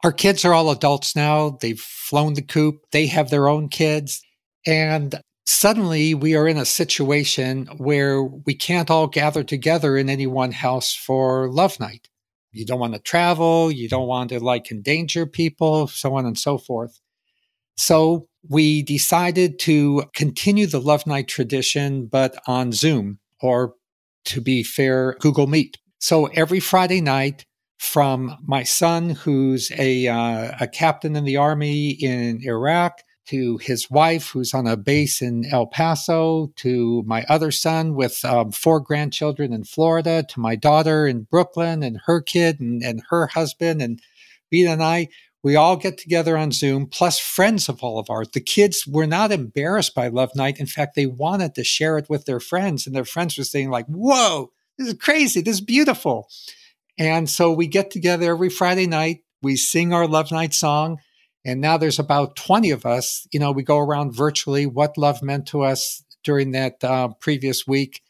Our 0.05 0.13
kids 0.13 0.45
are 0.45 0.55
all 0.55 0.71
adults 0.71 1.17
now. 1.17 1.59
They've 1.61 1.81
flown 1.81 2.35
the 2.35 2.43
coop. 2.43 2.77
They 2.93 3.07
have 3.07 3.31
their 3.31 3.49
own 3.49 3.69
kids. 3.69 4.23
And 4.67 5.21
suddenly 5.47 6.15
we 6.15 6.37
are 6.37 6.47
in 6.47 6.57
a 6.57 6.65
situation 6.65 7.67
where 7.79 8.23
we 8.23 8.55
can't 8.55 8.91
all 8.91 9.09
gather 9.09 9.43
together 9.43 9.97
in 9.97 10.09
any 10.09 10.27
one 10.27 10.53
house 10.53 10.95
for 10.95 11.51
love 11.51 11.81
night. 11.81 12.09
You 12.53 12.65
don't 12.65 12.81
want 12.81 12.95
to 12.95 13.01
travel. 13.01 13.71
You 13.71 13.89
don't 13.89 14.07
want 14.07 14.31
to 14.31 14.41
like 14.41 14.71
endanger 14.71 15.27
people, 15.27 15.89
so 15.89 16.15
on 16.15 16.27
and 16.27 16.39
so 16.39 16.59
forth. 16.59 17.01
So 17.77 18.29
we 18.49 18.83
decided 18.83 19.59
to 19.61 20.05
continue 20.15 20.67
the 20.67 20.81
love 20.81 21.07
night 21.07 21.29
tradition, 21.29 22.07
but 22.07 22.37
on 22.47 22.73
Zoom 22.73 23.19
or 23.41 23.75
to 24.27 24.41
be 24.41 24.63
fair, 24.63 25.17
Google 25.21 25.47
Meet. 25.47 25.79
So 25.99 26.27
every 26.27 26.61
Friday 26.61 27.01
night, 27.01 27.45
from 27.79 28.37
my 28.45 28.65
son, 28.65 29.11
who's 29.11 29.71
a, 29.79 30.09
uh, 30.09 30.53
a 30.61 30.69
captain 30.69 31.17
in 31.17 31.25
the 31.25 31.37
army 31.37 31.91
in 31.91 32.41
Iraq, 32.43 33.03
to 33.29 33.59
his 33.59 33.91
wife, 33.91 34.31
who's 34.31 34.55
on 34.55 34.67
a 34.67 34.77
base 34.77 35.21
in 35.21 35.45
El 35.53 35.67
Paso, 35.67 36.51
to 36.57 37.03
my 37.07 37.25
other 37.29 37.51
son 37.51 37.95
with 37.95 38.25
um, 38.25 38.53
four 38.53 38.81
grandchildren 38.81 39.53
in 39.53 39.65
Florida, 39.65 40.25
to 40.31 40.41
my 40.41 40.57
daughter 40.57 41.07
in 41.07 41.25
Brooklyn 41.25 41.83
and 41.83 42.01
her 42.07 42.23
kid 42.23 42.59
and, 42.59 42.83
and 42.83 43.03
her 43.11 43.27
husband, 43.27 43.83
and 43.83 44.01
Bina 44.51 44.71
and 44.71 44.83
I. 44.83 45.09
We 45.43 45.57
all 45.57 45.77
get 45.77 45.99
together 45.99 46.39
on 46.39 46.53
Zoom, 46.53 46.87
plus 46.87 47.19
friends 47.19 47.69
of 47.69 47.83
all 47.83 47.99
of 47.99 48.09
ours. 48.09 48.29
The 48.33 48.41
kids 48.41 48.87
were 48.87 49.07
not 49.07 49.31
embarrassed 49.31 49.95
by 49.95 50.09
Love 50.09 50.35
Night. 50.35 50.59
In 50.59 50.67
fact, 50.67 50.97
they 50.97 51.07
wanted 51.07 51.55
to 51.55 51.65
share 51.65 51.99
it 51.99 52.09
with 52.09 52.25
their 52.25 52.41
friends, 52.41 52.87
and 52.87 52.97
their 52.97 53.05
friends 53.05 53.37
were 53.37 53.45
saying, 53.45 53.69
like, 53.69 53.87
whoa, 53.87 54.53
this 54.79 54.89
is 54.89 54.95
crazy. 54.95 55.43
This 55.43 55.57
is 55.57 55.61
beautiful. 55.61 56.29
And 56.99 57.31
so 57.31 57.53
we 57.53 57.67
get 57.67 57.91
together 57.91 58.31
every 58.31 58.51
Friday 58.51 58.87
night. 58.87 59.21
We 59.43 59.57
sing 59.57 59.93
our 59.93 60.07
Love 60.07 60.33
Night 60.33 60.53
song. 60.53 60.99
And 61.45 61.61
now 61.61 61.77
there's 61.79 61.99
about 61.99 62.37
20 62.37 62.71
of 62.73 62.85
us. 62.85 63.27
You 63.33 63.41
know, 63.41 63.53
we 63.53 63.63
go 63.63 63.79
around 63.79 64.15
virtually 64.15 64.67
what 64.67 64.99
love 64.99 65.23
meant 65.23 65.47
to 65.49 65.63
us 65.63 66.03
during 66.25 66.53
that 66.53 66.83
uh, 66.83 67.09
previous 67.21 67.67
week. 67.67 68.03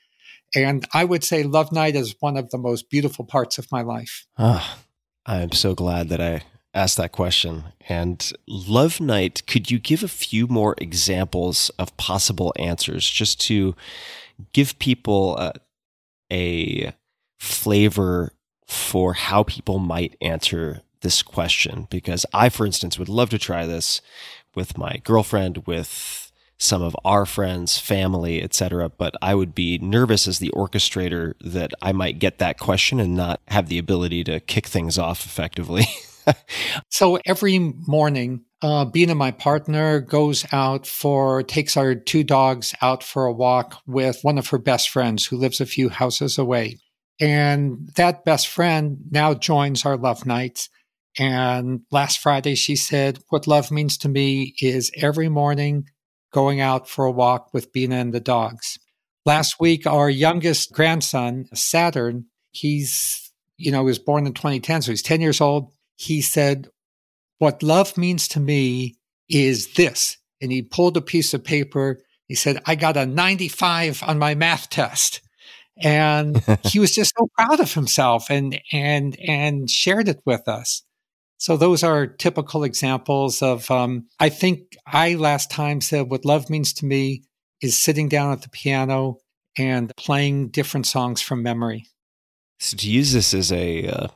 And 0.54 0.86
I 0.94 1.04
would 1.04 1.22
say 1.22 1.42
Love 1.42 1.70
Night 1.72 1.94
is 1.94 2.16
one 2.20 2.36
of 2.36 2.50
the 2.50 2.58
most 2.58 2.88
beautiful 2.88 3.24
parts 3.24 3.58
of 3.58 3.70
my 3.70 3.82
life. 3.82 4.26
Oh, 4.38 4.78
I'm 5.26 5.52
so 5.52 5.74
glad 5.74 6.08
that 6.08 6.20
I 6.20 6.42
asked 6.72 6.96
that 6.96 7.12
question. 7.12 7.64
And 7.88 8.32
Love 8.46 9.00
Night, 9.00 9.42
could 9.46 9.70
you 9.70 9.78
give 9.78 10.02
a 10.02 10.08
few 10.08 10.46
more 10.46 10.74
examples 10.78 11.70
of 11.78 11.96
possible 11.98 12.54
answers 12.56 13.08
just 13.08 13.40
to 13.42 13.74
give 14.52 14.78
people 14.78 15.36
a, 15.36 15.52
a 16.32 16.92
flavor 17.38 18.32
for 18.68 19.14
how 19.14 19.42
people 19.42 19.78
might 19.78 20.16
answer 20.20 20.82
this 21.00 21.22
question 21.22 21.86
because 21.90 22.26
I, 22.32 22.50
for 22.50 22.66
instance, 22.66 22.98
would 22.98 23.08
love 23.08 23.30
to 23.30 23.38
try 23.38 23.66
this 23.66 24.00
with 24.54 24.76
my 24.76 24.98
girlfriend, 24.98 25.66
with 25.66 26.30
some 26.58 26.82
of 26.82 26.94
our 27.04 27.24
friends, 27.24 27.78
family, 27.78 28.42
etc. 28.42 28.90
But 28.90 29.14
I 29.22 29.34
would 29.34 29.54
be 29.54 29.78
nervous 29.78 30.28
as 30.28 30.38
the 30.38 30.50
orchestrator 30.50 31.34
that 31.40 31.72
I 31.80 31.92
might 31.92 32.18
get 32.18 32.38
that 32.38 32.58
question 32.58 33.00
and 33.00 33.16
not 33.16 33.40
have 33.48 33.68
the 33.68 33.78
ability 33.78 34.24
to 34.24 34.40
kick 34.40 34.66
things 34.66 34.98
off 34.98 35.24
effectively. 35.24 35.86
so 36.90 37.18
every 37.24 37.58
morning, 37.58 38.44
uh, 38.60 38.84
Bina 38.84 39.14
my 39.14 39.30
partner 39.30 40.00
goes 40.00 40.44
out 40.52 40.86
for 40.86 41.42
takes 41.44 41.76
our 41.76 41.94
two 41.94 42.24
dogs 42.24 42.74
out 42.82 43.04
for 43.04 43.24
a 43.24 43.32
walk 43.32 43.80
with 43.86 44.18
one 44.22 44.36
of 44.36 44.48
her 44.48 44.58
best 44.58 44.90
friends 44.90 45.24
who 45.26 45.36
lives 45.36 45.60
a 45.60 45.66
few 45.66 45.88
houses 45.88 46.36
away. 46.36 46.78
And 47.20 47.90
that 47.96 48.24
best 48.24 48.48
friend 48.48 48.98
now 49.10 49.34
joins 49.34 49.84
our 49.84 49.96
love 49.96 50.24
nights. 50.24 50.68
And 51.18 51.80
last 51.90 52.20
Friday, 52.20 52.54
she 52.54 52.76
said, 52.76 53.18
What 53.28 53.46
love 53.46 53.70
means 53.70 53.98
to 53.98 54.08
me 54.08 54.54
is 54.60 54.92
every 54.96 55.28
morning 55.28 55.86
going 56.32 56.60
out 56.60 56.88
for 56.88 57.06
a 57.06 57.10
walk 57.10 57.52
with 57.52 57.72
Bina 57.72 57.96
and 57.96 58.12
the 58.12 58.20
dogs. 58.20 58.78
Last 59.24 59.58
week, 59.58 59.86
our 59.86 60.08
youngest 60.08 60.72
grandson, 60.72 61.46
Saturn, 61.54 62.26
he's, 62.50 63.32
you 63.56 63.72
know, 63.72 63.82
was 63.82 63.98
born 63.98 64.26
in 64.26 64.32
2010, 64.32 64.82
so 64.82 64.92
he's 64.92 65.02
10 65.02 65.20
years 65.20 65.40
old. 65.40 65.72
He 65.96 66.22
said, 66.22 66.68
What 67.38 67.62
love 67.62 67.96
means 67.96 68.28
to 68.28 68.40
me 68.40 68.96
is 69.28 69.74
this. 69.74 70.18
And 70.40 70.52
he 70.52 70.62
pulled 70.62 70.96
a 70.96 71.02
piece 71.02 71.34
of 71.34 71.42
paper. 71.42 72.00
He 72.28 72.36
said, 72.36 72.62
I 72.64 72.76
got 72.76 72.96
a 72.96 73.06
95 73.06 74.04
on 74.06 74.18
my 74.18 74.36
math 74.36 74.70
test 74.70 75.20
and 75.82 76.42
he 76.64 76.78
was 76.78 76.94
just 76.94 77.14
so 77.18 77.28
proud 77.36 77.60
of 77.60 77.74
himself 77.74 78.30
and 78.30 78.60
and 78.72 79.18
and 79.20 79.70
shared 79.70 80.08
it 80.08 80.20
with 80.24 80.48
us. 80.48 80.82
So 81.38 81.56
those 81.56 81.84
are 81.84 82.06
typical 82.06 82.64
examples 82.64 83.42
of 83.42 83.70
um, 83.70 84.06
i 84.18 84.28
think 84.28 84.76
i 84.86 85.14
last 85.14 85.50
time 85.50 85.80
said 85.80 86.10
what 86.10 86.24
love 86.24 86.50
means 86.50 86.72
to 86.74 86.84
me 86.84 87.22
is 87.60 87.80
sitting 87.80 88.08
down 88.08 88.32
at 88.32 88.42
the 88.42 88.48
piano 88.48 89.18
and 89.56 89.92
playing 89.96 90.48
different 90.48 90.86
songs 90.86 91.20
from 91.20 91.42
memory. 91.42 91.86
So 92.60 92.76
to 92.76 92.90
use 92.90 93.12
this 93.12 93.34
as 93.34 93.52
a 93.52 93.88
uh, 93.88 94.08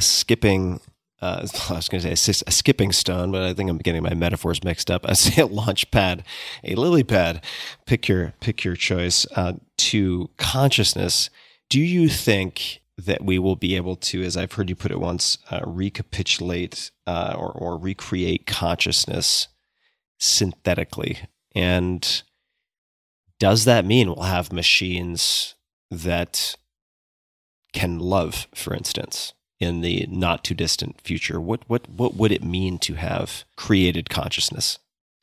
skipping 0.00 0.80
uh, 1.20 1.46
I 1.70 1.74
was 1.74 1.88
going 1.88 2.02
to 2.02 2.16
say 2.16 2.42
a, 2.46 2.50
skipping 2.50 2.92
stone, 2.92 3.32
but 3.32 3.42
I 3.42 3.54
think 3.54 3.70
I'm 3.70 3.78
getting 3.78 4.02
my 4.02 4.14
metaphors 4.14 4.62
mixed 4.64 4.90
up. 4.90 5.04
I 5.08 5.14
say 5.14 5.42
a 5.42 5.46
launch 5.46 5.90
pad, 5.90 6.24
a 6.64 6.74
lily 6.74 7.04
pad. 7.04 7.44
Pick 7.86 8.08
your 8.08 8.34
pick 8.40 8.64
your 8.64 8.76
choice. 8.76 9.26
Uh, 9.34 9.54
to 9.76 10.30
consciousness, 10.36 11.30
do 11.68 11.80
you 11.80 12.08
think 12.08 12.80
that 12.96 13.22
we 13.22 13.38
will 13.38 13.56
be 13.56 13.76
able 13.76 13.94
to, 13.94 14.22
as 14.22 14.36
I've 14.36 14.52
heard 14.52 14.68
you 14.68 14.74
put 14.74 14.90
it 14.90 14.98
once, 14.98 15.38
uh, 15.50 15.60
recapitulate 15.64 16.90
uh, 17.06 17.34
or, 17.38 17.52
or 17.52 17.78
recreate 17.78 18.46
consciousness 18.46 19.48
synthetically? 20.18 21.18
And 21.54 22.22
does 23.38 23.64
that 23.66 23.84
mean 23.84 24.08
we'll 24.08 24.24
have 24.24 24.52
machines 24.52 25.54
that 25.90 26.56
can 27.72 28.00
love, 28.00 28.48
for 28.54 28.74
instance? 28.74 29.32
In 29.60 29.80
the 29.80 30.06
not 30.10 30.44
too 30.44 30.54
distant 30.54 31.00
future? 31.02 31.40
What 31.40 31.62
what 31.68 31.88
what 31.88 32.14
would 32.14 32.32
it 32.32 32.44
mean 32.44 32.78
to 32.80 32.94
have 32.94 33.44
created 33.56 34.10
consciousness? 34.10 34.78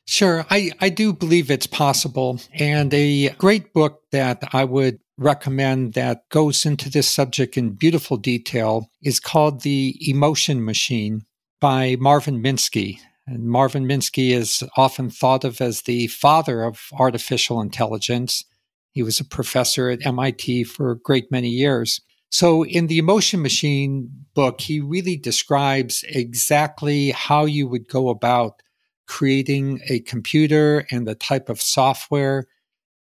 Sure, 0.08 0.46
I, 0.50 0.70
I 0.80 0.88
do 0.88 1.12
believe 1.12 1.50
it's 1.50 1.66
possible. 1.66 2.40
And 2.54 2.94
a 2.94 3.30
great 3.30 3.72
book 3.72 4.02
that 4.12 4.42
I 4.52 4.64
would 4.64 5.00
recommend 5.18 5.94
that 5.94 6.28
goes 6.30 6.64
into 6.64 6.88
this 6.88 7.10
subject 7.10 7.56
in 7.56 7.70
beautiful 7.70 8.16
detail 8.16 8.88
is 9.02 9.18
called 9.18 9.62
The 9.62 9.96
Emotion 10.08 10.64
Machine 10.64 11.22
by 11.60 11.96
Marvin 11.98 12.40
Minsky. 12.40 12.98
And 13.26 13.48
Marvin 13.48 13.86
Minsky 13.86 14.30
is 14.30 14.62
often 14.76 15.10
thought 15.10 15.42
of 15.42 15.60
as 15.60 15.82
the 15.82 16.06
father 16.06 16.62
of 16.62 16.80
artificial 16.92 17.60
intelligence. 17.60 18.44
He 18.92 19.02
was 19.02 19.18
a 19.18 19.24
professor 19.24 19.90
at 19.90 20.06
MIT 20.06 20.64
for 20.64 20.92
a 20.92 20.98
great 20.98 21.32
many 21.32 21.48
years. 21.48 22.00
So 22.30 22.64
in 22.64 22.88
the 22.88 22.98
Emotion 22.98 23.40
Machine 23.40 24.10
book, 24.34 24.60
he 24.60 24.80
really 24.80 25.16
describes 25.16 26.04
exactly 26.08 27.10
how 27.10 27.44
you 27.44 27.68
would 27.68 27.88
go 27.88 28.08
about 28.08 28.60
creating 29.06 29.80
a 29.88 30.00
computer 30.00 30.84
and 30.90 31.06
the 31.06 31.14
type 31.14 31.48
of 31.48 31.62
software 31.62 32.46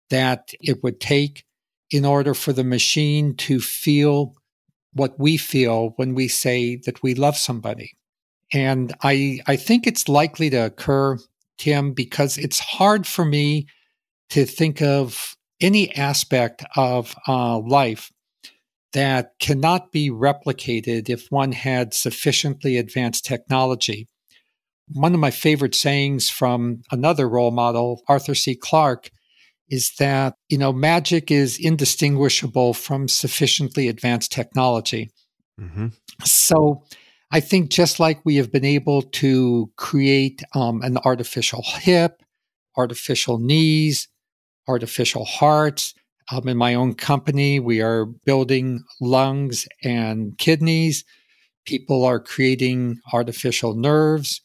that 0.10 0.52
it 0.62 0.84
would 0.84 1.00
take 1.00 1.44
in 1.90 2.06
order 2.06 2.34
for 2.34 2.54
the 2.54 2.64
machine 2.64 3.36
to 3.36 3.60
feel 3.60 4.36
what 4.94 5.20
we 5.20 5.38
feel 5.38 5.94
when 5.98 6.14
we 6.14 6.28
say 6.28 6.78
that 6.86 7.02
we 7.04 7.14
love 7.14 7.36
somebody. 7.36 7.92
And 8.54 8.94
I, 9.04 9.40
I 9.48 9.56
think 9.56 9.86
it's 9.86 10.08
likely 10.08 10.50
to 10.52 10.66
occur, 10.66 11.18
Tim, 11.58 11.94
because 11.94 12.38
it's 12.38 12.60
hard 12.60 13.06
for 13.08 13.26
me 13.26 13.68
to 14.30 14.46
think 14.46 14.82
of 14.82 15.36
any 15.60 15.94
aspect 15.96 16.64
of 16.76 17.16
uh, 17.28 17.60
life 17.60 18.12
that 18.96 19.34
cannot 19.40 19.92
be 19.92 20.10
replicated 20.10 21.10
if 21.10 21.28
one 21.30 21.52
had 21.52 21.94
sufficiently 21.94 22.78
advanced 22.78 23.26
technology. 23.26 24.08
One 24.88 25.14
of 25.14 25.20
my 25.20 25.32
favorite 25.32 25.76
sayings 25.76 26.30
from 26.30 26.82
another 26.92 27.28
role 27.28 27.52
model, 27.52 28.02
Arthur 28.08 28.34
C. 28.34 28.56
Clarke, 28.56 29.12
is 29.70 29.92
that, 30.00 30.36
you 30.48 30.58
know, 30.58 30.72
magic 30.72 31.30
is 31.30 31.60
indistinguishable 31.60 32.74
from 32.74 33.10
sufficiently 33.10 33.90
advanced 33.90 34.32
technology. 34.32 35.10
Mm-hmm. 35.60 35.88
So 36.24 36.86
I 37.32 37.42
think 37.42 37.72
just 37.72 38.00
like 38.00 38.22
we 38.24 38.38
have 38.38 38.52
been 38.52 38.64
able 38.64 39.02
to 39.02 39.70
create 39.76 40.42
um, 40.54 40.82
an 40.84 40.98
artificial 41.00 41.64
hip, 41.64 42.22
artificial 42.78 43.40
knees, 43.40 44.08
artificial 44.70 45.26
hearts, 45.26 45.94
um, 46.32 46.48
in 46.48 46.58
my 46.58 46.74
own 46.74 46.96
company, 46.96 47.60
we 47.60 47.82
are 47.82 48.06
building 48.06 48.84
lungs 49.00 49.68
and 49.84 50.38
kidneys. 50.38 51.06
People 51.66 52.04
are 52.04 52.20
creating 52.20 53.00
artificial 53.14 53.76
nerves. 53.76 54.42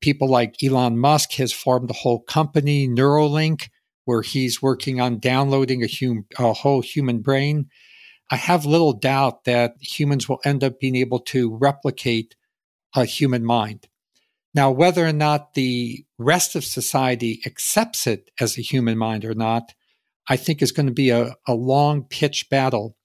People 0.00 0.28
like 0.28 0.62
Elon 0.62 0.98
Musk 0.98 1.32
has 1.34 1.52
formed 1.52 1.90
a 1.90 1.94
whole 1.94 2.20
company, 2.20 2.86
Neuralink, 2.86 3.68
where 4.04 4.22
he's 4.22 4.60
working 4.60 5.00
on 5.00 5.18
downloading 5.18 5.82
a, 5.82 5.88
hum- 5.88 6.26
a 6.38 6.52
whole 6.52 6.82
human 6.82 7.20
brain. 7.20 7.66
I 8.30 8.36
have 8.36 8.66
little 8.66 8.92
doubt 8.92 9.44
that 9.44 9.74
humans 9.80 10.28
will 10.28 10.40
end 10.44 10.62
up 10.62 10.78
being 10.78 10.96
able 10.96 11.20
to 11.20 11.56
replicate 11.56 12.34
a 12.94 13.04
human 13.04 13.44
mind. 13.44 13.88
Now, 14.54 14.70
whether 14.70 15.06
or 15.06 15.12
not 15.12 15.54
the 15.54 16.04
rest 16.18 16.54
of 16.54 16.64
society 16.64 17.40
accepts 17.44 18.06
it 18.06 18.30
as 18.38 18.56
a 18.56 18.62
human 18.62 18.96
mind 18.96 19.24
or 19.24 19.34
not, 19.34 19.74
I 20.28 20.36
think 20.36 20.62
is 20.62 20.72
going 20.72 20.86
to 20.86 20.92
be 20.92 21.10
a, 21.10 21.34
a 21.46 21.54
long 21.54 22.04
pitch 22.04 22.48
battle. 22.50 22.96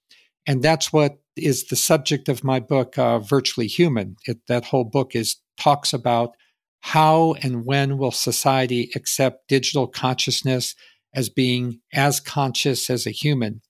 And 0.46 0.62
that's 0.62 0.92
what 0.92 1.18
is 1.36 1.66
the 1.66 1.76
subject 1.76 2.28
of 2.28 2.44
my 2.44 2.60
book, 2.60 2.98
uh, 2.98 3.18
Virtually 3.18 3.66
Human. 3.66 4.16
It, 4.26 4.38
that 4.48 4.66
whole 4.66 4.84
book 4.84 5.14
is 5.14 5.36
talks 5.56 5.92
about 5.92 6.34
how 6.80 7.34
and 7.42 7.66
when 7.66 7.98
will 7.98 8.10
society 8.10 8.90
accept 8.94 9.48
digital 9.48 9.86
consciousness 9.86 10.74
as 11.14 11.28
being 11.28 11.80
as 11.92 12.20
conscious 12.20 12.88
as 12.88 13.06
a 13.06 13.10
human. 13.10 13.60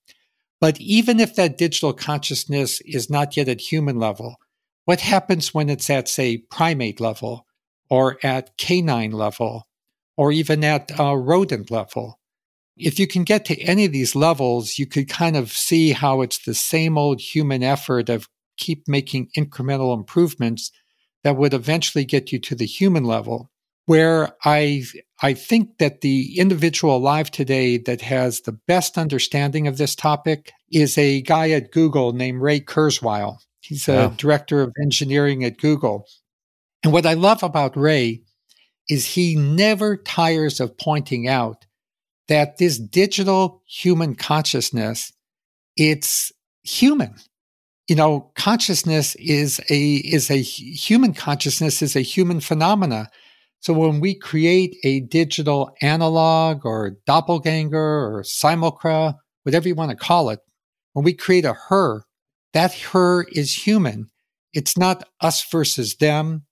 But 0.61 0.79
even 0.79 1.19
if 1.19 1.35
that 1.35 1.57
digital 1.57 1.91
consciousness 1.91 2.81
is 2.81 3.09
not 3.09 3.35
yet 3.35 3.49
at 3.49 3.59
human 3.59 3.97
level, 3.99 4.35
what 4.85 5.01
happens 5.01 5.53
when 5.53 5.69
it's 5.69 5.89
at, 5.89 6.07
say, 6.07 6.37
primate 6.37 6.99
level 6.99 7.47
or 7.89 8.17
at 8.23 8.57
canine 8.57 9.11
level 9.11 9.67
or 10.15 10.31
even 10.31 10.63
at 10.63 10.97
uh, 10.99 11.15
rodent 11.15 11.71
level? 11.71 12.19
If 12.77 12.99
you 12.99 13.07
can 13.07 13.23
get 13.23 13.45
to 13.45 13.61
any 13.61 13.85
of 13.85 13.91
these 13.91 14.15
levels, 14.15 14.79
you 14.79 14.85
could 14.85 15.09
kind 15.09 15.35
of 15.35 15.51
see 15.51 15.91
how 15.91 16.21
it's 16.21 16.43
the 16.45 16.53
same 16.53 16.97
old 16.97 17.19
human 17.19 17.63
effort 17.63 18.09
of 18.09 18.27
keep 18.57 18.87
making 18.87 19.29
incremental 19.37 19.95
improvements 19.95 20.71
that 21.23 21.37
would 21.37 21.53
eventually 21.53 22.05
get 22.05 22.31
you 22.31 22.39
to 22.39 22.55
the 22.55 22.65
human 22.65 23.03
level. 23.03 23.49
Where 23.87 24.35
I, 24.45 24.83
I 25.21 25.33
think 25.33 25.79
that 25.79 26.01
the 26.01 26.37
individual 26.39 26.95
alive 26.95 27.31
today 27.31 27.77
that 27.79 28.01
has 28.01 28.41
the 28.41 28.57
best 28.67 28.97
understanding 28.97 29.67
of 29.67 29.77
this 29.77 29.95
topic 29.95 30.51
is 30.71 30.97
a 30.97 31.21
guy 31.23 31.49
at 31.49 31.71
Google 31.71 32.13
named 32.13 32.41
Ray 32.41 32.61
Kurzweil. 32.61 33.37
He's 33.59 33.89
a 33.89 33.95
wow. 33.95 34.13
director 34.17 34.61
of 34.61 34.71
engineering 34.81 35.43
at 35.43 35.57
Google. 35.57 36.07
And 36.83 36.93
what 36.93 37.05
I 37.05 37.15
love 37.15 37.43
about 37.43 37.75
Ray 37.75 38.21
is 38.87 39.05
he 39.05 39.35
never 39.35 39.97
tires 39.97 40.59
of 40.59 40.77
pointing 40.77 41.27
out 41.27 41.65
that 42.31 42.59
this 42.59 42.79
digital 42.79 43.61
human 43.67 44.15
consciousness, 44.15 45.11
it's 45.75 46.31
human. 46.63 47.13
You 47.89 47.97
know, 47.97 48.31
consciousness 48.35 49.15
is 49.15 49.59
a, 49.69 49.95
is 49.95 50.31
a 50.31 50.41
human 50.41 51.13
consciousness 51.13 51.81
is 51.81 51.93
a 51.93 51.99
human 51.99 52.39
phenomena. 52.39 53.09
So 53.59 53.73
when 53.73 53.99
we 53.99 54.15
create 54.15 54.77
a 54.85 55.01
digital 55.01 55.75
analog 55.81 56.65
or 56.65 56.95
doppelganger 57.05 58.15
or 58.15 58.23
simulacra, 58.23 59.17
whatever 59.43 59.67
you 59.67 59.75
want 59.75 59.91
to 59.91 59.97
call 59.97 60.29
it, 60.29 60.39
when 60.93 61.03
we 61.03 61.11
create 61.11 61.43
a 61.43 61.57
her, 61.67 62.05
that 62.53 62.73
her 62.93 63.23
is 63.33 63.67
human. 63.67 64.07
It's 64.53 64.77
not 64.77 65.03
us 65.19 65.43
versus 65.51 65.97
them. 65.97 66.45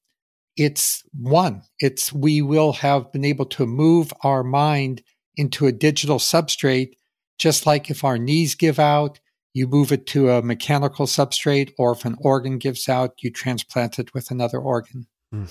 It's 0.58 1.04
one. 1.14 1.62
It's 1.80 2.12
we 2.12 2.42
will 2.42 2.74
have 2.74 3.14
been 3.14 3.24
able 3.24 3.46
to 3.46 3.66
move 3.66 4.12
our 4.26 4.44
mind 4.44 5.04
into 5.40 5.66
a 5.66 5.72
digital 5.72 6.20
substrate, 6.20 6.96
just 7.38 7.66
like 7.66 7.90
if 7.90 8.04
our 8.04 8.18
knees 8.18 8.56
give 8.56 8.78
out, 8.78 9.20
you 9.54 9.68
move 9.68 9.92
it 9.94 10.06
to 10.08 10.30
a 10.30 10.42
mechanical 10.42 11.06
substrate, 11.06 11.72
or 11.78 11.94
if 11.94 12.04
an 12.04 12.18
organ 12.20 12.58
gives 12.58 12.90
out, 12.90 13.24
you 13.24 13.32
transplant 13.32 13.98
it 13.98 14.14
with 14.14 14.30
another 14.30 14.60
organ. 14.60 15.08
Hmm. 15.32 15.46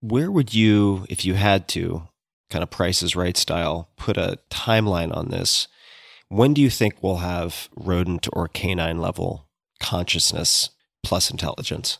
Where 0.00 0.30
would 0.30 0.54
you, 0.54 1.04
if 1.10 1.24
you 1.24 1.34
had 1.34 1.66
to, 1.68 2.08
kind 2.48 2.62
of 2.62 2.70
prices 2.70 3.16
right 3.16 3.36
style, 3.36 3.90
put 3.96 4.16
a 4.16 4.38
timeline 4.50 5.14
on 5.14 5.30
this? 5.30 5.66
When 6.28 6.54
do 6.54 6.62
you 6.62 6.70
think 6.70 7.02
we'll 7.02 7.16
have 7.16 7.68
rodent 7.74 8.28
or 8.32 8.46
canine 8.48 9.00
level 9.00 9.48
consciousness 9.80 10.70
plus 11.02 11.30
intelligence? 11.30 11.98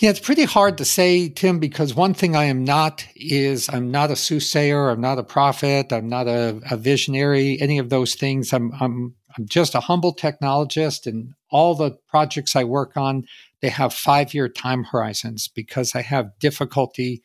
Yeah, 0.00 0.10
it's 0.10 0.20
pretty 0.20 0.44
hard 0.44 0.78
to 0.78 0.84
say, 0.84 1.28
Tim, 1.28 1.60
because 1.60 1.94
one 1.94 2.14
thing 2.14 2.34
I 2.34 2.44
am 2.44 2.64
not 2.64 3.06
is 3.14 3.68
I'm 3.72 3.92
not 3.92 4.10
a 4.10 4.16
soothsayer, 4.16 4.90
I'm 4.90 5.00
not 5.00 5.18
a 5.18 5.22
prophet, 5.22 5.92
I'm 5.92 6.08
not 6.08 6.26
a, 6.26 6.60
a 6.68 6.76
visionary, 6.76 7.60
any 7.60 7.78
of 7.78 7.90
those 7.90 8.14
things. 8.16 8.52
I'm, 8.52 8.72
I'm 8.80 9.14
I'm 9.36 9.46
just 9.46 9.74
a 9.74 9.80
humble 9.80 10.14
technologist, 10.14 11.06
and 11.06 11.34
all 11.50 11.74
the 11.74 11.92
projects 12.08 12.54
I 12.56 12.64
work 12.64 12.96
on 12.96 13.24
they 13.60 13.68
have 13.70 13.94
five 13.94 14.34
year 14.34 14.48
time 14.48 14.84
horizons 14.84 15.48
because 15.48 15.94
I 15.94 16.02
have 16.02 16.38
difficulty 16.38 17.22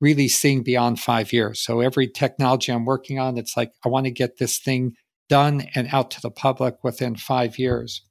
really 0.00 0.28
seeing 0.28 0.62
beyond 0.62 1.00
five 1.00 1.32
years. 1.32 1.60
So 1.60 1.80
every 1.80 2.08
technology 2.08 2.70
I'm 2.70 2.84
working 2.84 3.18
on, 3.18 3.38
it's 3.38 3.56
like 3.56 3.72
I 3.84 3.88
want 3.88 4.04
to 4.04 4.10
get 4.10 4.38
this 4.38 4.58
thing 4.58 4.96
done 5.28 5.66
and 5.74 5.88
out 5.92 6.10
to 6.12 6.20
the 6.20 6.30
public 6.30 6.84
within 6.84 7.16
five 7.16 7.58
years. 7.58 8.02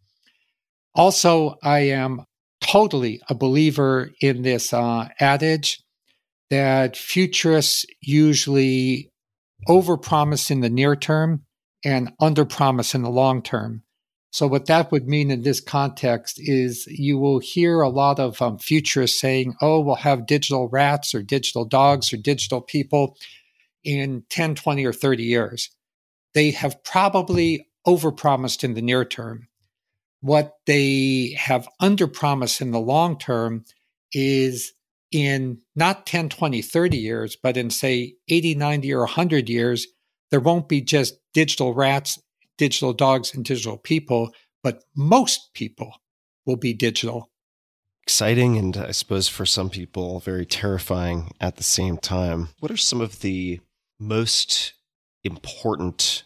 Also, 0.95 1.57
I 1.63 1.79
am 1.79 2.25
totally 2.67 3.21
a 3.29 3.35
believer 3.35 4.11
in 4.21 4.41
this 4.41 4.73
uh, 4.73 5.07
adage 5.19 5.83
that 6.49 6.95
futurists 6.97 7.85
usually 8.01 9.11
overpromise 9.67 10.51
in 10.51 10.61
the 10.61 10.69
near 10.69 10.95
term 10.95 11.43
and 11.83 12.11
underpromise 12.21 12.93
in 12.93 13.03
the 13.03 13.09
long 13.09 13.41
term. 13.41 13.83
So, 14.31 14.45
what 14.45 14.65
that 14.65 14.91
would 14.91 15.07
mean 15.07 15.31
in 15.31 15.41
this 15.41 15.61
context 15.61 16.37
is 16.37 16.85
you 16.87 17.17
will 17.17 17.39
hear 17.39 17.81
a 17.81 17.89
lot 17.89 18.19
of 18.19 18.41
um, 18.41 18.59
futurists 18.59 19.19
saying, 19.19 19.55
oh, 19.61 19.79
we'll 19.79 19.95
have 19.95 20.27
digital 20.27 20.67
rats 20.67 21.15
or 21.15 21.23
digital 21.23 21.65
dogs 21.65 22.13
or 22.13 22.17
digital 22.17 22.61
people 22.61 23.17
in 23.83 24.23
10, 24.29 24.55
20, 24.55 24.85
or 24.85 24.93
30 24.93 25.23
years. 25.23 25.69
They 26.33 26.51
have 26.51 26.83
probably 26.83 27.67
overpromised 27.87 28.63
in 28.63 28.73
the 28.73 28.81
near 28.81 29.05
term. 29.05 29.47
What 30.21 30.55
they 30.65 31.35
have 31.37 31.67
under 31.79 32.07
underpromised 32.07 32.61
in 32.61 32.71
the 32.71 32.79
long 32.79 33.17
term 33.17 33.65
is 34.11 34.73
in 35.11 35.59
not 35.75 36.05
10, 36.05 36.29
20, 36.29 36.61
30 36.61 36.97
years, 36.97 37.37
but 37.41 37.55
in 37.55 37.69
say 37.69 38.15
80, 38.27 38.55
90, 38.55 38.93
or 38.93 38.99
100 38.99 39.47
years, 39.49 39.87
there 40.31 40.39
won't 40.39 40.67
be 40.67 40.81
just 40.81 41.17
digital 41.33 41.73
rats 41.73 42.19
digital 42.57 42.93
dogs 42.93 43.33
and 43.33 43.45
digital 43.45 43.77
people, 43.77 44.33
but 44.63 44.83
most 44.95 45.53
people 45.53 45.93
will 46.45 46.57
be 46.57 46.73
digital. 46.73 47.29
Exciting 48.03 48.57
and 48.57 48.75
I 48.77 48.91
suppose 48.91 49.27
for 49.27 49.45
some 49.45 49.69
people 49.69 50.19
very 50.19 50.45
terrifying 50.45 51.31
at 51.39 51.57
the 51.57 51.63
same 51.63 51.97
time. 51.97 52.49
What 52.59 52.71
are 52.71 52.77
some 52.77 53.01
of 53.01 53.19
the 53.19 53.59
most 53.99 54.73
important 55.23 56.23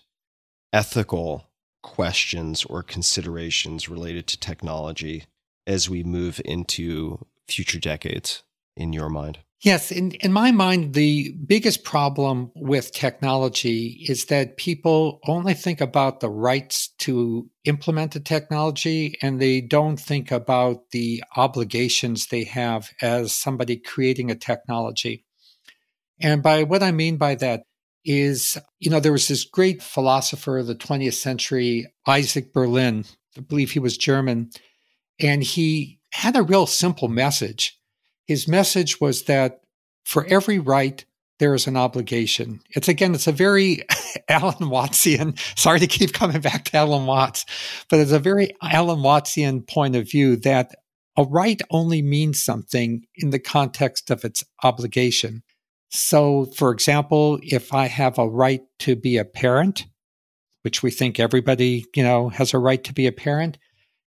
ethical 0.71 1.50
questions 1.81 2.65
or 2.65 2.83
considerations 2.83 3.89
related 3.89 4.27
to 4.27 4.39
technology 4.39 5.25
as 5.67 5.89
we 5.89 6.03
move 6.03 6.41
into 6.45 7.25
future 7.47 7.79
decades 7.79 8.43
in 8.75 8.93
your 8.93 9.09
mind? 9.09 9.39
Yes, 9.61 9.91
in, 9.91 10.11
in 10.13 10.33
my 10.33 10.51
mind, 10.51 10.95
the 10.95 11.33
biggest 11.45 11.83
problem 11.83 12.51
with 12.55 12.91
technology 12.93 14.03
is 14.09 14.25
that 14.25 14.57
people 14.57 15.19
only 15.27 15.53
think 15.53 15.81
about 15.81 16.19
the 16.19 16.31
rights 16.31 16.87
to 16.99 17.47
implement 17.65 18.13
the 18.13 18.19
technology 18.19 19.19
and 19.21 19.39
they 19.39 19.61
don't 19.61 19.97
think 19.97 20.31
about 20.31 20.89
the 20.89 21.23
obligations 21.35 22.27
they 22.27 22.43
have 22.45 22.89
as 23.03 23.35
somebody 23.35 23.77
creating 23.77 24.31
a 24.31 24.35
technology. 24.35 25.25
And 26.19 26.41
by 26.41 26.63
what 26.63 26.81
I 26.81 26.91
mean 26.91 27.17
by 27.17 27.35
that 27.35 27.65
is, 28.03 28.57
you 28.79 28.89
know, 28.89 28.99
there 28.99 29.11
was 29.11 29.27
this 29.27 29.43
great 29.43 29.81
philosopher 29.81 30.57
of 30.57 30.67
the 30.67 30.75
20th 30.75 31.13
century, 31.13 31.87
Isaac 32.07 32.53
Berlin, 32.53 33.05
I 33.37 33.41
believe 33.41 33.71
he 33.71 33.79
was 33.79 33.97
German, 33.97 34.49
and 35.19 35.43
he 35.43 35.99
had 36.11 36.35
a 36.35 36.43
real 36.43 36.65
simple 36.65 37.07
message 37.07 37.77
his 38.31 38.47
message 38.47 39.01
was 39.01 39.23
that 39.23 39.59
for 40.05 40.25
every 40.25 40.57
right, 40.57 41.03
there 41.39 41.53
is 41.53 41.67
an 41.67 41.75
obligation. 41.75 42.61
It's 42.69 42.87
again, 42.87 43.13
it's 43.13 43.27
a 43.27 43.33
very 43.33 43.83
Alan 44.29 44.69
Wattsian. 44.69 45.37
Sorry 45.59 45.79
to 45.79 45.87
keep 45.87 46.13
coming 46.13 46.39
back 46.39 46.65
to 46.65 46.77
Alan 46.77 47.05
Watts, 47.05 47.45
but 47.89 47.99
it's 47.99 48.13
a 48.13 48.19
very 48.19 48.55
Alan 48.61 48.99
Wattsian 48.99 49.67
point 49.67 49.97
of 49.97 50.09
view 50.09 50.37
that 50.37 50.71
a 51.17 51.23
right 51.23 51.61
only 51.71 52.01
means 52.01 52.41
something 52.41 53.03
in 53.15 53.31
the 53.31 53.39
context 53.39 54.09
of 54.09 54.23
its 54.23 54.45
obligation. 54.63 55.43
So, 55.91 56.45
for 56.45 56.71
example, 56.71 57.39
if 57.43 57.73
I 57.73 57.87
have 57.87 58.17
a 58.17 58.27
right 58.27 58.61
to 58.79 58.95
be 58.95 59.17
a 59.17 59.25
parent, 59.25 59.85
which 60.61 60.81
we 60.81 60.89
think 60.89 61.19
everybody, 61.19 61.85
you 61.95 62.03
know, 62.03 62.29
has 62.29 62.53
a 62.53 62.59
right 62.59 62.81
to 62.85 62.93
be 62.93 63.07
a 63.07 63.11
parent, 63.11 63.57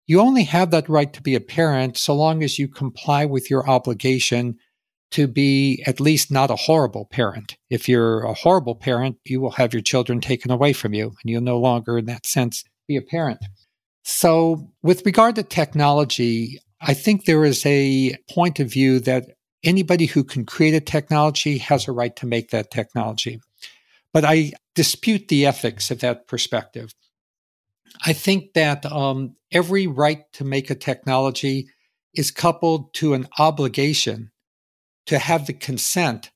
you 0.07 0.21
only 0.21 0.45
have 0.45 0.71
that 0.71 0.89
right 0.89 1.13
to 1.13 1.23
be 1.23 1.35
a 1.35 1.41
parent 1.41 1.97
so 1.97 2.15
long 2.15 2.43
as 2.43 2.59
you 2.59 2.69
comply 2.69 3.25
with 3.27 3.51
your 3.51 3.69
obligation 3.69 4.57
to 5.11 5.27
be 5.27 5.83
at 5.87 6.01
least 6.01 6.31
not 6.31 6.51
a 6.51 6.57
horrible 6.57 7.05
parent. 7.05 7.57
If 7.71 7.89
you're 7.89 8.25
a 8.25 8.35
horrible 8.35 8.75
parent, 8.75 9.17
you 9.25 9.41
will 9.41 9.53
have 9.53 9.73
your 9.73 9.83
children 9.83 10.21
taken 10.21 10.51
away 10.51 10.73
from 10.73 10.95
you, 10.95 11.07
and 11.07 11.31
you'll 11.31 11.43
no 11.43 11.59
longer, 11.59 11.99
in 11.99 12.07
that 12.07 12.27
sense, 12.27 12.65
be 12.89 12.97
a 12.97 13.03
parent. 13.03 13.39
So, 14.03 14.71
with 14.83 15.07
regard 15.07 15.37
to 15.37 15.43
technology, 15.43 16.59
I 16.81 16.95
think 16.95 17.25
there 17.25 17.45
is 17.45 17.65
a 17.65 18.17
point 18.31 18.59
of 18.59 18.73
view 18.73 19.01
that 19.01 19.29
anybody 19.65 20.07
who 20.07 20.25
can 20.25 20.45
create 20.45 20.75
a 20.75 20.81
technology 20.81 21.59
has 21.59 21.89
a 21.89 21.93
right 21.93 22.15
to 22.17 22.27
make 22.27 22.51
that 22.51 22.71
technology. 22.71 23.41
But 24.13 24.25
I 24.25 24.53
dispute 24.75 25.29
the 25.29 25.47
ethics 25.47 25.91
of 25.91 26.01
that 26.01 26.29
perspective. 26.29 26.95
I 28.05 28.13
think 28.13 28.55
that 28.55 28.85
um, 28.87 29.37
every 29.53 29.87
right 29.87 30.25
to 30.35 30.45
make 30.45 30.71
a 30.71 30.75
technology 30.75 31.69
is 32.15 32.31
coupled 32.31 32.95
to 32.95 33.15
an 33.15 33.27
obligation 33.39 34.31
to 35.07 35.19
have 35.19 35.47
the 35.47 35.53
consent 35.53 36.31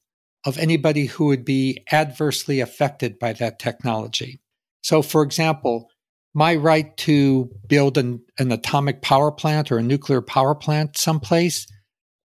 of 0.44 0.58
anybody 0.58 1.06
who 1.06 1.26
would 1.26 1.44
be 1.44 1.82
adversely 1.90 2.60
affected 2.60 3.18
by 3.18 3.32
that 3.34 3.58
technology. 3.58 4.40
So, 4.82 5.02
for 5.02 5.22
example, 5.22 5.88
my 6.34 6.54
right 6.54 6.96
to 6.98 7.50
build 7.66 7.98
an, 7.98 8.22
an 8.38 8.52
atomic 8.52 9.02
power 9.02 9.32
plant 9.32 9.72
or 9.72 9.78
a 9.78 9.82
nuclear 9.82 10.22
power 10.22 10.54
plant 10.54 10.96
someplace, 10.96 11.66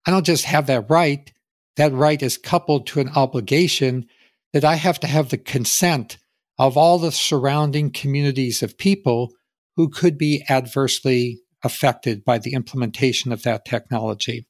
I 0.06 0.12
don't 0.12 0.26
just 0.26 0.46
have 0.46 0.68
that 0.68 0.90
right. 0.90 1.32
That 1.78 1.94
right 1.94 2.22
is 2.22 2.38
coupled 2.38 2.88
to 2.88 3.00
an 3.00 3.10
obligation 3.16 4.06
that 4.52 4.66
I 4.66 4.76
have 4.76 5.00
to 5.02 5.08
have 5.08 5.30
the 5.30 5.38
consent 5.38 6.18
of 6.60 6.78
all 6.78 7.00
the 7.00 7.12
surrounding 7.12 7.92
communities 7.92 8.62
of 8.62 8.78
people 8.78 9.32
who 9.76 9.90
could 9.90 10.18
be 10.18 10.44
adversely 10.50 11.40
affected 11.64 12.24
by 12.24 12.38
the 12.38 12.54
implementation 12.54 13.32
of 13.32 13.44
that 13.44 13.66
technology. 13.66 14.46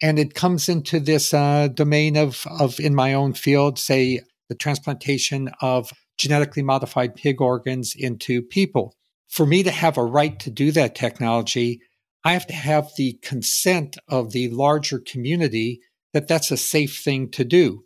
And 0.00 0.18
it 0.18 0.34
comes 0.34 0.68
into 0.68 1.00
this 1.00 1.34
uh, 1.34 1.68
domain 1.68 2.16
of, 2.16 2.46
of, 2.58 2.78
in 2.78 2.94
my 2.94 3.12
own 3.14 3.34
field, 3.34 3.78
say, 3.78 4.20
the 4.48 4.54
transplantation 4.54 5.50
of 5.60 5.92
genetically 6.16 6.62
modified 6.62 7.14
pig 7.14 7.40
organs 7.40 7.94
into 7.96 8.40
people. 8.40 8.94
For 9.28 9.44
me 9.44 9.62
to 9.62 9.70
have 9.70 9.98
a 9.98 10.04
right 10.04 10.38
to 10.40 10.50
do 10.50 10.72
that 10.72 10.94
technology, 10.94 11.80
I 12.24 12.32
have 12.32 12.46
to 12.48 12.54
have 12.54 12.90
the 12.96 13.18
consent 13.22 13.96
of 14.08 14.32
the 14.32 14.48
larger 14.50 14.98
community 14.98 15.80
that 16.12 16.28
that's 16.28 16.50
a 16.50 16.56
safe 16.56 17.00
thing 17.02 17.30
to 17.30 17.44
do. 17.44 17.84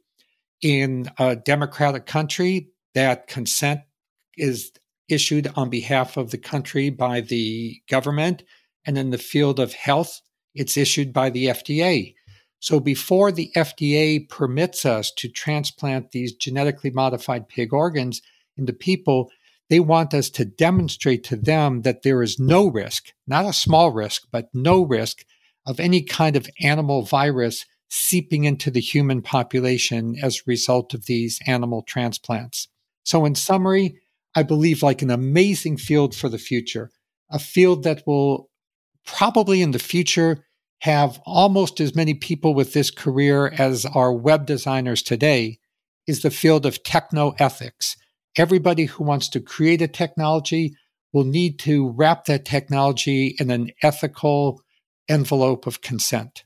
In 0.60 1.10
a 1.18 1.36
democratic 1.36 2.06
country, 2.06 2.68
that 2.94 3.26
consent 3.26 3.80
is 4.36 4.72
issued 5.08 5.50
on 5.56 5.70
behalf 5.70 6.16
of 6.16 6.30
the 6.30 6.38
country 6.38 6.90
by 6.90 7.20
the 7.20 7.80
government. 7.88 8.42
And 8.84 8.96
in 8.96 9.10
the 9.10 9.18
field 9.18 9.60
of 9.60 9.74
health, 9.74 10.20
it's 10.54 10.76
issued 10.76 11.12
by 11.12 11.30
the 11.30 11.46
FDA. 11.46 12.14
So 12.58 12.78
before 12.78 13.32
the 13.32 13.50
FDA 13.56 14.28
permits 14.28 14.86
us 14.86 15.12
to 15.16 15.28
transplant 15.28 16.12
these 16.12 16.32
genetically 16.32 16.90
modified 16.90 17.48
pig 17.48 17.72
organs 17.72 18.22
into 18.56 18.72
people, 18.72 19.30
they 19.72 19.80
want 19.80 20.12
us 20.12 20.28
to 20.28 20.44
demonstrate 20.44 21.24
to 21.24 21.34
them 21.34 21.80
that 21.80 22.02
there 22.02 22.22
is 22.22 22.38
no 22.38 22.70
risk, 22.70 23.14
not 23.26 23.46
a 23.46 23.54
small 23.54 23.90
risk, 23.90 24.24
but 24.30 24.50
no 24.52 24.82
risk 24.82 25.24
of 25.64 25.80
any 25.80 26.02
kind 26.02 26.36
of 26.36 26.46
animal 26.60 27.06
virus 27.06 27.64
seeping 27.88 28.44
into 28.44 28.70
the 28.70 28.82
human 28.82 29.22
population 29.22 30.14
as 30.22 30.36
a 30.36 30.42
result 30.46 30.92
of 30.92 31.06
these 31.06 31.40
animal 31.46 31.80
transplants. 31.80 32.68
So, 33.02 33.24
in 33.24 33.34
summary, 33.34 33.96
I 34.34 34.42
believe 34.42 34.82
like 34.82 35.00
an 35.00 35.10
amazing 35.10 35.78
field 35.78 36.14
for 36.14 36.28
the 36.28 36.36
future, 36.36 36.90
a 37.30 37.38
field 37.38 37.82
that 37.84 38.02
will 38.06 38.50
probably 39.06 39.62
in 39.62 39.70
the 39.70 39.78
future 39.78 40.44
have 40.80 41.18
almost 41.24 41.80
as 41.80 41.96
many 41.96 42.12
people 42.12 42.52
with 42.52 42.74
this 42.74 42.90
career 42.90 43.46
as 43.56 43.86
are 43.86 44.12
web 44.12 44.44
designers 44.44 45.02
today 45.02 45.60
is 46.06 46.20
the 46.20 46.30
field 46.30 46.66
of 46.66 46.82
techno 46.82 47.32
ethics. 47.38 47.96
Everybody 48.36 48.86
who 48.86 49.04
wants 49.04 49.28
to 49.30 49.40
create 49.40 49.82
a 49.82 49.88
technology 49.88 50.74
will 51.12 51.24
need 51.24 51.58
to 51.60 51.90
wrap 51.90 52.24
that 52.24 52.44
technology 52.44 53.36
in 53.38 53.50
an 53.50 53.70
ethical 53.82 54.62
envelope 55.08 55.66
of 55.66 55.82
consent. 55.82 56.44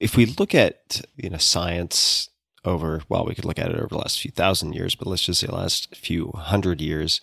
If 0.00 0.16
we 0.16 0.26
look 0.26 0.54
at 0.54 1.00
you 1.16 1.30
know 1.30 1.38
science 1.38 2.28
over, 2.64 3.02
well, 3.08 3.24
we 3.24 3.34
could 3.34 3.44
look 3.44 3.58
at 3.58 3.70
it 3.70 3.76
over 3.76 3.88
the 3.88 3.98
last 3.98 4.20
few 4.20 4.30
thousand 4.30 4.74
years, 4.74 4.94
but 4.94 5.06
let's 5.06 5.22
just 5.24 5.40
say 5.40 5.46
the 5.46 5.54
last 5.54 5.94
few 5.96 6.30
hundred 6.32 6.80
years. 6.80 7.20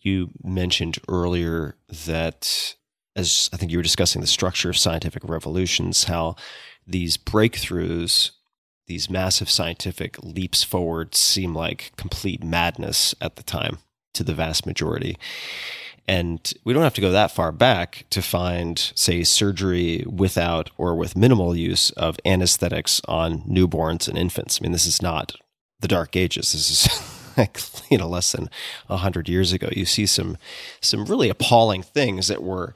You 0.00 0.30
mentioned 0.42 0.98
earlier 1.08 1.76
that, 2.06 2.74
as 3.16 3.48
I 3.52 3.56
think 3.56 3.72
you 3.72 3.78
were 3.78 3.82
discussing 3.82 4.20
the 4.20 4.26
structure 4.26 4.68
of 4.68 4.76
scientific 4.76 5.24
revolutions, 5.24 6.04
how 6.04 6.36
these 6.86 7.16
breakthroughs, 7.16 8.32
these 8.86 9.10
massive 9.10 9.50
scientific 9.50 10.22
leaps 10.22 10.62
forward, 10.62 11.14
seem 11.14 11.54
like 11.54 11.92
complete 11.96 12.44
madness 12.44 13.14
at 13.20 13.36
the 13.36 13.42
time 13.42 13.78
to 14.14 14.22
the 14.22 14.34
vast 14.34 14.66
majority. 14.66 15.16
And 16.06 16.52
we 16.64 16.74
don't 16.74 16.82
have 16.82 16.94
to 16.94 17.00
go 17.00 17.10
that 17.10 17.30
far 17.30 17.50
back 17.50 18.04
to 18.10 18.20
find, 18.20 18.78
say, 18.94 19.24
surgery 19.24 20.04
without 20.06 20.70
or 20.76 20.94
with 20.94 21.16
minimal 21.16 21.56
use 21.56 21.90
of 21.90 22.18
anesthetics 22.26 23.00
on 23.08 23.40
newborns 23.42 24.06
and 24.06 24.18
infants. 24.18 24.58
I 24.60 24.62
mean, 24.62 24.72
this 24.72 24.86
is 24.86 25.00
not 25.00 25.34
the 25.80 25.88
dark 25.88 26.14
ages. 26.14 26.52
This 26.52 26.70
is 26.70 27.32
like, 27.38 27.58
you 27.90 27.96
know, 27.96 28.08
less 28.08 28.32
than 28.32 28.50
hundred 28.88 29.30
years 29.30 29.52
ago. 29.52 29.68
You 29.72 29.86
see 29.86 30.04
some, 30.04 30.36
some 30.82 31.06
really 31.06 31.30
appalling 31.30 31.82
things 31.82 32.28
that 32.28 32.42
were 32.42 32.74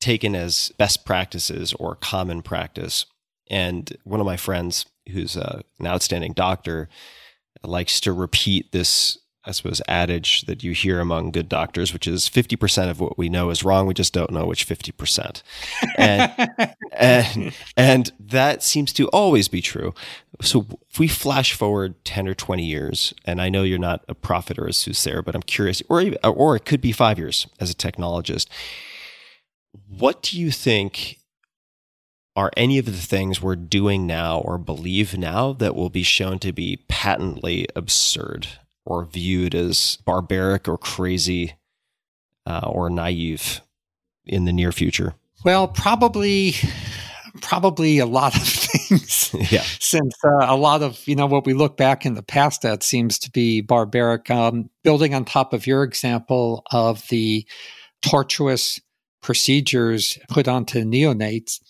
taken 0.00 0.34
as 0.34 0.72
best 0.78 1.04
practices 1.04 1.74
or 1.74 1.96
common 1.96 2.40
practice. 2.40 3.04
And 3.50 3.94
one 4.04 4.20
of 4.20 4.26
my 4.26 4.38
friends, 4.38 4.86
who's 5.10 5.36
a, 5.36 5.62
an 5.78 5.86
outstanding 5.86 6.32
doctor, 6.32 6.88
likes 7.62 8.00
to 8.00 8.12
repeat 8.12 8.72
this 8.72 9.18
I 9.46 9.50
suppose, 9.50 9.82
adage 9.86 10.42
that 10.42 10.64
you 10.64 10.72
hear 10.72 11.00
among 11.00 11.30
good 11.30 11.50
doctors, 11.50 11.92
which 11.92 12.06
is 12.06 12.30
50% 12.30 12.88
of 12.88 12.98
what 12.98 13.18
we 13.18 13.28
know 13.28 13.50
is 13.50 13.62
wrong. 13.62 13.86
We 13.86 13.92
just 13.92 14.14
don't 14.14 14.30
know 14.30 14.46
which 14.46 14.66
50%. 14.66 15.42
And, 15.98 16.50
and, 16.92 17.54
and 17.76 18.12
that 18.18 18.62
seems 18.62 18.90
to 18.94 19.08
always 19.08 19.48
be 19.48 19.60
true. 19.60 19.92
So 20.40 20.66
if 20.90 20.98
we 20.98 21.08
flash 21.08 21.52
forward 21.52 22.02
10 22.06 22.26
or 22.26 22.34
20 22.34 22.64
years, 22.64 23.12
and 23.26 23.40
I 23.40 23.50
know 23.50 23.64
you're 23.64 23.78
not 23.78 24.02
a 24.08 24.14
prophet 24.14 24.58
or 24.58 24.66
a 24.66 24.72
soothsayer, 24.72 25.20
but 25.20 25.34
I'm 25.34 25.42
curious, 25.42 25.82
or, 25.90 26.02
or 26.24 26.56
it 26.56 26.64
could 26.64 26.80
be 26.80 26.92
five 26.92 27.18
years 27.18 27.46
as 27.60 27.70
a 27.70 27.74
technologist. 27.74 28.46
What 29.86 30.22
do 30.22 30.40
you 30.40 30.50
think 30.50 31.18
are 32.36 32.50
any 32.56 32.78
of 32.78 32.86
the 32.86 32.92
things 32.92 33.40
we're 33.40 33.56
doing 33.56 34.06
now 34.06 34.38
or 34.38 34.58
believe 34.58 35.16
now 35.16 35.52
that 35.52 35.74
will 35.74 35.90
be 35.90 36.02
shown 36.02 36.38
to 36.40 36.52
be 36.52 36.84
patently 36.88 37.66
absurd 37.76 38.48
or 38.84 39.04
viewed 39.04 39.54
as 39.54 39.98
barbaric 40.04 40.68
or 40.68 40.76
crazy 40.76 41.54
uh, 42.46 42.66
or 42.66 42.90
naive 42.90 43.60
in 44.24 44.44
the 44.44 44.52
near 44.52 44.72
future? 44.72 45.14
Well, 45.44 45.68
probably, 45.68 46.54
probably 47.40 47.98
a 47.98 48.06
lot 48.06 48.34
of 48.34 48.42
things. 48.46 49.34
yeah. 49.52 49.62
Since 49.78 50.14
uh, 50.24 50.46
a 50.48 50.56
lot 50.56 50.82
of 50.82 51.06
you 51.06 51.16
know 51.16 51.26
what 51.26 51.46
we 51.46 51.54
look 51.54 51.76
back 51.76 52.04
in 52.06 52.14
the 52.14 52.22
past 52.22 52.62
that 52.62 52.82
seems 52.82 53.18
to 53.20 53.30
be 53.30 53.60
barbaric. 53.60 54.30
Um, 54.30 54.70
building 54.82 55.14
on 55.14 55.24
top 55.24 55.52
of 55.52 55.66
your 55.66 55.82
example 55.82 56.62
of 56.70 57.06
the 57.08 57.46
tortuous 58.02 58.80
procedures 59.22 60.18
put 60.28 60.48
onto 60.48 60.84
neonates, 60.84 61.60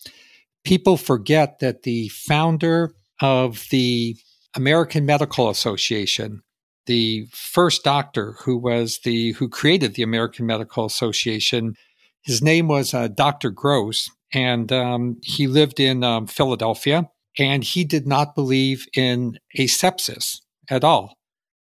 people 0.65 0.97
forget 0.97 1.61
that 1.61 1.83
the 1.83 2.09
founder 2.09 2.95
of 3.21 3.67
the 3.71 4.17
American 4.57 5.07
Medical 5.07 5.49
Association 5.49 6.43
the 6.87 7.27
first 7.33 7.85
doctor 7.85 8.33
who 8.41 8.57
was 8.57 9.01
the 9.05 9.33
who 9.33 9.49
created 9.49 9.95
the 9.95 10.03
American 10.03 10.47
Medical 10.47 10.85
Association. 10.85 11.75
His 12.23 12.43
name 12.43 12.69
was 12.69 12.95
uh, 12.95 13.09
Dr. 13.09 13.51
Gross, 13.51 14.11
and 14.33 14.73
um, 14.73 15.19
he 15.23 15.47
lived 15.47 15.81
in 15.81 16.05
um, 16.05 16.27
Philadelphia. 16.27 17.09
And 17.37 17.65
he 17.65 17.83
did 17.83 18.07
not 18.07 18.37
believe 18.37 18.87
in 18.95 19.41
asepsis 19.59 20.39
at 20.71 20.85
all. 20.85 21.17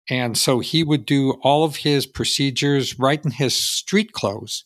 And 0.10 0.38
so 0.38 0.60
he 0.60 0.82
would 0.82 1.06
do 1.06 1.32
all 1.42 1.66
of 1.66 1.76
his 1.76 2.06
procedures 2.06 2.98
right 2.98 3.24
in 3.24 3.32
his 3.32 3.54
street 3.54 4.14
clothes, 4.14 4.64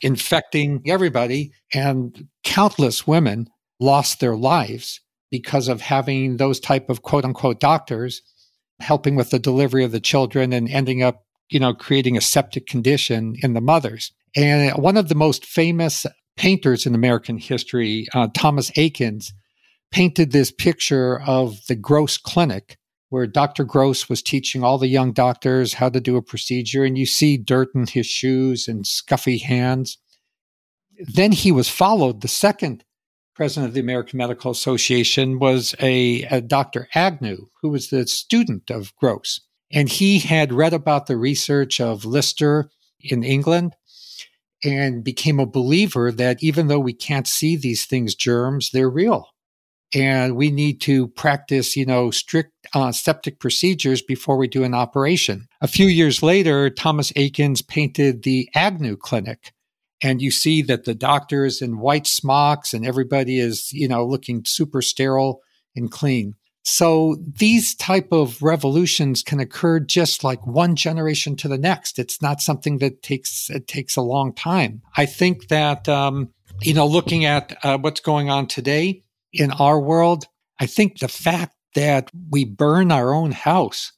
infecting 0.00 0.82
everybody. 0.86 1.52
And 1.74 2.28
countless 2.44 3.06
women 3.06 3.48
lost 3.80 4.20
their 4.20 4.36
lives 4.36 5.00
because 5.30 5.68
of 5.68 5.80
having 5.80 6.36
those 6.36 6.60
type 6.60 6.88
of 6.88 7.02
quote 7.02 7.24
unquote 7.24 7.60
doctors 7.60 8.22
helping 8.80 9.16
with 9.16 9.30
the 9.30 9.38
delivery 9.38 9.84
of 9.84 9.92
the 9.92 10.00
children 10.00 10.52
and 10.52 10.68
ending 10.68 11.02
up, 11.02 11.24
you 11.48 11.58
know, 11.58 11.74
creating 11.74 12.16
a 12.16 12.20
septic 12.20 12.66
condition 12.66 13.34
in 13.42 13.54
the 13.54 13.60
mothers. 13.60 14.12
And 14.34 14.76
one 14.82 14.96
of 14.96 15.08
the 15.08 15.14
most 15.14 15.46
famous 15.46 16.04
painters 16.36 16.84
in 16.84 16.94
American 16.94 17.38
history, 17.38 18.06
uh, 18.12 18.28
Thomas 18.34 18.70
Eakins, 18.72 19.32
painted 19.90 20.32
this 20.32 20.50
picture 20.50 21.20
of 21.22 21.58
the 21.68 21.76
Gross 21.76 22.18
Clinic, 22.18 22.76
where 23.16 23.26
Dr. 23.26 23.64
Gross 23.64 24.10
was 24.10 24.20
teaching 24.20 24.62
all 24.62 24.76
the 24.76 24.88
young 24.88 25.10
doctors 25.10 25.72
how 25.72 25.88
to 25.88 26.02
do 26.02 26.18
a 26.18 26.22
procedure, 26.22 26.84
and 26.84 26.98
you 26.98 27.06
see 27.06 27.38
dirt 27.38 27.70
in 27.74 27.86
his 27.86 28.04
shoes 28.04 28.68
and 28.68 28.84
scuffy 28.84 29.38
hands. 29.38 29.96
Then 31.00 31.32
he 31.32 31.50
was 31.50 31.70
followed. 31.70 32.20
The 32.20 32.28
second 32.28 32.84
president 33.34 33.68
of 33.68 33.74
the 33.74 33.80
American 33.80 34.18
Medical 34.18 34.50
Association 34.50 35.38
was 35.38 35.74
a, 35.80 36.24
a 36.24 36.42
Dr. 36.42 36.88
Agnew, 36.94 37.46
who 37.62 37.70
was 37.70 37.88
the 37.88 38.06
student 38.06 38.70
of 38.70 38.94
Gross. 38.96 39.40
And 39.72 39.88
he 39.88 40.18
had 40.18 40.52
read 40.52 40.74
about 40.74 41.06
the 41.06 41.16
research 41.16 41.80
of 41.80 42.04
Lister 42.04 42.68
in 43.00 43.24
England 43.24 43.76
and 44.62 45.02
became 45.02 45.40
a 45.40 45.46
believer 45.46 46.12
that 46.12 46.42
even 46.42 46.66
though 46.66 46.80
we 46.80 46.92
can't 46.92 47.26
see 47.26 47.56
these 47.56 47.86
things, 47.86 48.14
germs, 48.14 48.72
they're 48.74 48.90
real. 48.90 49.28
And 49.94 50.36
we 50.36 50.50
need 50.50 50.80
to 50.82 51.08
practice, 51.08 51.76
you 51.76 51.86
know, 51.86 52.10
strict 52.10 52.52
uh, 52.74 52.90
septic 52.92 53.38
procedures 53.38 54.02
before 54.02 54.36
we 54.36 54.48
do 54.48 54.64
an 54.64 54.74
operation. 54.74 55.46
A 55.60 55.68
few 55.68 55.86
years 55.86 56.22
later, 56.22 56.70
Thomas 56.70 57.12
Eakins 57.12 57.66
painted 57.66 58.22
the 58.22 58.48
Agnew 58.54 58.96
Clinic, 58.96 59.52
and 60.02 60.20
you 60.20 60.30
see 60.30 60.60
that 60.62 60.84
the 60.84 60.94
doctors 60.94 61.62
in 61.62 61.78
white 61.78 62.06
smocks 62.06 62.74
and 62.74 62.86
everybody 62.86 63.38
is 63.38 63.72
you 63.72 63.88
know 63.88 64.04
looking 64.04 64.44
super 64.44 64.82
sterile 64.82 65.40
and 65.74 65.90
clean. 65.90 66.34
So 66.68 67.16
these 67.38 67.76
type 67.76 68.08
of 68.10 68.42
revolutions 68.42 69.22
can 69.22 69.38
occur 69.38 69.78
just 69.78 70.24
like 70.24 70.44
one 70.44 70.74
generation 70.74 71.36
to 71.36 71.48
the 71.48 71.58
next. 71.58 71.96
It's 71.96 72.20
not 72.20 72.40
something 72.40 72.78
that 72.78 73.04
takes 73.04 73.48
it 73.50 73.68
takes 73.68 73.96
a 73.96 74.02
long 74.02 74.34
time. 74.34 74.82
I 74.96 75.06
think 75.06 75.46
that 75.46 75.88
um, 75.88 76.30
you 76.60 76.74
know 76.74 76.86
looking 76.88 77.24
at 77.24 77.56
uh, 77.62 77.78
what's 77.78 78.00
going 78.00 78.30
on 78.30 78.48
today 78.48 79.04
in 79.32 79.50
our 79.52 79.80
world 79.80 80.26
i 80.60 80.66
think 80.66 80.98
the 80.98 81.08
fact 81.08 81.54
that 81.74 82.10
we 82.30 82.44
burn 82.44 82.90
our 82.90 83.12
own 83.12 83.32
house 83.32 83.92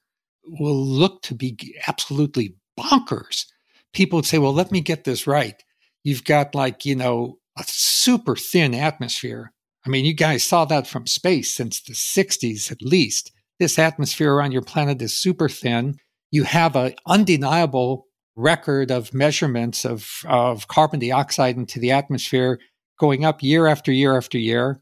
will 0.45 0.83
look 0.85 1.23
to 1.23 1.35
be 1.35 1.57
absolutely 1.87 2.55
bonkers 2.79 3.47
people 3.93 4.17
would 4.17 4.27
say 4.27 4.39
well 4.39 4.55
let 4.55 4.73
me 4.73 4.81
get 4.81 5.05
this 5.05 5.27
right 5.27 5.63
you've 6.09 6.25
got 6.25 6.55
like, 6.55 6.85
you 6.85 6.97
know, 6.97 7.39
a 7.59 7.65
super 7.67 8.35
thin 8.35 8.75
atmosphere. 8.75 9.53
I 9.87 9.91
mean, 9.91 10.05
you 10.05 10.15
guys 10.15 10.43
saw 10.43 10.65
that 10.67 10.87
from 10.87 11.07
space 11.07 11.53
since 11.53 11.83
the 11.83 11.93
60s 11.93 12.73
at 12.73 12.83
least. 12.83 13.33
This 13.59 13.79
atmosphere 13.79 14.33
around 14.33 14.53
your 14.53 14.63
planet 14.63 15.03
is 15.03 15.19
super 15.19 15.49
thin. 15.49 15.99
You 16.31 16.45
have 16.45 16.77
an 16.77 16.95
undeniable 17.07 18.07
record 18.37 18.91
of 18.91 19.13
measurements 19.13 19.85
of, 19.85 20.09
of 20.27 20.69
carbon 20.69 21.01
dioxide 21.01 21.57
into 21.57 21.81
the 21.81 21.91
atmosphere 21.91 22.59
going 22.99 23.25
up 23.25 23.43
year 23.43 23.67
after 23.67 23.93
year 23.93 24.17
after 24.17 24.39
year. 24.39 24.81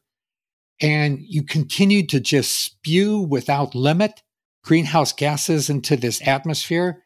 And 0.81 1.21
you 1.21 1.43
continue 1.43 2.07
to 2.09 2.21
just 2.21 2.65
spew 2.65 3.21
without 3.21 3.75
limit 3.75 4.23
greenhouse 4.63 5.13
gases 5.13 5.71
into 5.71 5.97
this 5.97 6.27
atmosphere 6.27 7.03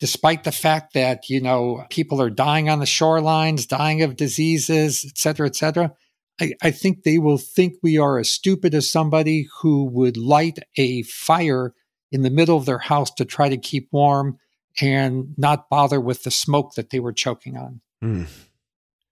despite 0.00 0.44
the 0.44 0.52
fact 0.52 0.94
that, 0.94 1.28
you 1.28 1.40
know, 1.40 1.84
people 1.90 2.22
are 2.22 2.30
dying 2.30 2.68
on 2.68 2.78
the 2.78 2.84
shorelines, 2.84 3.66
dying 3.66 4.02
of 4.02 4.14
diseases, 4.14 5.04
et 5.04 5.18
cetera, 5.18 5.46
et 5.46 5.56
cetera. 5.56 5.92
I, 6.40 6.52
I 6.62 6.70
think 6.70 7.02
they 7.02 7.18
will 7.18 7.38
think 7.38 7.74
we 7.82 7.98
are 7.98 8.18
as 8.18 8.30
stupid 8.30 8.74
as 8.74 8.88
somebody 8.88 9.48
who 9.60 9.84
would 9.86 10.16
light 10.16 10.60
a 10.76 11.02
fire 11.02 11.74
in 12.12 12.22
the 12.22 12.30
middle 12.30 12.56
of 12.56 12.64
their 12.64 12.78
house 12.78 13.10
to 13.12 13.24
try 13.24 13.48
to 13.48 13.56
keep 13.56 13.88
warm 13.90 14.38
and 14.80 15.34
not 15.36 15.68
bother 15.68 16.00
with 16.00 16.22
the 16.22 16.30
smoke 16.30 16.74
that 16.74 16.90
they 16.90 17.00
were 17.00 17.12
choking 17.12 17.56
on. 17.56 17.80
Mm. 18.02 18.28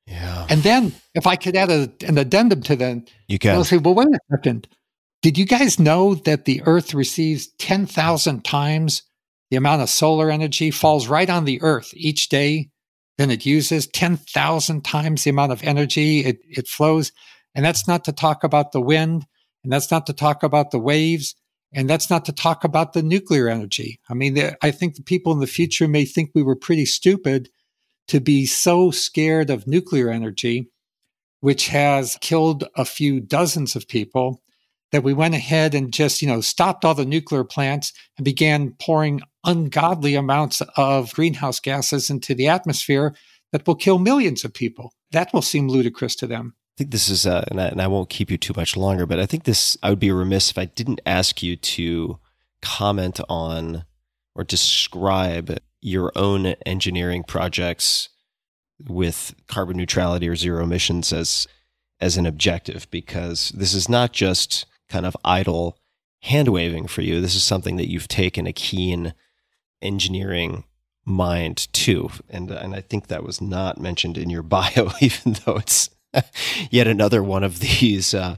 Yeah. 0.07 0.47
And 0.49 0.63
then, 0.63 0.93
if 1.15 1.27
I 1.27 1.37
could 1.37 1.57
add 1.57 1.71
a, 1.71 1.91
an 2.07 2.17
addendum 2.19 2.63
to 2.63 2.77
that, 2.77 3.11
you 3.27 3.39
can. 3.39 3.57
I'll 3.57 3.65
say, 3.65 3.79
well, 3.79 3.95
wait 3.95 4.09
a 4.09 4.19
second. 4.31 4.69
Did 5.23 5.37
you 5.37 5.47
guys 5.47 5.81
know 5.81 6.15
that 6.15 6.45
the 6.45 6.63
Earth 6.65 6.95
receives 6.95 7.49
10,000 7.59 8.45
times 8.45 9.03
the 9.51 9.57
amount 9.57 9.83
of 9.83 9.91
solar 9.91 10.31
energy 10.31 10.71
falls 10.71 11.09
right 11.09 11.31
on 11.31 11.45
the 11.45 11.63
earth 11.63 11.93
each 11.95 12.29
day 12.29 12.71
than 13.19 13.31
it 13.31 13.47
uses 13.47 13.87
10,000 13.87 14.85
times 14.85 15.25
the 15.25 15.31
amount 15.31 15.53
of 15.53 15.63
energy 15.63 16.21
it, 16.21 16.39
it 16.49 16.69
flows. 16.69 17.13
And 17.55 17.65
that's 17.65 17.89
not 17.89 18.05
to 18.05 18.13
talk 18.13 18.45
about 18.45 18.73
the 18.73 18.81
wind. 18.81 19.27
And 19.65 19.73
that's 19.73 19.91
not 19.91 20.07
to 20.07 20.13
talk 20.13 20.43
about 20.43 20.71
the 20.71 20.79
waves. 20.79 21.35
And 21.73 21.89
that's 21.89 22.11
not 22.11 22.25
to 22.27 22.33
talk 22.33 22.65
about 22.65 22.93
the 22.93 23.03
nuclear 23.03 23.49
energy. 23.49 24.01
I 24.09 24.15
mean, 24.15 24.39
I 24.63 24.71
think 24.71 24.95
the 24.95 25.03
people 25.03 25.33
in 25.33 25.41
the 25.41 25.47
future 25.47 25.89
may 25.89 26.05
think 26.05 26.31
we 26.35 26.43
were 26.43 26.57
pretty 26.57 26.87
stupid 26.87 27.49
to 28.09 28.21
be 28.21 28.47
so 28.47 28.91
scared 28.91 29.51
of 29.51 29.67
nuclear 29.67 30.11
energy, 30.11 30.71
which 31.41 31.69
has 31.69 32.17
killed 32.21 32.65
a 32.77 32.85
few 32.85 33.21
dozens 33.21 33.77
of 33.77 33.89
people 33.89 34.43
that 34.93 35.03
we 35.03 35.13
went 35.13 35.35
ahead 35.35 35.75
and 35.75 35.93
just, 35.93 36.23
you 36.23 36.29
know, 36.29 36.41
stopped 36.41 36.85
all 36.85 36.95
the 36.95 37.05
nuclear 37.05 37.45
plants 37.45 37.93
and 38.17 38.25
began 38.25 38.75
pouring 38.81 39.21
ungodly 39.45 40.15
amounts 40.15 40.63
of 40.77 41.13
greenhouse 41.13 41.61
gases 41.61 42.09
into 42.09 42.35
the 42.35 42.49
atmosphere 42.49 43.15
that 43.53 43.67
will 43.67 43.75
kill 43.75 43.99
millions 43.99 44.45
of 44.45 44.55
people. 44.55 44.93
That 45.13 45.33
will 45.33 45.43
seem 45.43 45.69
ludicrous 45.69 46.15
to 46.17 46.27
them. 46.27 46.55
I 46.77 46.79
think 46.79 46.91
this 46.91 47.09
is, 47.09 47.27
uh, 47.27 47.45
and, 47.49 47.61
I, 47.61 47.67
and 47.67 47.81
I 47.81 47.87
won't 47.87 48.11
keep 48.11 48.31
you 48.31 48.37
too 48.37 48.53
much 48.57 48.77
longer, 48.77 49.07
but 49.07 49.19
I 49.19 49.27
think 49.27 49.45
this, 49.45 49.77
I 49.83 49.91
would 49.91 49.99
be 49.99 50.13
remiss 50.13 50.51
if 50.51 50.59
I 50.59 50.67
didn't 50.67 51.01
ask 51.07 51.43
you 51.43 51.57
to 51.57 52.19
comment 52.61 53.21
on 53.29 53.85
or 54.35 54.45
describe 54.45 55.59
your 55.81 56.13
own 56.17 56.47
engineering 56.65 57.23
projects 57.23 58.09
with 58.89 59.35
carbon 59.47 59.77
neutrality 59.77 60.29
or 60.29 60.37
zero 60.37 60.63
emissions 60.63 61.13
as 61.13 61.47
as 62.01 62.17
an 62.17 62.27
objective 62.27 62.91
because 62.91 63.51
this 63.51 63.73
is 63.73 63.89
not 63.89 64.13
just 64.13 64.67
kind 64.89 65.07
of 65.07 65.17
idle 65.25 65.79
hand 66.23 66.49
waving 66.49 66.87
for 66.87 67.03
you. 67.03 67.21
This 67.21 67.35
is 67.35 67.43
something 67.43 67.77
that 67.77 67.89
you've 67.89 68.09
taken 68.09 68.47
a 68.47 68.53
keen 68.53 69.15
engineering 69.81 70.65
mind 71.05 71.73
to. 71.73 72.11
And, 72.29 72.51
and 72.51 72.75
I 72.75 72.81
think 72.81 73.07
that 73.07 73.23
was 73.23 73.41
not 73.41 73.81
mentioned 73.81 74.19
in 74.19 74.29
your 74.29 74.43
bio, 74.43 74.91
even 75.01 75.37
though 75.45 75.57
it's 75.57 75.91
yet 76.71 76.87
another 76.87 77.23
one 77.23 77.45
of 77.45 77.61
these 77.61 78.13
uh, 78.13 78.37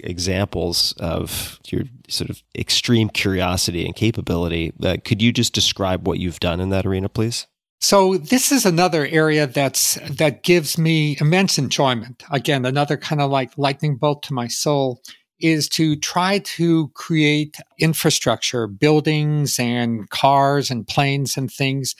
examples 0.00 0.92
of 0.98 1.60
your 1.66 1.84
sort 2.08 2.30
of 2.30 2.42
extreme 2.56 3.08
curiosity 3.08 3.84
and 3.84 3.94
capability. 3.94 4.72
Uh, 4.82 4.96
could 5.04 5.22
you 5.22 5.32
just 5.32 5.52
describe 5.52 6.06
what 6.06 6.18
you've 6.18 6.40
done 6.40 6.60
in 6.60 6.70
that 6.70 6.86
arena, 6.86 7.08
please? 7.08 7.46
So 7.80 8.16
this 8.16 8.50
is 8.50 8.66
another 8.66 9.06
area 9.06 9.46
that's 9.46 9.94
that 10.10 10.42
gives 10.42 10.78
me 10.78 11.16
immense 11.20 11.58
enjoyment. 11.58 12.24
Again, 12.30 12.64
another 12.64 12.96
kind 12.96 13.20
of 13.20 13.30
like 13.30 13.56
lightning 13.56 13.96
bolt 13.96 14.24
to 14.24 14.34
my 14.34 14.48
soul 14.48 15.00
is 15.40 15.68
to 15.68 15.94
try 15.94 16.40
to 16.40 16.88
create 16.88 17.56
infrastructure, 17.78 18.66
buildings 18.66 19.60
and 19.60 20.10
cars 20.10 20.70
and 20.70 20.88
planes 20.88 21.36
and 21.36 21.52
things 21.52 21.94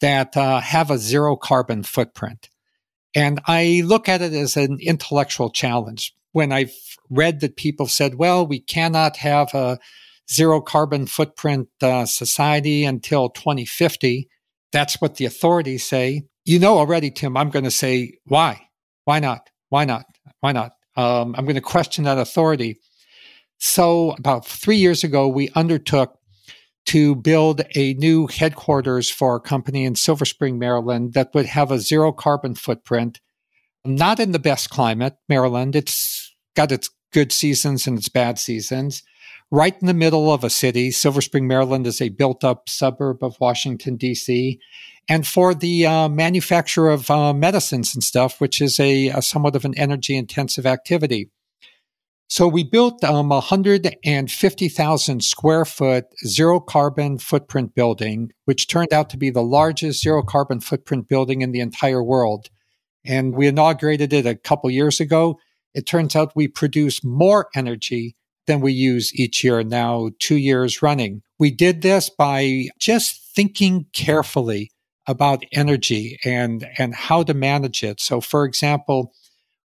that 0.00 0.34
uh, 0.36 0.60
have 0.60 0.90
a 0.90 0.96
zero 0.96 1.36
carbon 1.36 1.82
footprint. 1.82 2.48
And 3.14 3.40
I 3.46 3.82
look 3.84 4.08
at 4.08 4.22
it 4.22 4.32
as 4.32 4.56
an 4.56 4.78
intellectual 4.80 5.50
challenge. 5.50 6.14
When 6.32 6.52
I've 6.52 6.72
read 7.10 7.40
that 7.40 7.56
people 7.56 7.86
said, 7.86 8.16
well, 8.16 8.46
we 8.46 8.60
cannot 8.60 9.18
have 9.18 9.54
a 9.54 9.78
zero 10.30 10.60
carbon 10.60 11.06
footprint 11.06 11.68
uh, 11.82 12.04
society 12.06 12.84
until 12.84 13.30
2050 13.30 14.28
that's 14.72 15.00
what 15.00 15.16
the 15.16 15.24
authorities 15.24 15.84
say. 15.84 16.22
You 16.44 16.58
know 16.58 16.78
already, 16.78 17.10
Tim, 17.10 17.36
I'm 17.36 17.50
going 17.50 17.64
to 17.64 17.70
say, 17.70 18.18
why? 18.24 18.68
Why 19.04 19.20
not? 19.20 19.48
Why 19.68 19.84
not? 19.84 20.06
Why 20.40 20.52
not? 20.52 20.72
Um, 20.96 21.34
I'm 21.36 21.44
going 21.44 21.54
to 21.54 21.60
question 21.60 22.04
that 22.04 22.18
authority. 22.18 22.78
So, 23.58 24.12
about 24.12 24.46
three 24.46 24.76
years 24.76 25.04
ago, 25.04 25.28
we 25.28 25.50
undertook 25.54 26.16
to 26.86 27.14
build 27.14 27.62
a 27.74 27.94
new 27.94 28.26
headquarters 28.26 29.10
for 29.10 29.32
our 29.32 29.40
company 29.40 29.84
in 29.84 29.94
Silver 29.94 30.24
Spring, 30.24 30.58
Maryland, 30.58 31.12
that 31.12 31.34
would 31.34 31.46
have 31.46 31.70
a 31.70 31.78
zero 31.78 32.12
carbon 32.12 32.54
footprint. 32.54 33.20
Not 33.84 34.20
in 34.20 34.32
the 34.32 34.38
best 34.38 34.70
climate, 34.70 35.16
Maryland. 35.28 35.76
It's 35.76 36.34
got 36.56 36.72
its 36.72 36.88
good 37.12 37.32
seasons 37.32 37.86
and 37.86 37.98
its 37.98 38.08
bad 38.08 38.38
seasons 38.38 39.02
right 39.50 39.76
in 39.80 39.86
the 39.86 39.94
middle 39.94 40.32
of 40.32 40.44
a 40.44 40.50
city. 40.50 40.90
Silver 40.90 41.20
Spring, 41.20 41.46
Maryland 41.46 41.86
is 41.86 42.00
a 42.00 42.10
built 42.10 42.44
up 42.44 42.68
suburb 42.68 43.22
of 43.22 43.40
Washington, 43.40 43.96
D.C. 43.96 44.60
And 45.08 45.26
for 45.26 45.54
the 45.54 45.86
uh, 45.86 46.08
manufacture 46.08 46.88
of 46.88 47.10
uh, 47.10 47.32
medicines 47.32 47.94
and 47.94 48.04
stuff, 48.04 48.40
which 48.40 48.60
is 48.60 48.78
a, 48.78 49.08
a, 49.08 49.22
somewhat 49.22 49.56
of 49.56 49.64
an 49.64 49.76
energy 49.78 50.16
intensive 50.16 50.66
activity. 50.66 51.30
So 52.30 52.46
we 52.46 52.62
built 52.62 53.02
um, 53.04 53.32
a 53.32 53.36
150,000 53.36 55.24
square 55.24 55.64
foot 55.64 56.04
zero 56.26 56.60
carbon 56.60 57.16
footprint 57.16 57.74
building, 57.74 58.32
which 58.44 58.68
turned 58.68 58.92
out 58.92 59.08
to 59.10 59.16
be 59.16 59.30
the 59.30 59.42
largest 59.42 60.02
zero 60.02 60.22
carbon 60.22 60.60
footprint 60.60 61.08
building 61.08 61.40
in 61.40 61.52
the 61.52 61.60
entire 61.60 62.04
world. 62.04 62.48
And 63.06 63.34
we 63.34 63.46
inaugurated 63.46 64.12
it 64.12 64.26
a 64.26 64.34
couple 64.34 64.68
years 64.70 65.00
ago. 65.00 65.38
It 65.78 65.86
turns 65.86 66.16
out 66.16 66.32
we 66.34 66.48
produce 66.48 67.04
more 67.04 67.50
energy 67.54 68.16
than 68.48 68.60
we 68.60 68.72
use 68.72 69.14
each 69.14 69.44
year 69.44 69.62
now, 69.62 70.10
two 70.18 70.34
years 70.34 70.82
running. 70.82 71.22
We 71.38 71.52
did 71.52 71.82
this 71.82 72.10
by 72.10 72.70
just 72.80 73.32
thinking 73.36 73.86
carefully 73.92 74.72
about 75.06 75.44
energy 75.52 76.18
and, 76.24 76.68
and 76.78 76.96
how 76.96 77.22
to 77.22 77.32
manage 77.32 77.84
it. 77.84 78.00
So, 78.00 78.20
for 78.20 78.44
example, 78.44 79.12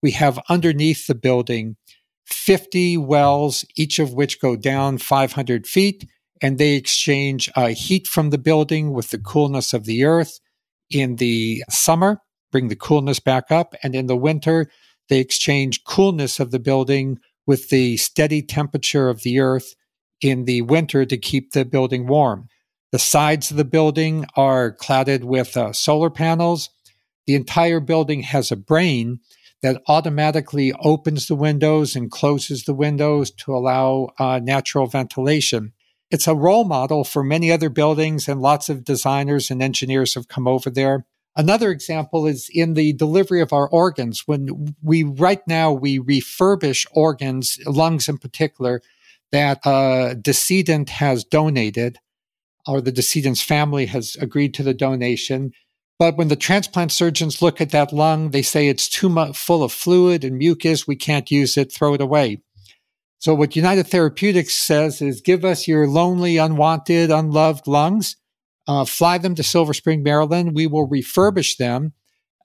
we 0.02 0.12
have 0.12 0.40
underneath 0.48 1.06
the 1.06 1.14
building 1.14 1.76
50 2.24 2.96
wells, 2.96 3.66
each 3.76 3.98
of 3.98 4.14
which 4.14 4.40
go 4.40 4.56
down 4.56 4.96
500 4.96 5.66
feet, 5.66 6.08
and 6.40 6.56
they 6.56 6.72
exchange 6.72 7.50
uh, 7.54 7.66
heat 7.66 8.06
from 8.06 8.30
the 8.30 8.38
building 8.38 8.94
with 8.94 9.10
the 9.10 9.18
coolness 9.18 9.74
of 9.74 9.84
the 9.84 10.04
earth. 10.04 10.40
In 10.88 11.16
the 11.16 11.64
summer, 11.68 12.22
bring 12.50 12.68
the 12.68 12.76
coolness 12.76 13.20
back 13.20 13.50
up, 13.50 13.74
and 13.82 13.94
in 13.94 14.06
the 14.06 14.16
winter, 14.16 14.70
they 15.08 15.18
exchange 15.18 15.84
coolness 15.84 16.40
of 16.40 16.50
the 16.50 16.58
building 16.58 17.18
with 17.46 17.70
the 17.70 17.96
steady 17.96 18.42
temperature 18.42 19.08
of 19.08 19.22
the 19.22 19.40
earth 19.40 19.74
in 20.20 20.44
the 20.44 20.62
winter 20.62 21.04
to 21.04 21.16
keep 21.16 21.52
the 21.52 21.64
building 21.64 22.06
warm. 22.06 22.48
The 22.92 22.98
sides 22.98 23.50
of 23.50 23.56
the 23.56 23.64
building 23.64 24.26
are 24.36 24.72
cladded 24.72 25.24
with 25.24 25.56
uh, 25.56 25.72
solar 25.72 26.10
panels. 26.10 26.70
The 27.26 27.34
entire 27.34 27.80
building 27.80 28.22
has 28.22 28.50
a 28.50 28.56
brain 28.56 29.20
that 29.62 29.82
automatically 29.88 30.72
opens 30.80 31.26
the 31.26 31.34
windows 31.34 31.96
and 31.96 32.10
closes 32.10 32.64
the 32.64 32.74
windows 32.74 33.30
to 33.30 33.54
allow 33.54 34.08
uh, 34.18 34.40
natural 34.42 34.86
ventilation. 34.86 35.72
It's 36.10 36.28
a 36.28 36.34
role 36.34 36.64
model 36.64 37.04
for 37.04 37.22
many 37.22 37.52
other 37.52 37.68
buildings, 37.68 38.28
and 38.28 38.40
lots 38.40 38.68
of 38.68 38.84
designers 38.84 39.50
and 39.50 39.62
engineers 39.62 40.14
have 40.14 40.28
come 40.28 40.48
over 40.48 40.70
there. 40.70 41.06
Another 41.38 41.70
example 41.70 42.26
is 42.26 42.50
in 42.52 42.74
the 42.74 42.92
delivery 42.94 43.40
of 43.40 43.52
our 43.52 43.68
organs. 43.68 44.24
When 44.26 44.74
we, 44.82 45.04
right 45.04 45.40
now, 45.46 45.72
we 45.72 46.00
refurbish 46.00 46.84
organs, 46.90 47.60
lungs 47.64 48.08
in 48.08 48.18
particular, 48.18 48.82
that 49.30 49.60
a 49.64 50.16
decedent 50.20 50.90
has 50.90 51.22
donated 51.22 51.98
or 52.66 52.80
the 52.80 52.90
decedent's 52.90 53.40
family 53.40 53.86
has 53.86 54.16
agreed 54.20 54.52
to 54.54 54.64
the 54.64 54.74
donation. 54.74 55.52
But 55.96 56.16
when 56.16 56.26
the 56.26 56.34
transplant 56.34 56.90
surgeons 56.90 57.40
look 57.40 57.60
at 57.60 57.70
that 57.70 57.92
lung, 57.92 58.30
they 58.30 58.42
say 58.42 58.66
it's 58.66 58.88
too 58.88 59.08
much 59.08 59.38
full 59.38 59.62
of 59.62 59.72
fluid 59.72 60.24
and 60.24 60.38
mucus. 60.38 60.88
We 60.88 60.96
can't 60.96 61.30
use 61.30 61.56
it. 61.56 61.72
Throw 61.72 61.94
it 61.94 62.00
away. 62.00 62.42
So 63.20 63.32
what 63.34 63.54
United 63.54 63.84
Therapeutics 63.84 64.54
says 64.54 65.00
is 65.00 65.20
give 65.20 65.44
us 65.44 65.68
your 65.68 65.86
lonely, 65.86 66.36
unwanted, 66.36 67.12
unloved 67.12 67.68
lungs 67.68 68.16
uh, 68.68 68.84
fly 68.84 69.18
them 69.18 69.34
to 69.34 69.42
Silver 69.42 69.72
Spring, 69.72 70.02
Maryland. 70.02 70.54
We 70.54 70.66
will 70.66 70.86
refurbish 70.86 71.56
them. 71.56 71.94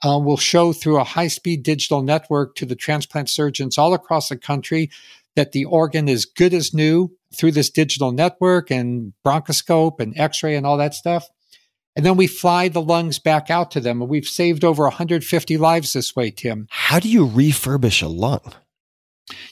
Uh, 0.03 0.19
we'll 0.19 0.37
show 0.37 0.73
through 0.73 0.99
a 0.99 1.03
high 1.03 1.27
speed 1.27 1.63
digital 1.63 2.01
network 2.01 2.55
to 2.55 2.65
the 2.65 2.75
transplant 2.75 3.29
surgeons 3.29 3.77
all 3.77 3.93
across 3.93 4.29
the 4.29 4.37
country 4.37 4.89
that 5.35 5.51
the 5.51 5.65
organ 5.65 6.07
is 6.07 6.25
good 6.25 6.53
as 6.53 6.73
new 6.73 7.11
through 7.35 7.51
this 7.51 7.69
digital 7.69 8.11
network 8.11 8.71
and 8.71 9.13
bronchoscope 9.25 9.99
and 9.99 10.17
x 10.17 10.43
ray 10.43 10.55
and 10.55 10.65
all 10.65 10.77
that 10.77 10.93
stuff. 10.93 11.27
And 11.95 12.05
then 12.05 12.17
we 12.17 12.27
fly 12.27 12.69
the 12.69 12.81
lungs 12.81 13.19
back 13.19 13.49
out 13.49 13.71
to 13.71 13.79
them. 13.79 14.01
And 14.01 14.09
we've 14.09 14.25
saved 14.25 14.63
over 14.63 14.83
150 14.83 15.57
lives 15.57 15.93
this 15.93 16.15
way, 16.15 16.31
Tim. 16.31 16.67
How 16.69 16.99
do 16.99 17.09
you 17.09 17.27
refurbish 17.27 18.01
a 18.01 18.07
lung? 18.07 18.53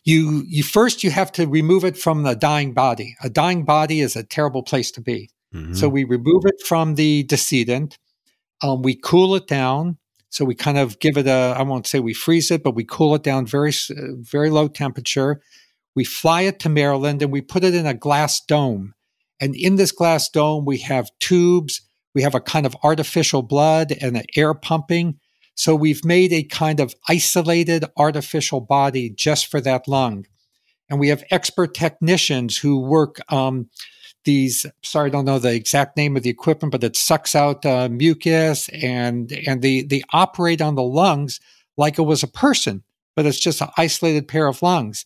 You, 0.04 0.44
you 0.48 0.64
first, 0.64 1.04
you 1.04 1.12
have 1.12 1.32
to 1.34 1.48
remove 1.48 1.86
it 1.86 1.98
from 1.98 2.24
the 2.24 2.36
dying 2.36 2.74
body. 2.74 3.16
A 3.24 3.30
dying 3.30 3.64
body 3.64 4.02
is 4.02 4.16
a 4.16 4.24
terrible 4.24 4.64
place 4.64 4.92
to 4.92 5.02
be. 5.02 5.30
Mm-hmm. 5.54 5.74
So 5.74 5.90
we 5.90 6.04
remove 6.04 6.46
it 6.46 6.62
from 6.66 6.96
the 6.96 7.24
decedent. 7.24 7.98
Um, 8.62 8.82
we 8.82 8.96
cool 8.96 9.36
it 9.36 9.48
down. 9.48 9.98
So 10.30 10.46
we 10.46 10.56
kind 10.56 10.78
of 10.78 11.00
give 11.00 11.18
it 11.18 11.28
a, 11.28 11.56
I 11.58 11.64
won't 11.64 11.88
say 11.88 12.00
we 12.00 12.14
freeze 12.14 12.52
it, 12.52 12.64
but 12.64 12.76
we 12.76 12.86
cool 12.86 13.16
it 13.16 13.24
down 13.24 13.46
very, 13.46 13.74
very 13.90 14.50
low 14.50 14.70
temperature. 14.70 15.42
We 15.94 16.06
fly 16.06 16.44
it 16.44 16.60
to 16.60 16.70
Maryland 16.70 17.22
and 17.22 17.34
we 17.34 17.42
put 17.42 17.66
it 17.66 17.76
in 17.76 17.86
a 17.86 17.94
glass 17.94 18.40
dome. 18.40 18.94
And 19.42 19.56
in 19.56 19.76
this 19.76 19.92
glass 19.92 20.30
dome, 20.30 20.64
we 20.64 20.78
have 20.80 21.10
tubes. 21.20 21.82
We 22.16 22.22
have 22.22 22.36
a 22.36 22.40
kind 22.40 22.66
of 22.66 22.78
artificial 22.82 23.42
blood 23.42 23.92
and 24.00 24.16
an 24.16 24.24
air 24.38 24.54
pumping. 24.54 25.20
So 25.56 25.76
we've 25.76 26.06
made 26.06 26.32
a 26.32 26.44
kind 26.44 26.80
of 26.80 26.96
isolated 27.10 27.84
artificial 27.98 28.62
body 28.62 29.10
just 29.10 29.48
for 29.48 29.60
that 29.62 29.88
lung. 29.88 30.28
And 30.90 31.00
we 31.00 31.10
have 31.10 31.24
expert 31.30 31.74
technicians 31.74 32.58
who 32.58 32.80
work 32.80 33.20
um, 33.32 33.70
these 34.24 34.66
sorry 34.84 35.10
i 35.10 35.12
don't 35.12 35.26
know 35.26 35.40
the 35.40 35.54
exact 35.54 35.98
name 35.98 36.16
of 36.16 36.24
the 36.24 36.30
equipment 36.30 36.72
but 36.72 36.84
it 36.84 36.96
sucks 36.96 37.36
out 37.36 37.66
uh, 37.66 37.90
mucus 37.90 38.70
and 38.70 39.32
and 39.48 39.62
they 39.62 39.82
they 39.82 40.02
operate 40.14 40.62
on 40.62 40.76
the 40.76 40.84
lungs 40.84 41.40
like 41.78 41.98
it 41.98 42.04
was 42.04 42.24
a 42.24 42.28
person 42.28 42.84
but 43.16 43.26
it's 43.26 43.40
just 43.40 43.62
an 43.62 43.68
isolated 43.78 44.28
pair 44.28 44.48
of 44.48 44.62
lungs. 44.62 45.06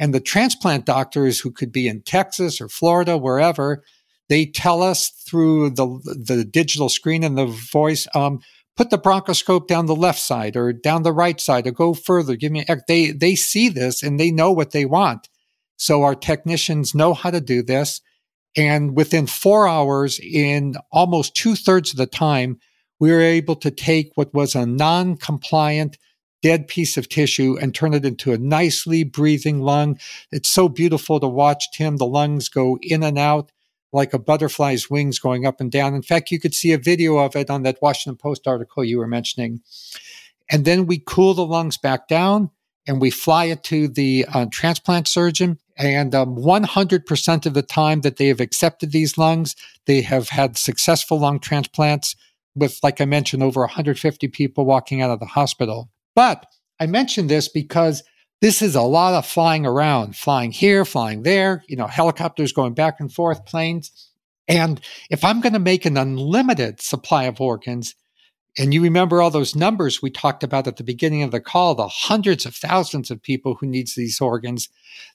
And 0.00 0.14
the 0.14 0.20
transplant 0.20 0.84
doctors 0.84 1.40
who 1.40 1.50
could 1.50 1.72
be 1.72 1.88
in 1.88 2.02
texas 2.02 2.60
or 2.60 2.68
florida 2.68 3.16
wherever 3.16 3.82
they 4.28 4.46
tell 4.46 4.82
us 4.82 5.08
through 5.08 5.70
the 5.70 5.86
the 6.04 6.44
digital 6.44 6.88
screen 6.88 7.24
and 7.24 7.36
the 7.36 7.46
voice 7.46 8.06
um, 8.14 8.40
put 8.76 8.90
the 8.90 8.98
bronchoscope 8.98 9.66
down 9.66 9.86
the 9.86 9.96
left 9.96 10.20
side 10.20 10.56
or 10.56 10.72
down 10.72 11.02
the 11.02 11.12
right 11.12 11.40
side 11.40 11.66
or 11.66 11.72
go 11.72 11.94
further. 11.94 12.36
Give 12.36 12.52
me 12.52 12.64
they 12.86 13.10
they 13.10 13.34
see 13.34 13.68
this 13.68 14.02
and 14.02 14.20
they 14.20 14.30
know 14.30 14.52
what 14.52 14.70
they 14.70 14.84
want. 14.84 15.28
So 15.76 16.02
our 16.02 16.14
technicians 16.14 16.94
know 16.94 17.14
how 17.14 17.30
to 17.30 17.40
do 17.40 17.62
this 17.62 18.00
and 18.56 18.96
within 18.96 19.26
four 19.26 19.68
hours, 19.68 20.18
in 20.18 20.76
almost 20.90 21.34
two 21.34 21.54
thirds 21.54 21.92
of 21.92 21.96
the 21.96 22.06
time, 22.06 22.58
we 22.98 23.10
were 23.10 23.20
able 23.20 23.56
to 23.56 23.70
take 23.70 24.12
what 24.14 24.34
was 24.34 24.54
a 24.54 24.66
non 24.66 25.16
compliant 25.16 25.98
dead 26.42 26.68
piece 26.68 26.96
of 26.96 27.08
tissue 27.08 27.56
and 27.60 27.74
turn 27.74 27.94
it 27.94 28.04
into 28.04 28.32
a 28.32 28.38
nicely 28.38 29.04
breathing 29.04 29.60
lung. 29.60 29.98
It's 30.30 30.48
so 30.48 30.68
beautiful 30.68 31.18
to 31.20 31.28
watch, 31.28 31.70
Tim. 31.72 31.96
The 31.96 32.06
lungs 32.06 32.48
go 32.48 32.78
in 32.80 33.02
and 33.02 33.18
out 33.18 33.50
like 33.92 34.12
a 34.12 34.18
butterfly's 34.18 34.90
wings 34.90 35.18
going 35.18 35.46
up 35.46 35.60
and 35.60 35.72
down. 35.72 35.94
In 35.94 36.02
fact, 36.02 36.30
you 36.30 36.38
could 36.38 36.54
see 36.54 36.72
a 36.72 36.78
video 36.78 37.16
of 37.18 37.34
it 37.36 37.50
on 37.50 37.62
that 37.62 37.78
Washington 37.80 38.18
Post 38.18 38.46
article 38.46 38.84
you 38.84 38.98
were 38.98 39.06
mentioning. 39.06 39.60
And 40.50 40.64
then 40.64 40.86
we 40.86 41.02
cool 41.04 41.34
the 41.34 41.46
lungs 41.46 41.78
back 41.78 42.08
down 42.08 42.50
and 42.86 43.00
we 43.00 43.10
fly 43.10 43.46
it 43.46 43.62
to 43.64 43.88
the 43.88 44.26
uh, 44.32 44.46
transplant 44.50 45.08
surgeon. 45.08 45.58
And 45.78 46.14
um, 46.14 46.36
100% 46.36 47.46
of 47.46 47.54
the 47.54 47.62
time 47.62 48.00
that 48.00 48.16
they 48.16 48.26
have 48.26 48.40
accepted 48.40 48.90
these 48.90 49.16
lungs, 49.16 49.54
they 49.86 50.02
have 50.02 50.28
had 50.28 50.58
successful 50.58 51.20
lung 51.20 51.38
transplants 51.38 52.16
with, 52.56 52.80
like 52.82 53.00
I 53.00 53.04
mentioned, 53.04 53.44
over 53.44 53.60
150 53.60 54.28
people 54.28 54.66
walking 54.66 55.00
out 55.00 55.10
of 55.10 55.20
the 55.20 55.26
hospital. 55.26 55.88
But 56.16 56.44
I 56.80 56.86
mention 56.86 57.28
this 57.28 57.48
because 57.48 58.02
this 58.40 58.60
is 58.60 58.74
a 58.74 58.82
lot 58.82 59.14
of 59.14 59.26
flying 59.26 59.66
around, 59.66 60.16
flying 60.16 60.50
here, 60.50 60.84
flying 60.84 61.22
there, 61.22 61.64
you 61.68 61.76
know, 61.76 61.86
helicopters 61.86 62.52
going 62.52 62.74
back 62.74 62.98
and 62.98 63.12
forth, 63.12 63.46
planes. 63.46 64.10
And 64.48 64.80
if 65.10 65.24
I'm 65.24 65.40
going 65.40 65.52
to 65.52 65.58
make 65.58 65.84
an 65.84 65.96
unlimited 65.96 66.80
supply 66.80 67.24
of 67.24 67.40
organs, 67.40 67.94
and 68.58 68.74
you 68.74 68.82
remember 68.82 69.22
all 69.22 69.30
those 69.30 69.54
numbers 69.54 70.02
we 70.02 70.10
talked 70.10 70.42
about 70.42 70.66
at 70.66 70.76
the 70.76 70.84
beginning 70.84 71.22
of 71.22 71.30
the 71.30 71.40
call, 71.40 71.74
the 71.74 71.88
hundreds 71.88 72.44
of 72.44 72.54
thousands 72.54 73.10
of 73.10 73.22
people 73.22 73.54
who 73.54 73.66
needs 73.66 73.94
these 73.94 74.20
organs, 74.20 74.68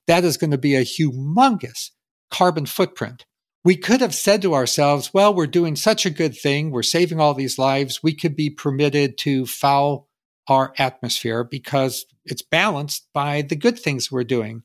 that 0.08 0.24
is 0.24 0.38
going 0.38 0.52
to 0.52 0.58
be 0.58 0.76
a 0.76 0.86
humongous 0.86 1.92
carbon 2.32 2.66
footprint. 2.66 3.26
We 3.66 3.76
could 3.76 4.02
have 4.02 4.16
said 4.16 4.42
to 4.42 4.54
ourselves, 4.54 5.14
well, 5.14 5.34
we're 5.34 5.48
doing 5.48 5.76
such 5.76 6.06
a 6.06 6.10
good 6.10 6.36
thing. 6.36 6.72
We're 6.72 6.84
saving 6.84 7.20
all 7.20 7.34
these 7.34 7.58
lives. 7.58 8.04
We 8.04 8.14
could 8.14 8.36
be 8.36 8.50
permitted 8.50 9.18
to 9.20 9.46
foul 9.46 10.10
our 10.48 10.74
atmosphere 10.78 11.44
because 11.44 12.06
it's 12.26 12.42
balanced 12.42 13.08
by 13.14 13.42
the 13.42 13.56
good 13.56 13.80
things 13.80 14.12
we're 14.12 14.24
doing. 14.24 14.64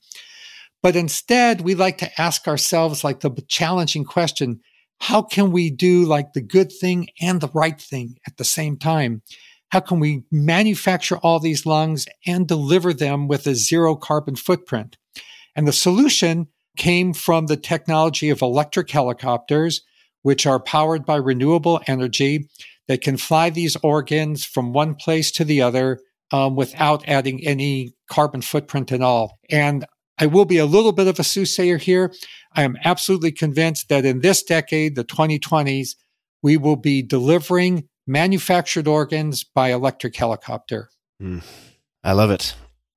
But 0.82 0.96
instead, 0.96 1.60
we 1.60 1.74
like 1.74 1.98
to 1.98 2.20
ask 2.20 2.46
ourselves 2.46 3.05
like 3.05 3.20
the 3.20 3.30
challenging 3.48 4.05
question, 4.05 4.60
how 5.01 5.23
can 5.23 5.53
we 5.53 5.70
do 5.70 6.05
like 6.05 6.33
the 6.33 6.41
good 6.41 6.73
thing 6.73 7.09
and 7.20 7.41
the 7.41 7.51
right 7.55 7.81
thing 7.81 8.16
at 8.27 8.37
the 8.37 8.45
same 8.45 8.77
time? 8.77 9.23
How 9.70 9.81
can 9.81 10.01
we 10.01 10.23
manufacture 10.31 11.19
all 11.19 11.41
these 11.41 11.66
lungs 11.66 12.07
and 12.27 12.49
deliver 12.49 12.93
them 12.93 13.29
with 13.29 13.47
a 13.47 13.55
zero 13.55 13.97
carbon 13.97 14.37
footprint? 14.37 14.97
And 15.55 15.69
the 15.69 15.73
solution 15.73 16.49
came 16.77 17.12
from 17.12 17.47
the 17.47 17.57
technology 17.57 18.31
of 18.31 18.41
electric 18.41 18.91
helicopters, 18.91 19.83
which 20.23 20.47
are 20.47 20.61
powered 20.61 21.05
by 21.05 21.16
renewable 21.16 21.81
energy 21.87 22.49
that 22.87 23.03
can 23.03 23.16
fly 23.16 23.51
these 23.51 23.77
organs 23.83 24.45
from 24.45 24.73
one 24.73 24.95
place 24.95 25.31
to 25.33 25.45
the 25.45 25.61
other 25.61 26.01
um, 26.33 26.57
without 26.57 27.07
adding 27.09 27.47
any 27.47 27.93
carbon 28.11 28.41
footprint 28.41 28.93
at 28.93 29.03
all. 29.03 29.39
And 29.51 29.85
I 30.19 30.27
will 30.27 30.45
be 30.45 30.59
a 30.59 30.66
little 30.66 30.93
bit 30.93 31.07
of 31.07 31.19
a 31.19 31.24
soothsayer 31.24 31.78
here. 31.78 32.12
I 32.53 32.62
am 32.62 32.77
absolutely 32.85 33.32
convinced 33.32 33.89
that 33.89 34.05
in 34.05 34.20
this 34.20 34.43
decade, 34.43 34.95
the 34.95 35.05
2020s, 35.05 35.97
we 36.43 36.57
will 36.57 36.77
be 36.77 37.03
delivering 37.03 37.89
manufactured 38.07 38.89
organs 38.89 39.45
by 39.45 39.73
electric 39.73 40.16
helicopter. 40.16 40.89
Mm, 41.23 41.45
I 42.03 42.12
love 42.12 42.31
it. 42.31 42.55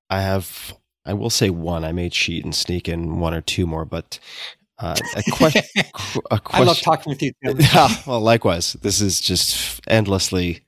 I 0.09 0.21
have, 0.21 0.75
I 1.05 1.13
will 1.13 1.29
say 1.29 1.49
one. 1.49 1.83
I 1.83 1.91
may 1.91 2.09
cheat 2.09 2.43
and 2.43 2.55
sneak 2.55 2.87
in 2.87 3.19
one 3.19 3.33
or 3.33 3.41
two 3.41 3.65
more, 3.65 3.85
but 3.85 4.19
uh, 4.79 4.95
a, 5.15 5.23
que- 5.23 5.61
a 6.31 6.39
question. 6.39 6.63
I 6.63 6.63
love 6.63 6.81
talking 6.81 7.11
with 7.11 7.21
you. 7.21 7.33
Yeah, 7.43 7.89
well, 8.07 8.21
likewise. 8.21 8.73
This 8.73 9.01
is 9.01 9.21
just 9.21 9.81
endlessly, 9.87 10.61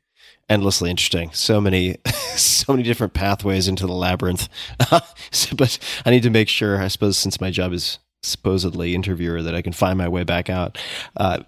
endlessly 0.50 0.90
interesting. 0.90 1.32
So 1.34 1.60
many, 1.62 1.98
so 2.36 2.74
many 2.74 2.84
different 2.84 3.14
pathways 3.14 3.68
into 3.68 3.88
the 3.88 3.94
labyrinth. 3.94 4.50
but 4.90 5.80
I 6.06 6.12
need 6.12 6.24
to 6.24 6.30
make 6.30 6.50
sure. 6.50 6.82
I 6.82 6.88
suppose 6.88 7.18
since 7.18 7.42
my 7.42 7.52
job 7.52 7.74
is 7.74 8.00
supposedly 8.22 8.96
interviewer, 8.96 9.42
that 9.42 9.56
I 9.56 9.62
can 9.62 9.74
find 9.74 9.98
my 9.98 10.08
way 10.08 10.24
back 10.24 10.50
out. 10.50 10.78
Uh, 11.18 11.40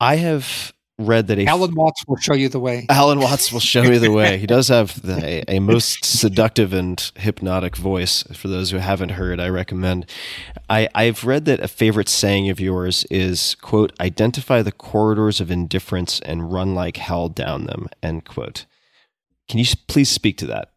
I 0.00 0.16
have 0.16 0.72
read 0.98 1.26
that 1.26 1.38
a 1.38 1.46
Alan 1.46 1.74
Watts 1.74 2.02
will 2.06 2.16
show 2.16 2.34
you 2.34 2.48
the 2.48 2.60
way. 2.60 2.86
Alan 2.88 3.20
Watts 3.20 3.52
will 3.52 3.60
show 3.60 3.82
you 3.82 3.98
the 3.98 4.10
way. 4.10 4.38
He 4.38 4.46
does 4.46 4.68
have 4.68 5.00
the, 5.02 5.44
a, 5.50 5.56
a, 5.56 5.60
most 5.60 6.04
seductive 6.04 6.72
and 6.72 7.12
hypnotic 7.16 7.76
voice. 7.76 8.22
For 8.32 8.48
those 8.48 8.70
who 8.70 8.78
haven't 8.78 9.10
heard, 9.10 9.40
I 9.40 9.48
recommend. 9.48 10.10
I, 10.70 10.88
I've 10.94 11.24
read 11.24 11.44
that 11.46 11.60
a 11.60 11.68
favorite 11.68 12.08
saying 12.08 12.48
of 12.48 12.60
yours 12.60 13.04
is 13.10 13.54
quote 13.56 13.92
identify 14.00 14.62
the 14.62 14.72
corridors 14.72 15.40
of 15.40 15.50
indifference 15.50 16.20
and 16.20 16.52
run 16.52 16.74
like 16.74 16.96
hell 16.96 17.28
down 17.28 17.66
them 17.66 17.88
end 18.02 18.24
quote. 18.24 18.64
Can 19.48 19.58
you 19.58 19.66
please 19.86 20.08
speak 20.08 20.38
to 20.38 20.46
that 20.46 20.72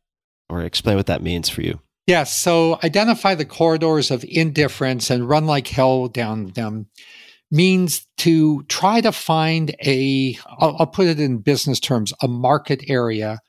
or 0.49 0.61
explain 0.61 0.97
what 0.97 1.07
that 1.07 1.23
means 1.23 1.49
for 1.49 1.61
you? 1.61 1.79
Yes. 2.07 2.33
So 2.35 2.79
identify 2.83 3.35
the 3.35 3.45
corridors 3.45 4.09
of 4.09 4.25
indifference 4.27 5.11
and 5.11 5.29
run 5.29 5.45
like 5.45 5.67
hell 5.67 6.07
down 6.07 6.47
them 6.47 6.87
means 7.51 8.07
to 8.17 8.63
try 8.63 9.01
to 9.01 9.11
find 9.11 9.76
a, 9.84 10.38
I'll, 10.59 10.76
I'll 10.80 10.88
put 10.88 11.07
it 11.07 11.19
in 11.19 11.39
business 11.39 11.80
terms, 11.80 12.13
a 12.21 12.27
market 12.27 12.84
area 12.88 13.39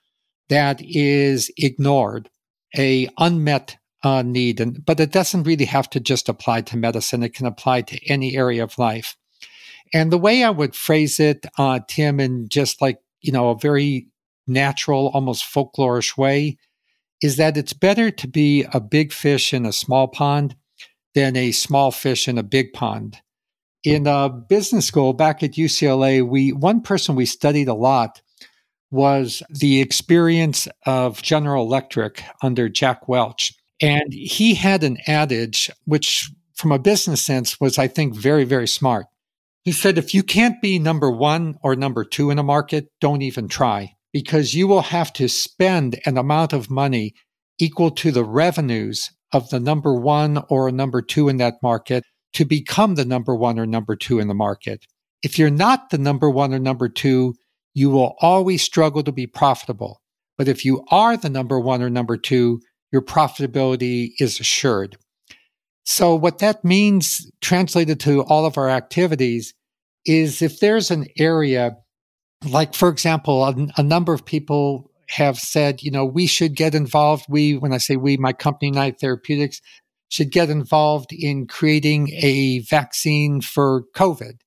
that 0.48 0.80
is 0.82 1.50
ignored, 1.56 2.30
a 2.76 3.08
unmet 3.18 3.76
uh, 4.02 4.22
need. 4.22 4.60
And, 4.60 4.84
but 4.84 5.00
it 5.00 5.12
doesn't 5.12 5.44
really 5.44 5.66
have 5.66 5.90
to 5.90 6.00
just 6.00 6.28
apply 6.28 6.62
to 6.62 6.76
medicine. 6.76 7.22
It 7.22 7.34
can 7.34 7.46
apply 7.46 7.82
to 7.82 8.10
any 8.10 8.36
area 8.36 8.64
of 8.64 8.78
life. 8.78 9.16
And 9.92 10.10
the 10.10 10.18
way 10.18 10.44
I 10.44 10.50
would 10.50 10.74
phrase 10.74 11.20
it, 11.20 11.44
uh, 11.58 11.80
Tim, 11.88 12.20
in 12.20 12.48
just 12.48 12.80
like, 12.80 12.98
you 13.20 13.32
know, 13.32 13.50
a 13.50 13.58
very 13.58 14.06
natural, 14.46 15.10
almost 15.12 15.44
folklorish 15.44 16.16
way, 16.16 16.56
is 17.20 17.36
that 17.36 17.56
it's 17.56 17.74
better 17.74 18.10
to 18.10 18.26
be 18.26 18.64
a 18.72 18.80
big 18.80 19.12
fish 19.12 19.52
in 19.52 19.66
a 19.66 19.72
small 19.72 20.08
pond 20.08 20.56
than 21.14 21.36
a 21.36 21.52
small 21.52 21.90
fish 21.90 22.28
in 22.28 22.38
a 22.38 22.42
big 22.42 22.72
pond 22.72 23.18
in 23.84 24.06
a 24.06 24.28
business 24.28 24.86
school 24.86 25.12
back 25.12 25.42
at 25.42 25.52
UCLA, 25.52 26.26
we 26.26 26.52
one 26.52 26.80
person 26.82 27.14
we 27.14 27.26
studied 27.26 27.68
a 27.68 27.74
lot 27.74 28.20
was 28.90 29.42
the 29.48 29.80
experience 29.80 30.66
of 30.84 31.22
General 31.22 31.64
Electric 31.64 32.22
under 32.42 32.68
Jack 32.68 33.08
Welch. 33.08 33.52
And 33.80 34.12
he 34.12 34.54
had 34.54 34.82
an 34.82 34.98
adage, 35.06 35.70
which 35.84 36.30
from 36.54 36.72
a 36.72 36.78
business 36.78 37.24
sense 37.24 37.58
was, 37.60 37.78
I 37.78 37.86
think, 37.86 38.14
very, 38.14 38.44
very 38.44 38.68
smart. 38.68 39.06
He 39.62 39.72
said, 39.72 39.96
if 39.96 40.14
you 40.14 40.22
can't 40.22 40.60
be 40.60 40.78
number 40.78 41.10
one 41.10 41.56
or 41.62 41.76
number 41.76 42.04
two 42.04 42.30
in 42.30 42.38
a 42.38 42.42
market, 42.42 42.88
don't 43.00 43.22
even 43.22 43.48
try 43.48 43.94
because 44.12 44.54
you 44.54 44.66
will 44.66 44.82
have 44.82 45.12
to 45.14 45.28
spend 45.28 46.00
an 46.04 46.18
amount 46.18 46.52
of 46.52 46.70
money 46.70 47.14
equal 47.58 47.90
to 47.92 48.10
the 48.10 48.24
revenues 48.24 49.10
of 49.32 49.50
the 49.50 49.60
number 49.60 49.94
one 49.94 50.42
or 50.48 50.70
number 50.72 51.00
two 51.00 51.28
in 51.28 51.36
that 51.36 51.54
market 51.62 52.02
to 52.34 52.44
become 52.44 52.94
the 52.94 53.04
number 53.04 53.34
one 53.34 53.58
or 53.58 53.66
number 53.66 53.96
two 53.96 54.18
in 54.18 54.28
the 54.28 54.34
market. 54.34 54.86
If 55.22 55.38
you're 55.38 55.50
not 55.50 55.90
the 55.90 55.98
number 55.98 56.30
one 56.30 56.54
or 56.54 56.58
number 56.58 56.88
two, 56.88 57.34
you 57.74 57.90
will 57.90 58.16
always 58.20 58.62
struggle 58.62 59.02
to 59.02 59.12
be 59.12 59.26
profitable. 59.26 60.00
But 60.38 60.48
if 60.48 60.64
you 60.64 60.84
are 60.90 61.16
the 61.16 61.28
number 61.28 61.60
one 61.60 61.82
or 61.82 61.90
number 61.90 62.16
two, 62.16 62.60
your 62.92 63.02
profitability 63.02 64.12
is 64.18 64.40
assured. 64.40 64.96
So, 65.84 66.14
what 66.14 66.38
that 66.38 66.64
means, 66.64 67.30
translated 67.40 68.00
to 68.00 68.22
all 68.24 68.46
of 68.46 68.58
our 68.58 68.68
activities, 68.68 69.54
is 70.06 70.42
if 70.42 70.60
there's 70.60 70.90
an 70.90 71.06
area, 71.18 71.76
like, 72.44 72.74
for 72.74 72.88
example, 72.88 73.44
a, 73.44 73.54
a 73.76 73.82
number 73.82 74.12
of 74.12 74.24
people 74.24 74.90
have 75.08 75.38
said, 75.38 75.82
you 75.82 75.90
know, 75.90 76.04
we 76.04 76.26
should 76.26 76.54
get 76.54 76.74
involved. 76.74 77.26
We, 77.28 77.56
when 77.56 77.72
I 77.72 77.78
say 77.78 77.96
we, 77.96 78.16
my 78.16 78.32
company, 78.32 78.68
United 78.68 79.00
Therapeutics, 79.00 79.60
should 80.10 80.30
get 80.30 80.50
involved 80.50 81.12
in 81.12 81.46
creating 81.46 82.10
a 82.12 82.58
vaccine 82.60 83.40
for 83.40 83.84
COVID. 83.96 84.40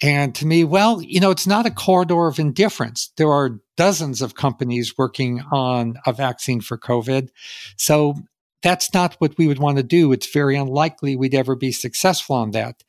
And 0.00 0.34
to 0.36 0.46
me, 0.46 0.64
well, 0.64 1.02
you 1.02 1.20
know, 1.20 1.30
it's 1.30 1.46
not 1.46 1.66
a 1.66 1.70
corridor 1.70 2.26
of 2.26 2.38
indifference. 2.38 3.10
There 3.16 3.30
are 3.30 3.60
dozens 3.76 4.22
of 4.22 4.34
companies 4.34 4.96
working 4.96 5.42
on 5.52 5.96
a 6.06 6.12
vaccine 6.12 6.60
for 6.60 6.78
COVID. 6.78 7.28
So 7.76 8.14
that's 8.62 8.94
not 8.94 9.14
what 9.14 9.36
we 9.36 9.46
would 9.46 9.58
want 9.58 9.76
to 9.76 9.82
do. 9.82 10.12
It's 10.12 10.32
very 10.32 10.56
unlikely 10.56 11.16
we'd 11.16 11.34
ever 11.34 11.56
be 11.56 11.72
successful 11.72 12.36
on 12.36 12.52
that. 12.52 12.82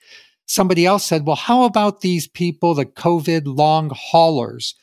Somebody 0.45 0.85
else 0.85 1.05
said, 1.05 1.25
well, 1.25 1.35
how 1.35 1.63
about 1.63 2.01
these 2.01 2.27
people, 2.27 2.75
the 2.75 2.85
COVID 2.85 3.43
long 3.45 3.91
haulers, 3.93 4.75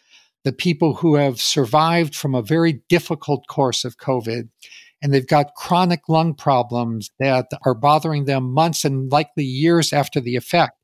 the 0.44 0.52
people 0.52 0.94
who 0.94 1.14
have 1.14 1.40
survived 1.40 2.16
from 2.16 2.34
a 2.34 2.42
very 2.42 2.82
difficult 2.88 3.46
course 3.46 3.84
of 3.84 3.96
COVID 3.96 4.48
and 5.02 5.12
they've 5.12 5.26
got 5.26 5.54
chronic 5.54 6.08
lung 6.08 6.34
problems 6.34 7.10
that 7.18 7.48
are 7.66 7.74
bothering 7.74 8.24
them 8.24 8.52
months 8.52 8.84
and 8.84 9.10
likely 9.10 9.44
years 9.44 9.92
after 9.92 10.20
the 10.20 10.36
effect. 10.36 10.78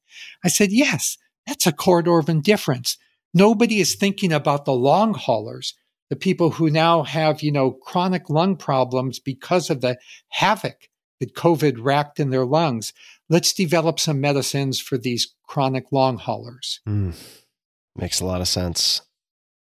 I 0.44 0.48
said, 0.48 0.72
yes, 0.72 1.16
that's 1.46 1.66
a 1.66 1.72
corridor 1.72 2.18
of 2.18 2.28
indifference. 2.28 2.98
Nobody 3.32 3.80
is 3.80 3.94
thinking 3.94 4.32
about 4.32 4.64
the 4.64 4.72
long 4.72 5.14
haulers, 5.14 5.74
the 6.10 6.16
people 6.16 6.50
who 6.50 6.70
now 6.70 7.04
have, 7.04 7.42
you 7.42 7.52
know, 7.52 7.70
chronic 7.70 8.28
lung 8.28 8.56
problems 8.56 9.18
because 9.18 9.70
of 9.70 9.80
the 9.80 9.98
havoc 10.30 10.88
that 11.20 11.34
COVID 11.34 11.76
racked 11.80 12.18
in 12.18 12.30
their 12.30 12.46
lungs. 12.46 12.92
Let's 13.28 13.52
develop 13.52 14.00
some 14.00 14.20
medicines 14.20 14.80
for 14.80 14.98
these 14.98 15.34
chronic 15.46 15.92
long 15.92 16.16
haulers. 16.16 16.80
Mm, 16.88 17.14
makes 17.94 18.20
a 18.20 18.26
lot 18.26 18.40
of 18.40 18.48
sense. 18.48 19.02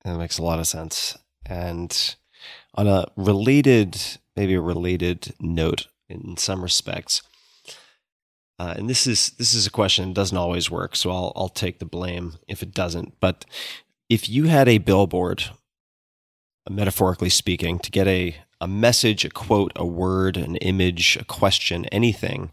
It 0.05 0.17
makes 0.17 0.39
a 0.39 0.43
lot 0.43 0.61
of 0.61 0.67
sense. 0.67 1.19
And 1.45 2.17
on 2.75 2.87
a 2.87 3.07
related 3.17 4.01
maybe 4.37 4.55
a 4.55 4.61
related 4.61 5.35
note 5.41 5.87
in 6.09 6.37
some 6.37 6.63
respects. 6.63 7.23
Uh, 8.59 8.75
and 8.77 8.91
this 8.91 9.07
is 9.07 9.31
this 9.39 9.55
is 9.55 9.67
a 9.67 9.71
question 9.71 10.09
that 10.09 10.15
doesn't 10.15 10.37
always 10.37 10.71
work, 10.71 10.95
so 10.95 11.11
I'll 11.11 11.33
I'll 11.35 11.49
take 11.49 11.79
the 11.79 11.87
blame 11.87 12.35
if 12.47 12.63
it 12.63 12.75
doesn't. 12.75 13.19
But 13.19 13.47
if 14.11 14.29
you 14.29 14.45
had 14.45 14.69
a 14.69 14.79
billboard, 14.79 15.45
metaphorically 16.69 17.31
speaking, 17.31 17.79
to 17.79 17.91
get 17.91 18.07
a 18.07 18.37
a 18.61 18.69
message, 18.69 19.25
a 19.25 19.31
quote, 19.31 19.73
a 19.77 19.87
word, 19.87 20.37
an 20.37 20.57
image, 20.57 21.17
a 21.17 21.25
question, 21.25 21.87
anything 21.87 22.53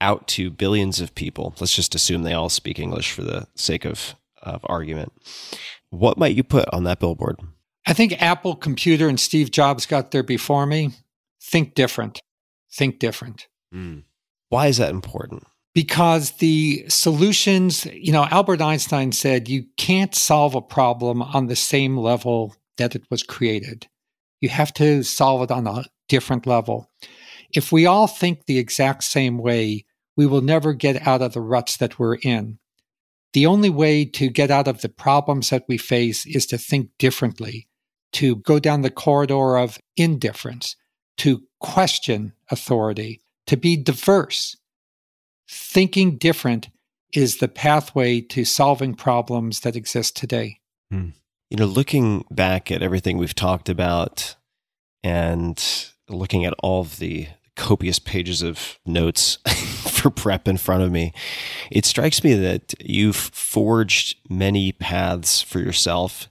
out 0.00 0.26
to 0.26 0.50
billions 0.50 1.00
of 1.00 1.14
people, 1.14 1.54
let's 1.60 1.76
just 1.76 1.94
assume 1.94 2.22
they 2.22 2.32
all 2.32 2.48
speak 2.48 2.78
English 2.78 3.12
for 3.12 3.22
the 3.22 3.46
sake 3.54 3.84
of, 3.84 4.16
of 4.42 4.64
argument. 4.64 5.12
What 5.90 6.18
might 6.18 6.34
you 6.34 6.42
put 6.42 6.68
on 6.72 6.84
that 6.84 6.98
billboard? 6.98 7.38
I 7.86 7.92
think 7.92 8.20
Apple 8.22 8.54
Computer 8.56 9.08
and 9.08 9.18
Steve 9.18 9.50
Jobs 9.50 9.86
got 9.86 10.10
there 10.10 10.22
before 10.22 10.66
me. 10.66 10.92
think 11.42 11.74
different. 11.74 12.20
Think 12.72 12.98
different. 12.98 13.48
Mm. 13.74 14.04
Why 14.50 14.66
is 14.66 14.76
that 14.76 14.90
important? 14.90 15.44
Because 15.74 16.32
the 16.32 16.84
solutions, 16.88 17.86
you 17.86 18.12
know, 18.12 18.26
Albert 18.30 18.60
Einstein 18.60 19.12
said 19.12 19.48
you 19.48 19.64
can't 19.76 20.14
solve 20.14 20.54
a 20.54 20.60
problem 20.60 21.22
on 21.22 21.46
the 21.46 21.56
same 21.56 21.96
level 21.96 22.54
that 22.76 22.94
it 22.94 23.04
was 23.10 23.22
created. 23.22 23.86
You 24.40 24.48
have 24.48 24.74
to 24.74 25.02
solve 25.02 25.42
it 25.42 25.50
on 25.50 25.66
a 25.66 25.84
different 26.08 26.46
level. 26.46 26.90
If 27.54 27.72
we 27.72 27.86
all 27.86 28.06
think 28.06 28.46
the 28.46 28.58
exact 28.58 29.04
same 29.04 29.38
way, 29.38 29.84
we 30.16 30.26
will 30.26 30.40
never 30.42 30.72
get 30.72 31.06
out 31.06 31.22
of 31.22 31.32
the 31.32 31.40
ruts 31.40 31.76
that 31.78 31.98
we're 31.98 32.16
in. 32.16 32.58
The 33.32 33.46
only 33.46 33.70
way 33.70 34.04
to 34.04 34.28
get 34.28 34.50
out 34.50 34.66
of 34.66 34.80
the 34.80 34.88
problems 34.88 35.50
that 35.50 35.64
we 35.68 35.78
face 35.78 36.26
is 36.26 36.46
to 36.46 36.58
think 36.58 36.90
differently, 36.98 37.68
to 38.12 38.36
go 38.36 38.58
down 38.58 38.82
the 38.82 38.90
corridor 38.90 39.56
of 39.56 39.78
indifference, 39.96 40.76
to 41.18 41.42
question 41.58 42.32
authority, 42.50 43.20
to 43.46 43.56
be 43.56 43.76
diverse. 43.76 44.56
Thinking 45.48 46.16
different 46.16 46.68
is 47.12 47.38
the 47.38 47.48
pathway 47.48 48.20
to 48.20 48.44
solving 48.44 48.94
problems 48.94 49.60
that 49.60 49.76
exist 49.76 50.16
today. 50.16 50.60
Hmm. 50.90 51.10
You 51.50 51.56
know, 51.56 51.66
looking 51.66 52.24
back 52.30 52.70
at 52.70 52.82
everything 52.82 53.18
we've 53.18 53.34
talked 53.34 53.68
about 53.68 54.36
and 55.02 55.62
looking 56.08 56.44
at 56.44 56.54
all 56.62 56.82
of 56.82 56.98
the 56.98 57.26
copious 57.56 57.98
pages 57.98 58.42
of 58.42 58.78
notes 58.86 59.38
for 59.90 60.10
prep 60.10 60.46
in 60.46 60.56
front 60.56 60.82
of 60.82 60.92
me, 60.92 61.12
it 61.70 61.84
strikes 61.84 62.22
me 62.22 62.34
that 62.34 62.74
you've 62.80 63.16
forged 63.16 64.16
many 64.28 64.72
paths 64.72 65.42
for 65.42 65.58
yourself 65.58 66.28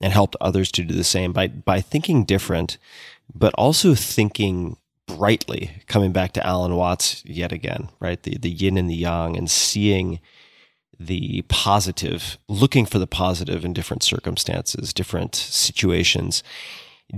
and 0.00 0.12
helped 0.12 0.36
others 0.40 0.72
to 0.72 0.84
do 0.84 0.94
the 0.94 1.04
same 1.04 1.32
by 1.32 1.48
by 1.48 1.80
thinking 1.80 2.24
different, 2.24 2.78
but 3.34 3.54
also 3.54 3.94
thinking 3.94 4.76
brightly. 5.06 5.82
Coming 5.86 6.12
back 6.12 6.32
to 6.32 6.46
Alan 6.46 6.76
Watts 6.76 7.24
yet 7.24 7.52
again, 7.52 7.90
right? 8.00 8.22
The 8.22 8.38
the 8.38 8.50
yin 8.50 8.78
and 8.78 8.88
the 8.88 8.96
yang, 8.96 9.36
and 9.36 9.50
seeing 9.50 10.20
the 10.98 11.42
positive, 11.48 12.36
looking 12.46 12.84
for 12.84 12.98
the 12.98 13.06
positive 13.06 13.64
in 13.64 13.72
different 13.72 14.02
circumstances, 14.02 14.92
different 14.92 15.34
situations. 15.34 16.42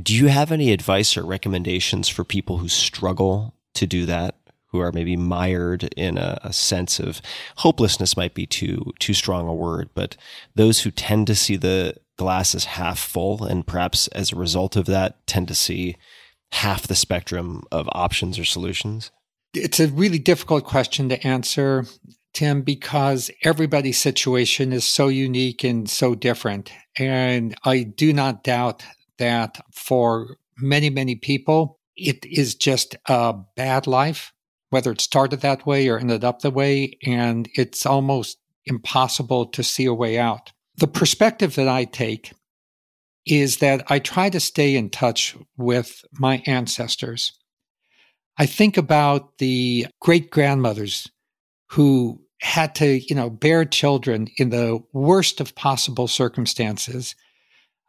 Do 0.00 0.14
you 0.14 0.28
have 0.28 0.52
any 0.52 0.72
advice 0.72 1.16
or 1.16 1.24
recommendations 1.24 2.08
for 2.08 2.22
people 2.24 2.58
who 2.58 2.68
struggle 2.68 3.54
to 3.74 3.86
do 3.86 4.06
that? 4.06 4.36
Who 4.68 4.78
are 4.80 4.92
maybe 4.92 5.16
mired 5.16 5.84
in 5.98 6.16
a, 6.16 6.38
a, 6.42 6.50
sense 6.50 6.98
of 6.98 7.20
hopelessness 7.56 8.16
might 8.16 8.32
be 8.32 8.46
too 8.46 8.94
too 8.98 9.12
strong 9.12 9.46
a 9.46 9.52
word, 9.52 9.90
but 9.92 10.16
those 10.54 10.80
who 10.80 10.90
tend 10.90 11.26
to 11.26 11.34
see 11.34 11.56
the 11.56 11.96
glass 12.16 12.54
is 12.54 12.64
half 12.64 12.98
full 12.98 13.44
and 13.44 13.66
perhaps 13.66 14.06
as 14.08 14.32
a 14.32 14.36
result 14.36 14.76
of 14.76 14.86
that 14.86 15.26
tend 15.26 15.48
to 15.48 15.54
see 15.54 15.96
half 16.52 16.86
the 16.86 16.94
spectrum 16.94 17.64
of 17.72 17.88
options 17.92 18.38
or 18.38 18.44
solutions? 18.44 19.10
It's 19.54 19.80
a 19.80 19.88
really 19.88 20.18
difficult 20.18 20.64
question 20.64 21.08
to 21.08 21.26
answer, 21.26 21.84
Tim, 22.32 22.62
because 22.62 23.30
everybody's 23.42 24.00
situation 24.00 24.72
is 24.72 24.86
so 24.86 25.08
unique 25.08 25.64
and 25.64 25.88
so 25.88 26.14
different. 26.14 26.72
And 26.96 27.54
I 27.64 27.82
do 27.82 28.12
not 28.12 28.44
doubt 28.44 28.84
that 29.18 29.60
for 29.72 30.36
many, 30.56 30.90
many 30.90 31.16
people, 31.16 31.78
it 31.96 32.24
is 32.24 32.54
just 32.54 32.96
a 33.06 33.34
bad 33.56 33.86
life, 33.86 34.32
whether 34.70 34.92
it 34.92 35.00
started 35.00 35.40
that 35.40 35.66
way 35.66 35.88
or 35.88 35.98
ended 35.98 36.24
up 36.24 36.40
the 36.40 36.50
way. 36.50 36.96
And 37.04 37.48
it's 37.54 37.84
almost 37.84 38.38
impossible 38.64 39.46
to 39.46 39.62
see 39.62 39.84
a 39.84 39.94
way 39.94 40.18
out. 40.18 40.52
The 40.76 40.88
perspective 40.88 41.54
that 41.56 41.68
I 41.68 41.84
take 41.84 42.32
is 43.26 43.58
that 43.58 43.84
I 43.90 43.98
try 43.98 44.30
to 44.30 44.40
stay 44.40 44.74
in 44.74 44.90
touch 44.90 45.36
with 45.56 46.04
my 46.12 46.42
ancestors. 46.46 47.32
I 48.38 48.46
think 48.46 48.76
about 48.76 49.38
the 49.38 49.86
great 50.00 50.30
grandmothers 50.30 51.08
who 51.70 52.20
had 52.40 52.74
to, 52.76 52.98
you 52.98 53.14
know, 53.14 53.30
bear 53.30 53.64
children 53.64 54.26
in 54.38 54.50
the 54.50 54.82
worst 54.92 55.40
of 55.40 55.54
possible 55.54 56.08
circumstances. 56.08 57.14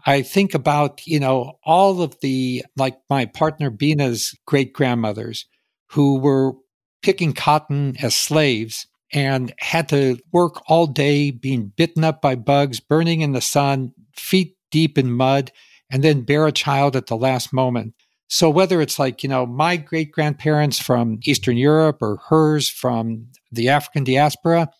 I 0.05 0.21
think 0.21 0.53
about, 0.53 1.07
you 1.07 1.19
know, 1.19 1.57
all 1.63 2.01
of 2.01 2.19
the, 2.21 2.63
like 2.77 2.99
my 3.09 3.25
partner 3.25 3.69
Bina's 3.69 4.37
great 4.45 4.73
grandmothers 4.73 5.45
who 5.91 6.19
were 6.19 6.53
picking 7.01 7.33
cotton 7.33 7.95
as 8.01 8.15
slaves 8.15 8.85
and 9.13 9.53
had 9.59 9.87
to 9.89 10.17
work 10.31 10.61
all 10.67 10.87
day 10.87 11.31
being 11.31 11.71
bitten 11.75 12.03
up 12.03 12.21
by 12.21 12.35
bugs, 12.35 12.79
burning 12.79 13.21
in 13.21 13.31
the 13.31 13.41
sun, 13.41 13.93
feet 14.15 14.57
deep 14.71 14.97
in 14.97 15.11
mud, 15.11 15.51
and 15.91 16.03
then 16.03 16.21
bear 16.21 16.47
a 16.47 16.51
child 16.51 16.95
at 16.95 17.07
the 17.07 17.15
last 17.15 17.53
moment. 17.53 17.93
So 18.27 18.49
whether 18.49 18.81
it's 18.81 18.97
like, 18.97 19.21
you 19.21 19.29
know, 19.29 19.45
my 19.45 19.77
great 19.77 20.11
grandparents 20.11 20.79
from 20.79 21.19
Eastern 21.23 21.55
Europe 21.55 21.99
or 22.01 22.17
hers 22.29 22.67
from 22.67 23.27
the 23.51 23.69
African 23.69 24.03
diaspora, 24.03 24.71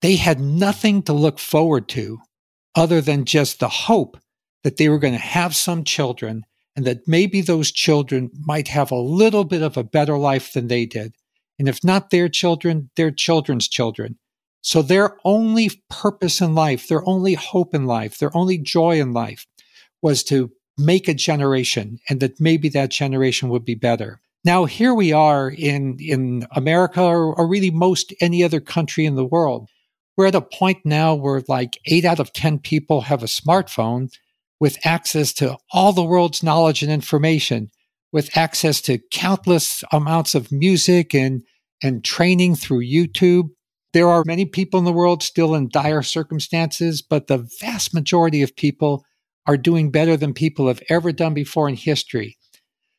they 0.00 0.16
had 0.16 0.40
nothing 0.40 1.02
to 1.02 1.12
look 1.12 1.38
forward 1.38 1.88
to 1.90 2.20
other 2.74 3.02
than 3.02 3.26
just 3.26 3.60
the 3.60 3.68
hope 3.68 4.16
that 4.62 4.78
they 4.78 4.88
were 4.88 4.98
going 4.98 5.12
to 5.12 5.20
have 5.20 5.54
some 5.54 5.84
children 5.84 6.44
and 6.74 6.86
that 6.86 7.06
maybe 7.06 7.40
those 7.40 7.70
children 7.70 8.30
might 8.46 8.68
have 8.68 8.90
a 8.90 8.96
little 8.96 9.44
bit 9.44 9.62
of 9.62 9.76
a 9.76 9.84
better 9.84 10.16
life 10.16 10.52
than 10.54 10.68
they 10.68 10.86
did. 10.86 11.14
And 11.58 11.68
if 11.68 11.82
not 11.84 12.10
their 12.10 12.28
children, 12.28 12.90
their 12.96 13.10
children's 13.10 13.68
children. 13.68 14.18
So 14.60 14.82
their 14.82 15.18
only 15.24 15.70
purpose 15.90 16.40
in 16.40 16.54
life, 16.54 16.88
their 16.88 17.06
only 17.06 17.34
hope 17.34 17.74
in 17.74 17.84
life, 17.84 18.18
their 18.18 18.34
only 18.36 18.58
joy 18.58 18.98
in 19.00 19.12
life 19.12 19.46
was 20.02 20.24
to 20.24 20.50
make 20.78 21.06
a 21.06 21.14
generation 21.14 21.98
and 22.08 22.20
that 22.20 22.40
maybe 22.40 22.68
that 22.70 22.90
generation 22.90 23.48
would 23.50 23.64
be 23.64 23.74
better. 23.74 24.20
Now 24.44 24.64
here 24.64 24.94
we 24.94 25.12
are 25.12 25.50
in, 25.50 25.96
in 26.00 26.46
America 26.52 27.02
or, 27.02 27.34
or 27.34 27.46
really 27.46 27.70
most 27.70 28.12
any 28.20 28.42
other 28.42 28.60
country 28.60 29.06
in 29.06 29.14
the 29.14 29.24
world. 29.24 29.68
We're 30.16 30.26
at 30.26 30.34
a 30.34 30.40
point 30.40 30.78
now 30.84 31.14
where 31.14 31.42
like 31.48 31.78
eight 31.86 32.04
out 32.04 32.20
of 32.20 32.32
10 32.32 32.58
people 32.60 33.02
have 33.02 33.22
a 33.22 33.26
smartphone 33.26 34.10
with 34.60 34.78
access 34.84 35.32
to 35.34 35.56
all 35.72 35.92
the 35.92 36.04
world's 36.04 36.42
knowledge 36.42 36.82
and 36.82 36.90
information 36.90 37.70
with 38.14 38.36
access 38.36 38.80
to 38.80 39.00
countless 39.10 39.82
amounts 39.90 40.36
of 40.36 40.52
music 40.52 41.12
and, 41.16 41.42
and 41.82 42.04
training 42.04 42.54
through 42.54 42.78
YouTube. 42.78 43.48
There 43.92 44.08
are 44.08 44.22
many 44.24 44.44
people 44.44 44.78
in 44.78 44.84
the 44.84 44.92
world 44.92 45.20
still 45.20 45.52
in 45.56 45.68
dire 45.68 46.00
circumstances, 46.00 47.02
but 47.02 47.26
the 47.26 47.44
vast 47.60 47.92
majority 47.92 48.40
of 48.42 48.54
people 48.54 49.04
are 49.48 49.56
doing 49.56 49.90
better 49.90 50.16
than 50.16 50.32
people 50.32 50.68
have 50.68 50.80
ever 50.88 51.10
done 51.10 51.34
before 51.34 51.68
in 51.68 51.74
history. 51.74 52.38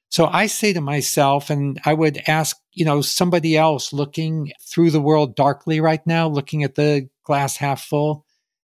So 0.09 0.25
I 0.27 0.47
say 0.47 0.73
to 0.73 0.81
myself, 0.81 1.49
and 1.49 1.79
I 1.85 1.93
would 1.93 2.21
ask, 2.27 2.57
you 2.73 2.83
know, 2.83 3.01
somebody 3.01 3.55
else 3.55 3.93
looking 3.93 4.51
through 4.69 4.91
the 4.91 5.01
world 5.01 5.37
darkly 5.37 5.79
right 5.79 6.05
now, 6.05 6.27
looking 6.27 6.61
at 6.63 6.75
the 6.75 7.07
glass 7.23 7.55
half 7.55 7.81
full, 7.81 8.25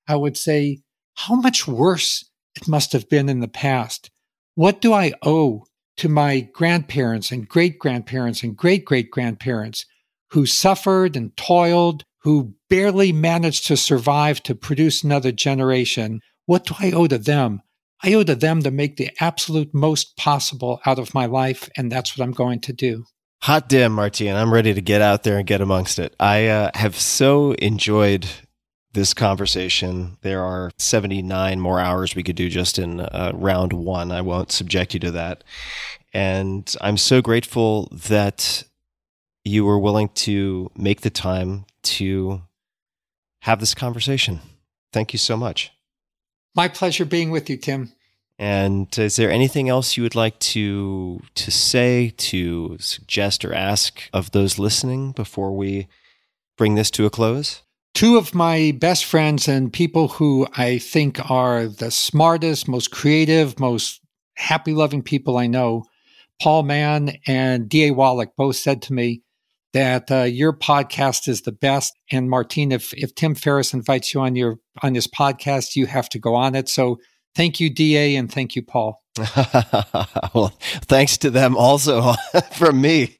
I 0.07 0.15
would 0.15 0.37
say, 0.37 0.79
how 1.13 1.35
much 1.35 1.67
worse 1.67 2.27
it 2.55 2.67
must 2.67 2.93
have 2.93 3.07
been 3.09 3.29
in 3.29 3.41
the 3.41 3.47
past? 3.47 4.09
What 4.55 4.81
do 4.81 4.91
I 4.91 5.13
owe 5.21 5.65
to 6.01 6.09
my 6.09 6.39
grandparents 6.39 7.31
and 7.31 7.47
great 7.47 7.77
grandparents 7.77 8.41
and 8.41 8.57
great 8.57 8.85
great 8.85 9.11
grandparents 9.11 9.85
who 10.31 10.47
suffered 10.47 11.15
and 11.15 11.37
toiled, 11.37 12.03
who 12.23 12.55
barely 12.71 13.11
managed 13.11 13.67
to 13.67 13.77
survive 13.77 14.41
to 14.41 14.55
produce 14.55 15.03
another 15.03 15.31
generation. 15.31 16.19
What 16.47 16.65
do 16.65 16.73
I 16.79 16.91
owe 16.91 17.05
to 17.05 17.19
them? 17.19 17.61
I 18.01 18.15
owe 18.15 18.23
to 18.23 18.33
them 18.33 18.63
to 18.63 18.71
make 18.71 18.97
the 18.97 19.11
absolute 19.19 19.75
most 19.75 20.17
possible 20.17 20.81
out 20.87 20.97
of 20.97 21.13
my 21.13 21.27
life, 21.27 21.69
and 21.77 21.91
that's 21.91 22.17
what 22.17 22.23
I'm 22.23 22.31
going 22.31 22.61
to 22.61 22.73
do. 22.73 23.05
Hot 23.43 23.69
damn, 23.69 23.91
Martine. 23.91 24.33
I'm 24.33 24.51
ready 24.51 24.73
to 24.73 24.81
get 24.81 25.03
out 25.03 25.21
there 25.21 25.37
and 25.37 25.45
get 25.45 25.61
amongst 25.61 25.99
it. 25.99 26.15
I 26.19 26.47
uh, 26.47 26.71
have 26.73 26.95
so 26.95 27.51
enjoyed 27.53 28.25
this 28.93 29.13
conversation. 29.13 30.17
There 30.21 30.43
are 30.43 30.71
79 30.77 31.59
more 31.59 31.79
hours 31.79 32.15
we 32.15 32.23
could 32.23 32.35
do 32.35 32.49
just 32.49 32.77
in 32.77 32.99
uh, 32.99 33.31
round 33.33 33.73
one. 33.73 34.11
I 34.11 34.21
won't 34.21 34.51
subject 34.51 34.93
you 34.93 34.99
to 35.01 35.11
that. 35.11 35.43
And 36.13 36.73
I'm 36.81 36.97
so 36.97 37.21
grateful 37.21 37.87
that 37.91 38.63
you 39.43 39.65
were 39.65 39.79
willing 39.79 40.09
to 40.09 40.69
make 40.75 41.01
the 41.01 41.09
time 41.09 41.65
to 41.83 42.41
have 43.41 43.59
this 43.59 43.73
conversation. 43.73 44.39
Thank 44.91 45.13
you 45.13 45.19
so 45.19 45.37
much. 45.37 45.71
My 46.53 46.67
pleasure 46.67 47.05
being 47.05 47.31
with 47.31 47.49
you, 47.49 47.57
Tim. 47.57 47.93
And 48.37 48.87
is 48.97 49.15
there 49.15 49.31
anything 49.31 49.69
else 49.69 49.95
you 49.95 50.03
would 50.03 50.15
like 50.15 50.37
to 50.39 51.21
to 51.35 51.51
say, 51.51 52.11
to 52.17 52.77
suggest 52.79 53.45
or 53.45 53.53
ask 53.53 54.09
of 54.11 54.31
those 54.31 54.57
listening 54.57 55.11
before 55.11 55.55
we 55.55 55.87
bring 56.57 56.75
this 56.75 56.91
to 56.91 57.05
a 57.05 57.09
close? 57.09 57.61
Two 57.93 58.17
of 58.17 58.33
my 58.33 58.75
best 58.79 59.05
friends 59.05 59.47
and 59.47 59.71
people 59.71 60.07
who 60.07 60.47
I 60.55 60.77
think 60.77 61.29
are 61.29 61.67
the 61.67 61.91
smartest, 61.91 62.67
most 62.67 62.91
creative, 62.91 63.59
most 63.59 64.01
happy 64.35 64.73
loving 64.73 65.03
people 65.03 65.37
I 65.37 65.47
know, 65.47 65.83
Paul 66.41 66.63
Mann 66.63 67.17
and 67.27 67.69
D.A. 67.69 67.91
Wallach, 67.91 68.29
both 68.35 68.55
said 68.55 68.81
to 68.83 68.93
me 68.93 69.21
that 69.73 70.11
uh, 70.11 70.23
your 70.23 70.53
podcast 70.53 71.27
is 71.27 71.41
the 71.41 71.51
best. 71.51 71.93
And 72.11 72.29
Martine, 72.29 72.71
if, 72.71 72.93
if 72.93 73.13
Tim 73.13 73.35
Ferriss 73.35 73.73
invites 73.73 74.13
you 74.13 74.21
on 74.21 74.35
your 74.35 74.57
on 74.81 74.93
this 74.93 75.07
podcast, 75.07 75.75
you 75.75 75.85
have 75.85 76.09
to 76.09 76.19
go 76.19 76.35
on 76.35 76.55
it. 76.55 76.69
So 76.69 76.97
thank 77.35 77.59
you, 77.59 77.69
D.A., 77.69 78.15
and 78.15 78.31
thank 78.31 78.55
you, 78.55 78.63
Paul. 78.63 79.01
well, 80.33 80.53
thanks 80.85 81.17
to 81.17 81.29
them 81.29 81.57
also 81.57 82.13
from 82.53 82.81
me. 82.81 83.17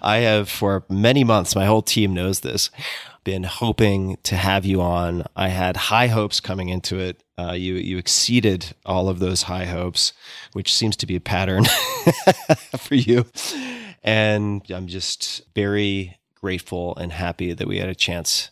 I 0.00 0.18
have 0.18 0.48
for 0.48 0.84
many 0.88 1.24
months, 1.24 1.54
my 1.54 1.66
whole 1.66 1.82
team 1.82 2.14
knows 2.14 2.40
this, 2.40 2.70
been 3.24 3.44
hoping 3.44 4.16
to 4.24 4.36
have 4.36 4.64
you 4.64 4.80
on. 4.80 5.24
I 5.36 5.48
had 5.48 5.76
high 5.76 6.08
hopes 6.08 6.40
coming 6.40 6.68
into 6.68 6.98
it. 6.98 7.22
Uh, 7.38 7.52
you 7.52 7.74
you 7.74 7.98
exceeded 7.98 8.74
all 8.84 9.08
of 9.08 9.18
those 9.18 9.42
high 9.42 9.66
hopes, 9.66 10.12
which 10.52 10.72
seems 10.72 10.96
to 10.96 11.06
be 11.06 11.16
a 11.16 11.20
pattern 11.20 11.64
for 12.78 12.94
you. 12.94 13.26
And 14.02 14.62
I'm 14.70 14.86
just 14.86 15.42
very 15.54 16.18
grateful 16.40 16.96
and 16.96 17.12
happy 17.12 17.52
that 17.52 17.68
we 17.68 17.78
had 17.78 17.88
a 17.88 17.94
chance 17.94 18.50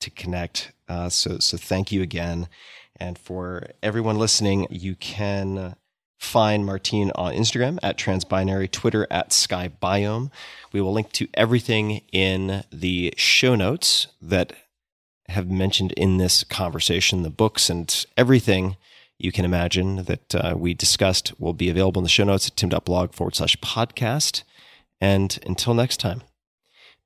to 0.00 0.10
connect. 0.10 0.72
Uh, 0.88 1.08
so 1.08 1.38
so 1.38 1.56
thank 1.56 1.92
you 1.92 2.02
again. 2.02 2.48
And 2.96 3.18
for 3.18 3.68
everyone 3.82 4.18
listening, 4.18 4.66
you 4.70 4.94
can 4.94 5.74
find 6.22 6.64
Martine 6.64 7.10
on 7.16 7.34
Instagram 7.34 7.78
at 7.82 7.98
transbinary, 7.98 8.70
Twitter 8.70 9.06
at 9.10 9.30
skybiome. 9.30 10.30
We 10.72 10.80
will 10.80 10.92
link 10.92 11.10
to 11.12 11.28
everything 11.34 12.02
in 12.12 12.62
the 12.72 13.12
show 13.16 13.56
notes 13.56 14.06
that 14.22 14.52
have 15.28 15.50
mentioned 15.50 15.92
in 15.92 16.18
this 16.18 16.44
conversation, 16.44 17.22
the 17.22 17.30
books 17.30 17.68
and 17.68 18.06
everything 18.16 18.76
you 19.18 19.32
can 19.32 19.44
imagine 19.44 20.04
that 20.04 20.34
uh, 20.34 20.54
we 20.56 20.74
discussed 20.74 21.38
will 21.40 21.52
be 21.52 21.68
available 21.68 22.00
in 22.00 22.04
the 22.04 22.08
show 22.08 22.24
notes 22.24 22.48
at 22.48 22.56
tim.blog 22.56 23.12
forward 23.12 23.34
slash 23.34 23.56
podcast. 23.56 24.44
And 25.00 25.38
until 25.44 25.74
next 25.74 25.98
time, 25.98 26.22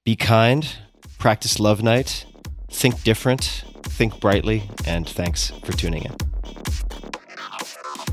be 0.04 0.14
kind, 0.14 0.76
practice 1.18 1.58
love 1.58 1.82
night, 1.82 2.26
think 2.70 3.02
different, 3.02 3.64
think 3.82 4.20
brightly, 4.20 4.70
and 4.86 5.08
thanks 5.08 5.50
for 5.64 5.72
tuning 5.72 6.04
in. 6.04 7.05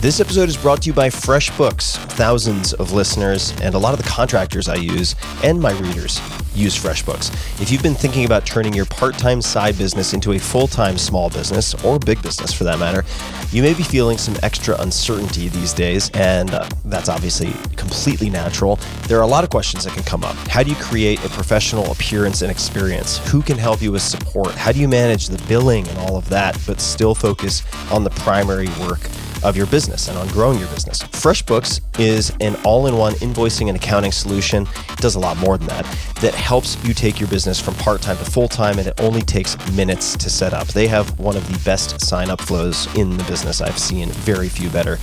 This 0.00 0.20
episode 0.20 0.48
is 0.48 0.56
brought 0.56 0.82
to 0.82 0.86
you 0.86 0.92
by 0.92 1.08
FreshBooks. 1.08 1.96
Thousands 2.12 2.72
of 2.72 2.92
listeners 2.92 3.52
and 3.60 3.74
a 3.74 3.78
lot 3.78 3.94
of 3.94 4.00
the 4.00 4.08
contractors 4.08 4.68
I 4.68 4.76
use 4.76 5.16
and 5.42 5.60
my 5.60 5.72
readers 5.72 6.20
use 6.54 6.78
FreshBooks. 6.78 7.32
If 7.60 7.72
you've 7.72 7.82
been 7.82 7.96
thinking 7.96 8.24
about 8.24 8.46
turning 8.46 8.72
your 8.72 8.84
part 8.84 9.18
time 9.18 9.42
side 9.42 9.76
business 9.76 10.14
into 10.14 10.34
a 10.34 10.38
full 10.38 10.68
time 10.68 10.98
small 10.98 11.30
business, 11.30 11.74
or 11.84 11.98
big 11.98 12.22
business 12.22 12.52
for 12.52 12.62
that 12.62 12.78
matter, 12.78 13.04
you 13.50 13.60
may 13.60 13.74
be 13.74 13.82
feeling 13.82 14.18
some 14.18 14.36
extra 14.44 14.80
uncertainty 14.80 15.48
these 15.48 15.72
days, 15.72 16.10
and 16.14 16.54
uh, 16.54 16.68
that's 16.84 17.08
obviously 17.08 17.52
completely 17.74 18.30
natural. 18.30 18.76
There 19.08 19.18
are 19.18 19.24
a 19.24 19.26
lot 19.26 19.42
of 19.42 19.50
questions 19.50 19.82
that 19.82 19.94
can 19.94 20.04
come 20.04 20.22
up. 20.22 20.36
How 20.46 20.62
do 20.62 20.70
you 20.70 20.76
create 20.76 21.18
a 21.24 21.28
professional 21.28 21.90
appearance 21.90 22.42
and 22.42 22.52
experience? 22.52 23.18
Who 23.32 23.42
can 23.42 23.58
help 23.58 23.82
you 23.82 23.90
with 23.90 24.02
support? 24.02 24.52
How 24.52 24.70
do 24.70 24.78
you 24.78 24.86
manage 24.86 25.26
the 25.26 25.42
billing 25.48 25.88
and 25.88 25.98
all 25.98 26.16
of 26.16 26.28
that, 26.28 26.56
but 26.68 26.80
still 26.80 27.16
focus 27.16 27.64
on 27.90 28.04
the 28.04 28.10
primary 28.10 28.68
work? 28.80 29.00
Of 29.42 29.56
your 29.56 29.66
business 29.66 30.08
and 30.08 30.18
on 30.18 30.28
growing 30.28 30.58
your 30.58 30.68
business. 30.68 31.02
FreshBooks 31.02 31.80
is 31.98 32.30
an 32.40 32.56
all 32.64 32.86
in 32.86 32.96
one 32.96 33.14
invoicing 33.14 33.68
and 33.68 33.76
accounting 33.76 34.12
solution. 34.12 34.66
It 34.90 34.98
does 34.98 35.14
a 35.14 35.18
lot 35.18 35.36
more 35.36 35.58
than 35.58 35.68
that, 35.68 35.84
that 36.20 36.34
helps 36.34 36.82
you 36.84 36.94
take 36.94 37.20
your 37.20 37.28
business 37.28 37.60
from 37.60 37.74
part 37.74 38.00
time 38.02 38.16
to 38.18 38.24
full 38.24 38.48
time, 38.48 38.78
and 38.78 38.88
it 38.88 39.00
only 39.00 39.22
takes 39.22 39.56
minutes 39.72 40.16
to 40.16 40.30
set 40.30 40.52
up. 40.52 40.68
They 40.68 40.86
have 40.88 41.18
one 41.18 41.36
of 41.36 41.50
the 41.50 41.58
best 41.64 42.00
sign 42.00 42.30
up 42.30 42.40
flows 42.40 42.92
in 42.96 43.16
the 43.16 43.24
business 43.24 43.60
I've 43.60 43.78
seen, 43.78 44.08
very 44.10 44.48
few 44.48 44.68
better. 44.70 44.98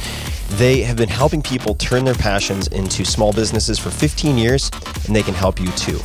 They 0.58 0.84
have 0.84 0.96
been 0.96 1.10
helping 1.10 1.42
people 1.42 1.76
turn 1.76 2.06
their 2.06 2.14
passions 2.14 2.68
into 2.68 3.04
small 3.04 3.34
businesses 3.34 3.78
for 3.78 3.90
15 3.90 4.38
years, 4.38 4.72
and 5.06 5.14
they 5.14 5.22
can 5.22 5.34
help 5.34 5.60
you 5.60 5.68
too. 5.74 6.00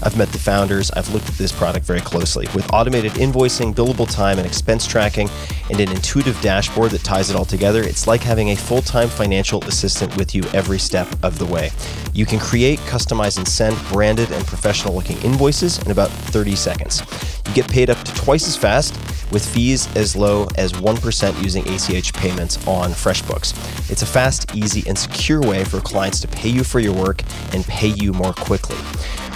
I've 0.00 0.16
met 0.16 0.28
the 0.28 0.38
founders, 0.38 0.92
I've 0.92 1.12
looked 1.12 1.28
at 1.28 1.34
this 1.34 1.50
product 1.50 1.84
very 1.84 2.00
closely. 2.00 2.46
With 2.54 2.72
automated 2.72 3.12
invoicing, 3.14 3.74
billable 3.74 4.08
time, 4.08 4.38
and 4.38 4.46
expense 4.46 4.86
tracking, 4.86 5.28
and 5.70 5.80
an 5.80 5.90
intuitive 5.90 6.40
dashboard 6.40 6.92
that 6.92 7.02
ties 7.02 7.30
it 7.30 7.36
all 7.36 7.44
together, 7.44 7.82
it's 7.82 8.06
like 8.06 8.20
having 8.20 8.50
a 8.50 8.56
full 8.56 8.80
time 8.80 9.08
financial 9.08 9.64
assistant 9.64 10.16
with 10.16 10.36
you 10.36 10.44
every 10.54 10.78
step 10.78 11.08
of 11.24 11.40
the 11.40 11.46
way. 11.46 11.70
You 12.12 12.26
can 12.26 12.38
create, 12.38 12.78
customize, 12.80 13.38
and 13.38 13.48
send 13.48 13.76
branded 13.88 14.30
and 14.30 14.46
professional 14.46 14.94
looking 14.94 15.20
invoices 15.22 15.80
in 15.80 15.90
about 15.90 16.10
30 16.10 16.54
seconds. 16.54 17.02
You 17.48 17.54
get 17.54 17.68
paid 17.68 17.90
up 17.90 18.00
to 18.04 18.14
twice 18.14 18.46
as 18.46 18.56
fast 18.56 18.94
with 19.32 19.44
fees 19.44 19.94
as 19.96 20.14
low 20.14 20.46
as 20.56 20.72
1% 20.72 21.42
using 21.42 21.66
ACH 21.68 22.12
payments 22.14 22.64
on 22.66 22.90
FreshBooks. 22.90 23.90
A 24.02 24.06
fast, 24.06 24.54
easy, 24.54 24.86
and 24.88 24.98
secure 24.98 25.40
way 25.40 25.64
for 25.64 25.80
clients 25.80 26.20
to 26.20 26.28
pay 26.28 26.48
you 26.48 26.64
for 26.64 26.80
your 26.80 26.94
work 26.94 27.22
and 27.52 27.64
pay 27.64 27.88
you 27.88 28.12
more 28.12 28.32
quickly. 28.32 28.76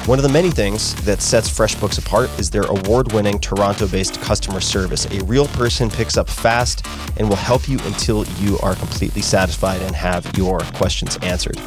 One 0.06 0.18
of 0.18 0.22
the 0.22 0.30
many 0.30 0.50
things 0.50 0.94
that 1.04 1.20
sets 1.20 1.48
FreshBooks 1.48 1.98
apart 1.98 2.30
is 2.38 2.50
their 2.50 2.64
award 2.64 3.12
winning 3.12 3.38
Toronto 3.38 3.86
based 3.86 4.20
customer 4.20 4.60
service. 4.60 5.06
A 5.06 5.22
real 5.24 5.46
person 5.48 5.90
picks 5.90 6.16
up 6.16 6.28
fast 6.28 6.86
and 7.16 7.28
will 7.28 7.36
help 7.36 7.68
you 7.68 7.78
until 7.80 8.24
you 8.38 8.58
are 8.60 8.74
completely 8.74 9.22
satisfied 9.22 9.82
and 9.82 9.94
have 9.94 10.36
your 10.36 10.60
questions 10.74 11.16
answered. 11.18 11.60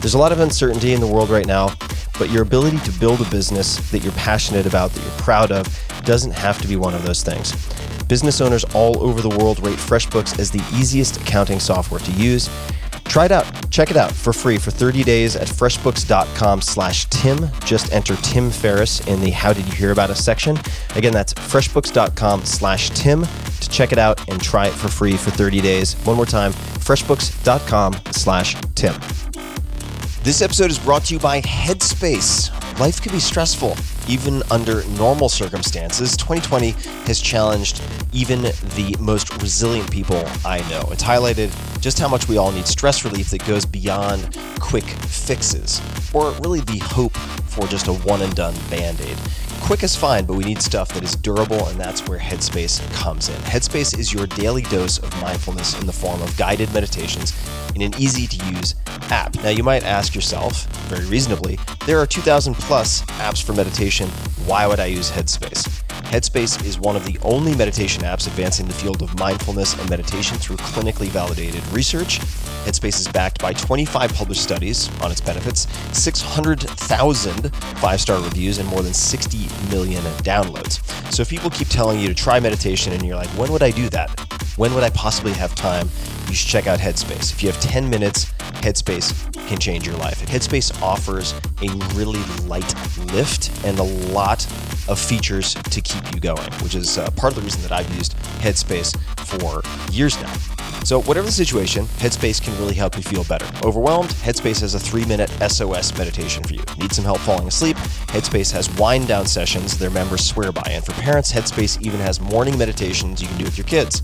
There's 0.00 0.14
a 0.14 0.18
lot 0.18 0.32
of 0.32 0.40
uncertainty 0.40 0.92
in 0.92 1.00
the 1.00 1.06
world 1.06 1.30
right 1.30 1.46
now, 1.46 1.74
but 2.18 2.30
your 2.30 2.42
ability 2.42 2.78
to 2.78 2.92
build 2.98 3.20
a 3.20 3.30
business 3.30 3.90
that 3.90 4.00
you're 4.00 4.12
passionate 4.12 4.66
about, 4.66 4.90
that 4.90 5.00
you're 5.02 5.18
proud 5.18 5.52
of, 5.52 5.66
doesn't 6.04 6.32
have 6.32 6.60
to 6.62 6.68
be 6.68 6.76
one 6.76 6.94
of 6.94 7.04
those 7.04 7.22
things. 7.22 7.52
Business 8.06 8.40
owners 8.40 8.64
all 8.74 9.02
over 9.02 9.20
the 9.20 9.36
world 9.36 9.64
rate 9.64 9.78
FreshBooks 9.78 10.38
as 10.38 10.50
the 10.50 10.64
easiest 10.74 11.20
accounting 11.20 11.60
software 11.60 12.00
to 12.00 12.12
use 12.12 12.48
Try 13.10 13.24
it 13.24 13.32
out. 13.32 13.70
Check 13.72 13.90
it 13.90 13.96
out 13.96 14.12
for 14.12 14.32
free 14.32 14.56
for 14.56 14.70
30 14.70 15.02
days 15.02 15.34
at 15.34 15.48
freshbooks.com 15.48 16.62
slash 16.62 17.06
Tim. 17.06 17.50
Just 17.64 17.92
enter 17.92 18.14
Tim 18.16 18.52
Ferriss 18.52 19.04
in 19.08 19.20
the 19.20 19.30
How 19.30 19.52
Did 19.52 19.66
You 19.66 19.72
Hear 19.72 19.90
About 19.90 20.10
Us 20.10 20.24
section. 20.24 20.56
Again, 20.94 21.12
that's 21.12 21.34
freshbooks.com 21.34 22.44
slash 22.44 22.90
Tim 22.90 23.24
to 23.24 23.68
check 23.68 23.90
it 23.90 23.98
out 23.98 24.28
and 24.28 24.40
try 24.40 24.68
it 24.68 24.72
for 24.72 24.86
free 24.86 25.16
for 25.16 25.30
30 25.32 25.60
days. 25.60 25.94
One 26.04 26.14
more 26.14 26.24
time, 26.24 26.52
freshbooks.com 26.52 27.96
slash 28.12 28.54
Tim. 28.76 28.94
This 30.22 30.42
episode 30.42 30.70
is 30.70 30.78
brought 30.78 31.06
to 31.06 31.14
you 31.14 31.18
by 31.18 31.40
Headspace. 31.40 32.50
Life 32.78 33.00
can 33.00 33.10
be 33.10 33.18
stressful, 33.18 33.74
even 34.06 34.42
under 34.50 34.86
normal 34.88 35.30
circumstances. 35.30 36.14
2020 36.18 36.72
has 37.06 37.22
challenged 37.22 37.82
even 38.12 38.42
the 38.42 38.94
most 39.00 39.40
resilient 39.40 39.90
people 39.90 40.22
I 40.44 40.58
know. 40.68 40.86
It's 40.92 41.02
highlighted 41.02 41.50
just 41.80 41.98
how 41.98 42.06
much 42.06 42.28
we 42.28 42.36
all 42.36 42.52
need 42.52 42.66
stress 42.66 43.02
relief 43.02 43.30
that 43.30 43.46
goes 43.46 43.64
beyond 43.64 44.36
quick 44.60 44.84
fixes, 44.84 45.80
or 46.12 46.32
really 46.42 46.60
the 46.60 46.80
hope 46.80 47.16
for 47.16 47.66
just 47.66 47.88
a 47.88 47.94
one 47.94 48.20
and 48.20 48.34
done 48.34 48.54
band 48.68 49.00
aid. 49.00 49.16
Quick 49.60 49.84
is 49.84 49.94
fine, 49.94 50.24
but 50.24 50.34
we 50.34 50.44
need 50.44 50.60
stuff 50.60 50.88
that 50.94 51.04
is 51.04 51.14
durable, 51.14 51.68
and 51.68 51.78
that's 51.78 52.06
where 52.08 52.18
Headspace 52.18 52.80
comes 52.92 53.28
in. 53.28 53.36
Headspace 53.42 53.96
is 53.96 54.12
your 54.12 54.26
daily 54.26 54.62
dose 54.62 54.98
of 54.98 55.20
mindfulness 55.20 55.78
in 55.80 55.86
the 55.86 55.92
form 55.92 56.20
of 56.22 56.36
guided 56.36 56.72
meditations 56.74 57.32
in 57.76 57.82
an 57.82 57.94
easy 57.96 58.26
to 58.26 58.46
use 58.46 58.74
app. 59.10 59.34
Now, 59.42 59.50
you 59.50 59.62
might 59.62 59.84
ask 59.84 60.14
yourself, 60.14 60.66
very 60.88 61.06
reasonably, 61.06 61.58
there 61.86 61.98
are 61.98 62.06
2,000 62.06 62.54
plus 62.54 63.02
apps 63.02 63.42
for 63.42 63.52
meditation. 63.52 64.08
Why 64.44 64.66
would 64.66 64.80
I 64.80 64.86
use 64.86 65.10
Headspace? 65.10 65.84
Headspace 66.10 66.64
is 66.64 66.80
one 66.80 66.96
of 66.96 67.04
the 67.04 67.16
only 67.22 67.54
meditation 67.54 68.02
apps 68.02 68.26
advancing 68.26 68.66
the 68.66 68.72
field 68.74 69.00
of 69.00 69.16
mindfulness 69.20 69.78
and 69.78 69.88
meditation 69.88 70.36
through 70.38 70.56
clinically 70.56 71.06
validated 71.06 71.64
research. 71.68 72.18
Headspace 72.64 72.98
is 72.98 73.06
backed 73.06 73.40
by 73.40 73.52
25 73.52 74.12
published 74.14 74.42
studies 74.42 74.90
on 75.02 75.12
its 75.12 75.20
benefits, 75.20 75.68
600,000 75.96 77.54
five 77.54 78.00
star 78.00 78.20
reviews, 78.20 78.58
and 78.58 78.68
more 78.68 78.82
than 78.82 78.92
60 78.92 79.36
million 79.70 80.02
downloads. 80.22 80.80
So 81.12 81.22
if 81.22 81.30
people 81.30 81.50
keep 81.50 81.68
telling 81.68 82.00
you 82.00 82.08
to 82.08 82.14
try 82.14 82.40
meditation 82.40 82.92
and 82.92 83.04
you're 83.04 83.16
like, 83.16 83.30
when 83.30 83.52
would 83.52 83.62
I 83.62 83.70
do 83.70 83.88
that? 83.90 84.30
when 84.60 84.74
would 84.74 84.84
I 84.84 84.90
possibly 84.90 85.32
have 85.32 85.54
time? 85.54 85.88
You 86.28 86.34
should 86.34 86.50
check 86.50 86.66
out 86.66 86.78
Headspace. 86.78 87.32
If 87.32 87.42
you 87.42 87.50
have 87.50 87.58
10 87.62 87.88
minutes, 87.88 88.26
Headspace 88.60 89.32
can 89.48 89.58
change 89.58 89.86
your 89.86 89.96
life. 89.96 90.20
Headspace 90.26 90.82
offers 90.82 91.32
a 91.62 91.68
really 91.96 92.22
light 92.46 92.74
lift 93.14 93.50
and 93.64 93.78
a 93.78 93.82
lot 94.12 94.44
of 94.86 94.98
features 94.98 95.54
to 95.54 95.80
keep 95.80 96.14
you 96.14 96.20
going, 96.20 96.52
which 96.62 96.74
is 96.74 96.98
uh, 96.98 97.10
part 97.12 97.32
of 97.32 97.36
the 97.36 97.42
reason 97.42 97.62
that 97.62 97.72
I've 97.72 97.90
used 97.94 98.16
Headspace 98.42 98.94
for 99.20 99.62
years 99.90 100.20
now. 100.20 100.32
So, 100.84 101.02
whatever 101.02 101.26
the 101.26 101.32
situation, 101.32 101.84
Headspace 101.98 102.42
can 102.42 102.56
really 102.58 102.74
help 102.74 102.96
you 102.96 103.02
feel 103.02 103.24
better. 103.24 103.46
Overwhelmed? 103.64 104.10
Headspace 104.10 104.60
has 104.60 104.74
a 104.74 104.80
three 104.80 105.04
minute 105.04 105.30
SOS 105.46 105.96
meditation 105.96 106.42
for 106.42 106.54
you. 106.54 106.62
Need 106.78 106.92
some 106.92 107.04
help 107.04 107.18
falling 107.18 107.48
asleep? 107.48 107.76
Headspace 108.08 108.50
has 108.52 108.70
wind 108.78 109.08
down 109.08 109.26
sessions 109.26 109.39
their 109.78 109.90
members 109.90 110.24
swear 110.24 110.52
by. 110.52 110.62
And 110.66 110.84
for 110.84 110.92
parents, 110.92 111.32
Headspace 111.32 111.80
even 111.82 111.98
has 112.00 112.20
morning 112.20 112.58
meditations 112.58 113.22
you 113.22 113.28
can 113.28 113.38
do 113.38 113.44
with 113.44 113.56
your 113.56 113.66
kids. 113.66 114.02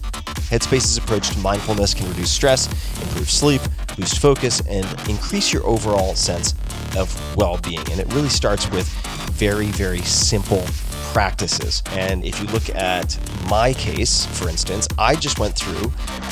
Headspace's 0.48 0.96
approach 0.96 1.30
to 1.30 1.38
mindfulness 1.40 1.92
can 1.92 2.08
reduce 2.08 2.30
stress, 2.30 2.66
improve 3.02 3.30
sleep, 3.30 3.60
boost 3.96 4.18
focus, 4.18 4.62
and 4.68 4.86
increase 5.08 5.52
your 5.52 5.66
overall 5.66 6.14
sense 6.14 6.54
of 6.96 7.36
well 7.36 7.58
being. 7.58 7.80
And 7.90 8.00
it 8.00 8.12
really 8.14 8.28
starts 8.28 8.70
with 8.70 8.88
very, 9.32 9.66
very 9.66 10.00
simple 10.02 10.64
practices. 11.12 11.82
And 11.92 12.24
if 12.24 12.40
you 12.40 12.46
look 12.48 12.68
at 12.74 13.18
my 13.50 13.74
case, 13.74 14.26
for 14.26 14.48
instance, 14.48 14.88
I 14.98 15.16
just 15.16 15.38
went 15.38 15.54
through 15.54 15.90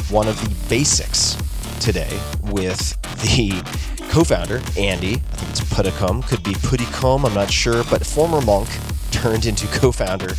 one 0.08 0.28
of 0.28 0.40
the 0.40 0.68
basics 0.68 1.36
today 1.80 2.18
with 2.42 3.00
the 3.20 3.62
co-founder 4.10 4.62
Andy. 4.78 5.14
I 5.14 5.36
think 5.36 5.50
it's 5.50 5.60
Pudicum, 5.60 6.26
could 6.26 6.42
be 6.42 6.52
Pudicum, 6.52 7.26
I'm 7.26 7.34
not 7.34 7.50
sure, 7.50 7.82
but 7.84 8.06
former 8.06 8.40
monk 8.40 8.68
turned 9.14 9.46
into 9.46 9.68
co-founder 9.68 10.30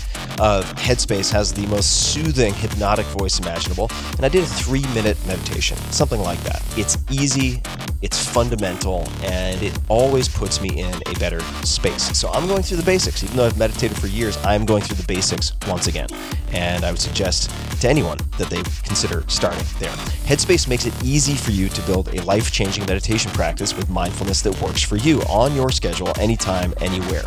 of 0.41 0.65
Headspace 0.75 1.31
has 1.31 1.53
the 1.53 1.65
most 1.67 2.13
soothing 2.13 2.53
hypnotic 2.53 3.05
voice 3.05 3.39
imaginable, 3.39 3.89
and 4.17 4.25
I 4.25 4.29
did 4.29 4.43
a 4.43 4.45
three-minute 4.45 5.17
meditation, 5.25 5.77
something 5.91 6.19
like 6.19 6.39
that. 6.43 6.61
It's 6.77 6.97
easy, 7.09 7.61
it's 8.01 8.27
fundamental, 8.27 9.07
and 9.23 9.63
it 9.63 9.79
always 9.87 10.27
puts 10.27 10.59
me 10.59 10.81
in 10.81 10.93
a 11.05 11.13
better 11.19 11.39
space. 11.63 12.17
So 12.17 12.29
I'm 12.31 12.47
going 12.47 12.63
through 12.63 12.77
the 12.77 12.83
basics, 12.83 13.23
even 13.23 13.37
though 13.37 13.45
I've 13.45 13.57
meditated 13.57 13.97
for 13.97 14.07
years. 14.07 14.37
I'm 14.43 14.65
going 14.65 14.83
through 14.83 14.97
the 14.97 15.07
basics 15.07 15.53
once 15.69 15.87
again, 15.87 16.09
and 16.51 16.83
I 16.83 16.91
would 16.91 16.99
suggest 16.99 17.49
to 17.79 17.87
anyone 17.87 18.17
that 18.37 18.49
they 18.49 18.61
consider 18.83 19.23
starting 19.29 19.63
there. 19.79 19.91
Headspace 20.27 20.67
makes 20.67 20.85
it 20.85 20.93
easy 21.01 21.35
for 21.35 21.51
you 21.51 21.69
to 21.69 21.81
build 21.83 22.13
a 22.13 22.21
life-changing 22.23 22.85
meditation 22.87 23.31
practice 23.31 23.73
with 23.73 23.89
mindfulness 23.89 24.41
that 24.41 24.61
works 24.61 24.81
for 24.81 24.97
you 24.97 25.21
on 25.21 25.55
your 25.55 25.71
schedule, 25.71 26.11
anytime, 26.19 26.73
anywhere. 26.81 27.23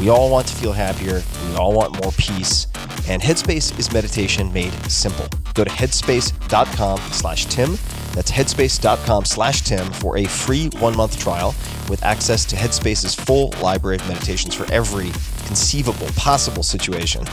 We 0.00 0.08
all 0.08 0.30
want 0.30 0.46
to 0.48 0.54
feel 0.54 0.72
happier. 0.72 1.22
We 1.48 1.56
all 1.56 1.72
want 1.72 2.02
more 2.02 2.12
peace. 2.12 2.66
And 3.08 3.20
Headspace 3.22 3.78
is 3.78 3.92
meditation 3.92 4.52
made 4.52 4.72
simple. 4.90 5.26
Go 5.54 5.64
to 5.64 5.70
headspace.com 5.70 6.98
slash 7.12 7.46
Tim. 7.46 7.76
That's 8.12 8.30
headspace.com 8.30 9.24
slash 9.24 9.62
Tim 9.62 9.90
for 9.92 10.18
a 10.18 10.24
free 10.24 10.68
one 10.78 10.96
month 10.96 11.18
trial 11.18 11.54
with 11.88 12.02
access 12.04 12.44
to 12.46 12.56
Headspace's 12.56 13.14
full 13.14 13.52
library 13.62 13.96
of 13.96 14.06
meditations 14.08 14.54
for 14.54 14.70
every 14.72 15.10
conceivable 15.48 16.06
possible 16.08 16.62
situation. 16.62 17.24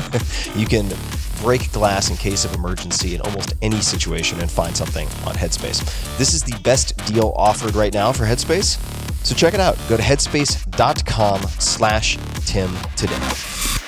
you 0.54 0.66
can 0.66 0.92
break 1.40 1.72
glass 1.72 2.10
in 2.10 2.16
case 2.16 2.44
of 2.44 2.54
emergency 2.54 3.14
in 3.14 3.20
almost 3.22 3.54
any 3.62 3.80
situation 3.80 4.38
and 4.40 4.50
find 4.50 4.76
something 4.76 5.08
on 5.26 5.34
Headspace. 5.34 5.80
This 6.18 6.34
is 6.34 6.42
the 6.42 6.56
best 6.62 6.96
deal 7.06 7.32
offered 7.34 7.74
right 7.74 7.92
now 7.92 8.12
for 8.12 8.24
Headspace. 8.24 8.78
So 9.24 9.34
check 9.34 9.54
it 9.54 9.60
out. 9.60 9.78
Go 9.88 9.96
to 9.96 10.02
headspace.com 10.02 11.40
slash 11.58 12.18
Tim 12.44 12.76
today. 12.94 13.81